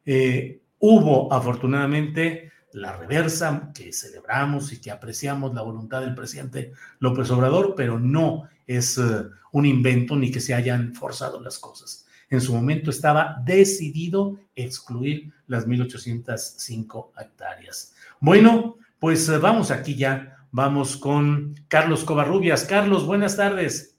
Eh, 0.04 0.62
hubo 0.80 1.32
afortunadamente 1.32 2.50
la 2.72 2.96
reversa 2.96 3.70
que 3.74 3.92
celebramos 3.92 4.72
y 4.72 4.80
que 4.80 4.90
apreciamos 4.90 5.54
la 5.54 5.62
voluntad 5.62 6.00
del 6.00 6.14
presidente 6.14 6.72
López 6.98 7.30
Obrador, 7.30 7.74
pero 7.76 7.98
no 7.98 8.48
es 8.66 8.98
eh, 8.98 9.24
un 9.52 9.66
invento 9.66 10.16
ni 10.16 10.30
que 10.30 10.40
se 10.40 10.54
hayan 10.54 10.94
forzado 10.94 11.40
las 11.40 11.58
cosas. 11.58 12.06
En 12.28 12.40
su 12.40 12.54
momento 12.54 12.90
estaba 12.90 13.36
decidido 13.44 14.38
excluir 14.54 15.32
las 15.48 15.66
1.805 15.66 17.10
hectáreas. 17.20 17.94
Bueno, 18.20 18.76
pues 19.00 19.28
eh, 19.28 19.38
vamos 19.38 19.70
aquí 19.70 19.96
ya 19.96 20.36
Vamos 20.52 20.96
con 20.96 21.54
Carlos 21.68 22.04
Covarrubias. 22.04 22.64
Carlos, 22.64 23.06
buenas 23.06 23.36
tardes. 23.36 23.96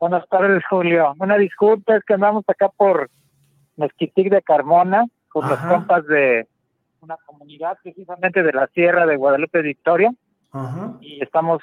Buenas 0.00 0.26
tardes, 0.28 0.62
Julio. 0.70 1.14
Una 1.18 1.36
disculpa, 1.36 1.96
es 1.96 2.04
que 2.04 2.14
andamos 2.14 2.44
acá 2.48 2.70
por 2.70 3.10
Mezquitic 3.76 4.30
de 4.30 4.40
Carmona, 4.40 5.04
con 5.28 5.48
los 5.48 5.58
compas 5.58 6.06
de 6.06 6.48
una 7.00 7.16
comunidad 7.24 7.78
precisamente 7.82 8.42
de 8.42 8.52
la 8.52 8.66
Sierra 8.68 9.06
de 9.06 9.16
Guadalupe 9.16 9.62
Victoria. 9.62 10.12
Y 11.00 11.22
estamos 11.22 11.62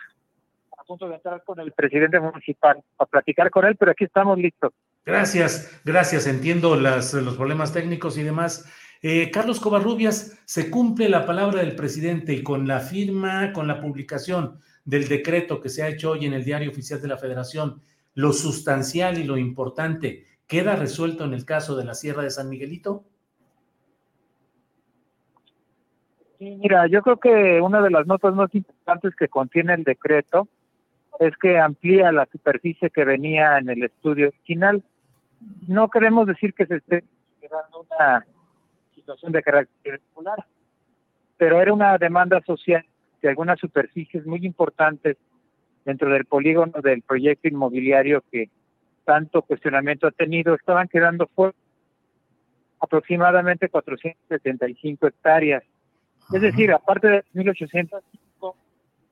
a 0.77 0.83
punto 0.83 1.07
de 1.07 1.15
entrar 1.15 1.43
con 1.43 1.59
el 1.59 1.71
presidente 1.71 2.19
municipal 2.19 2.83
a 2.99 3.05
platicar 3.05 3.49
con 3.49 3.65
él, 3.65 3.75
pero 3.75 3.91
aquí 3.91 4.03
estamos 4.03 4.37
listos. 4.37 4.71
Gracias, 5.05 5.81
gracias. 5.83 6.27
Entiendo 6.27 6.75
las, 6.75 7.13
los 7.13 7.35
problemas 7.35 7.73
técnicos 7.73 8.17
y 8.17 8.23
demás. 8.23 8.65
Eh, 9.01 9.31
Carlos 9.31 9.59
Covarrubias, 9.59 10.39
se 10.45 10.69
cumple 10.69 11.09
la 11.09 11.25
palabra 11.25 11.61
del 11.61 11.75
presidente 11.75 12.33
y 12.33 12.43
con 12.43 12.67
la 12.67 12.79
firma, 12.79 13.51
con 13.51 13.67
la 13.67 13.81
publicación 13.81 14.59
del 14.85 15.07
decreto 15.07 15.59
que 15.59 15.69
se 15.69 15.83
ha 15.83 15.89
hecho 15.89 16.11
hoy 16.11 16.25
en 16.25 16.33
el 16.33 16.45
Diario 16.45 16.69
Oficial 16.69 17.01
de 17.01 17.07
la 17.07 17.17
Federación, 17.17 17.81
lo 18.13 18.31
sustancial 18.31 19.17
y 19.17 19.23
lo 19.23 19.37
importante 19.37 20.25
queda 20.47 20.75
resuelto 20.75 21.25
en 21.25 21.33
el 21.33 21.45
caso 21.45 21.75
de 21.75 21.83
la 21.83 21.95
Sierra 21.95 22.23
de 22.23 22.29
San 22.29 22.47
Miguelito? 22.47 23.03
Sí, 26.32 26.32
mira, 26.43 26.87
yo 26.87 27.01
creo 27.01 27.17
que 27.17 27.61
una 27.61 27.81
de 27.81 27.89
las 27.89 28.07
notas 28.07 28.33
más 28.35 28.53
importantes 28.53 29.15
que 29.15 29.27
contiene 29.27 29.73
el 29.73 29.83
decreto 29.83 30.47
es 31.19 31.35
que 31.37 31.59
amplía 31.59 32.11
la 32.11 32.27
superficie 32.31 32.89
que 32.89 33.05
venía 33.05 33.57
en 33.57 33.69
el 33.69 33.83
estudio 33.83 34.29
original. 34.29 34.83
No 35.67 35.89
queremos 35.89 36.27
decir 36.27 36.53
que 36.53 36.65
se 36.65 36.77
esté 36.77 37.03
dando 37.49 37.85
una 37.89 38.25
situación 38.95 39.31
de 39.31 39.43
carácter 39.43 40.01
regular. 40.07 40.45
Pero 41.37 41.61
era 41.61 41.73
una 41.73 41.97
demanda 41.97 42.41
social 42.41 42.85
de 43.21 43.29
algunas 43.29 43.59
superficies 43.59 44.25
muy 44.25 44.45
importantes 44.45 45.17
dentro 45.85 46.09
del 46.09 46.25
polígono 46.25 46.81
del 46.81 47.01
proyecto 47.01 47.47
inmobiliario 47.47 48.23
que 48.31 48.49
tanto 49.03 49.41
cuestionamiento 49.41 50.07
ha 50.07 50.11
tenido, 50.11 50.55
estaban 50.55 50.87
quedando 50.87 51.27
fuera 51.27 51.53
aproximadamente 52.79 53.69
475 53.69 55.07
hectáreas. 55.07 55.63
Es 56.31 56.41
decir, 56.41 56.71
aparte 56.71 57.07
de 57.07 57.23
1805, 57.33 58.55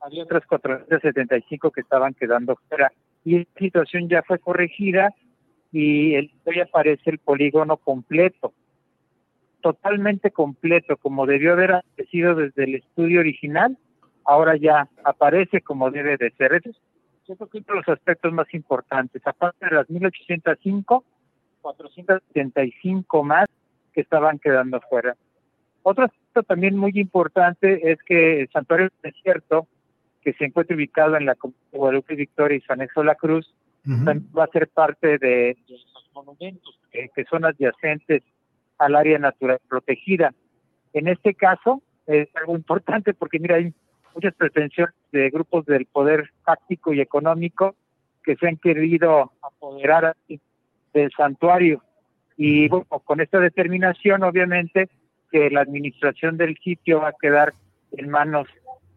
había 0.00 0.24
otras 0.24 0.46
475 0.46 1.70
que 1.70 1.80
estaban 1.80 2.14
quedando 2.14 2.56
fuera. 2.68 2.92
Y 3.24 3.40
esta 3.40 3.58
situación 3.60 4.08
ya 4.08 4.22
fue 4.22 4.38
corregida 4.38 5.14
y 5.70 6.16
hoy 6.16 6.60
aparece 6.60 7.10
el 7.10 7.18
polígono 7.18 7.76
completo 7.76 8.52
totalmente 9.62 10.30
completo, 10.30 10.98
como 10.98 11.24
debió 11.24 11.52
haber 11.52 11.72
aparecido 11.76 12.34
desde 12.34 12.64
el 12.64 12.74
estudio 12.74 13.20
original, 13.20 13.78
ahora 14.26 14.56
ya 14.56 14.88
aparece 15.04 15.62
como 15.62 15.90
debe 15.90 16.18
de 16.18 16.30
ser. 16.32 16.52
Eso 16.52 16.70
es, 16.70 16.76
yo 17.26 17.36
creo 17.36 17.48
que 17.48 17.58
uno 17.58 17.66
de 17.68 17.74
los 17.76 17.88
aspectos 17.88 18.32
más 18.32 18.52
importantes. 18.52 19.22
Aparte 19.24 19.64
de 19.64 19.76
las 19.76 19.88
1805, 19.88 21.04
475 21.62 23.24
más 23.24 23.46
que 23.94 24.02
estaban 24.02 24.38
quedando 24.38 24.80
fuera. 24.90 25.16
Otro 25.82 26.04
aspecto 26.04 26.42
también 26.42 26.76
muy 26.76 26.92
importante 26.94 27.90
es 27.90 27.98
que 28.02 28.42
el 28.42 28.50
santuario 28.50 28.88
del 28.88 29.12
desierto, 29.12 29.66
que 30.20 30.32
se 30.34 30.44
encuentra 30.44 30.76
ubicado 30.76 31.16
en 31.16 31.26
la 31.26 31.36
Guadalupe 31.72 32.14
Victoria 32.14 32.56
y 32.56 32.60
San 32.60 32.80
Exo 32.80 33.02
La 33.02 33.16
Cruz, 33.16 33.52
también 33.84 34.28
va 34.36 34.44
a 34.44 34.48
ser 34.48 34.68
parte 34.68 35.18
de, 35.18 35.56
los 35.68 35.84
monumentos 36.14 36.78
que, 36.92 37.24
son 37.28 37.44
adyacentes 37.44 38.22
al 38.78 38.94
área 38.94 39.18
natural 39.18 39.58
protegida. 39.68 40.32
En 40.92 41.08
este 41.08 41.34
caso 41.34 41.82
es 42.06 42.28
algo 42.36 42.54
importante 42.54 43.12
porque 43.14 43.40
mira, 43.40 43.56
hay 43.56 43.74
muchas 44.14 44.34
pretensiones 44.34 44.94
de 45.10 45.30
grupos 45.30 45.66
del 45.66 45.86
poder 45.86 46.30
fáctico 46.44 46.92
y 46.92 47.00
económico 47.00 47.74
que 48.22 48.36
se 48.36 48.46
han 48.46 48.56
querido 48.56 49.32
apoderar 49.42 50.16
del 50.92 51.10
santuario. 51.16 51.82
Y 52.36 52.68
bueno, 52.68 52.86
con 53.04 53.20
esta 53.20 53.40
determinación, 53.40 54.22
obviamente, 54.22 54.88
que 55.32 55.50
la 55.50 55.62
administración 55.62 56.36
del 56.36 56.56
sitio 56.58 57.00
va 57.00 57.08
a 57.08 57.14
quedar 57.20 57.54
en 57.92 58.10
manos 58.10 58.46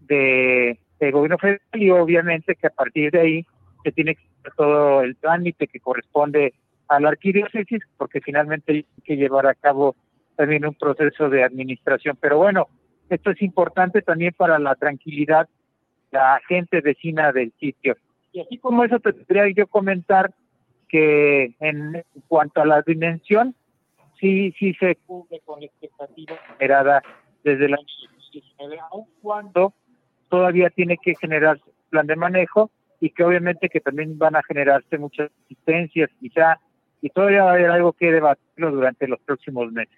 de, 0.01 0.77
del 0.99 1.11
gobierno 1.11 1.37
federal 1.37 1.61
y 1.73 1.89
obviamente 1.89 2.55
que 2.55 2.67
a 2.67 2.71
partir 2.71 3.11
de 3.11 3.19
ahí 3.21 3.45
se 3.83 3.91
tiene 3.91 4.15
que 4.15 4.21
hacer 4.39 4.53
todo 4.55 5.01
el 5.01 5.15
trámite 5.15 5.67
que 5.67 5.79
corresponde 5.79 6.53
a 6.87 6.99
la 6.99 7.09
arquidiócesis, 7.09 7.81
porque 7.97 8.21
finalmente 8.21 8.71
hay 8.71 8.85
que 9.03 9.15
llevar 9.15 9.47
a 9.47 9.55
cabo 9.55 9.95
también 10.35 10.65
un 10.65 10.75
proceso 10.75 11.29
de 11.29 11.43
administración. 11.43 12.17
Pero 12.19 12.37
bueno, 12.37 12.67
esto 13.09 13.31
es 13.31 13.41
importante 13.41 14.01
también 14.01 14.33
para 14.35 14.59
la 14.59 14.75
tranquilidad 14.75 15.47
de 16.11 16.17
la 16.17 16.41
gente 16.47 16.81
vecina 16.81 17.31
del 17.31 17.53
sitio. 17.59 17.95
Y 18.33 18.41
así 18.41 18.57
como 18.57 18.83
eso, 18.83 18.99
te 18.99 19.13
tendría 19.13 19.49
yo 19.49 19.67
comentar 19.67 20.33
que 20.89 21.55
en 21.59 22.03
cuanto 22.27 22.61
a 22.61 22.65
la 22.65 22.81
dimensión, 22.81 23.55
sí, 24.19 24.53
sí 24.59 24.73
se 24.75 24.95
cubre 25.05 25.41
con 25.45 25.59
la 25.59 25.67
expectativa 25.67 26.37
generada 26.47 27.01
desde 27.43 27.65
el 27.65 27.73
año 27.73 27.85
2019, 28.13 28.79
aun 28.91 29.05
cuando 29.21 29.73
todavía 30.29 30.69
tiene 30.69 30.97
que 30.97 31.15
generarse 31.15 31.63
plan 31.89 32.07
de 32.07 32.15
manejo 32.15 32.71
y 32.99 33.11
que 33.11 33.23
obviamente 33.23 33.69
que 33.69 33.79
también 33.79 34.17
van 34.17 34.35
a 34.35 34.43
generarse 34.43 34.97
muchas 34.97 35.31
asistencias 35.45 36.09
quizá 36.19 36.59
y 37.01 37.09
todavía 37.09 37.43
va 37.43 37.51
a 37.51 37.53
haber 37.53 37.69
algo 37.69 37.93
que 37.93 38.11
debatirlo 38.11 38.71
durante 38.71 39.07
los 39.07 39.19
próximos 39.19 39.71
meses. 39.71 39.95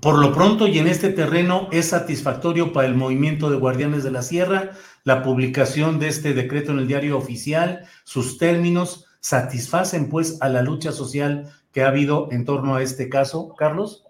Por 0.00 0.18
lo 0.18 0.34
pronto 0.34 0.66
y 0.66 0.78
en 0.78 0.88
este 0.88 1.10
terreno 1.10 1.68
es 1.72 1.88
satisfactorio 1.88 2.72
para 2.72 2.86
el 2.86 2.94
movimiento 2.94 3.48
de 3.48 3.56
Guardianes 3.56 4.04
de 4.04 4.10
la 4.10 4.20
Sierra 4.20 4.72
la 5.04 5.22
publicación 5.22 5.98
de 5.98 6.08
este 6.08 6.34
decreto 6.34 6.72
en 6.72 6.80
el 6.80 6.88
diario 6.88 7.16
oficial, 7.16 7.86
sus 8.04 8.36
términos 8.36 9.06
satisfacen 9.20 10.08
pues 10.10 10.42
a 10.42 10.48
la 10.48 10.62
lucha 10.62 10.92
social 10.92 11.50
que 11.76 11.82
ha 11.82 11.88
habido 11.88 12.28
en 12.32 12.46
torno 12.46 12.74
a 12.74 12.82
este 12.82 13.10
caso, 13.10 13.54
Carlos. 13.54 14.06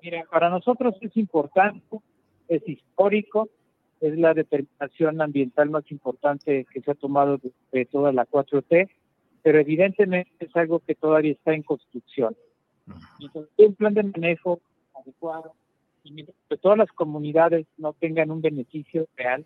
Mira, 0.00 0.24
para 0.30 0.48
nosotros 0.48 0.94
es 1.00 1.16
importante, 1.16 1.98
es 2.46 2.62
histórico, 2.68 3.48
es 4.00 4.16
la 4.16 4.32
determinación 4.32 5.20
ambiental 5.20 5.70
más 5.70 5.90
importante 5.90 6.68
que 6.72 6.80
se 6.82 6.92
ha 6.92 6.94
tomado 6.94 7.40
de, 7.72 7.84
toda 7.86 8.12
la 8.12 8.26
4T, 8.26 8.88
pero 9.42 9.58
evidentemente 9.58 10.30
es 10.38 10.54
algo 10.54 10.78
que 10.78 10.94
todavía 10.94 11.32
está 11.32 11.52
en 11.52 11.64
construcción. 11.64 12.36
Entonces, 13.18 13.50
un 13.56 13.74
plan 13.74 13.94
de 13.94 14.04
manejo 14.04 14.60
adecuado 14.94 15.52
y 16.04 16.26
que 16.48 16.56
todas 16.62 16.78
las 16.78 16.92
comunidades 16.92 17.66
no 17.76 17.92
tengan 17.92 18.30
un 18.30 18.40
beneficio 18.40 19.08
real, 19.16 19.44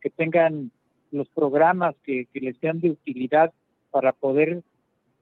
que 0.00 0.10
tengan 0.10 0.70
los 1.10 1.28
programas 1.30 1.96
que, 2.04 2.28
les 2.32 2.56
sean 2.58 2.78
de 2.78 2.90
utilidad 2.90 3.52
para 3.90 4.12
poder 4.12 4.62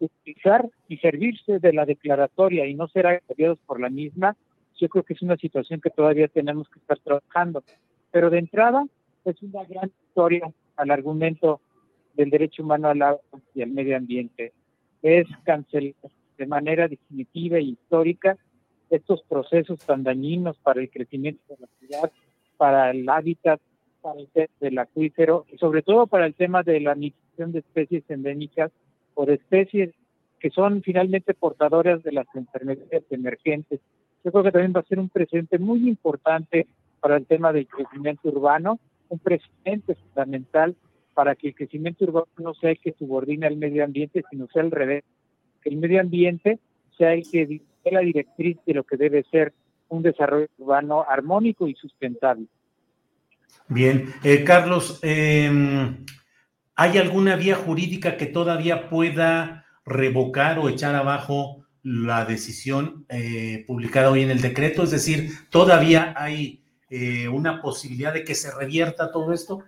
utilizar 0.06 0.68
y 0.88 0.98
servirse 0.98 1.58
de 1.58 1.72
la 1.72 1.86
declaratoria 1.86 2.66
y 2.66 2.74
no 2.74 2.88
ser 2.88 3.06
apoyados 3.06 3.58
por 3.66 3.80
la 3.80 3.90
misma, 3.90 4.36
yo 4.78 4.88
creo 4.88 5.04
que 5.04 5.14
es 5.14 5.22
una 5.22 5.36
situación 5.36 5.80
que 5.80 5.90
todavía 5.90 6.28
tenemos 6.28 6.68
que 6.68 6.80
estar 6.80 6.98
trabajando. 6.98 7.62
Pero 8.10 8.30
de 8.30 8.38
entrada 8.38 8.84
es 9.24 9.42
una 9.42 9.64
gran 9.64 9.90
historia 10.06 10.52
al 10.76 10.90
argumento 10.90 11.60
del 12.14 12.30
derecho 12.30 12.62
humano 12.62 12.88
al 12.88 13.02
agua 13.02 13.20
y 13.54 13.62
al 13.62 13.70
medio 13.70 13.96
ambiente. 13.96 14.52
Es 15.02 15.26
cancelar 15.44 15.94
de 16.36 16.46
manera 16.46 16.88
definitiva 16.88 17.58
e 17.58 17.62
histórica 17.62 18.36
estos 18.90 19.22
procesos 19.22 19.78
tan 19.80 20.02
dañinos 20.02 20.58
para 20.58 20.80
el 20.80 20.90
crecimiento 20.90 21.42
de 21.48 21.56
la 21.60 21.68
ciudad, 21.78 22.12
para 22.56 22.90
el 22.90 23.08
hábitat, 23.08 23.60
para 24.00 24.20
el 24.20 24.28
tema 24.28 24.48
del 24.60 24.78
acuífero 24.78 25.46
y 25.50 25.58
sobre 25.58 25.82
todo 25.82 26.06
para 26.06 26.26
el 26.26 26.34
tema 26.34 26.62
de 26.62 26.80
la 26.80 26.94
migración 26.94 27.52
de 27.52 27.60
especies 27.60 28.02
endémicas 28.10 28.70
de 29.26 29.34
especies 29.34 29.90
que 30.40 30.50
son 30.50 30.82
finalmente 30.82 31.34
portadoras 31.34 32.02
de 32.02 32.12
las 32.12 32.26
enfermedades 32.34 33.04
emergentes. 33.10 33.80
Yo 34.24 34.32
creo 34.32 34.44
que 34.44 34.52
también 34.52 34.72
va 34.74 34.80
a 34.80 34.88
ser 34.88 34.98
un 34.98 35.08
precedente 35.08 35.58
muy 35.58 35.88
importante 35.88 36.66
para 37.00 37.16
el 37.16 37.26
tema 37.26 37.52
del 37.52 37.68
crecimiento 37.68 38.28
urbano, 38.28 38.80
un 39.08 39.18
precedente 39.18 39.94
fundamental 39.94 40.74
para 41.14 41.34
que 41.36 41.48
el 41.48 41.54
crecimiento 41.54 42.04
urbano 42.04 42.26
no 42.38 42.54
sea 42.54 42.70
el 42.70 42.78
que 42.78 42.94
subordine 42.98 43.46
al 43.46 43.56
medio 43.56 43.84
ambiente, 43.84 44.24
sino 44.30 44.48
sea 44.48 44.62
al 44.62 44.70
revés, 44.70 45.04
que 45.62 45.68
el 45.68 45.76
medio 45.76 46.00
ambiente 46.00 46.58
sea 46.96 47.14
el 47.14 47.22
que 47.30 47.60
la 47.90 48.00
directriz 48.00 48.58
de 48.66 48.74
lo 48.74 48.84
que 48.84 48.96
debe 48.96 49.24
ser 49.24 49.52
un 49.88 50.02
desarrollo 50.02 50.48
urbano 50.58 51.04
armónico 51.06 51.68
y 51.68 51.74
sustentable. 51.74 52.46
Bien, 53.68 54.06
eh, 54.24 54.44
Carlos, 54.44 54.98
em, 55.02 56.04
¿hay 56.74 56.98
alguna 56.98 57.36
vía 57.36 57.56
jurídica 57.56 58.16
que 58.16 58.26
todavía 58.26 58.88
pueda 58.88 59.66
revocar 59.84 60.58
o 60.58 60.68
echar 60.68 60.94
abajo 60.94 61.64
la 61.82 62.24
decisión 62.24 63.04
eh, 63.08 63.64
publicada 63.66 64.10
hoy 64.10 64.22
en 64.22 64.30
el 64.30 64.40
decreto? 64.40 64.82
Es 64.82 64.90
decir, 64.90 65.30
¿todavía 65.50 66.14
hay 66.16 66.62
eh, 66.90 67.28
una 67.28 67.60
posibilidad 67.60 68.12
de 68.12 68.24
que 68.24 68.34
se 68.34 68.50
revierta 68.54 69.10
todo 69.10 69.32
esto? 69.32 69.64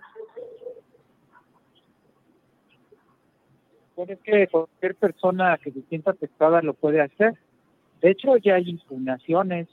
Puede 3.95 4.17
que 4.19 4.49
cualquier 4.49 4.97
persona 4.97 5.59
que 5.63 5.71
se 5.71 5.83
sienta 5.83 6.11
afectada 6.11 6.61
lo 6.63 6.75
puede 6.75 7.01
hacer. 7.01 7.35
De 8.01 8.11
hecho, 8.11 8.37
ya 8.37 8.57
hay 8.57 8.69
impugnaciones 8.71 9.69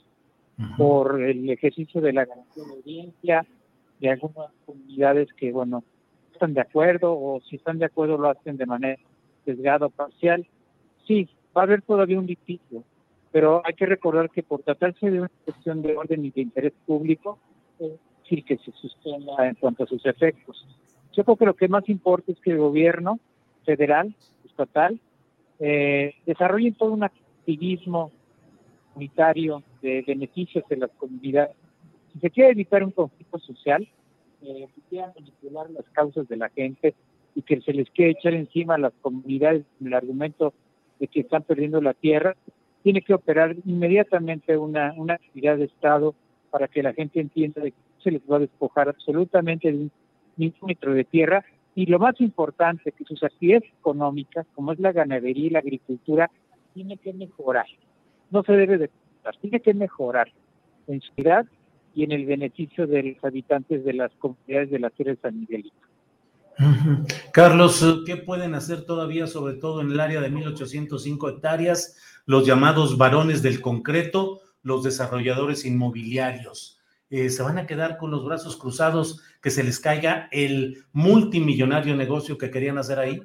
por 0.76 1.20
el 1.20 1.50
ejercicio 1.50 2.00
de 2.00 2.12
la 2.12 2.24
garantía 2.24 2.64
de 2.64 2.72
audiencia 2.72 3.46
de 3.98 4.10
algunas 4.10 4.50
comunidades 4.64 5.28
que, 5.34 5.50
bueno, 5.50 5.82
están 6.42 6.54
de 6.54 6.60
acuerdo 6.60 7.12
o 7.12 7.40
si 7.48 7.54
están 7.54 7.78
de 7.78 7.84
acuerdo 7.84 8.18
lo 8.18 8.28
hacen 8.28 8.56
de 8.56 8.66
manera 8.66 9.00
sesgada 9.44 9.86
o 9.86 9.90
parcial. 9.90 10.44
Sí, 11.06 11.28
va 11.56 11.62
a 11.62 11.64
haber 11.64 11.82
todavía 11.82 12.18
un 12.18 12.26
litigio, 12.26 12.82
pero 13.30 13.62
hay 13.64 13.74
que 13.74 13.86
recordar 13.86 14.28
que 14.28 14.42
por 14.42 14.62
tratarse 14.62 15.08
de 15.08 15.20
una 15.20 15.30
cuestión 15.44 15.82
de 15.82 15.96
orden 15.96 16.24
y 16.24 16.30
de 16.32 16.40
interés 16.40 16.72
público, 16.84 17.38
sí 18.28 18.42
que 18.42 18.56
se 18.58 18.72
sostenga 18.72 19.46
en 19.46 19.54
cuanto 19.54 19.84
a 19.84 19.86
sus 19.86 20.04
efectos. 20.04 20.66
Yo 21.12 21.22
creo 21.22 21.36
que 21.36 21.46
lo 21.46 21.54
que 21.54 21.68
más 21.68 21.88
importa 21.88 22.32
es 22.32 22.40
que 22.40 22.50
el 22.50 22.58
gobierno 22.58 23.20
federal, 23.64 24.12
estatal, 24.44 24.98
eh, 25.60 26.14
desarrolle 26.26 26.72
todo 26.72 26.90
un 26.90 27.04
activismo 27.04 28.10
unitario 28.96 29.62
de 29.80 30.02
beneficios 30.04 30.64
de 30.68 30.76
las 30.76 30.90
comunidades. 30.90 31.54
Si 32.12 32.18
se 32.18 32.30
quiere 32.30 32.50
evitar 32.50 32.82
un 32.82 32.90
conflicto 32.90 33.38
social, 33.38 33.86
se 34.42 34.80
quiere 34.88 35.06
manipular 35.14 35.70
las 35.70 35.84
causas 35.92 36.28
de 36.28 36.36
la 36.36 36.48
gente 36.50 36.94
y 37.34 37.42
que 37.42 37.60
se 37.60 37.72
les 37.72 37.88
quiere 37.90 38.12
echar 38.12 38.34
encima 38.34 38.74
a 38.74 38.78
las 38.78 38.92
comunidades 39.00 39.64
el 39.84 39.94
argumento 39.94 40.52
de 40.98 41.06
que 41.08 41.20
están 41.20 41.42
perdiendo 41.42 41.80
la 41.80 41.94
tierra, 41.94 42.36
tiene 42.82 43.02
que 43.02 43.14
operar 43.14 43.56
inmediatamente 43.64 44.56
una, 44.56 44.92
una 44.96 45.14
actividad 45.14 45.56
de 45.56 45.64
Estado 45.64 46.14
para 46.50 46.68
que 46.68 46.82
la 46.82 46.92
gente 46.92 47.20
entienda 47.20 47.62
de 47.62 47.70
que 47.70 47.78
se 48.02 48.10
les 48.10 48.22
va 48.30 48.36
a 48.36 48.40
despojar 48.40 48.88
absolutamente 48.88 49.70
de 49.70 49.78
un 49.78 49.92
milímetro 50.36 50.92
de 50.92 51.04
tierra. 51.04 51.44
Y 51.74 51.86
lo 51.86 51.98
más 51.98 52.20
importante, 52.20 52.92
que 52.92 53.04
sus 53.04 53.22
actividades 53.22 53.64
económicas, 53.80 54.46
como 54.54 54.72
es 54.72 54.80
la 54.80 54.92
ganadería 54.92 55.46
y 55.46 55.50
la 55.50 55.60
agricultura, 55.60 56.30
tiene 56.74 56.98
que 56.98 57.12
mejorar. 57.12 57.66
No 58.30 58.42
se 58.42 58.52
debe 58.52 58.78
de 58.78 58.90
tiene 59.40 59.60
que 59.60 59.72
mejorar 59.72 60.28
en 60.88 61.00
ciudad 61.00 61.46
y 61.94 62.04
en 62.04 62.12
el 62.12 62.26
beneficio 62.26 62.86
de 62.86 63.02
los 63.02 63.24
habitantes 63.24 63.84
de 63.84 63.92
las 63.92 64.12
comunidades 64.18 64.70
de 64.70 64.78
la 64.78 64.90
Sierra 64.90 65.12
de 65.12 65.20
San 65.20 65.40
Miguelito. 65.40 65.76
Carlos, 67.32 68.02
¿qué 68.06 68.16
pueden 68.16 68.54
hacer 68.54 68.84
todavía, 68.84 69.26
sobre 69.26 69.54
todo 69.54 69.80
en 69.80 69.90
el 69.90 70.00
área 70.00 70.20
de 70.20 70.30
1805 70.30 71.28
hectáreas, 71.28 71.98
los 72.26 72.46
llamados 72.46 72.98
varones 72.98 73.42
del 73.42 73.60
concreto, 73.60 74.40
los 74.62 74.82
desarrolladores 74.82 75.64
inmobiliarios? 75.64 76.80
Eh, 77.10 77.28
¿Se 77.28 77.42
van 77.42 77.58
a 77.58 77.66
quedar 77.66 77.98
con 77.98 78.10
los 78.10 78.24
brazos 78.24 78.56
cruzados 78.56 79.22
que 79.42 79.50
se 79.50 79.62
les 79.62 79.80
caiga 79.80 80.28
el 80.32 80.84
multimillonario 80.92 81.96
negocio 81.96 82.38
que 82.38 82.50
querían 82.50 82.78
hacer 82.78 82.98
ahí? 82.98 83.20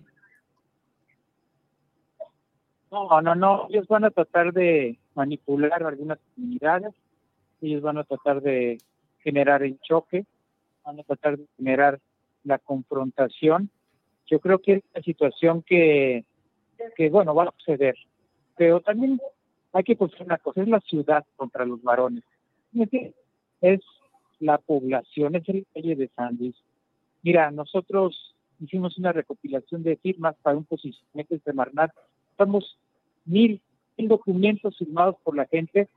No, 2.91 3.21
no, 3.21 3.35
no. 3.35 3.67
Ellos 3.69 3.87
van 3.87 4.05
a 4.05 4.11
tratar 4.11 4.51
de 4.53 4.97
manipular 5.15 5.83
algunas 5.83 6.19
comunidades. 6.35 6.93
Ellos 7.61 7.81
van 7.81 7.97
a 7.97 8.03
tratar 8.03 8.41
de 8.41 8.77
generar 9.19 9.63
el 9.63 9.79
choque. 9.79 10.25
Van 10.83 10.99
a 10.99 11.03
tratar 11.03 11.37
de 11.37 11.45
generar 11.57 11.99
la 12.43 12.59
confrontación. 12.59 13.69
Yo 14.25 14.39
creo 14.39 14.59
que 14.59 14.73
es 14.73 14.83
una 14.93 15.03
situación 15.03 15.63
que, 15.63 16.25
que 16.95 17.09
bueno, 17.09 17.33
va 17.33 17.43
a 17.43 17.53
suceder. 17.57 17.95
Pero 18.55 18.81
también 18.81 19.19
hay 19.73 19.83
que 19.83 19.95
pensar 19.95 20.23
una 20.23 20.37
cosa. 20.37 20.61
Es 20.61 20.67
la 20.67 20.79
ciudad 20.81 21.25
contra 21.35 21.65
los 21.65 21.81
varones. 21.81 22.23
Es 23.61 23.79
la 24.39 24.57
población, 24.59 25.35
es 25.35 25.49
el 25.49 25.65
calle 25.73 25.95
de 25.95 26.09
San 26.15 26.37
Mira, 27.23 27.51
nosotros 27.51 28.35
hicimos 28.59 28.97
una 28.97 29.11
recopilación 29.11 29.83
de 29.83 29.97
firmas 29.97 30.35
para 30.41 30.57
un 30.57 30.65
posicionamiento 30.65 31.35
de 31.35 31.41
Semarnat. 31.41 31.91
Estamos 32.31 32.77
mil, 33.25 33.61
mil 33.97 34.07
documentos 34.07 34.77
firmados 34.77 35.15
por 35.23 35.35
la 35.35 35.45
gente 35.45 35.89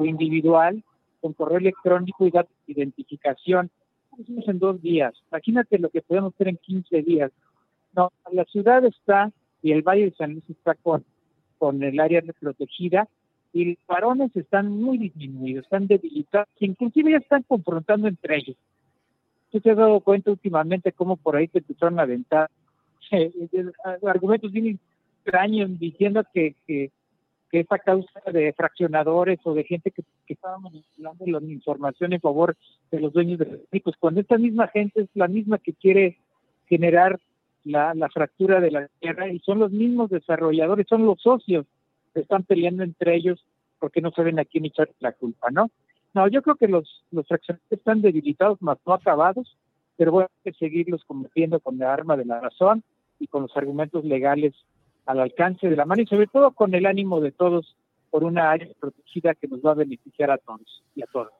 o 0.00 0.04
individual 0.06 0.82
con 1.20 1.34
correo 1.34 1.58
electrónico 1.58 2.26
y 2.26 2.30
datos 2.30 2.54
de 2.66 2.72
identificación. 2.72 3.70
Lo 4.16 4.22
hicimos 4.22 4.48
en 4.48 4.58
dos 4.58 4.80
días. 4.80 5.12
Imagínate 5.30 5.78
lo 5.78 5.90
que 5.90 6.02
podemos 6.02 6.34
hacer 6.34 6.48
en 6.48 6.56
15 6.56 7.02
días. 7.02 7.30
No, 7.94 8.10
la 8.32 8.44
ciudad 8.44 8.84
está 8.84 9.30
y 9.62 9.72
el 9.72 9.82
Valle 9.82 10.06
de 10.06 10.16
San 10.16 10.32
Luis 10.32 10.44
está 10.48 10.74
con, 10.74 11.04
con 11.58 11.82
el 11.82 12.00
área 12.00 12.22
protegida 12.40 13.08
y 13.52 13.64
los 13.64 13.78
varones 13.86 14.34
están 14.36 14.70
muy 14.80 14.96
disminuidos, 14.96 15.64
están 15.64 15.86
debilitados, 15.86 16.48
inclusive 16.60 17.10
ya 17.10 17.18
están 17.18 17.42
confrontando 17.42 18.08
entre 18.08 18.36
ellos. 18.36 18.56
¿Tú 19.50 19.60
te 19.60 19.72
has 19.72 19.76
dado 19.76 20.00
cuenta 20.00 20.30
últimamente 20.30 20.92
cómo 20.92 21.16
por 21.16 21.36
ahí 21.36 21.48
se 21.48 21.58
empezaron 21.58 21.98
a 21.98 22.02
aventar 22.02 22.48
eh, 23.10 23.32
eh, 23.52 23.72
argumentos 24.06 24.52
bien 24.52 24.78
extraños 25.24 25.78
diciendo 25.78 26.22
que, 26.32 26.54
que, 26.66 26.90
que 27.50 27.60
esa 27.60 27.78
causa 27.78 28.20
de 28.32 28.52
fraccionadores 28.52 29.40
o 29.44 29.54
de 29.54 29.64
gente 29.64 29.90
que, 29.90 30.02
que 30.26 30.34
estaba 30.34 30.58
manipulando 30.58 31.26
la 31.26 31.40
información 31.52 32.12
en 32.12 32.20
favor 32.20 32.56
de 32.90 33.00
los 33.00 33.12
dueños 33.12 33.38
de 33.38 33.46
los 33.46 33.60
ricos, 33.70 33.94
cuando 33.98 34.20
esta 34.20 34.38
misma 34.38 34.68
gente 34.68 35.02
es 35.02 35.08
la 35.14 35.28
misma 35.28 35.58
que 35.58 35.72
quiere 35.72 36.18
generar 36.68 37.18
la, 37.64 38.08
fractura 38.12 38.60
de 38.60 38.70
la 38.70 38.88
tierra 39.00 39.28
y 39.28 39.38
son 39.40 39.58
los 39.58 39.72
mismos 39.72 40.10
desarrolladores, 40.10 40.86
son 40.88 41.04
los 41.04 41.20
socios 41.20 41.66
que 42.14 42.20
están 42.20 42.44
peleando 42.44 42.82
entre 42.82 43.16
ellos 43.16 43.44
porque 43.78 44.00
no 44.00 44.10
saben 44.10 44.38
a 44.38 44.44
quién 44.44 44.66
echar 44.66 44.90
la 45.00 45.12
culpa, 45.12 45.50
¿no? 45.50 45.70
No, 46.12 46.28
yo 46.28 46.42
creo 46.42 46.56
que 46.56 46.68
los, 46.68 47.04
los 47.10 47.26
fraccionadores 47.26 47.72
están 47.72 48.02
debilitados, 48.02 48.60
más 48.60 48.78
no 48.86 48.94
acabados, 48.94 49.56
pero 49.96 50.20
hay 50.20 50.26
que 50.44 50.52
seguirlos 50.52 51.04
combatiendo 51.04 51.60
con 51.60 51.78
la 51.78 51.92
arma 51.92 52.16
de 52.16 52.24
la 52.24 52.40
razón 52.40 52.82
y 53.18 53.26
con 53.26 53.42
los 53.42 53.56
argumentos 53.56 54.04
legales 54.04 54.54
al 55.06 55.20
alcance 55.20 55.68
de 55.68 55.76
la 55.76 55.84
mano 55.84 56.02
y 56.02 56.06
sobre 56.06 56.26
todo 56.26 56.52
con 56.52 56.74
el 56.74 56.86
ánimo 56.86 57.20
de 57.20 57.32
todos 57.32 57.76
por 58.10 58.24
una 58.24 58.50
área 58.50 58.68
protegida 58.78 59.34
que 59.34 59.48
nos 59.48 59.60
va 59.60 59.72
a 59.72 59.74
beneficiar 59.74 60.30
a 60.30 60.38
todos 60.38 60.82
y 60.94 61.02
a 61.02 61.06
todos. 61.06 61.32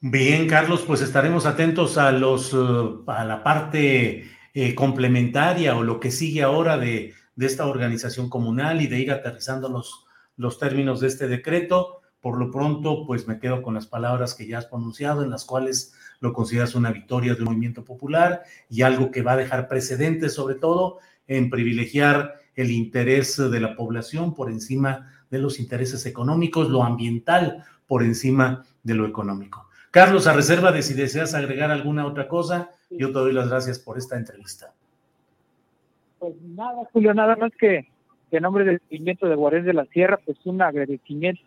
Bien, 0.00 0.48
Carlos, 0.48 0.82
pues 0.84 1.00
estaremos 1.00 1.46
atentos 1.46 1.96
a 1.96 2.10
los 2.10 2.52
uh, 2.52 3.04
a 3.06 3.24
la 3.24 3.44
parte 3.44 4.24
eh, 4.52 4.74
complementaria 4.74 5.76
o 5.76 5.84
lo 5.84 6.00
que 6.00 6.10
sigue 6.10 6.42
ahora 6.42 6.76
de, 6.76 7.14
de, 7.36 7.46
esta 7.46 7.66
organización 7.66 8.28
comunal 8.28 8.82
y 8.82 8.88
de 8.88 8.98
ir 8.98 9.12
aterrizando 9.12 9.68
los, 9.68 10.04
los 10.36 10.58
términos 10.58 11.00
de 11.00 11.06
este 11.06 11.28
decreto. 11.28 12.00
Por 12.20 12.36
lo 12.36 12.50
pronto, 12.50 13.06
pues 13.06 13.28
me 13.28 13.38
quedo 13.38 13.62
con 13.62 13.74
las 13.74 13.86
palabras 13.86 14.34
que 14.34 14.46
ya 14.46 14.58
has 14.58 14.66
pronunciado, 14.66 15.22
en 15.22 15.30
las 15.30 15.44
cuales 15.44 15.94
lo 16.18 16.32
consideras 16.32 16.74
una 16.74 16.90
victoria 16.90 17.34
del 17.34 17.44
movimiento 17.44 17.84
popular 17.84 18.42
y 18.68 18.82
algo 18.82 19.12
que 19.12 19.22
va 19.22 19.32
a 19.32 19.36
dejar 19.36 19.68
precedentes, 19.68 20.34
sobre 20.34 20.56
todo 20.56 20.98
en 21.28 21.48
privilegiar 21.48 22.41
el 22.54 22.70
interés 22.70 23.36
de 23.36 23.60
la 23.60 23.74
población 23.76 24.34
por 24.34 24.50
encima 24.50 25.10
de 25.30 25.38
los 25.38 25.58
intereses 25.58 26.04
económicos, 26.06 26.68
lo 26.68 26.84
ambiental 26.84 27.64
por 27.86 28.02
encima 28.02 28.64
de 28.82 28.94
lo 28.94 29.06
económico. 29.06 29.68
Carlos, 29.90 30.26
a 30.26 30.32
reserva 30.32 30.72
de 30.72 30.82
si 30.82 30.94
deseas 30.94 31.34
agregar 31.34 31.70
alguna 31.70 32.06
otra 32.06 32.28
cosa, 32.28 32.70
yo 32.90 33.08
te 33.08 33.18
doy 33.18 33.32
las 33.32 33.48
gracias 33.48 33.78
por 33.78 33.98
esta 33.98 34.16
entrevista. 34.16 34.72
Pues 36.18 36.34
nada, 36.40 36.82
Julio, 36.92 37.12
nada 37.14 37.36
más 37.36 37.52
que, 37.58 37.88
en 38.30 38.42
nombre 38.42 38.64
del 38.64 38.80
movimiento 38.84 39.28
de 39.28 39.34
Guardián 39.34 39.64
de 39.64 39.74
la 39.74 39.84
Sierra, 39.86 40.18
pues 40.24 40.38
un 40.44 40.62
agradecimiento 40.62 41.42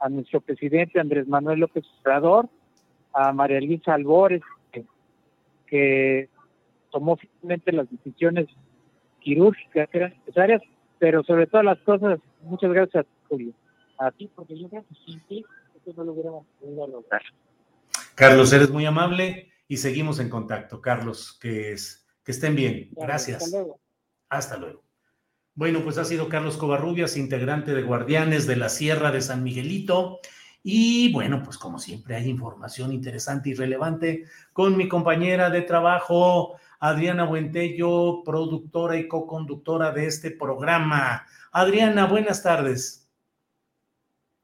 a 0.00 0.08
nuestro 0.08 0.40
presidente 0.40 1.00
Andrés 1.00 1.28
Manuel 1.28 1.60
López 1.60 1.84
Obrador, 2.00 2.48
a 3.12 3.32
María 3.32 3.60
Luisa 3.60 3.94
Albores, 3.94 4.42
que, 4.72 4.84
que 5.66 6.28
tomó 6.90 7.16
finalmente 7.16 7.72
las 7.72 7.90
decisiones 7.90 8.48
quirúrgicas 9.22 9.88
que 9.88 9.98
eran 9.98 10.14
necesarias, 10.18 10.62
pero 10.98 11.22
sobre 11.24 11.46
todas 11.46 11.64
las 11.64 11.78
cosas, 11.80 12.18
muchas 12.42 12.72
gracias, 12.72 13.06
Julio. 13.28 13.52
A 13.98 14.10
ti, 14.10 14.30
porque 14.34 14.58
yo 14.58 14.68
creo 14.68 14.84
que 14.88 14.94
sin 15.06 15.20
ti 15.26 15.44
esto 15.74 15.92
no 15.96 16.04
lo 16.04 16.12
hubiéramos 16.12 16.46
podido 16.60 16.86
lograr. 16.86 17.22
Carlos, 18.14 18.52
eres 18.52 18.70
muy 18.70 18.84
amable 18.86 19.52
y 19.68 19.78
seguimos 19.78 20.20
en 20.20 20.28
contacto. 20.28 20.80
Carlos, 20.80 21.38
que, 21.40 21.72
es, 21.72 22.06
que 22.24 22.32
estén 22.32 22.54
bien. 22.54 22.90
Gracias. 22.92 23.42
Hasta 23.42 23.56
luego. 23.56 23.80
Hasta 24.28 24.56
luego. 24.56 24.82
Bueno, 25.54 25.82
pues 25.82 25.98
ha 25.98 26.04
sido 26.04 26.28
Carlos 26.28 26.56
Covarrubias, 26.56 27.16
integrante 27.16 27.74
de 27.74 27.82
Guardianes 27.82 28.46
de 28.46 28.56
la 28.56 28.68
Sierra 28.68 29.10
de 29.10 29.20
San 29.20 29.42
Miguelito. 29.42 30.20
Y 30.62 31.12
bueno, 31.12 31.42
pues 31.42 31.58
como 31.58 31.78
siempre 31.78 32.14
hay 32.14 32.28
información 32.28 32.92
interesante 32.92 33.50
y 33.50 33.54
relevante 33.54 34.24
con 34.52 34.76
mi 34.76 34.88
compañera 34.88 35.50
de 35.50 35.62
trabajo, 35.62 36.56
Adriana 36.82 37.22
Buentello, 37.22 38.24
productora 38.24 38.96
y 38.96 39.06
co-conductora 39.06 39.92
de 39.92 40.06
este 40.06 40.32
programa. 40.32 41.24
Adriana, 41.52 42.06
buenas 42.06 42.42
tardes. 42.42 43.08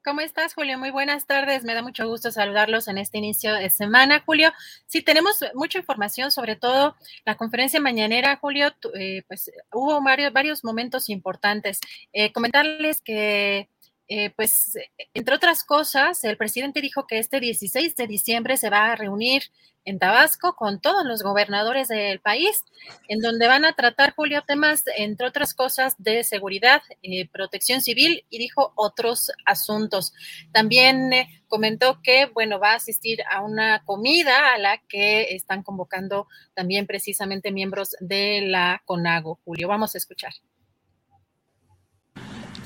¿Cómo 0.05 0.20
estás, 0.20 0.55
Julio? 0.55 0.78
Muy 0.78 0.92
buenas 0.92 1.26
tardes. 1.26 1.65
Me 1.65 1.75
da 1.75 1.83
mucho 1.83 2.07
gusto 2.07 2.31
saludarlos 2.31 2.86
en 2.86 2.99
este 2.99 3.18
inicio 3.18 3.55
de 3.55 3.70
semana, 3.70 4.23
Julio. 4.25 4.52
Sí, 4.86 5.02
tenemos 5.02 5.44
mucha 5.55 5.81
información, 5.81 6.31
sobre 6.31 6.55
todo 6.55 6.94
la 7.25 7.36
conferencia 7.36 7.81
mañanera, 7.81 8.36
Julio. 8.36 8.73
Eh, 8.94 9.25
pues 9.26 9.50
hubo 9.73 10.00
varios, 10.00 10.33
varios 10.33 10.62
momentos 10.62 11.10
importantes. 11.10 11.81
Eh, 12.12 12.33
comentarles 12.33 13.00
que 13.00 13.68
eh, 14.09 14.31
pues, 14.31 14.78
entre 15.12 15.35
otras 15.35 15.65
cosas, 15.65 16.25
el 16.25 16.37
presidente 16.37 16.81
dijo 16.81 17.07
que 17.07 17.19
este 17.19 17.41
16 17.41 17.95
de 17.95 18.07
diciembre 18.07 18.57
se 18.57 18.70
va 18.70 18.93
a 18.93 18.97
reunir 18.97 19.43
en 19.85 19.99
Tabasco 19.99 20.55
con 20.55 20.81
todos 20.81 21.05
los 21.07 21.23
gobernadores 21.23 21.89
del 21.89 22.20
país, 22.20 22.65
en 23.09 23.20
donde 23.20 23.47
van 23.47 23.65
a 23.65 23.73
tratar, 23.73 24.15
Julio, 24.15 24.43
temas, 24.47 24.85
entre 24.97 25.27
otras 25.27 25.55
cosas, 25.55 25.95
de 25.99 26.25
seguridad, 26.25 26.83
eh, 27.03 27.28
protección 27.28 27.81
civil 27.81 28.25
y 28.28 28.39
dijo 28.39 28.73
otros 28.77 29.31
asuntos. 29.47 30.12
También 30.53 31.12
eh, 31.12 31.43
comentó 31.49 32.01
que, 32.03 32.27
bueno, 32.27 32.59
va 32.59 32.73
a 32.73 32.77
asistir 32.77 33.20
a 33.31 33.43
una 33.43 33.83
comida 33.85 34.53
a 34.55 34.59
la 34.59 34.78
que 34.89 35.35
están 35.35 35.62
convocando 35.62 36.28
también 36.55 36.87
precisamente 36.87 37.51
miembros 37.51 37.97
de 38.01 38.43
la 38.43 38.83
CONAGO. 38.85 39.41
Julio, 39.45 39.69
vamos 39.69 39.95
a 39.95 39.99
escuchar. 39.99 40.33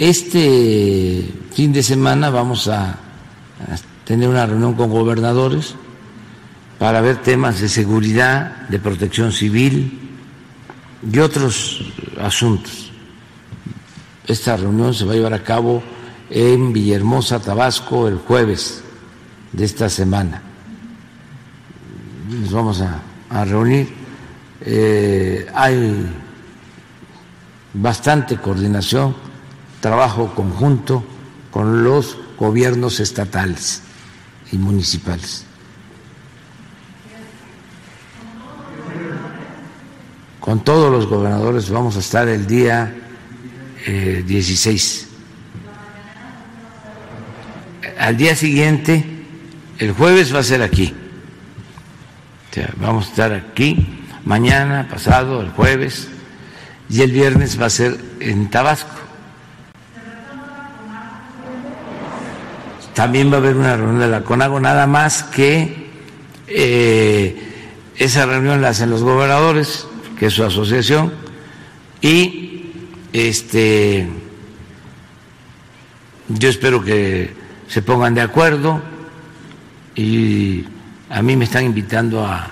Este 0.02 1.32
fin 1.52 1.72
de 1.72 1.80
semana 1.80 2.28
vamos 2.28 2.66
a, 2.66 2.98
tener 4.04 4.28
una 4.28 4.44
reunión 4.44 4.74
con 4.74 4.90
gobernadores 4.90 5.76
para 6.76 7.00
ver 7.00 7.22
temas 7.22 7.60
de 7.60 7.68
seguridad, 7.68 8.66
de 8.66 8.80
protección 8.80 9.30
civil 9.30 10.10
y 11.08 11.18
otros 11.20 11.92
asuntos. 12.20 12.90
Esta 14.26 14.56
reunión 14.56 14.92
se 14.92 15.04
va 15.04 15.12
a 15.12 15.14
llevar 15.14 15.34
a 15.34 15.44
cabo 15.44 15.84
en 16.30 16.72
Villahermosa, 16.72 17.38
Tabasco, 17.38 18.08
el 18.08 18.18
jueves 18.18 18.82
de 19.52 19.64
esta 19.64 19.88
semana. 19.88 20.42
Nos 22.28 22.50
vamos 22.50 22.82
a, 22.82 23.44
reunir. 23.44 23.88
Eh, 24.62 25.46
hay 25.54 26.06
bastante 27.72 28.36
coordinación 28.38 29.30
trabajo 29.82 30.32
conjunto 30.34 31.04
con 31.50 31.84
los 31.84 32.16
gobiernos 32.38 33.00
estatales 33.00 33.82
y 34.50 34.56
municipales. 34.56 35.44
Con 40.40 40.64
todos 40.64 40.90
los 40.90 41.06
gobernadores 41.06 41.68
vamos 41.68 41.96
a 41.96 41.98
estar 41.98 42.28
el 42.28 42.46
día 42.46 42.94
16. 43.86 45.08
Eh, 47.82 47.94
Al 47.98 48.16
día 48.16 48.34
siguiente, 48.36 49.04
el 49.78 49.92
jueves 49.92 50.34
va 50.34 50.38
a 50.38 50.44
ser 50.44 50.62
aquí. 50.62 50.94
vamos 52.76 53.06
a 53.06 53.08
estar 53.10 53.32
aquí 53.32 54.04
mañana, 54.24 54.86
pasado, 54.88 55.40
el 55.40 55.50
jueves, 55.50 56.08
y 56.88 57.02
el 57.02 57.10
viernes 57.10 57.60
va 57.60 57.66
a 57.66 57.70
ser 57.70 57.98
en 58.20 58.48
Tabasco. 58.48 59.01
También 62.94 63.30
va 63.30 63.36
a 63.36 63.38
haber 63.38 63.56
una 63.56 63.76
reunión 63.76 64.00
de 64.00 64.08
la 64.08 64.22
CONAGO, 64.22 64.60
nada 64.60 64.86
más 64.86 65.22
que 65.22 65.90
eh, 66.46 67.36
esa 67.96 68.26
reunión 68.26 68.60
la 68.60 68.68
hacen 68.68 68.90
los 68.90 69.02
gobernadores, 69.02 69.86
que 70.18 70.26
es 70.26 70.34
su 70.34 70.44
asociación, 70.44 71.12
y 72.00 72.70
este 73.12 74.08
yo 76.28 76.48
espero 76.48 76.82
que 76.82 77.34
se 77.68 77.82
pongan 77.82 78.14
de 78.14 78.20
acuerdo 78.20 78.80
y 79.94 80.64
a 81.10 81.22
mí 81.22 81.36
me 81.36 81.44
están 81.44 81.64
invitando 81.64 82.24
a, 82.26 82.48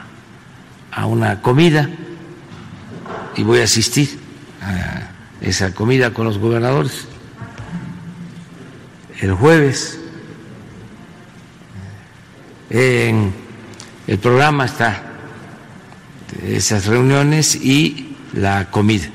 a 0.92 1.06
una 1.06 1.40
comida 1.40 1.88
y 3.36 3.42
voy 3.42 3.60
a 3.60 3.64
asistir 3.64 4.18
a 4.60 5.10
esa 5.40 5.72
comida 5.74 6.12
con 6.12 6.26
los 6.26 6.38
gobernadores. 6.38 7.06
El 9.20 9.32
jueves 9.32 9.99
en 12.70 13.34
el 14.06 14.18
programa 14.18 14.64
está 14.64 15.10
esas 16.42 16.86
reuniones 16.86 17.56
y 17.56 18.16
la 18.32 18.70
comida. 18.70 19.10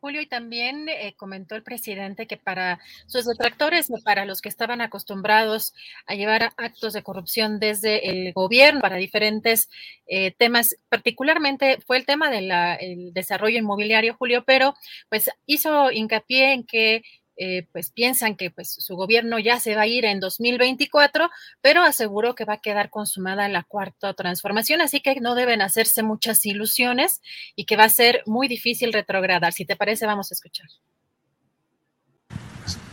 Julio, 0.00 0.20
y 0.20 0.26
también 0.26 0.88
eh, 0.88 1.14
comentó 1.16 1.56
el 1.56 1.64
presidente 1.64 2.28
que 2.28 2.36
para 2.36 2.78
sus 3.06 3.26
detractores 3.26 3.88
para 4.04 4.24
los 4.24 4.40
que 4.40 4.48
estaban 4.48 4.80
acostumbrados 4.80 5.74
a 6.06 6.14
llevar 6.14 6.52
actos 6.56 6.92
de 6.92 7.02
corrupción 7.02 7.58
desde 7.58 8.08
el 8.08 8.32
gobierno 8.32 8.80
para 8.80 8.96
diferentes 8.96 9.68
eh, 10.06 10.30
temas, 10.30 10.76
particularmente 10.88 11.80
fue 11.84 11.96
el 11.96 12.06
tema 12.06 12.30
del 12.30 13.12
desarrollo 13.12 13.58
inmobiliario, 13.58 14.14
Julio, 14.14 14.44
pero 14.46 14.74
pues 15.08 15.28
hizo 15.44 15.90
hincapié 15.90 16.52
en 16.52 16.64
que 16.64 17.02
eh, 17.38 17.66
pues 17.70 17.90
piensan 17.90 18.34
que 18.34 18.50
pues 18.50 18.72
su 18.72 18.96
gobierno 18.96 19.38
ya 19.38 19.60
se 19.60 19.74
va 19.74 19.82
a 19.82 19.86
ir 19.86 20.06
en 20.06 20.20
2024, 20.20 21.30
pero 21.60 21.82
aseguró 21.82 22.34
que 22.34 22.46
va 22.46 22.54
a 22.54 22.60
quedar 22.60 22.88
consumada 22.88 23.46
la 23.48 23.62
cuarta 23.62 24.14
transformación, 24.14 24.80
así 24.80 25.00
que 25.00 25.20
no 25.20 25.34
deben 25.34 25.60
hacerse 25.60 26.02
muchas 26.02 26.46
ilusiones 26.46 27.20
y 27.54 27.66
que 27.66 27.76
va 27.76 27.84
a 27.84 27.90
ser 27.90 28.22
muy 28.24 28.48
difícil 28.48 28.92
retrogradar. 28.92 29.52
Si 29.52 29.66
te 29.66 29.76
parece, 29.76 30.06
vamos 30.06 30.32
a 30.32 30.34
escuchar. 30.34 30.66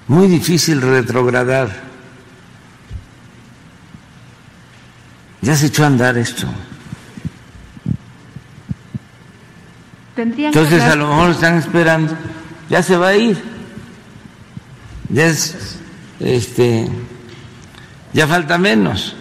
Muy 0.08 0.28
difícil 0.28 0.82
retrogradar. 0.82 1.70
Ya 5.42 5.56
se 5.56 5.68
echó 5.68 5.84
a 5.84 5.88
andar 5.88 6.18
esto. 6.18 6.48
Entonces 10.16 10.82
a 10.84 10.96
lo 10.96 11.08
mejor 11.08 11.32
están 11.32 11.58
esperando, 11.58 12.16
ya 12.70 12.84
se 12.84 12.98
va 12.98 13.10
a 13.10 13.16
ir 13.16 13.53
ya 15.10 15.26
es, 15.28 15.78
este, 16.20 16.88
ya 18.14 18.28
falta 18.28 18.58
menos. 18.58 19.16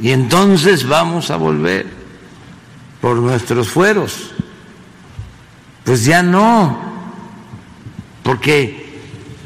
Y 0.00 0.10
entonces 0.10 0.86
vamos 0.86 1.30
a 1.30 1.36
volver 1.36 1.86
por 3.00 3.16
nuestros 3.16 3.68
fueros. 3.68 4.30
Pues 5.84 6.04
ya 6.04 6.22
no, 6.22 6.78
porque 8.22 9.00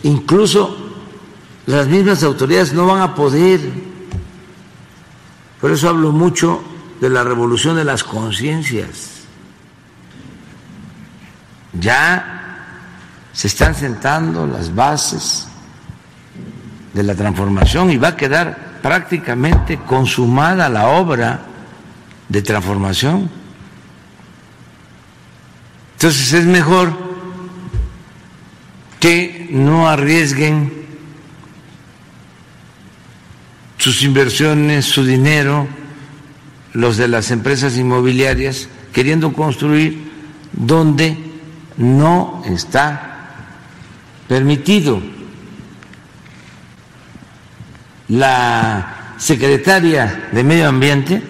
incluso 0.04 0.76
las 1.66 1.88
mismas 1.88 2.22
autoridades 2.22 2.72
no 2.72 2.86
van 2.86 3.02
a 3.02 3.14
poder. 3.14 3.60
Por 5.60 5.72
eso 5.72 5.88
hablo 5.88 6.12
mucho 6.12 6.62
de 7.00 7.10
la 7.10 7.24
revolución 7.24 7.76
de 7.76 7.84
las 7.84 8.04
conciencias. 8.04 9.18
Ya 11.72 12.37
se 13.38 13.46
están 13.46 13.72
sentando 13.72 14.48
las 14.48 14.74
bases 14.74 15.46
de 16.92 17.04
la 17.04 17.14
transformación 17.14 17.88
y 17.92 17.96
va 17.96 18.08
a 18.08 18.16
quedar 18.16 18.80
prácticamente 18.82 19.78
consumada 19.78 20.68
la 20.68 20.88
obra 20.88 21.42
de 22.28 22.42
transformación. 22.42 23.30
Entonces 25.92 26.32
es 26.32 26.46
mejor 26.46 26.92
que 28.98 29.46
no 29.52 29.88
arriesguen 29.88 30.72
sus 33.76 34.02
inversiones, 34.02 34.84
su 34.84 35.04
dinero, 35.04 35.68
los 36.72 36.96
de 36.96 37.06
las 37.06 37.30
empresas 37.30 37.76
inmobiliarias, 37.76 38.68
queriendo 38.92 39.32
construir 39.32 40.10
donde 40.54 41.16
no 41.76 42.42
está 42.44 43.07
permitido. 44.28 45.00
La 48.08 49.14
secretaria 49.18 50.28
de 50.32 50.44
Medio 50.44 50.68
Ambiente, 50.68 51.22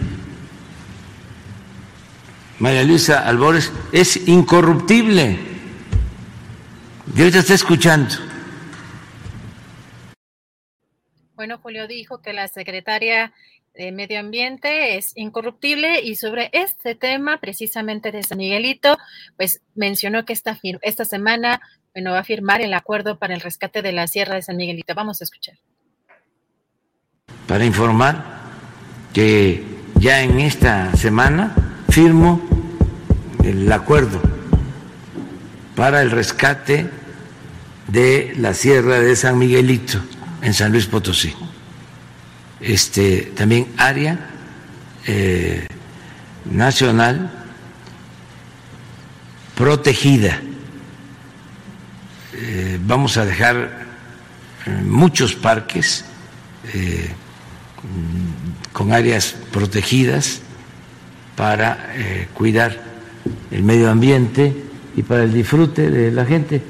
María 2.59 2.83
Luisa 2.83 3.27
Albores, 3.27 3.73
es 3.93 4.29
incorruptible. 4.29 5.39
Y 7.17 7.21
ahorita 7.21 7.39
está 7.39 7.55
escuchando. 7.55 8.15
Bueno, 11.35 11.59
Julio 11.59 11.87
dijo 11.87 12.21
que 12.21 12.33
la 12.33 12.49
secretaria 12.49 13.33
de 13.75 13.93
Medio 13.93 14.19
Ambiente 14.19 14.97
es 14.97 15.13
incorruptible 15.17 16.01
y 16.03 16.17
sobre 16.17 16.51
este 16.53 16.97
tema, 16.97 17.39
precisamente 17.39 18.11
de 18.11 18.25
San 18.25 18.39
Miguelito, 18.39 18.99
pues 19.37 19.63
mencionó 19.77 20.25
que 20.25 20.33
esta, 20.33 20.59
esta 20.83 21.05
semana 21.05 21.61
bueno, 21.99 22.13
va 22.13 22.21
a 22.21 22.25
firmar 22.25 22.61
el 22.61 22.75
acuerdo 22.75 23.19
para 23.19 23.35
el 23.35 23.41
rescate 23.41 23.83
de 23.83 23.91
la 23.91 24.07
Sierra 24.07 24.37
de 24.37 24.43
San 24.43 24.57
Miguelito. 24.57 24.95
Vamos 24.95 25.21
a 25.21 25.25
escuchar. 25.25 25.57
Para 27.49 27.65
informar 27.65 28.25
que 29.13 29.65
ya 29.97 30.23
en 30.23 30.39
esta 30.39 30.95
semana 30.95 31.57
firmo 31.91 32.41
el 33.43 33.73
acuerdo 33.73 34.23
para 35.75 36.01
el 36.01 36.13
rescate 36.13 36.87
de 37.89 38.33
la 38.37 38.55
Sierra 38.55 39.01
de 39.01 39.17
San 39.17 39.37
Miguelito 39.37 39.99
en 40.41 40.55
San 40.55 40.71
Luis 40.71 40.87
Potosí. 40.87 41.35
Este 42.61 43.33
también 43.35 43.75
área 43.77 44.21
eh, 45.05 45.67
nacional 46.45 47.29
protegida 49.57 50.41
eh, 52.41 52.79
vamos 52.81 53.17
a 53.17 53.25
dejar 53.25 53.57
eh, 54.65 54.71
muchos 54.85 55.35
parques 55.35 56.05
eh, 56.73 57.11
con 58.73 58.93
áreas 58.93 59.33
protegidas 59.53 60.41
para 61.35 61.93
cuidar 62.35 62.77
el 63.51 63.63
medio 63.63 63.91
ambiente 63.91 64.53
y 64.97 65.03
para 65.03 65.23
el 65.23 65.33
disfrute 65.33 65.91
de 65.91 66.11
la 66.11 66.25
gente. 66.25 66.61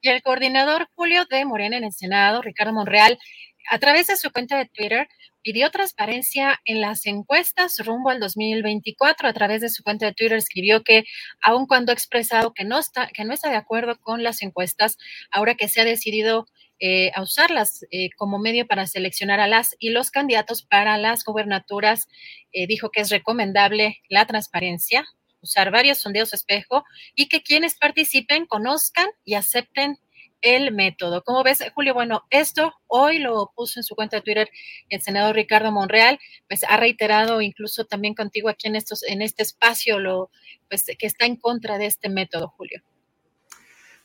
Y 0.00 0.08
el 0.08 0.22
coordinador 0.22 0.88
Julio 0.94 1.24
de 1.26 1.44
Morena 1.44 1.76
en 1.76 1.84
el 1.84 1.92
Senado, 1.92 2.42
Ricardo 2.42 2.72
Monreal, 2.72 3.18
a 3.70 3.78
través 3.78 4.08
de 4.08 4.16
su 4.16 4.30
cuenta 4.30 4.58
de 4.58 4.66
Twitter, 4.66 5.08
pidió 5.48 5.70
transparencia 5.70 6.60
en 6.66 6.82
las 6.82 7.06
encuestas 7.06 7.78
rumbo 7.78 8.10
al 8.10 8.20
2024. 8.20 9.26
A 9.26 9.32
través 9.32 9.62
de 9.62 9.70
su 9.70 9.82
cuenta 9.82 10.04
de 10.04 10.12
Twitter 10.12 10.36
escribió 10.36 10.82
que, 10.82 11.04
aun 11.40 11.66
cuando 11.66 11.90
ha 11.90 11.94
expresado 11.94 12.52
que 12.52 12.66
no 12.66 12.78
está, 12.78 13.06
que 13.06 13.24
no 13.24 13.32
está 13.32 13.48
de 13.48 13.56
acuerdo 13.56 13.98
con 13.98 14.22
las 14.22 14.42
encuestas, 14.42 14.98
ahora 15.30 15.54
que 15.54 15.68
se 15.68 15.80
ha 15.80 15.86
decidido 15.86 16.48
eh, 16.80 17.12
a 17.14 17.22
usarlas 17.22 17.86
eh, 17.90 18.10
como 18.18 18.38
medio 18.38 18.66
para 18.66 18.86
seleccionar 18.86 19.40
a 19.40 19.46
las 19.46 19.74
y 19.78 19.88
los 19.88 20.10
candidatos 20.10 20.64
para 20.64 20.98
las 20.98 21.24
gobernaturas, 21.24 22.08
eh, 22.52 22.66
dijo 22.66 22.90
que 22.90 23.00
es 23.00 23.08
recomendable 23.08 24.02
la 24.10 24.26
transparencia, 24.26 25.06
usar 25.40 25.70
varios 25.70 25.96
sondeos 25.96 26.34
espejo 26.34 26.84
y 27.14 27.28
que 27.28 27.42
quienes 27.42 27.74
participen 27.78 28.44
conozcan 28.44 29.08
y 29.24 29.32
acepten 29.32 29.96
el 30.40 30.72
método. 30.72 31.22
¿Cómo 31.24 31.42
ves, 31.42 31.64
Julio? 31.74 31.94
Bueno, 31.94 32.24
esto 32.30 32.72
hoy 32.86 33.18
lo 33.18 33.52
puso 33.54 33.80
en 33.80 33.84
su 33.84 33.94
cuenta 33.94 34.16
de 34.16 34.22
Twitter 34.22 34.50
el 34.88 35.00
senador 35.02 35.34
Ricardo 35.34 35.72
Monreal, 35.72 36.18
pues 36.48 36.64
ha 36.68 36.76
reiterado 36.76 37.40
incluso 37.40 37.84
también 37.84 38.14
contigo 38.14 38.48
aquí 38.48 38.68
en 38.68 38.76
estos, 38.76 39.02
en 39.02 39.22
este 39.22 39.42
espacio, 39.42 39.98
lo, 39.98 40.30
pues 40.68 40.84
que 40.98 41.06
está 41.06 41.26
en 41.26 41.36
contra 41.36 41.78
de 41.78 41.86
este 41.86 42.08
método, 42.08 42.48
Julio. 42.56 42.82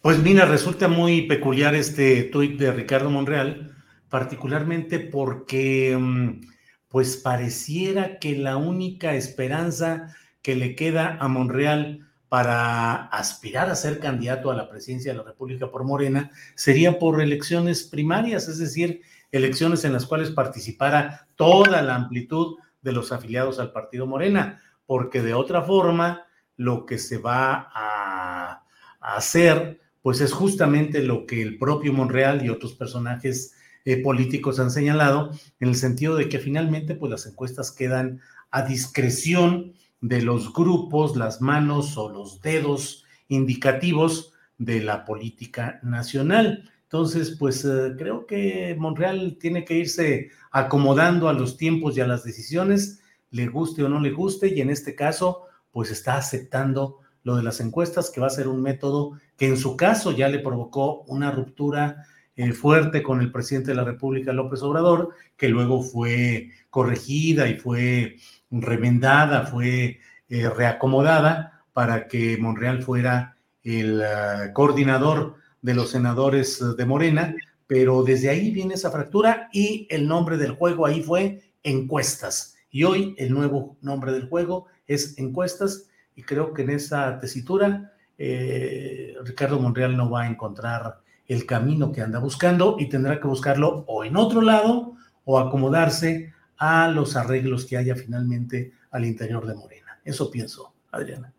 Pues 0.02 0.18
mira, 0.20 0.46
resulta 0.46 0.88
muy 0.88 1.24
peculiar 1.24 1.76
este 1.76 2.24
tuit 2.24 2.60
de 2.60 2.74
Ricardo 2.74 3.10
Monreal, 3.10 3.74
particularmente 4.10 5.00
porque 5.00 5.96
mm, 5.98 6.42
pues 6.90 7.18
pareciera 7.18 8.20
que 8.20 8.36
la 8.36 8.58
única 8.58 9.16
esperanza 9.16 10.14
que 10.42 10.56
le 10.56 10.76
queda 10.76 11.18
a 11.20 11.28
Monreal 11.28 12.13
para 12.34 13.10
aspirar 13.10 13.70
a 13.70 13.76
ser 13.76 14.00
candidato 14.00 14.50
a 14.50 14.56
la 14.56 14.68
presidencia 14.68 15.12
de 15.12 15.20
la 15.20 15.24
República 15.24 15.70
por 15.70 15.84
Morena 15.84 16.32
sería 16.56 16.98
por 16.98 17.22
elecciones 17.22 17.84
primarias, 17.84 18.48
es 18.48 18.58
decir, 18.58 19.02
elecciones 19.32 19.86
en 19.86 19.94
las 19.94 20.08
cuales 20.08 20.32
participara 20.32 21.28
toda 21.36 21.84
la 21.84 21.94
amplitud 21.94 22.58
de 22.82 22.92
los 22.92 23.12
afiliados 23.12 23.60
al 23.60 23.72
partido 23.72 24.08
Morena, 24.08 24.60
porque 24.88 25.22
de 25.22 25.36
otra 25.36 25.62
forma 25.62 26.26
lo 26.58 26.88
que 26.88 26.98
se 26.98 27.20
va 27.20 27.70
a, 27.72 28.64
hacer 29.00 29.80
pues 30.02 30.20
es 30.20 30.34
justamente 30.34 31.04
lo 31.04 31.28
que 31.28 31.40
el 31.40 31.60
propio 31.60 31.94
Monreal 31.94 32.44
y 32.44 32.50
otros 32.50 32.74
personajes 32.74 33.54
eh, 33.86 34.02
políticos 34.02 34.60
han 34.60 34.72
señalado, 34.72 35.30
en 35.60 35.70
el 35.70 35.76
sentido 35.76 36.16
de 36.16 36.30
que 36.30 36.40
finalmente 36.40 36.96
pues 36.96 37.12
las 37.12 37.28
encuestas 37.28 37.72
quedan 37.72 38.22
a 38.50 38.64
discreción 38.64 39.74
de 40.04 40.22
los 40.22 40.52
grupos, 40.52 41.16
las 41.16 41.40
manos 41.40 41.98
o 41.98 42.10
los 42.10 42.42
dedos 42.42 43.06
indicativos 43.30 44.34
de 44.58 44.82
la 44.82 45.06
política 45.06 45.80
nacional. 45.82 46.70
Entonces, 46.84 47.38
pues 47.40 47.64
eh, 47.64 47.94
creo 47.98 48.26
que 48.28 48.76
Monreal 48.78 49.38
tiene 49.40 49.64
que 49.64 49.78
irse 49.78 50.30
acomodando 50.52 51.30
a 51.30 51.34
los 51.34 51.56
tiempos 51.56 51.96
y 51.96 52.02
a 52.02 52.08
las 52.08 52.26
decisiones, 52.26 53.00
le 53.32 53.48
guste 53.48 53.82
o 53.82 53.88
no 53.88 54.02
le 54.02 54.12
guste, 54.12 54.54
y 54.54 54.60
en 54.60 54.72
este 54.72 54.94
caso, 54.94 55.44
pues 55.72 55.90
está 55.90 56.18
aceptando 56.18 57.00
lo 57.24 57.38
de 57.38 57.44
las 57.44 57.62
encuestas, 57.62 58.12
que 58.12 58.20
va 58.20 58.28
a 58.28 58.30
ser 58.30 58.50
un 58.50 58.62
método 58.62 59.18
que 59.38 59.48
en 59.48 59.56
su 59.56 59.78
caso 59.78 60.12
ya 60.12 60.28
le 60.28 60.40
provocó 60.40 61.04
una 61.08 61.32
ruptura 61.32 62.06
eh, 62.36 62.52
fuerte 62.52 63.02
con 63.02 63.22
el 63.22 63.32
presidente 63.32 63.72
de 63.72 63.76
la 63.76 63.86
República, 63.86 64.34
López 64.34 64.62
Obrador, 64.64 65.12
que 65.38 65.48
luego 65.48 65.82
fue 65.82 66.50
corregida 66.70 67.48
y 67.48 67.56
fue 67.56 68.18
remendada, 68.62 69.46
fue 69.46 70.00
eh, 70.30 70.50
reacomodada 70.50 71.64
para 71.74 72.08
que 72.08 72.38
Monreal 72.38 72.84
fuera 72.84 73.38
el 73.64 74.02
ah, 74.02 74.52
coordinador 74.54 75.36
de 75.62 75.74
los 75.74 75.90
senadores 75.90 76.62
de 76.78 76.86
Morena, 76.86 77.36
pero 77.68 78.04
desde 78.04 78.30
ahí 78.30 78.52
viene 78.52 78.76
esa 78.76 78.92
fractura 78.92 79.50
y 79.52 79.88
el 79.90 80.08
nombre 80.08 80.38
del 80.38 80.52
juego 80.52 80.86
ahí 80.86 81.02
fue 81.02 81.42
encuestas. 81.64 82.56
Y 82.70 82.84
hoy 82.84 83.16
el 83.18 83.34
nuevo 83.34 83.78
nombre 83.82 84.12
del 84.12 84.28
juego 84.28 84.68
es 84.88 85.18
encuestas 85.18 85.90
y 86.16 86.24
creo 86.24 86.54
que 86.54 86.64
en 86.64 86.72
esa 86.72 87.20
tesitura 87.20 87.94
eh, 88.18 89.16
Ricardo 89.24 89.60
Monreal 89.60 89.96
no 89.98 90.10
va 90.10 90.24
a 90.24 90.28
encontrar 90.28 91.00
el 91.28 91.46
camino 91.46 91.92
que 91.92 92.02
anda 92.02 92.20
buscando 92.20 92.76
y 92.80 92.90
tendrá 92.90 93.20
que 93.20 93.28
buscarlo 93.28 93.86
o 93.88 94.04
en 94.04 94.18
otro 94.18 94.42
lado 94.42 94.94
o 95.24 95.40
acomodarse 95.40 96.34
a 96.66 96.88
los 96.88 97.18
arreglos 97.18 97.66
que 97.66 97.76
haya 97.76 97.94
finalmente 97.94 98.72
al 98.90 99.04
interior 99.04 99.46
de 99.46 99.54
Morena. 99.54 100.00
Eso 100.06 100.32
pienso, 100.32 100.74
Adriana. 100.94 101.34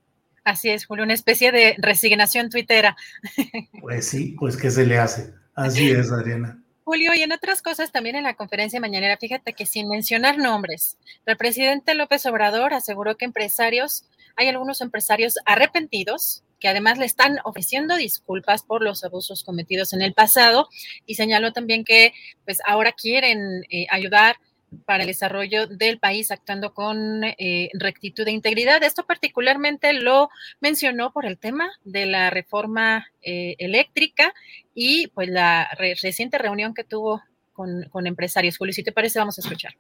Así 0.44 0.68
es, 0.68 0.84
Julio, 0.84 1.04
una 1.04 1.14
especie 1.14 1.50
de 1.50 1.76
resignación 1.78 2.50
tuitera. 2.50 2.94
Pues 3.80 4.06
sí, 4.06 4.36
pues 4.38 4.58
¿qué 4.58 4.70
se 4.70 4.84
le 4.84 4.98
hace? 4.98 5.32
Así 5.54 5.90
es, 5.90 6.12
Adriana. 6.12 6.62
Julio, 6.84 7.14
y 7.14 7.22
en 7.22 7.32
otras 7.32 7.62
cosas 7.62 7.90
también 7.90 8.16
en 8.16 8.24
la 8.24 8.34
conferencia 8.34 8.80
mañanera, 8.80 9.16
fíjate 9.16 9.54
que 9.54 9.64
sin 9.64 9.88
mencionar 9.88 10.36
nombres, 10.36 10.98
el 11.24 11.38
presidente 11.38 11.94
López 11.94 12.26
Obrador 12.26 12.74
aseguró 12.74 13.16
que 13.16 13.24
empresarios, 13.24 14.04
hay 14.36 14.48
algunos 14.48 14.82
empresarios 14.82 15.36
arrepentidos 15.46 16.42
que 16.60 16.68
además 16.68 16.98
le 16.98 17.06
están 17.06 17.38
ofreciendo 17.44 17.96
disculpas 17.96 18.62
por 18.62 18.82
los 18.82 19.04
abusos 19.04 19.42
cometidos 19.42 19.94
en 19.94 20.02
el 20.02 20.12
pasado 20.12 20.68
y 21.06 21.14
señaló 21.14 21.54
también 21.54 21.84
que 21.84 22.12
pues 22.44 22.58
ahora 22.66 22.92
quieren 22.92 23.64
eh, 23.70 23.86
ayudar 23.90 24.36
para 24.84 25.02
el 25.02 25.08
desarrollo 25.08 25.66
del 25.66 25.98
país 25.98 26.30
actuando 26.30 26.74
con 26.74 27.24
eh, 27.24 27.70
rectitud 27.74 28.26
e 28.26 28.32
integridad. 28.32 28.82
Esto 28.82 29.04
particularmente 29.04 29.92
lo 29.92 30.30
mencionó 30.60 31.12
por 31.12 31.26
el 31.26 31.38
tema 31.38 31.70
de 31.84 32.06
la 32.06 32.30
reforma 32.30 33.06
eh, 33.22 33.56
eléctrica 33.58 34.34
y 34.74 35.08
pues 35.08 35.28
la 35.28 35.68
reciente 35.78 36.38
reunión 36.38 36.74
que 36.74 36.84
tuvo 36.84 37.22
con, 37.52 37.84
con, 37.90 38.06
empresarios. 38.06 38.58
Julio, 38.58 38.72
si 38.72 38.82
te 38.82 38.92
parece, 38.92 39.18
vamos 39.18 39.38
a 39.38 39.40
escuchar. 39.40 39.74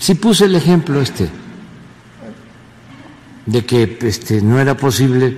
Sí 0.00 0.14
puse 0.14 0.46
el 0.46 0.56
ejemplo 0.56 1.00
este 1.00 1.28
de 3.46 3.64
que 3.64 3.98
este, 4.02 4.42
no 4.42 4.60
era 4.60 4.76
posible 4.76 5.36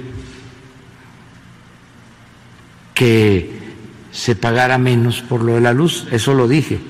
que 2.94 3.58
se 4.10 4.34
pagara 4.34 4.78
menos 4.78 5.20
por 5.20 5.44
lo 5.44 5.54
de 5.54 5.60
la 5.60 5.72
luz, 5.72 6.06
eso 6.10 6.32
lo 6.32 6.48
dije 6.48 6.80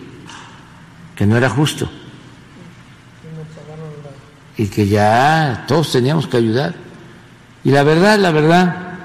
que 1.18 1.26
no 1.26 1.36
era 1.36 1.50
justo 1.50 1.90
y 4.56 4.68
que 4.68 4.86
ya 4.86 5.64
todos 5.66 5.90
teníamos 5.90 6.28
que 6.28 6.36
ayudar. 6.36 6.76
Y 7.64 7.72
la 7.72 7.82
verdad, 7.82 8.20
la 8.20 8.30
verdad, 8.30 8.98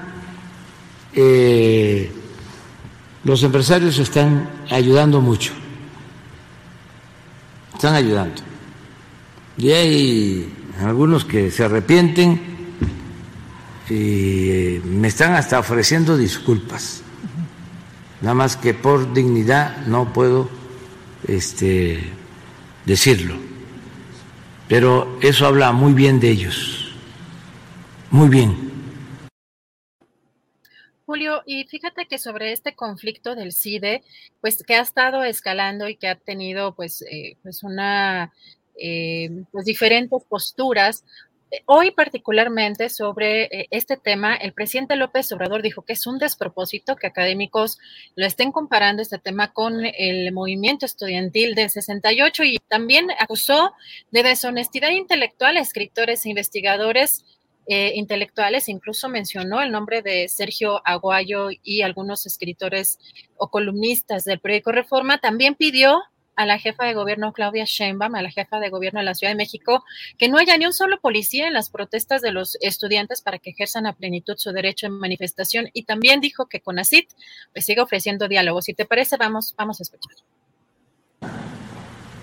eh, 1.12 2.12
los 3.24 3.42
empresarios 3.42 3.98
están 3.98 4.48
ayudando 4.70 5.20
mucho, 5.20 5.52
están 7.74 7.96
ayudando. 7.96 8.42
Y 9.58 9.72
hay 9.72 10.52
algunos 10.84 11.24
que 11.24 11.50
se 11.50 11.64
arrepienten 11.64 12.40
y 13.90 14.80
me 14.84 15.08
están 15.08 15.34
hasta 15.34 15.58
ofreciendo 15.58 16.16
disculpas. 16.16 17.02
Nada 18.20 18.34
más 18.34 18.56
que 18.56 18.72
por 18.72 19.12
dignidad 19.12 19.84
no 19.88 20.12
puedo 20.12 20.63
este, 21.28 22.00
decirlo. 22.84 23.36
Pero 24.68 25.18
eso 25.22 25.46
habla 25.46 25.72
muy 25.72 25.92
bien 25.92 26.20
de 26.20 26.30
ellos, 26.30 26.94
muy 28.10 28.28
bien. 28.28 28.72
Julio, 31.06 31.42
y 31.44 31.64
fíjate 31.64 32.06
que 32.06 32.18
sobre 32.18 32.52
este 32.52 32.74
conflicto 32.74 33.34
del 33.34 33.52
CIDE, 33.52 34.02
pues 34.40 34.62
que 34.62 34.74
ha 34.74 34.80
estado 34.80 35.22
escalando 35.22 35.86
y 35.88 35.96
que 35.96 36.08
ha 36.08 36.14
tenido 36.14 36.74
pues, 36.74 37.02
eh, 37.02 37.36
pues 37.42 37.62
una 37.62 38.32
eh, 38.76 39.30
pues 39.52 39.66
diferentes 39.66 40.24
posturas, 40.24 41.04
Hoy 41.66 41.90
particularmente 41.90 42.88
sobre 42.88 43.44
eh, 43.44 43.68
este 43.70 43.96
tema, 43.96 44.34
el 44.34 44.52
presidente 44.52 44.96
López 44.96 45.30
Obrador 45.32 45.62
dijo 45.62 45.82
que 45.82 45.92
es 45.92 46.06
un 46.06 46.18
despropósito 46.18 46.96
que 46.96 47.06
académicos 47.06 47.78
lo 48.16 48.26
estén 48.26 48.52
comparando 48.52 49.02
este 49.02 49.18
tema 49.18 49.52
con 49.52 49.84
el 49.84 50.32
movimiento 50.32 50.86
estudiantil 50.86 51.54
del 51.54 51.70
68 51.70 52.44
y 52.44 52.58
también 52.68 53.08
acusó 53.18 53.72
de 54.10 54.22
deshonestidad 54.22 54.90
intelectual 54.90 55.56
a 55.56 55.60
escritores 55.60 56.24
e 56.24 56.30
investigadores 56.30 57.24
eh, 57.66 57.92
intelectuales, 57.94 58.68
incluso 58.68 59.08
mencionó 59.08 59.62
el 59.62 59.70
nombre 59.70 60.02
de 60.02 60.28
Sergio 60.28 60.82
Aguayo 60.84 61.48
y 61.62 61.80
algunos 61.80 62.26
escritores 62.26 62.98
o 63.38 63.48
columnistas 63.48 64.24
del 64.24 64.38
periódico 64.38 64.72
Reforma, 64.72 65.18
también 65.18 65.54
pidió 65.54 66.02
a 66.36 66.46
la 66.46 66.58
jefa 66.58 66.84
de 66.84 66.94
gobierno 66.94 67.32
Claudia 67.32 67.64
Sheinbaum, 67.64 68.14
a 68.14 68.22
la 68.22 68.30
jefa 68.30 68.58
de 68.60 68.70
gobierno 68.70 69.00
de 69.00 69.04
la 69.04 69.14
Ciudad 69.14 69.32
de 69.32 69.36
México, 69.36 69.84
que 70.18 70.28
no 70.28 70.38
haya 70.38 70.56
ni 70.56 70.66
un 70.66 70.72
solo 70.72 71.00
policía 71.00 71.46
en 71.46 71.54
las 71.54 71.70
protestas 71.70 72.22
de 72.22 72.32
los 72.32 72.56
estudiantes 72.60 73.22
para 73.22 73.38
que 73.38 73.50
ejerzan 73.50 73.86
a 73.86 73.92
plenitud 73.92 74.34
su 74.36 74.52
derecho 74.52 74.86
en 74.86 74.92
manifestación 74.98 75.68
y 75.72 75.84
también 75.84 76.20
dijo 76.20 76.46
que 76.46 76.60
con 76.60 76.78
ACID 76.78 77.04
pues 77.52 77.64
sigue 77.64 77.80
ofreciendo 77.80 78.28
diálogo. 78.28 78.62
Si 78.62 78.74
te 78.74 78.84
parece, 78.84 79.16
vamos, 79.16 79.54
vamos 79.56 79.80
a 79.80 79.82
escuchar. 79.82 80.16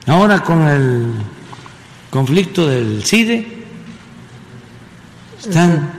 Ahora 0.07 0.43
con 0.43 0.67
el 0.67 1.14
conflicto 2.09 2.67
del 2.67 3.03
CIDE 3.06 3.45
están 5.40 5.93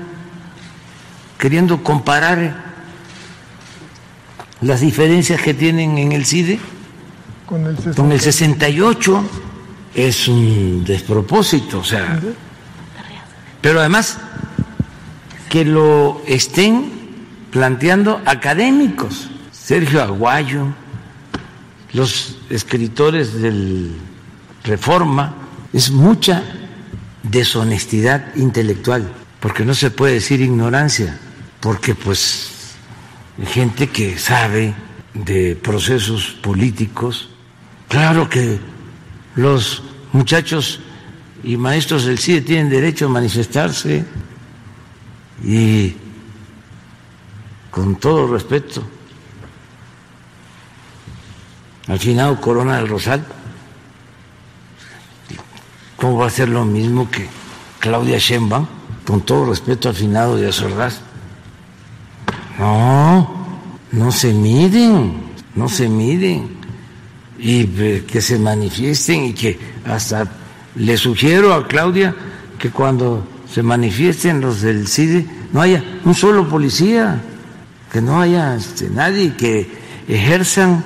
queriendo 1.39 1.82
comparar 1.82 2.73
las 4.60 4.81
diferencias 4.81 5.41
que 5.41 5.55
tienen 5.55 5.99
en 5.99 6.12
el 6.12 6.26
CIDE 6.26 6.60
con 7.52 8.10
el, 8.10 8.18
68 8.18 9.24
es 9.94 10.26
un 10.26 10.84
despropósito, 10.86 11.81
o 11.81 11.84
sea, 11.84 12.18
pero 13.60 13.81
además 13.81 14.16
que 15.50 15.62
lo 15.66 16.22
estén 16.26 16.90
planteando 17.50 18.22
académicos, 18.24 19.28
Sergio 19.52 20.02
Aguayo, 20.02 20.68
los 21.92 22.39
escritores 22.48 23.34
del 23.34 23.98
Reforma, 24.64 25.34
es 25.74 25.90
mucha 25.90 26.42
deshonestidad 27.22 28.34
intelectual, 28.34 29.12
porque 29.40 29.66
no 29.66 29.74
se 29.74 29.90
puede 29.90 30.14
decir 30.14 30.40
ignorancia, 30.40 31.18
porque 31.60 31.94
pues 31.94 32.50
hay 33.39 33.44
gente 33.44 33.89
que 33.89 34.18
sabe 34.18 34.74
de 35.12 35.55
procesos 35.55 36.39
políticos 36.40 37.28
Claro 37.93 38.27
que 38.27 38.59
los 39.37 39.83
muchachos 40.15 40.81
y 41.45 41.59
maestros 41.59 42.07
del 42.07 42.19
CIDE 42.19 42.41
tienen 42.41 42.71
derecho 42.71 43.05
a 43.05 43.11
manifestarse 43.11 44.03
y 45.45 45.95
con 47.71 47.97
todo 47.97 48.33
respeto 48.33 48.83
al 51.87 51.99
finado 51.99 52.41
Corona 52.41 52.79
del 52.79 52.89
Rosal, 52.89 53.27
¿cómo 55.97 56.17
va 56.17 56.29
a 56.29 56.31
ser 56.31 56.49
lo 56.49 56.65
mismo 56.65 57.11
que 57.11 57.29
Claudia 57.79 58.17
Sheinbaum? 58.17 58.67
Con 59.07 59.21
todo 59.21 59.51
respeto 59.51 59.91
al 59.91 59.95
finado 59.95 60.39
de 60.39 60.49
Azordaz. 60.49 61.03
No, 62.59 63.59
no 63.91 64.11
se 64.11 64.33
miden, 64.33 65.25
no 65.55 65.69
se 65.69 65.91
miden 65.91 66.61
y 67.43 67.69
eh, 67.77 68.05
que 68.07 68.23
se 68.23 68.39
manifiesten 68.39 69.25
y 69.25 69.33
que 69.35 69.59
hasta 69.85 70.25
le 70.77 70.97
sugiero 70.97 71.53
a 71.53 71.67
Claudia 71.67 72.15
que 72.59 72.71
cuando 72.71 73.27
se 73.53 73.62
manifiesten 73.62 74.41
los 74.41 74.62
del 74.62 74.87
CIDE 74.87 75.27
no 75.53 75.61
haya 75.61 75.83
un 76.05 76.15
solo 76.15 76.49
policía, 76.49 77.21
que 77.91 78.01
no 78.01 78.21
haya 78.21 78.55
este, 78.55 78.89
nadie 78.89 79.35
que 79.35 79.69
ejerzan 80.09 80.83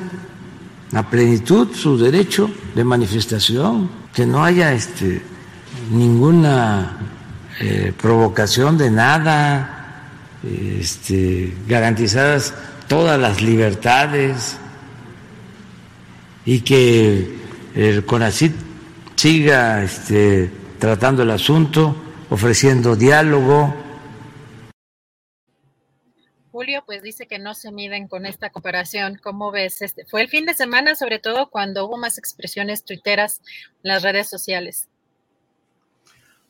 a 0.93 1.09
plenitud 1.09 1.69
su 1.75 1.99
derecho 1.99 2.51
de 2.75 2.83
manifestación, 2.83 3.91
que 4.15 4.25
no 4.27 4.43
haya 4.43 4.73
este, 4.73 5.23
ninguna 5.93 6.97
eh, 7.61 7.93
provocación 8.01 8.79
de 8.79 8.91
nada, 8.91 10.09
este, 10.43 11.55
garantizadas 11.69 12.55
todas 12.89 13.21
las 13.21 13.43
libertades 13.43 14.57
y 16.47 16.61
que 16.61 17.29
el 17.75 18.07
CONACIT 18.07 18.55
siga 19.17 19.83
este, 19.83 20.51
tratando 20.79 21.25
el 21.25 21.31
asunto, 21.33 21.97
ofreciendo 22.31 22.95
diálogo. 22.95 23.75
Julio, 26.53 26.85
pues 26.87 27.03
dice 27.03 27.27
que 27.27 27.39
no 27.39 27.53
se 27.53 27.71
miden 27.71 28.09
con 28.09 28.25
esta 28.25 28.51
comparación. 28.51 29.19
¿Cómo 29.23 29.51
ves? 29.51 29.83
Este, 29.83 30.07
fue 30.07 30.23
el 30.23 30.29
fin 30.29 30.47
de 30.47 30.55
semana, 30.55 30.95
sobre 30.95 31.19
todo 31.19 31.51
cuando 31.51 31.85
hubo 31.85 31.99
más 31.99 32.17
expresiones 32.17 32.85
tuiteras 32.85 33.43
en 33.83 33.89
las 33.91 34.03
redes 34.03 34.29
sociales. 34.31 34.89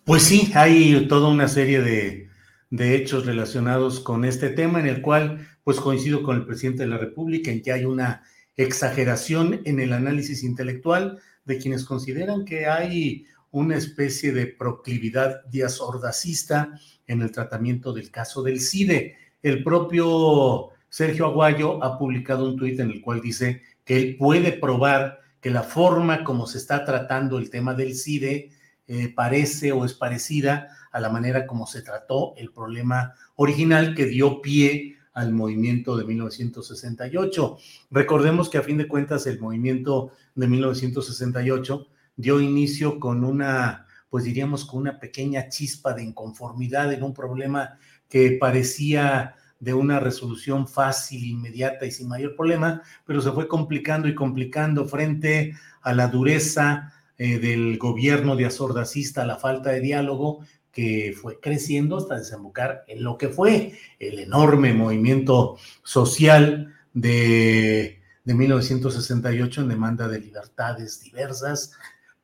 Pues 0.05 0.23
sí, 0.23 0.53
hay 0.55 1.09
toda 1.09 1.29
una 1.29 1.49
serie 1.49 1.81
de, 1.81 2.29
de 2.71 2.95
hechos 2.95 3.27
relacionados 3.27 3.99
con 3.99 4.25
este 4.25 4.51
tema 4.51 4.79
en 4.79 4.87
el 4.87 5.03
cual 5.03 5.49
pues 5.65 5.81
coincido 5.81 6.23
con 6.23 6.37
el 6.37 6.47
presidente 6.47 6.85
de 6.85 6.91
la 6.91 6.99
República 6.99 7.51
en 7.51 7.61
que 7.61 7.73
hay 7.73 7.85
una 7.85 8.23
exageración 8.57 9.61
en 9.65 9.81
el 9.81 9.93
análisis 9.93 10.43
intelectual 10.43 11.19
de 11.45 11.59
quienes 11.59 11.85
consideran 11.85 12.45
que 12.45 12.67
hay 12.67 13.27
una 13.51 13.77
especie 13.77 14.33
de 14.33 14.47
proclividad 14.47 15.45
diazordacista 15.47 16.79
en 17.07 17.23
el 17.23 17.31
tratamiento 17.31 17.93
del 17.93 18.11
caso 18.11 18.43
del 18.43 18.61
CIDE. 18.61 19.17
El 19.43 19.63
propio 19.63 20.71
Sergio 20.89 21.27
Aguayo 21.27 21.83
ha 21.83 21.99
publicado 21.99 22.49
un 22.49 22.57
tuit 22.57 22.81
en 22.81 22.91
el 22.91 23.01
cual 23.01 23.21
dice 23.21 23.63
que 23.85 23.97
él 23.97 24.17
puede 24.17 24.53
probar 24.53 25.21
que 25.41 25.51
la 25.51 25.63
forma 25.63 26.25
como 26.25 26.47
se 26.47 26.59
está 26.59 26.85
tratando 26.85 27.39
el 27.39 27.51
tema 27.51 27.75
del 27.75 27.95
CIDE 27.95 28.51
eh, 28.89 29.13
parece 29.15 29.73
o 29.73 29.85
es 29.85 29.95
parecida 29.95 30.69
a 30.93 31.01
la 31.01 31.09
manera 31.09 31.47
como 31.47 31.67
se 31.67 31.83
trató 31.83 32.35
el 32.37 32.53
problema 32.53 33.15
original 33.37 33.95
que 33.95 34.07
dio 34.07 34.41
pie 34.41 34.96
al 35.17 35.33
movimiento 35.33 35.97
de 35.97 36.05
1968. 36.05 37.57
Recordemos 37.91 38.51
que 38.51 38.59
a 38.59 38.63
fin 38.63 38.77
de 38.77 38.87
cuentas 38.87 39.27
el 39.27 39.41
movimiento 39.41 40.13
de 40.35 40.47
1968 40.47 41.89
dio 42.17 42.41
inicio 42.41 43.01
con 43.01 43.25
una, 43.25 43.87
pues 44.11 44.25
diríamos, 44.25 44.67
con 44.67 44.81
una 44.81 45.01
pequeña 45.01 45.49
chispa 45.49 45.95
de 45.95 46.05
inconformidad 46.05 46.93
en 46.93 47.03
un 47.03 47.15
problema 47.15 47.79
que 48.11 48.37
parecía 48.39 49.37
de 49.59 49.73
una 49.73 50.01
resolución 50.01 50.69
fácil, 50.69 51.25
inmediata 51.25 51.87
y 51.87 51.93
sin 51.93 52.09
mayor 52.09 52.37
problema, 52.37 52.83
pero 53.07 53.23
se 53.23 53.33
fue 53.33 53.49
complicando 53.49 54.09
y 54.09 54.15
complicando 54.15 54.85
frente 54.85 55.55
a 55.81 55.95
la 55.95 56.09
dureza 56.09 56.93
eh, 57.17 57.39
del 57.39 57.79
gobierno 57.79 58.37
de 58.37 58.45
Azordacista, 58.45 59.25
la 59.25 59.37
falta 59.37 59.71
de 59.71 59.81
diálogo 59.81 60.41
que 60.77 61.15
fue 61.19 61.41
creciendo 61.41 61.97
hasta 61.97 62.19
desembocar 62.19 62.85
en 62.87 63.03
lo 63.03 63.17
que 63.17 63.31
fue 63.31 63.73
el 63.99 64.19
enorme 64.19 64.75
movimiento 64.75 65.57
social 65.83 66.75
de, 66.93 68.03
de 68.25 68.35
1968 68.35 69.63
en 69.63 69.69
demanda 69.69 70.07
de 70.07 70.21
libertades 70.21 71.01
diversas, 71.01 71.73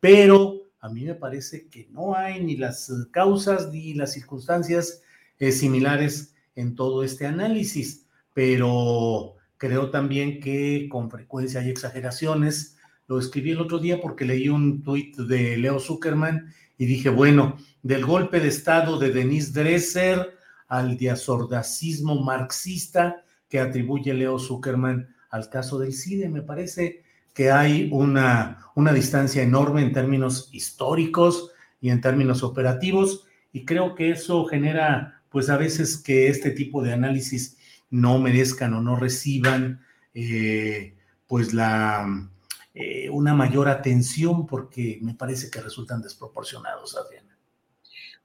pero 0.01 0.65
a 0.81 0.91
mí 0.91 1.03
me 1.07 1.15
parece 1.15 1.67
que 1.69 1.89
no 1.93 2.15
hay 2.15 2.45
ni 2.45 2.59
las 2.59 2.93
causas 3.11 3.73
ni 3.73 3.95
las 3.95 4.13
circunstancias 4.13 5.01
eh, 5.39 5.51
similares 5.51 6.35
en 6.55 6.75
todo 6.75 7.05
este 7.05 7.25
análisis, 7.25 8.05
pero 8.35 9.37
creo 9.57 9.89
también 9.89 10.41
que 10.41 10.91
con 10.91 11.11
frecuencia 11.11 11.61
hay 11.61 11.71
exageraciones. 11.71 12.77
Lo 13.09 13.19
escribí 13.19 13.53
el 13.53 13.63
otro 13.63 13.79
día 13.79 13.99
porque 14.03 14.27
leí 14.27 14.51
un 14.51 14.83
tuit 14.83 15.17
de 15.17 15.57
Leo 15.57 15.81
Zuckerman 15.81 16.53
y 16.77 16.85
dije, 16.85 17.09
bueno, 17.09 17.57
del 17.83 18.05
golpe 18.05 18.41
de 18.41 18.49
Estado 18.49 18.99
de 18.99 19.11
Denise 19.11 19.53
Dresser 19.53 20.39
al 20.69 20.97
diazordacismo 20.97 22.23
marxista 22.23 23.25
que 23.49 23.61
atribuye 23.61 24.15
Leo 24.15 24.39
Zuckerman 24.39 25.15
al 25.31 25.49
caso 25.49 25.79
del 25.79 25.93
CIDE, 25.93 26.29
me 26.29 26.43
parece 26.43 27.03
que 27.35 27.51
hay 27.51 27.89
una, 27.93 28.71
una 28.75 28.93
distancia 28.93 29.43
enorme 29.43 29.83
en 29.83 29.93
términos 29.93 30.51
históricos 30.53 31.51
y 31.81 31.91
en 31.91 32.01
términos 32.01 32.43
operativos, 32.43 33.27
y 33.53 33.65
creo 33.65 33.95
que 33.95 34.11
eso 34.11 34.45
genera, 34.45 35.23
pues 35.31 35.49
a 35.49 35.57
veces 35.57 35.97
que 35.99 36.29
este 36.29 36.51
tipo 36.51 36.83
de 36.83 36.93
análisis 36.93 37.57
no 37.91 38.19
merezcan 38.19 38.75
o 38.75 38.81
no 38.81 38.97
reciban, 38.97 39.81
eh, 40.15 40.97
pues 41.27 41.53
la, 41.53 42.31
eh, 42.75 43.11
una 43.11 43.35
mayor 43.35 43.69
atención 43.69 44.47
porque 44.47 44.99
me 45.03 45.15
parece 45.15 45.51
que 45.51 45.61
resultan 45.61 46.01
desproporcionados, 46.01 46.97
Adriana. 46.97 47.22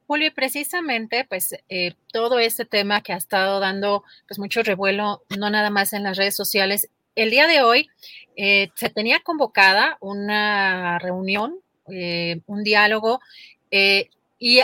Julio, 0.08 0.32
precisamente, 0.34 1.26
pues 1.26 1.54
eh, 1.70 1.94
todo 2.14 2.40
este 2.40 2.66
tema 2.66 3.02
que 3.02 3.14
ha 3.14 3.18
estado 3.18 3.60
dando 3.60 4.04
pues 4.28 4.40
mucho 4.40 4.64
revuelo, 4.64 5.22
no 5.38 5.50
nada 5.50 5.70
más 5.70 5.94
en 5.94 6.04
las 6.04 6.18
redes 6.18 6.36
sociales, 6.36 6.90
el 7.18 7.32
día 7.32 7.48
de 7.48 7.62
hoy 7.62 7.90
eh, 8.36 8.70
se 8.76 8.90
tenía 8.90 9.20
convocada 9.20 9.98
una 10.00 11.00
reunión, 11.00 11.60
eh, 11.92 12.42
un 12.46 12.64
diálogo, 12.64 13.20
eh, 13.72 14.10
y 14.38 14.62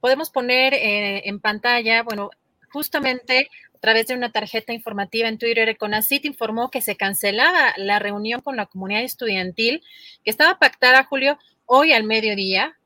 podemos 0.00 0.30
poner 0.30 0.72
en 0.74 1.40
pantalla, 1.40 2.04
bueno, 2.04 2.30
justamente 2.70 3.50
a 3.74 3.78
través 3.78 4.06
de 4.06 4.14
una 4.14 4.30
tarjeta 4.30 4.72
informativa 4.72 5.28
en 5.28 5.38
Twitter, 5.38 5.76
CONACIT 5.76 6.24
informó 6.26 6.70
que 6.70 6.80
se 6.80 6.96
cancelaba 6.96 7.74
la 7.76 7.98
reunión 7.98 8.40
con 8.40 8.56
la 8.56 8.66
comunidad 8.66 9.02
estudiantil 9.02 9.82
que 10.24 10.30
estaba 10.30 10.60
pactada, 10.60 11.04
Julio, 11.04 11.38
hoy 11.66 11.92
al 11.92 12.04
mediodía. 12.04 12.78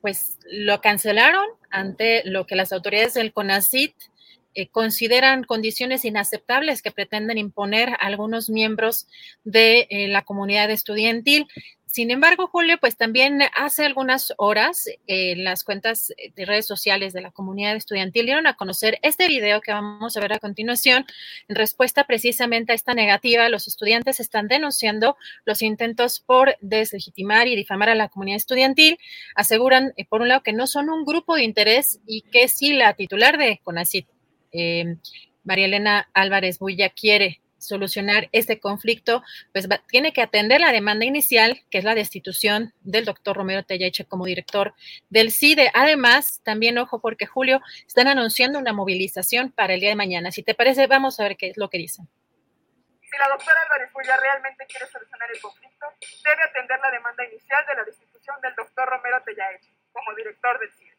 Pues 0.00 0.38
lo 0.50 0.80
cancelaron 0.80 1.46
ante 1.70 2.22
lo 2.24 2.46
que 2.46 2.56
las 2.56 2.72
autoridades 2.72 3.14
del 3.14 3.32
CONACIT 3.32 3.94
eh, 4.54 4.68
consideran 4.70 5.44
condiciones 5.44 6.04
inaceptables 6.04 6.82
que 6.82 6.90
pretenden 6.90 7.38
imponer 7.38 7.90
algunos 8.00 8.50
miembros 8.50 9.06
de 9.44 9.86
eh, 9.88 10.08
la 10.08 10.22
comunidad 10.22 10.68
estudiantil. 10.70 11.46
Sin 11.98 12.12
embargo, 12.12 12.46
Julio, 12.46 12.78
pues 12.78 12.96
también 12.96 13.40
hace 13.56 13.84
algunas 13.84 14.32
horas 14.36 14.88
eh, 15.08 15.34
las 15.34 15.64
cuentas 15.64 16.14
de 16.36 16.44
redes 16.44 16.64
sociales 16.64 17.12
de 17.12 17.22
la 17.22 17.32
comunidad 17.32 17.74
estudiantil 17.74 18.24
dieron 18.24 18.46
a 18.46 18.54
conocer 18.54 19.00
este 19.02 19.26
video 19.26 19.60
que 19.60 19.72
vamos 19.72 20.16
a 20.16 20.20
ver 20.20 20.32
a 20.32 20.38
continuación. 20.38 21.06
En 21.48 21.56
respuesta 21.56 22.04
precisamente 22.04 22.70
a 22.70 22.76
esta 22.76 22.94
negativa, 22.94 23.48
los 23.48 23.66
estudiantes 23.66 24.20
están 24.20 24.46
denunciando 24.46 25.16
los 25.44 25.60
intentos 25.60 26.20
por 26.20 26.56
deslegitimar 26.60 27.48
y 27.48 27.56
difamar 27.56 27.88
a 27.88 27.96
la 27.96 28.08
comunidad 28.08 28.36
estudiantil. 28.36 28.96
Aseguran, 29.34 29.92
por 30.08 30.20
un 30.20 30.28
lado, 30.28 30.44
que 30.44 30.52
no 30.52 30.68
son 30.68 30.90
un 30.90 31.04
grupo 31.04 31.34
de 31.34 31.42
interés 31.42 31.98
y 32.06 32.22
que 32.22 32.46
si 32.46 32.74
la 32.74 32.94
titular 32.94 33.38
de 33.38 33.58
CONACIT, 33.64 34.06
eh, 34.52 34.98
María 35.42 35.66
Elena 35.66 36.08
Álvarez 36.14 36.60
Bulla 36.60 36.90
quiere 36.90 37.40
solucionar 37.58 38.28
este 38.32 38.60
conflicto, 38.60 39.22
pues 39.52 39.68
tiene 39.88 40.12
que 40.12 40.22
atender 40.22 40.60
la 40.60 40.72
demanda 40.72 41.04
inicial, 41.04 41.62
que 41.70 41.78
es 41.78 41.84
la 41.84 41.94
destitución 41.94 42.72
del 42.80 43.04
doctor 43.04 43.36
Romero 43.36 43.64
Tellache 43.64 44.04
como 44.04 44.24
director 44.24 44.74
del 45.10 45.30
CIDE. 45.30 45.70
Además, 45.74 46.40
también 46.44 46.78
ojo, 46.78 47.00
porque 47.00 47.26
Julio 47.26 47.60
están 47.86 48.08
anunciando 48.08 48.58
una 48.58 48.72
movilización 48.72 49.52
para 49.52 49.74
el 49.74 49.80
día 49.80 49.90
de 49.90 49.96
mañana. 49.96 50.32
Si 50.32 50.42
te 50.42 50.54
parece, 50.54 50.86
vamos 50.86 51.18
a 51.20 51.24
ver 51.24 51.36
qué 51.36 51.48
es 51.50 51.56
lo 51.56 51.68
que 51.68 51.78
dicen. 51.78 52.08
Si 53.02 53.16
la 53.18 53.28
doctora 53.28 53.56
Álvarez 53.62 53.92
Bulla 53.92 54.16
realmente 54.16 54.66
quiere 54.66 54.86
solucionar 54.86 55.28
el 55.32 55.40
conflicto, 55.40 55.86
debe 56.24 56.42
atender 56.42 56.78
la 56.80 56.90
demanda 56.90 57.24
inicial 57.24 57.64
de 57.66 57.74
la 57.74 57.84
destitución 57.84 58.36
del 58.42 58.54
doctor 58.54 58.88
Romero 58.88 59.22
Tellache 59.24 59.72
como 59.92 60.14
director 60.14 60.58
del 60.60 60.70
CIDE. 60.74 60.98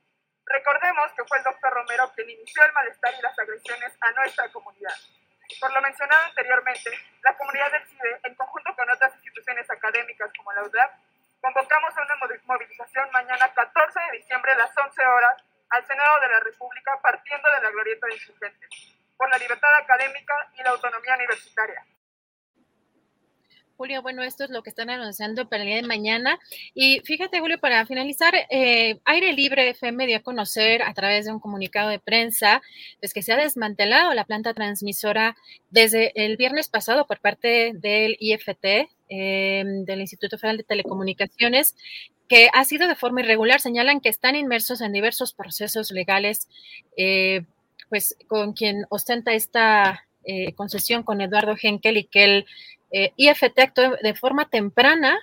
Recordemos 0.49 1.11
que 1.15 1.23
fue 1.25 1.37
el 1.37 1.43
doctor 1.43 1.71
Romero 1.71 2.11
quien 2.15 2.29
inició 2.29 2.65
el 2.65 2.73
malestar 2.73 3.13
y 3.17 3.21
las 3.21 3.37
agresiones 3.37 3.93
a 4.01 4.11
nuestra 4.13 4.51
comunidad. 4.51 4.95
Por 5.59 5.73
lo 5.73 5.81
mencionado 5.81 6.25
anteriormente, 6.25 6.91
la 7.23 7.35
comunidad 7.35 7.71
del 7.71 7.87
CIDE, 7.87 8.19
en 8.23 8.35
conjunto 8.35 8.75
con 8.75 8.89
otras 8.89 9.13
instituciones 9.15 9.69
académicas 9.69 10.31
como 10.37 10.53
la 10.53 10.63
UDLAP, 10.63 10.91
convocamos 11.41 11.97
a 11.97 12.01
una 12.01 12.15
movilización 12.45 13.09
mañana 13.11 13.51
14 13.53 13.99
de 13.99 14.17
diciembre 14.17 14.51
a 14.51 14.57
las 14.57 14.77
11 14.77 15.05
horas 15.05 15.43
al 15.69 15.85
Senado 15.87 16.19
de 16.19 16.27
la 16.29 16.39
República 16.41 16.99
partiendo 17.01 17.49
de 17.51 17.61
la 17.61 17.69
glorieta 17.71 18.07
de 18.07 18.13
insurgentes, 18.13 18.69
por 19.17 19.29
la 19.29 19.37
libertad 19.37 19.73
académica 19.75 20.49
y 20.57 20.63
la 20.63 20.71
autonomía 20.71 21.15
universitaria. 21.15 21.85
Julio, 23.79 24.01
bueno, 24.01 24.23
esto 24.23 24.43
es 24.43 24.49
lo 24.49 24.61
que 24.61 24.71
están 24.71 24.89
anunciando 24.89 25.47
para 25.47 25.63
el 25.63 25.69
día 25.69 25.77
de 25.77 25.87
mañana. 25.87 26.37
Y 26.73 26.99
fíjate, 27.05 27.39
Julio, 27.39 27.61
para 27.61 27.85
finalizar, 27.85 28.33
eh, 28.49 28.99
Aire 29.05 29.31
Libre 29.31 29.69
FM 29.69 30.05
dio 30.05 30.17
a 30.17 30.19
conocer 30.19 30.83
a 30.83 30.93
través 30.93 31.23
de 31.23 31.31
un 31.31 31.39
comunicado 31.39 31.87
de 31.87 31.97
prensa 31.97 32.61
pues, 32.99 33.13
que 33.13 33.21
se 33.21 33.31
ha 33.31 33.37
desmantelado 33.37 34.13
la 34.13 34.25
planta 34.25 34.53
transmisora 34.53 35.37
desde 35.69 36.11
el 36.21 36.35
viernes 36.35 36.67
pasado 36.67 37.07
por 37.07 37.21
parte 37.21 37.71
del 37.73 38.17
IFT, 38.19 38.89
eh, 39.07 39.63
del 39.85 40.01
Instituto 40.01 40.37
Federal 40.37 40.57
de 40.57 40.65
Telecomunicaciones, 40.65 41.77
que 42.27 42.49
ha 42.51 42.65
sido 42.65 42.85
de 42.85 42.95
forma 42.95 43.21
irregular. 43.21 43.61
Señalan 43.61 44.01
que 44.01 44.09
están 44.09 44.35
inmersos 44.35 44.81
en 44.81 44.91
diversos 44.91 45.31
procesos 45.31 45.91
legales, 45.91 46.49
eh, 46.97 47.45
pues 47.87 48.17
con 48.27 48.51
quien 48.51 48.83
ostenta 48.89 49.31
esta 49.31 50.05
concesión 50.55 51.01
con 51.01 51.21
Eduardo 51.21 51.55
Henkel 51.59 51.97
y 51.97 52.03
que 52.03 52.23
él 52.23 52.45
eh, 52.91 53.13
IFT 53.15 53.59
actuó 53.59 53.95
de 54.01 54.13
forma 54.15 54.49
temprana 54.49 55.17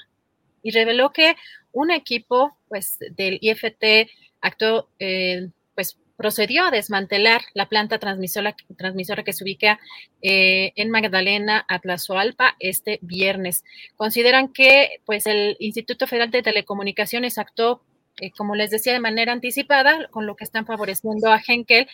y 0.63 0.71
reveló 0.71 1.13
que 1.13 1.37
un 1.73 1.91
equipo 1.91 2.57
pues, 2.69 2.99
del 3.17 3.39
IFT 3.41 4.09
actuó, 4.41 4.89
eh, 4.99 5.49
pues 5.75 5.99
procedió 6.17 6.65
a 6.65 6.71
desmantelar 6.71 7.43
la 7.55 7.69
planta 7.69 7.99
transmisora, 7.99 8.57
transmisora 8.77 9.23
que 9.23 9.33
se 9.33 9.45
ubica 9.45 9.79
eh, 10.23 10.73
en 10.77 10.91
Magdalena, 10.91 11.65
Atlazoalpa, 11.69 12.57
este 12.59 12.99
viernes. 13.03 13.65
Consideran 13.97 14.53
que 14.53 15.01
pues, 15.05 15.27
el 15.27 15.57
Instituto 15.61 16.07
Federal 16.07 16.31
de 16.31 16.43
Telecomunicaciones 16.43 17.39
actuó 17.39 17.83
como 18.35 18.55
les 18.55 18.71
decía, 18.71 18.95
de 18.95 18.99
manera 18.99 19.33
anticipada, 19.33 20.09
con 20.09 20.25
lo 20.25 20.37
que 20.37 20.45
están 20.45 20.65
favoreciendo 20.65 21.31
a 21.31 21.43
Henkel 21.47 21.87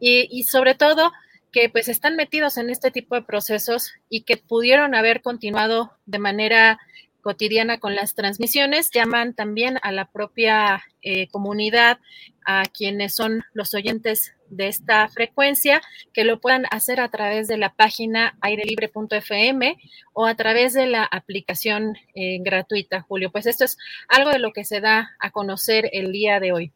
y 0.00 0.44
sobre 0.44 0.74
todo 0.74 1.12
que 1.56 1.70
pues 1.70 1.88
están 1.88 2.16
metidos 2.16 2.58
en 2.58 2.68
este 2.68 2.90
tipo 2.90 3.14
de 3.14 3.22
procesos 3.22 3.94
y 4.10 4.24
que 4.24 4.36
pudieron 4.36 4.94
haber 4.94 5.22
continuado 5.22 5.90
de 6.04 6.18
manera 6.18 6.78
cotidiana 7.22 7.80
con 7.80 7.94
las 7.94 8.14
transmisiones, 8.14 8.90
llaman 8.90 9.32
también 9.32 9.78
a 9.80 9.90
la 9.90 10.04
propia 10.04 10.84
eh, 11.00 11.28
comunidad, 11.28 11.98
a 12.44 12.64
quienes 12.64 13.14
son 13.14 13.42
los 13.54 13.72
oyentes 13.72 14.34
de 14.50 14.68
esta 14.68 15.08
frecuencia, 15.08 15.80
que 16.12 16.24
lo 16.24 16.42
puedan 16.42 16.66
hacer 16.70 17.00
a 17.00 17.08
través 17.08 17.48
de 17.48 17.56
la 17.56 17.72
página 17.72 18.36
airelibre.fm 18.42 19.78
o 20.12 20.26
a 20.26 20.34
través 20.34 20.74
de 20.74 20.86
la 20.86 21.04
aplicación 21.04 21.96
eh, 22.14 22.36
gratuita, 22.40 23.00
Julio. 23.00 23.32
Pues 23.32 23.46
esto 23.46 23.64
es 23.64 23.78
algo 24.08 24.28
de 24.28 24.40
lo 24.40 24.52
que 24.52 24.66
se 24.66 24.82
da 24.82 25.16
a 25.20 25.30
conocer 25.30 25.88
el 25.94 26.12
día 26.12 26.38
de 26.38 26.52
hoy. 26.52 26.72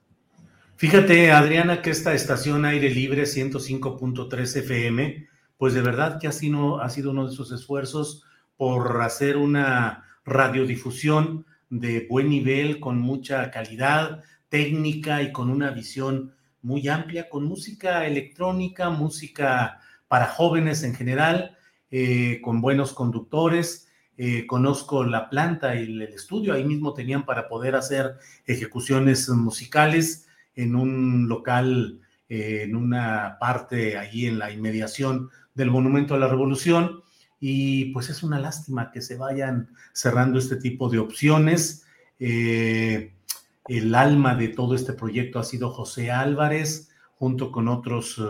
Fíjate, 0.81 1.31
Adriana, 1.31 1.83
que 1.83 1.91
esta 1.91 2.15
estación 2.15 2.65
Aire 2.65 2.89
Libre 2.89 3.25
105.3 3.25 4.57
FM, 4.61 5.29
pues 5.59 5.75
de 5.75 5.83
verdad 5.83 6.19
que 6.19 6.27
ha 6.27 6.33
sido, 6.33 6.81
ha 6.81 6.89
sido 6.89 7.11
uno 7.11 7.29
de 7.29 7.37
sus 7.37 7.53
esfuerzos 7.53 8.25
por 8.57 9.03
hacer 9.03 9.37
una 9.37 10.07
radiodifusión 10.25 11.45
de 11.69 12.07
buen 12.09 12.31
nivel, 12.31 12.81
con 12.81 12.99
mucha 12.99 13.51
calidad 13.51 14.25
técnica 14.49 15.21
y 15.21 15.33
con 15.33 15.51
una 15.51 15.71
visión 15.71 16.33
muy 16.63 16.89
amplia, 16.89 17.29
con 17.29 17.45
música 17.45 18.07
electrónica, 18.07 18.89
música 18.89 19.81
para 20.09 20.29
jóvenes 20.29 20.83
en 20.83 20.95
general, 20.95 21.59
eh, 21.91 22.41
con 22.43 22.63
buenos 22.63 22.95
conductores. 22.95 23.91
Eh, 24.17 24.47
conozco 24.47 25.05
la 25.05 25.29
planta 25.29 25.77
y 25.77 25.83
el 25.83 26.01
estudio, 26.01 26.55
ahí 26.55 26.65
mismo 26.65 26.95
tenían 26.95 27.27
para 27.27 27.49
poder 27.49 27.75
hacer 27.75 28.15
ejecuciones 28.47 29.29
musicales 29.29 30.27
en 30.63 30.75
un 30.77 31.29
local, 31.29 32.01
eh, 32.29 32.63
en 32.65 32.77
una 32.77 33.37
parte 33.41 33.97
allí 33.97 34.27
en 34.27 34.39
la 34.39 34.51
inmediación 34.51 35.31
del 35.55 35.71
Monumento 35.71 36.15
a 36.15 36.19
la 36.19 36.29
Revolución. 36.29 37.03
Y 37.39 37.87
pues 37.93 38.11
es 38.11 38.23
una 38.23 38.39
lástima 38.39 38.91
que 38.91 39.01
se 39.01 39.17
vayan 39.17 39.71
cerrando 39.93 40.39
este 40.39 40.57
tipo 40.57 40.89
de 40.89 40.99
opciones. 40.99 41.87
El 42.19 43.95
alma 43.95 44.35
de 44.35 44.49
todo 44.49 44.75
este 44.75 44.93
proyecto 44.93 45.39
ha 45.39 45.45
sido 45.45 45.71
José 45.71 46.11
Álvarez, 46.11 46.91
junto 47.15 47.53
con 47.53 47.69
otros 47.69 48.21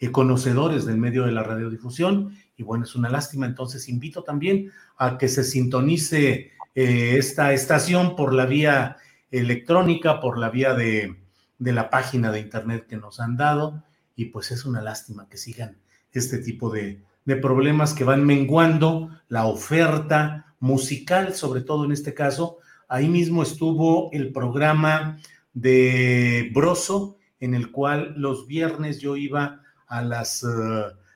eh, 0.00 0.10
conocedores 0.10 0.84
del 0.84 0.98
medio 0.98 1.24
de 1.24 1.32
la 1.32 1.42
radiodifusión. 1.42 2.36
Y 2.56 2.62
bueno, 2.62 2.84
es 2.84 2.94
una 2.94 3.08
lástima. 3.08 3.46
Entonces 3.46 3.88
invito 3.88 4.22
también 4.22 4.70
a 4.98 5.16
que 5.16 5.28
se 5.28 5.44
sintonice 5.44 6.50
eh, 6.74 7.16
esta 7.16 7.52
estación 7.52 8.16
por 8.16 8.34
la 8.34 8.44
vía 8.44 8.96
electrónica, 9.30 10.20
por 10.20 10.38
la 10.38 10.50
vía 10.50 10.74
de, 10.74 11.16
de 11.64 11.72
la 11.72 11.90
página 11.90 12.30
de 12.30 12.40
internet 12.40 12.86
que 12.86 12.96
nos 12.96 13.20
han 13.20 13.36
dado. 13.36 13.82
Y 14.16 14.26
pues 14.26 14.50
es 14.50 14.64
una 14.64 14.82
lástima 14.82 15.28
que 15.28 15.38
sigan 15.38 15.78
este 16.12 16.38
tipo 16.38 16.70
de, 16.70 17.02
de 17.24 17.36
problemas 17.36 17.94
que 17.94 18.04
van 18.04 18.24
menguando 18.24 19.10
la 19.28 19.46
oferta 19.46 20.54
musical, 20.60 21.34
sobre 21.34 21.62
todo 21.62 21.84
en 21.84 21.92
este 21.92 22.14
caso, 22.14 22.58
Ahí 22.88 23.08
mismo 23.08 23.42
estuvo 23.42 24.10
el 24.12 24.32
programa 24.32 25.18
de 25.52 26.50
Broso, 26.54 27.16
en 27.40 27.54
el 27.54 27.70
cual 27.70 28.14
los 28.16 28.46
viernes 28.46 29.00
yo 29.00 29.16
iba 29.16 29.62
a 29.86 30.02
las 30.02 30.44
eh, 30.44 30.46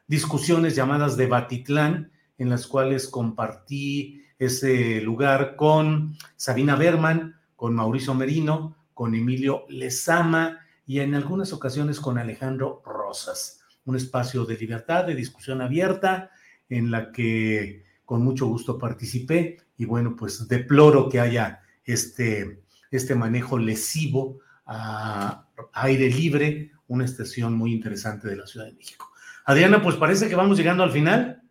discusiones 0.07 0.75
llamadas 0.75 1.17
de 1.17 1.27
Batitlán, 1.27 2.11
en 2.39 2.51
las 2.51 2.67
cuales 2.67 3.09
compartí 3.09 4.23
ese 4.39 5.01
lugar 5.03 5.57
con 5.57 6.17
Sabina 6.37 6.77
Berman, 6.77 7.37
con 7.57 7.75
Mauricio 7.75 8.15
Merino, 8.15 8.77
con 8.99 9.15
Emilio 9.15 9.65
Lezama 9.69 10.59
y 10.85 10.99
en 10.99 11.15
algunas 11.15 11.53
ocasiones 11.53 12.01
con 12.01 12.19
Alejandro 12.19 12.83
Rosas. 12.85 13.61
Un 13.85 13.95
espacio 13.95 14.45
de 14.45 14.57
libertad, 14.57 15.05
de 15.05 15.15
discusión 15.15 15.63
abierta, 15.63 16.33
en 16.69 16.91
la 16.91 17.13
que 17.13 17.85
con 18.05 18.25
mucho 18.25 18.49
gusto 18.49 18.77
participé 18.77 19.59
y 19.77 19.85
bueno, 19.85 20.17
pues 20.17 20.49
deploro 20.49 21.09
que 21.09 21.21
haya 21.21 21.61
este, 21.85 22.65
este 22.91 23.15
manejo 23.15 23.57
lesivo 23.57 24.41
a 24.67 25.47
aire 25.75 26.11
libre, 26.11 26.73
una 26.89 27.05
estación 27.05 27.55
muy 27.55 27.73
interesante 27.73 28.27
de 28.27 28.35
la 28.35 28.49
Ciudad 28.49 28.67
de 28.67 28.73
México. 28.73 29.13
Adriana, 29.45 29.81
pues 29.81 29.95
parece 29.95 30.29
que 30.29 30.35
vamos 30.35 30.59
llegando 30.59 30.83
al 30.83 30.91
final. 30.91 31.48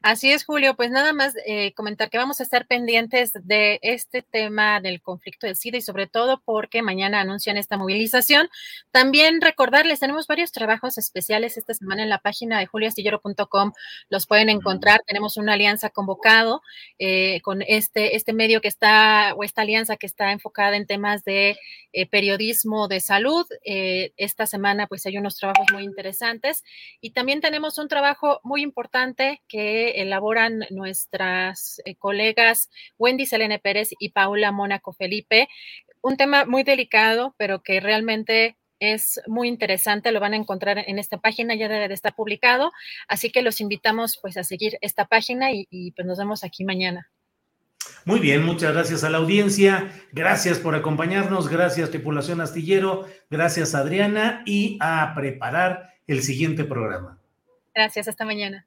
Así 0.00 0.32
es, 0.32 0.44
Julio. 0.44 0.74
Pues 0.74 0.90
nada 0.90 1.12
más 1.12 1.34
eh, 1.46 1.72
comentar 1.74 2.10
que 2.10 2.18
vamos 2.18 2.40
a 2.40 2.42
estar 2.42 2.66
pendientes 2.66 3.32
de 3.34 3.78
este 3.82 4.22
tema 4.22 4.80
del 4.80 5.00
conflicto 5.00 5.46
del 5.46 5.56
SIDA 5.56 5.78
y 5.78 5.82
sobre 5.82 6.06
todo 6.06 6.42
porque 6.44 6.82
mañana 6.82 7.20
anuncian 7.20 7.56
esta 7.56 7.76
movilización. 7.76 8.48
También 8.90 9.40
recordarles, 9.40 10.00
tenemos 10.00 10.26
varios 10.26 10.50
trabajos 10.50 10.98
especiales 10.98 11.56
esta 11.56 11.74
semana 11.74 12.02
en 12.02 12.08
la 12.08 12.18
página 12.18 12.58
de 12.58 12.66
juliastillero.com. 12.66 13.72
Los 14.08 14.26
pueden 14.26 14.48
encontrar. 14.48 15.02
Tenemos 15.06 15.36
una 15.36 15.52
alianza 15.52 15.90
convocado 15.90 16.62
eh, 16.98 17.40
con 17.42 17.62
este, 17.62 18.16
este 18.16 18.32
medio 18.32 18.60
que 18.60 18.68
está, 18.68 19.34
o 19.36 19.44
esta 19.44 19.62
alianza 19.62 19.96
que 19.96 20.06
está 20.06 20.32
enfocada 20.32 20.76
en 20.76 20.86
temas 20.86 21.24
de 21.24 21.56
eh, 21.92 22.06
periodismo 22.06 22.88
de 22.88 23.00
salud. 23.00 23.46
esta 23.64 24.46
semana 24.46 24.86
pues 24.86 25.06
hay 25.06 25.18
unos 25.18 25.36
trabajos 25.36 25.66
muy 25.72 25.84
interesantes. 25.84 26.64
Y 27.00 27.10
también 27.10 27.40
tenemos 27.40 27.78
un 27.78 27.88
trabajo 27.88 28.40
muy 28.42 28.62
importante 28.62 29.42
que 29.48 29.81
elaboran 29.90 30.64
nuestras 30.70 31.80
eh, 31.84 31.94
colegas 31.96 32.70
Wendy 32.98 33.26
Selene 33.26 33.58
Pérez 33.58 33.90
y 33.98 34.10
Paula 34.10 34.52
Mónaco 34.52 34.92
Felipe. 34.92 35.48
Un 36.00 36.16
tema 36.16 36.44
muy 36.44 36.62
delicado, 36.62 37.34
pero 37.38 37.62
que 37.62 37.80
realmente 37.80 38.56
es 38.80 39.20
muy 39.26 39.48
interesante, 39.48 40.10
lo 40.10 40.18
van 40.18 40.32
a 40.32 40.36
encontrar 40.36 40.84
en 40.86 40.98
esta 40.98 41.18
página, 41.18 41.54
ya 41.54 41.68
debe 41.68 41.86
de 41.86 41.94
estar 41.94 42.14
publicado, 42.16 42.72
así 43.06 43.30
que 43.30 43.42
los 43.42 43.60
invitamos 43.60 44.18
pues 44.20 44.36
a 44.36 44.42
seguir 44.42 44.76
esta 44.80 45.04
página 45.04 45.52
y, 45.52 45.68
y 45.70 45.92
pues 45.92 46.04
nos 46.04 46.18
vemos 46.18 46.42
aquí 46.42 46.64
mañana. 46.64 47.08
Muy 48.04 48.18
bien, 48.18 48.44
muchas 48.44 48.72
gracias 48.72 49.04
a 49.04 49.10
la 49.10 49.18
audiencia, 49.18 49.92
gracias 50.10 50.58
por 50.58 50.74
acompañarnos, 50.74 51.48
gracias 51.48 51.90
tripulación 51.90 52.40
astillero, 52.40 53.06
gracias 53.30 53.76
Adriana 53.76 54.42
y 54.46 54.78
a 54.80 55.12
preparar 55.14 55.92
el 56.08 56.22
siguiente 56.22 56.64
programa. 56.64 57.18
Gracias, 57.74 58.08
hasta 58.08 58.24
mañana. 58.24 58.66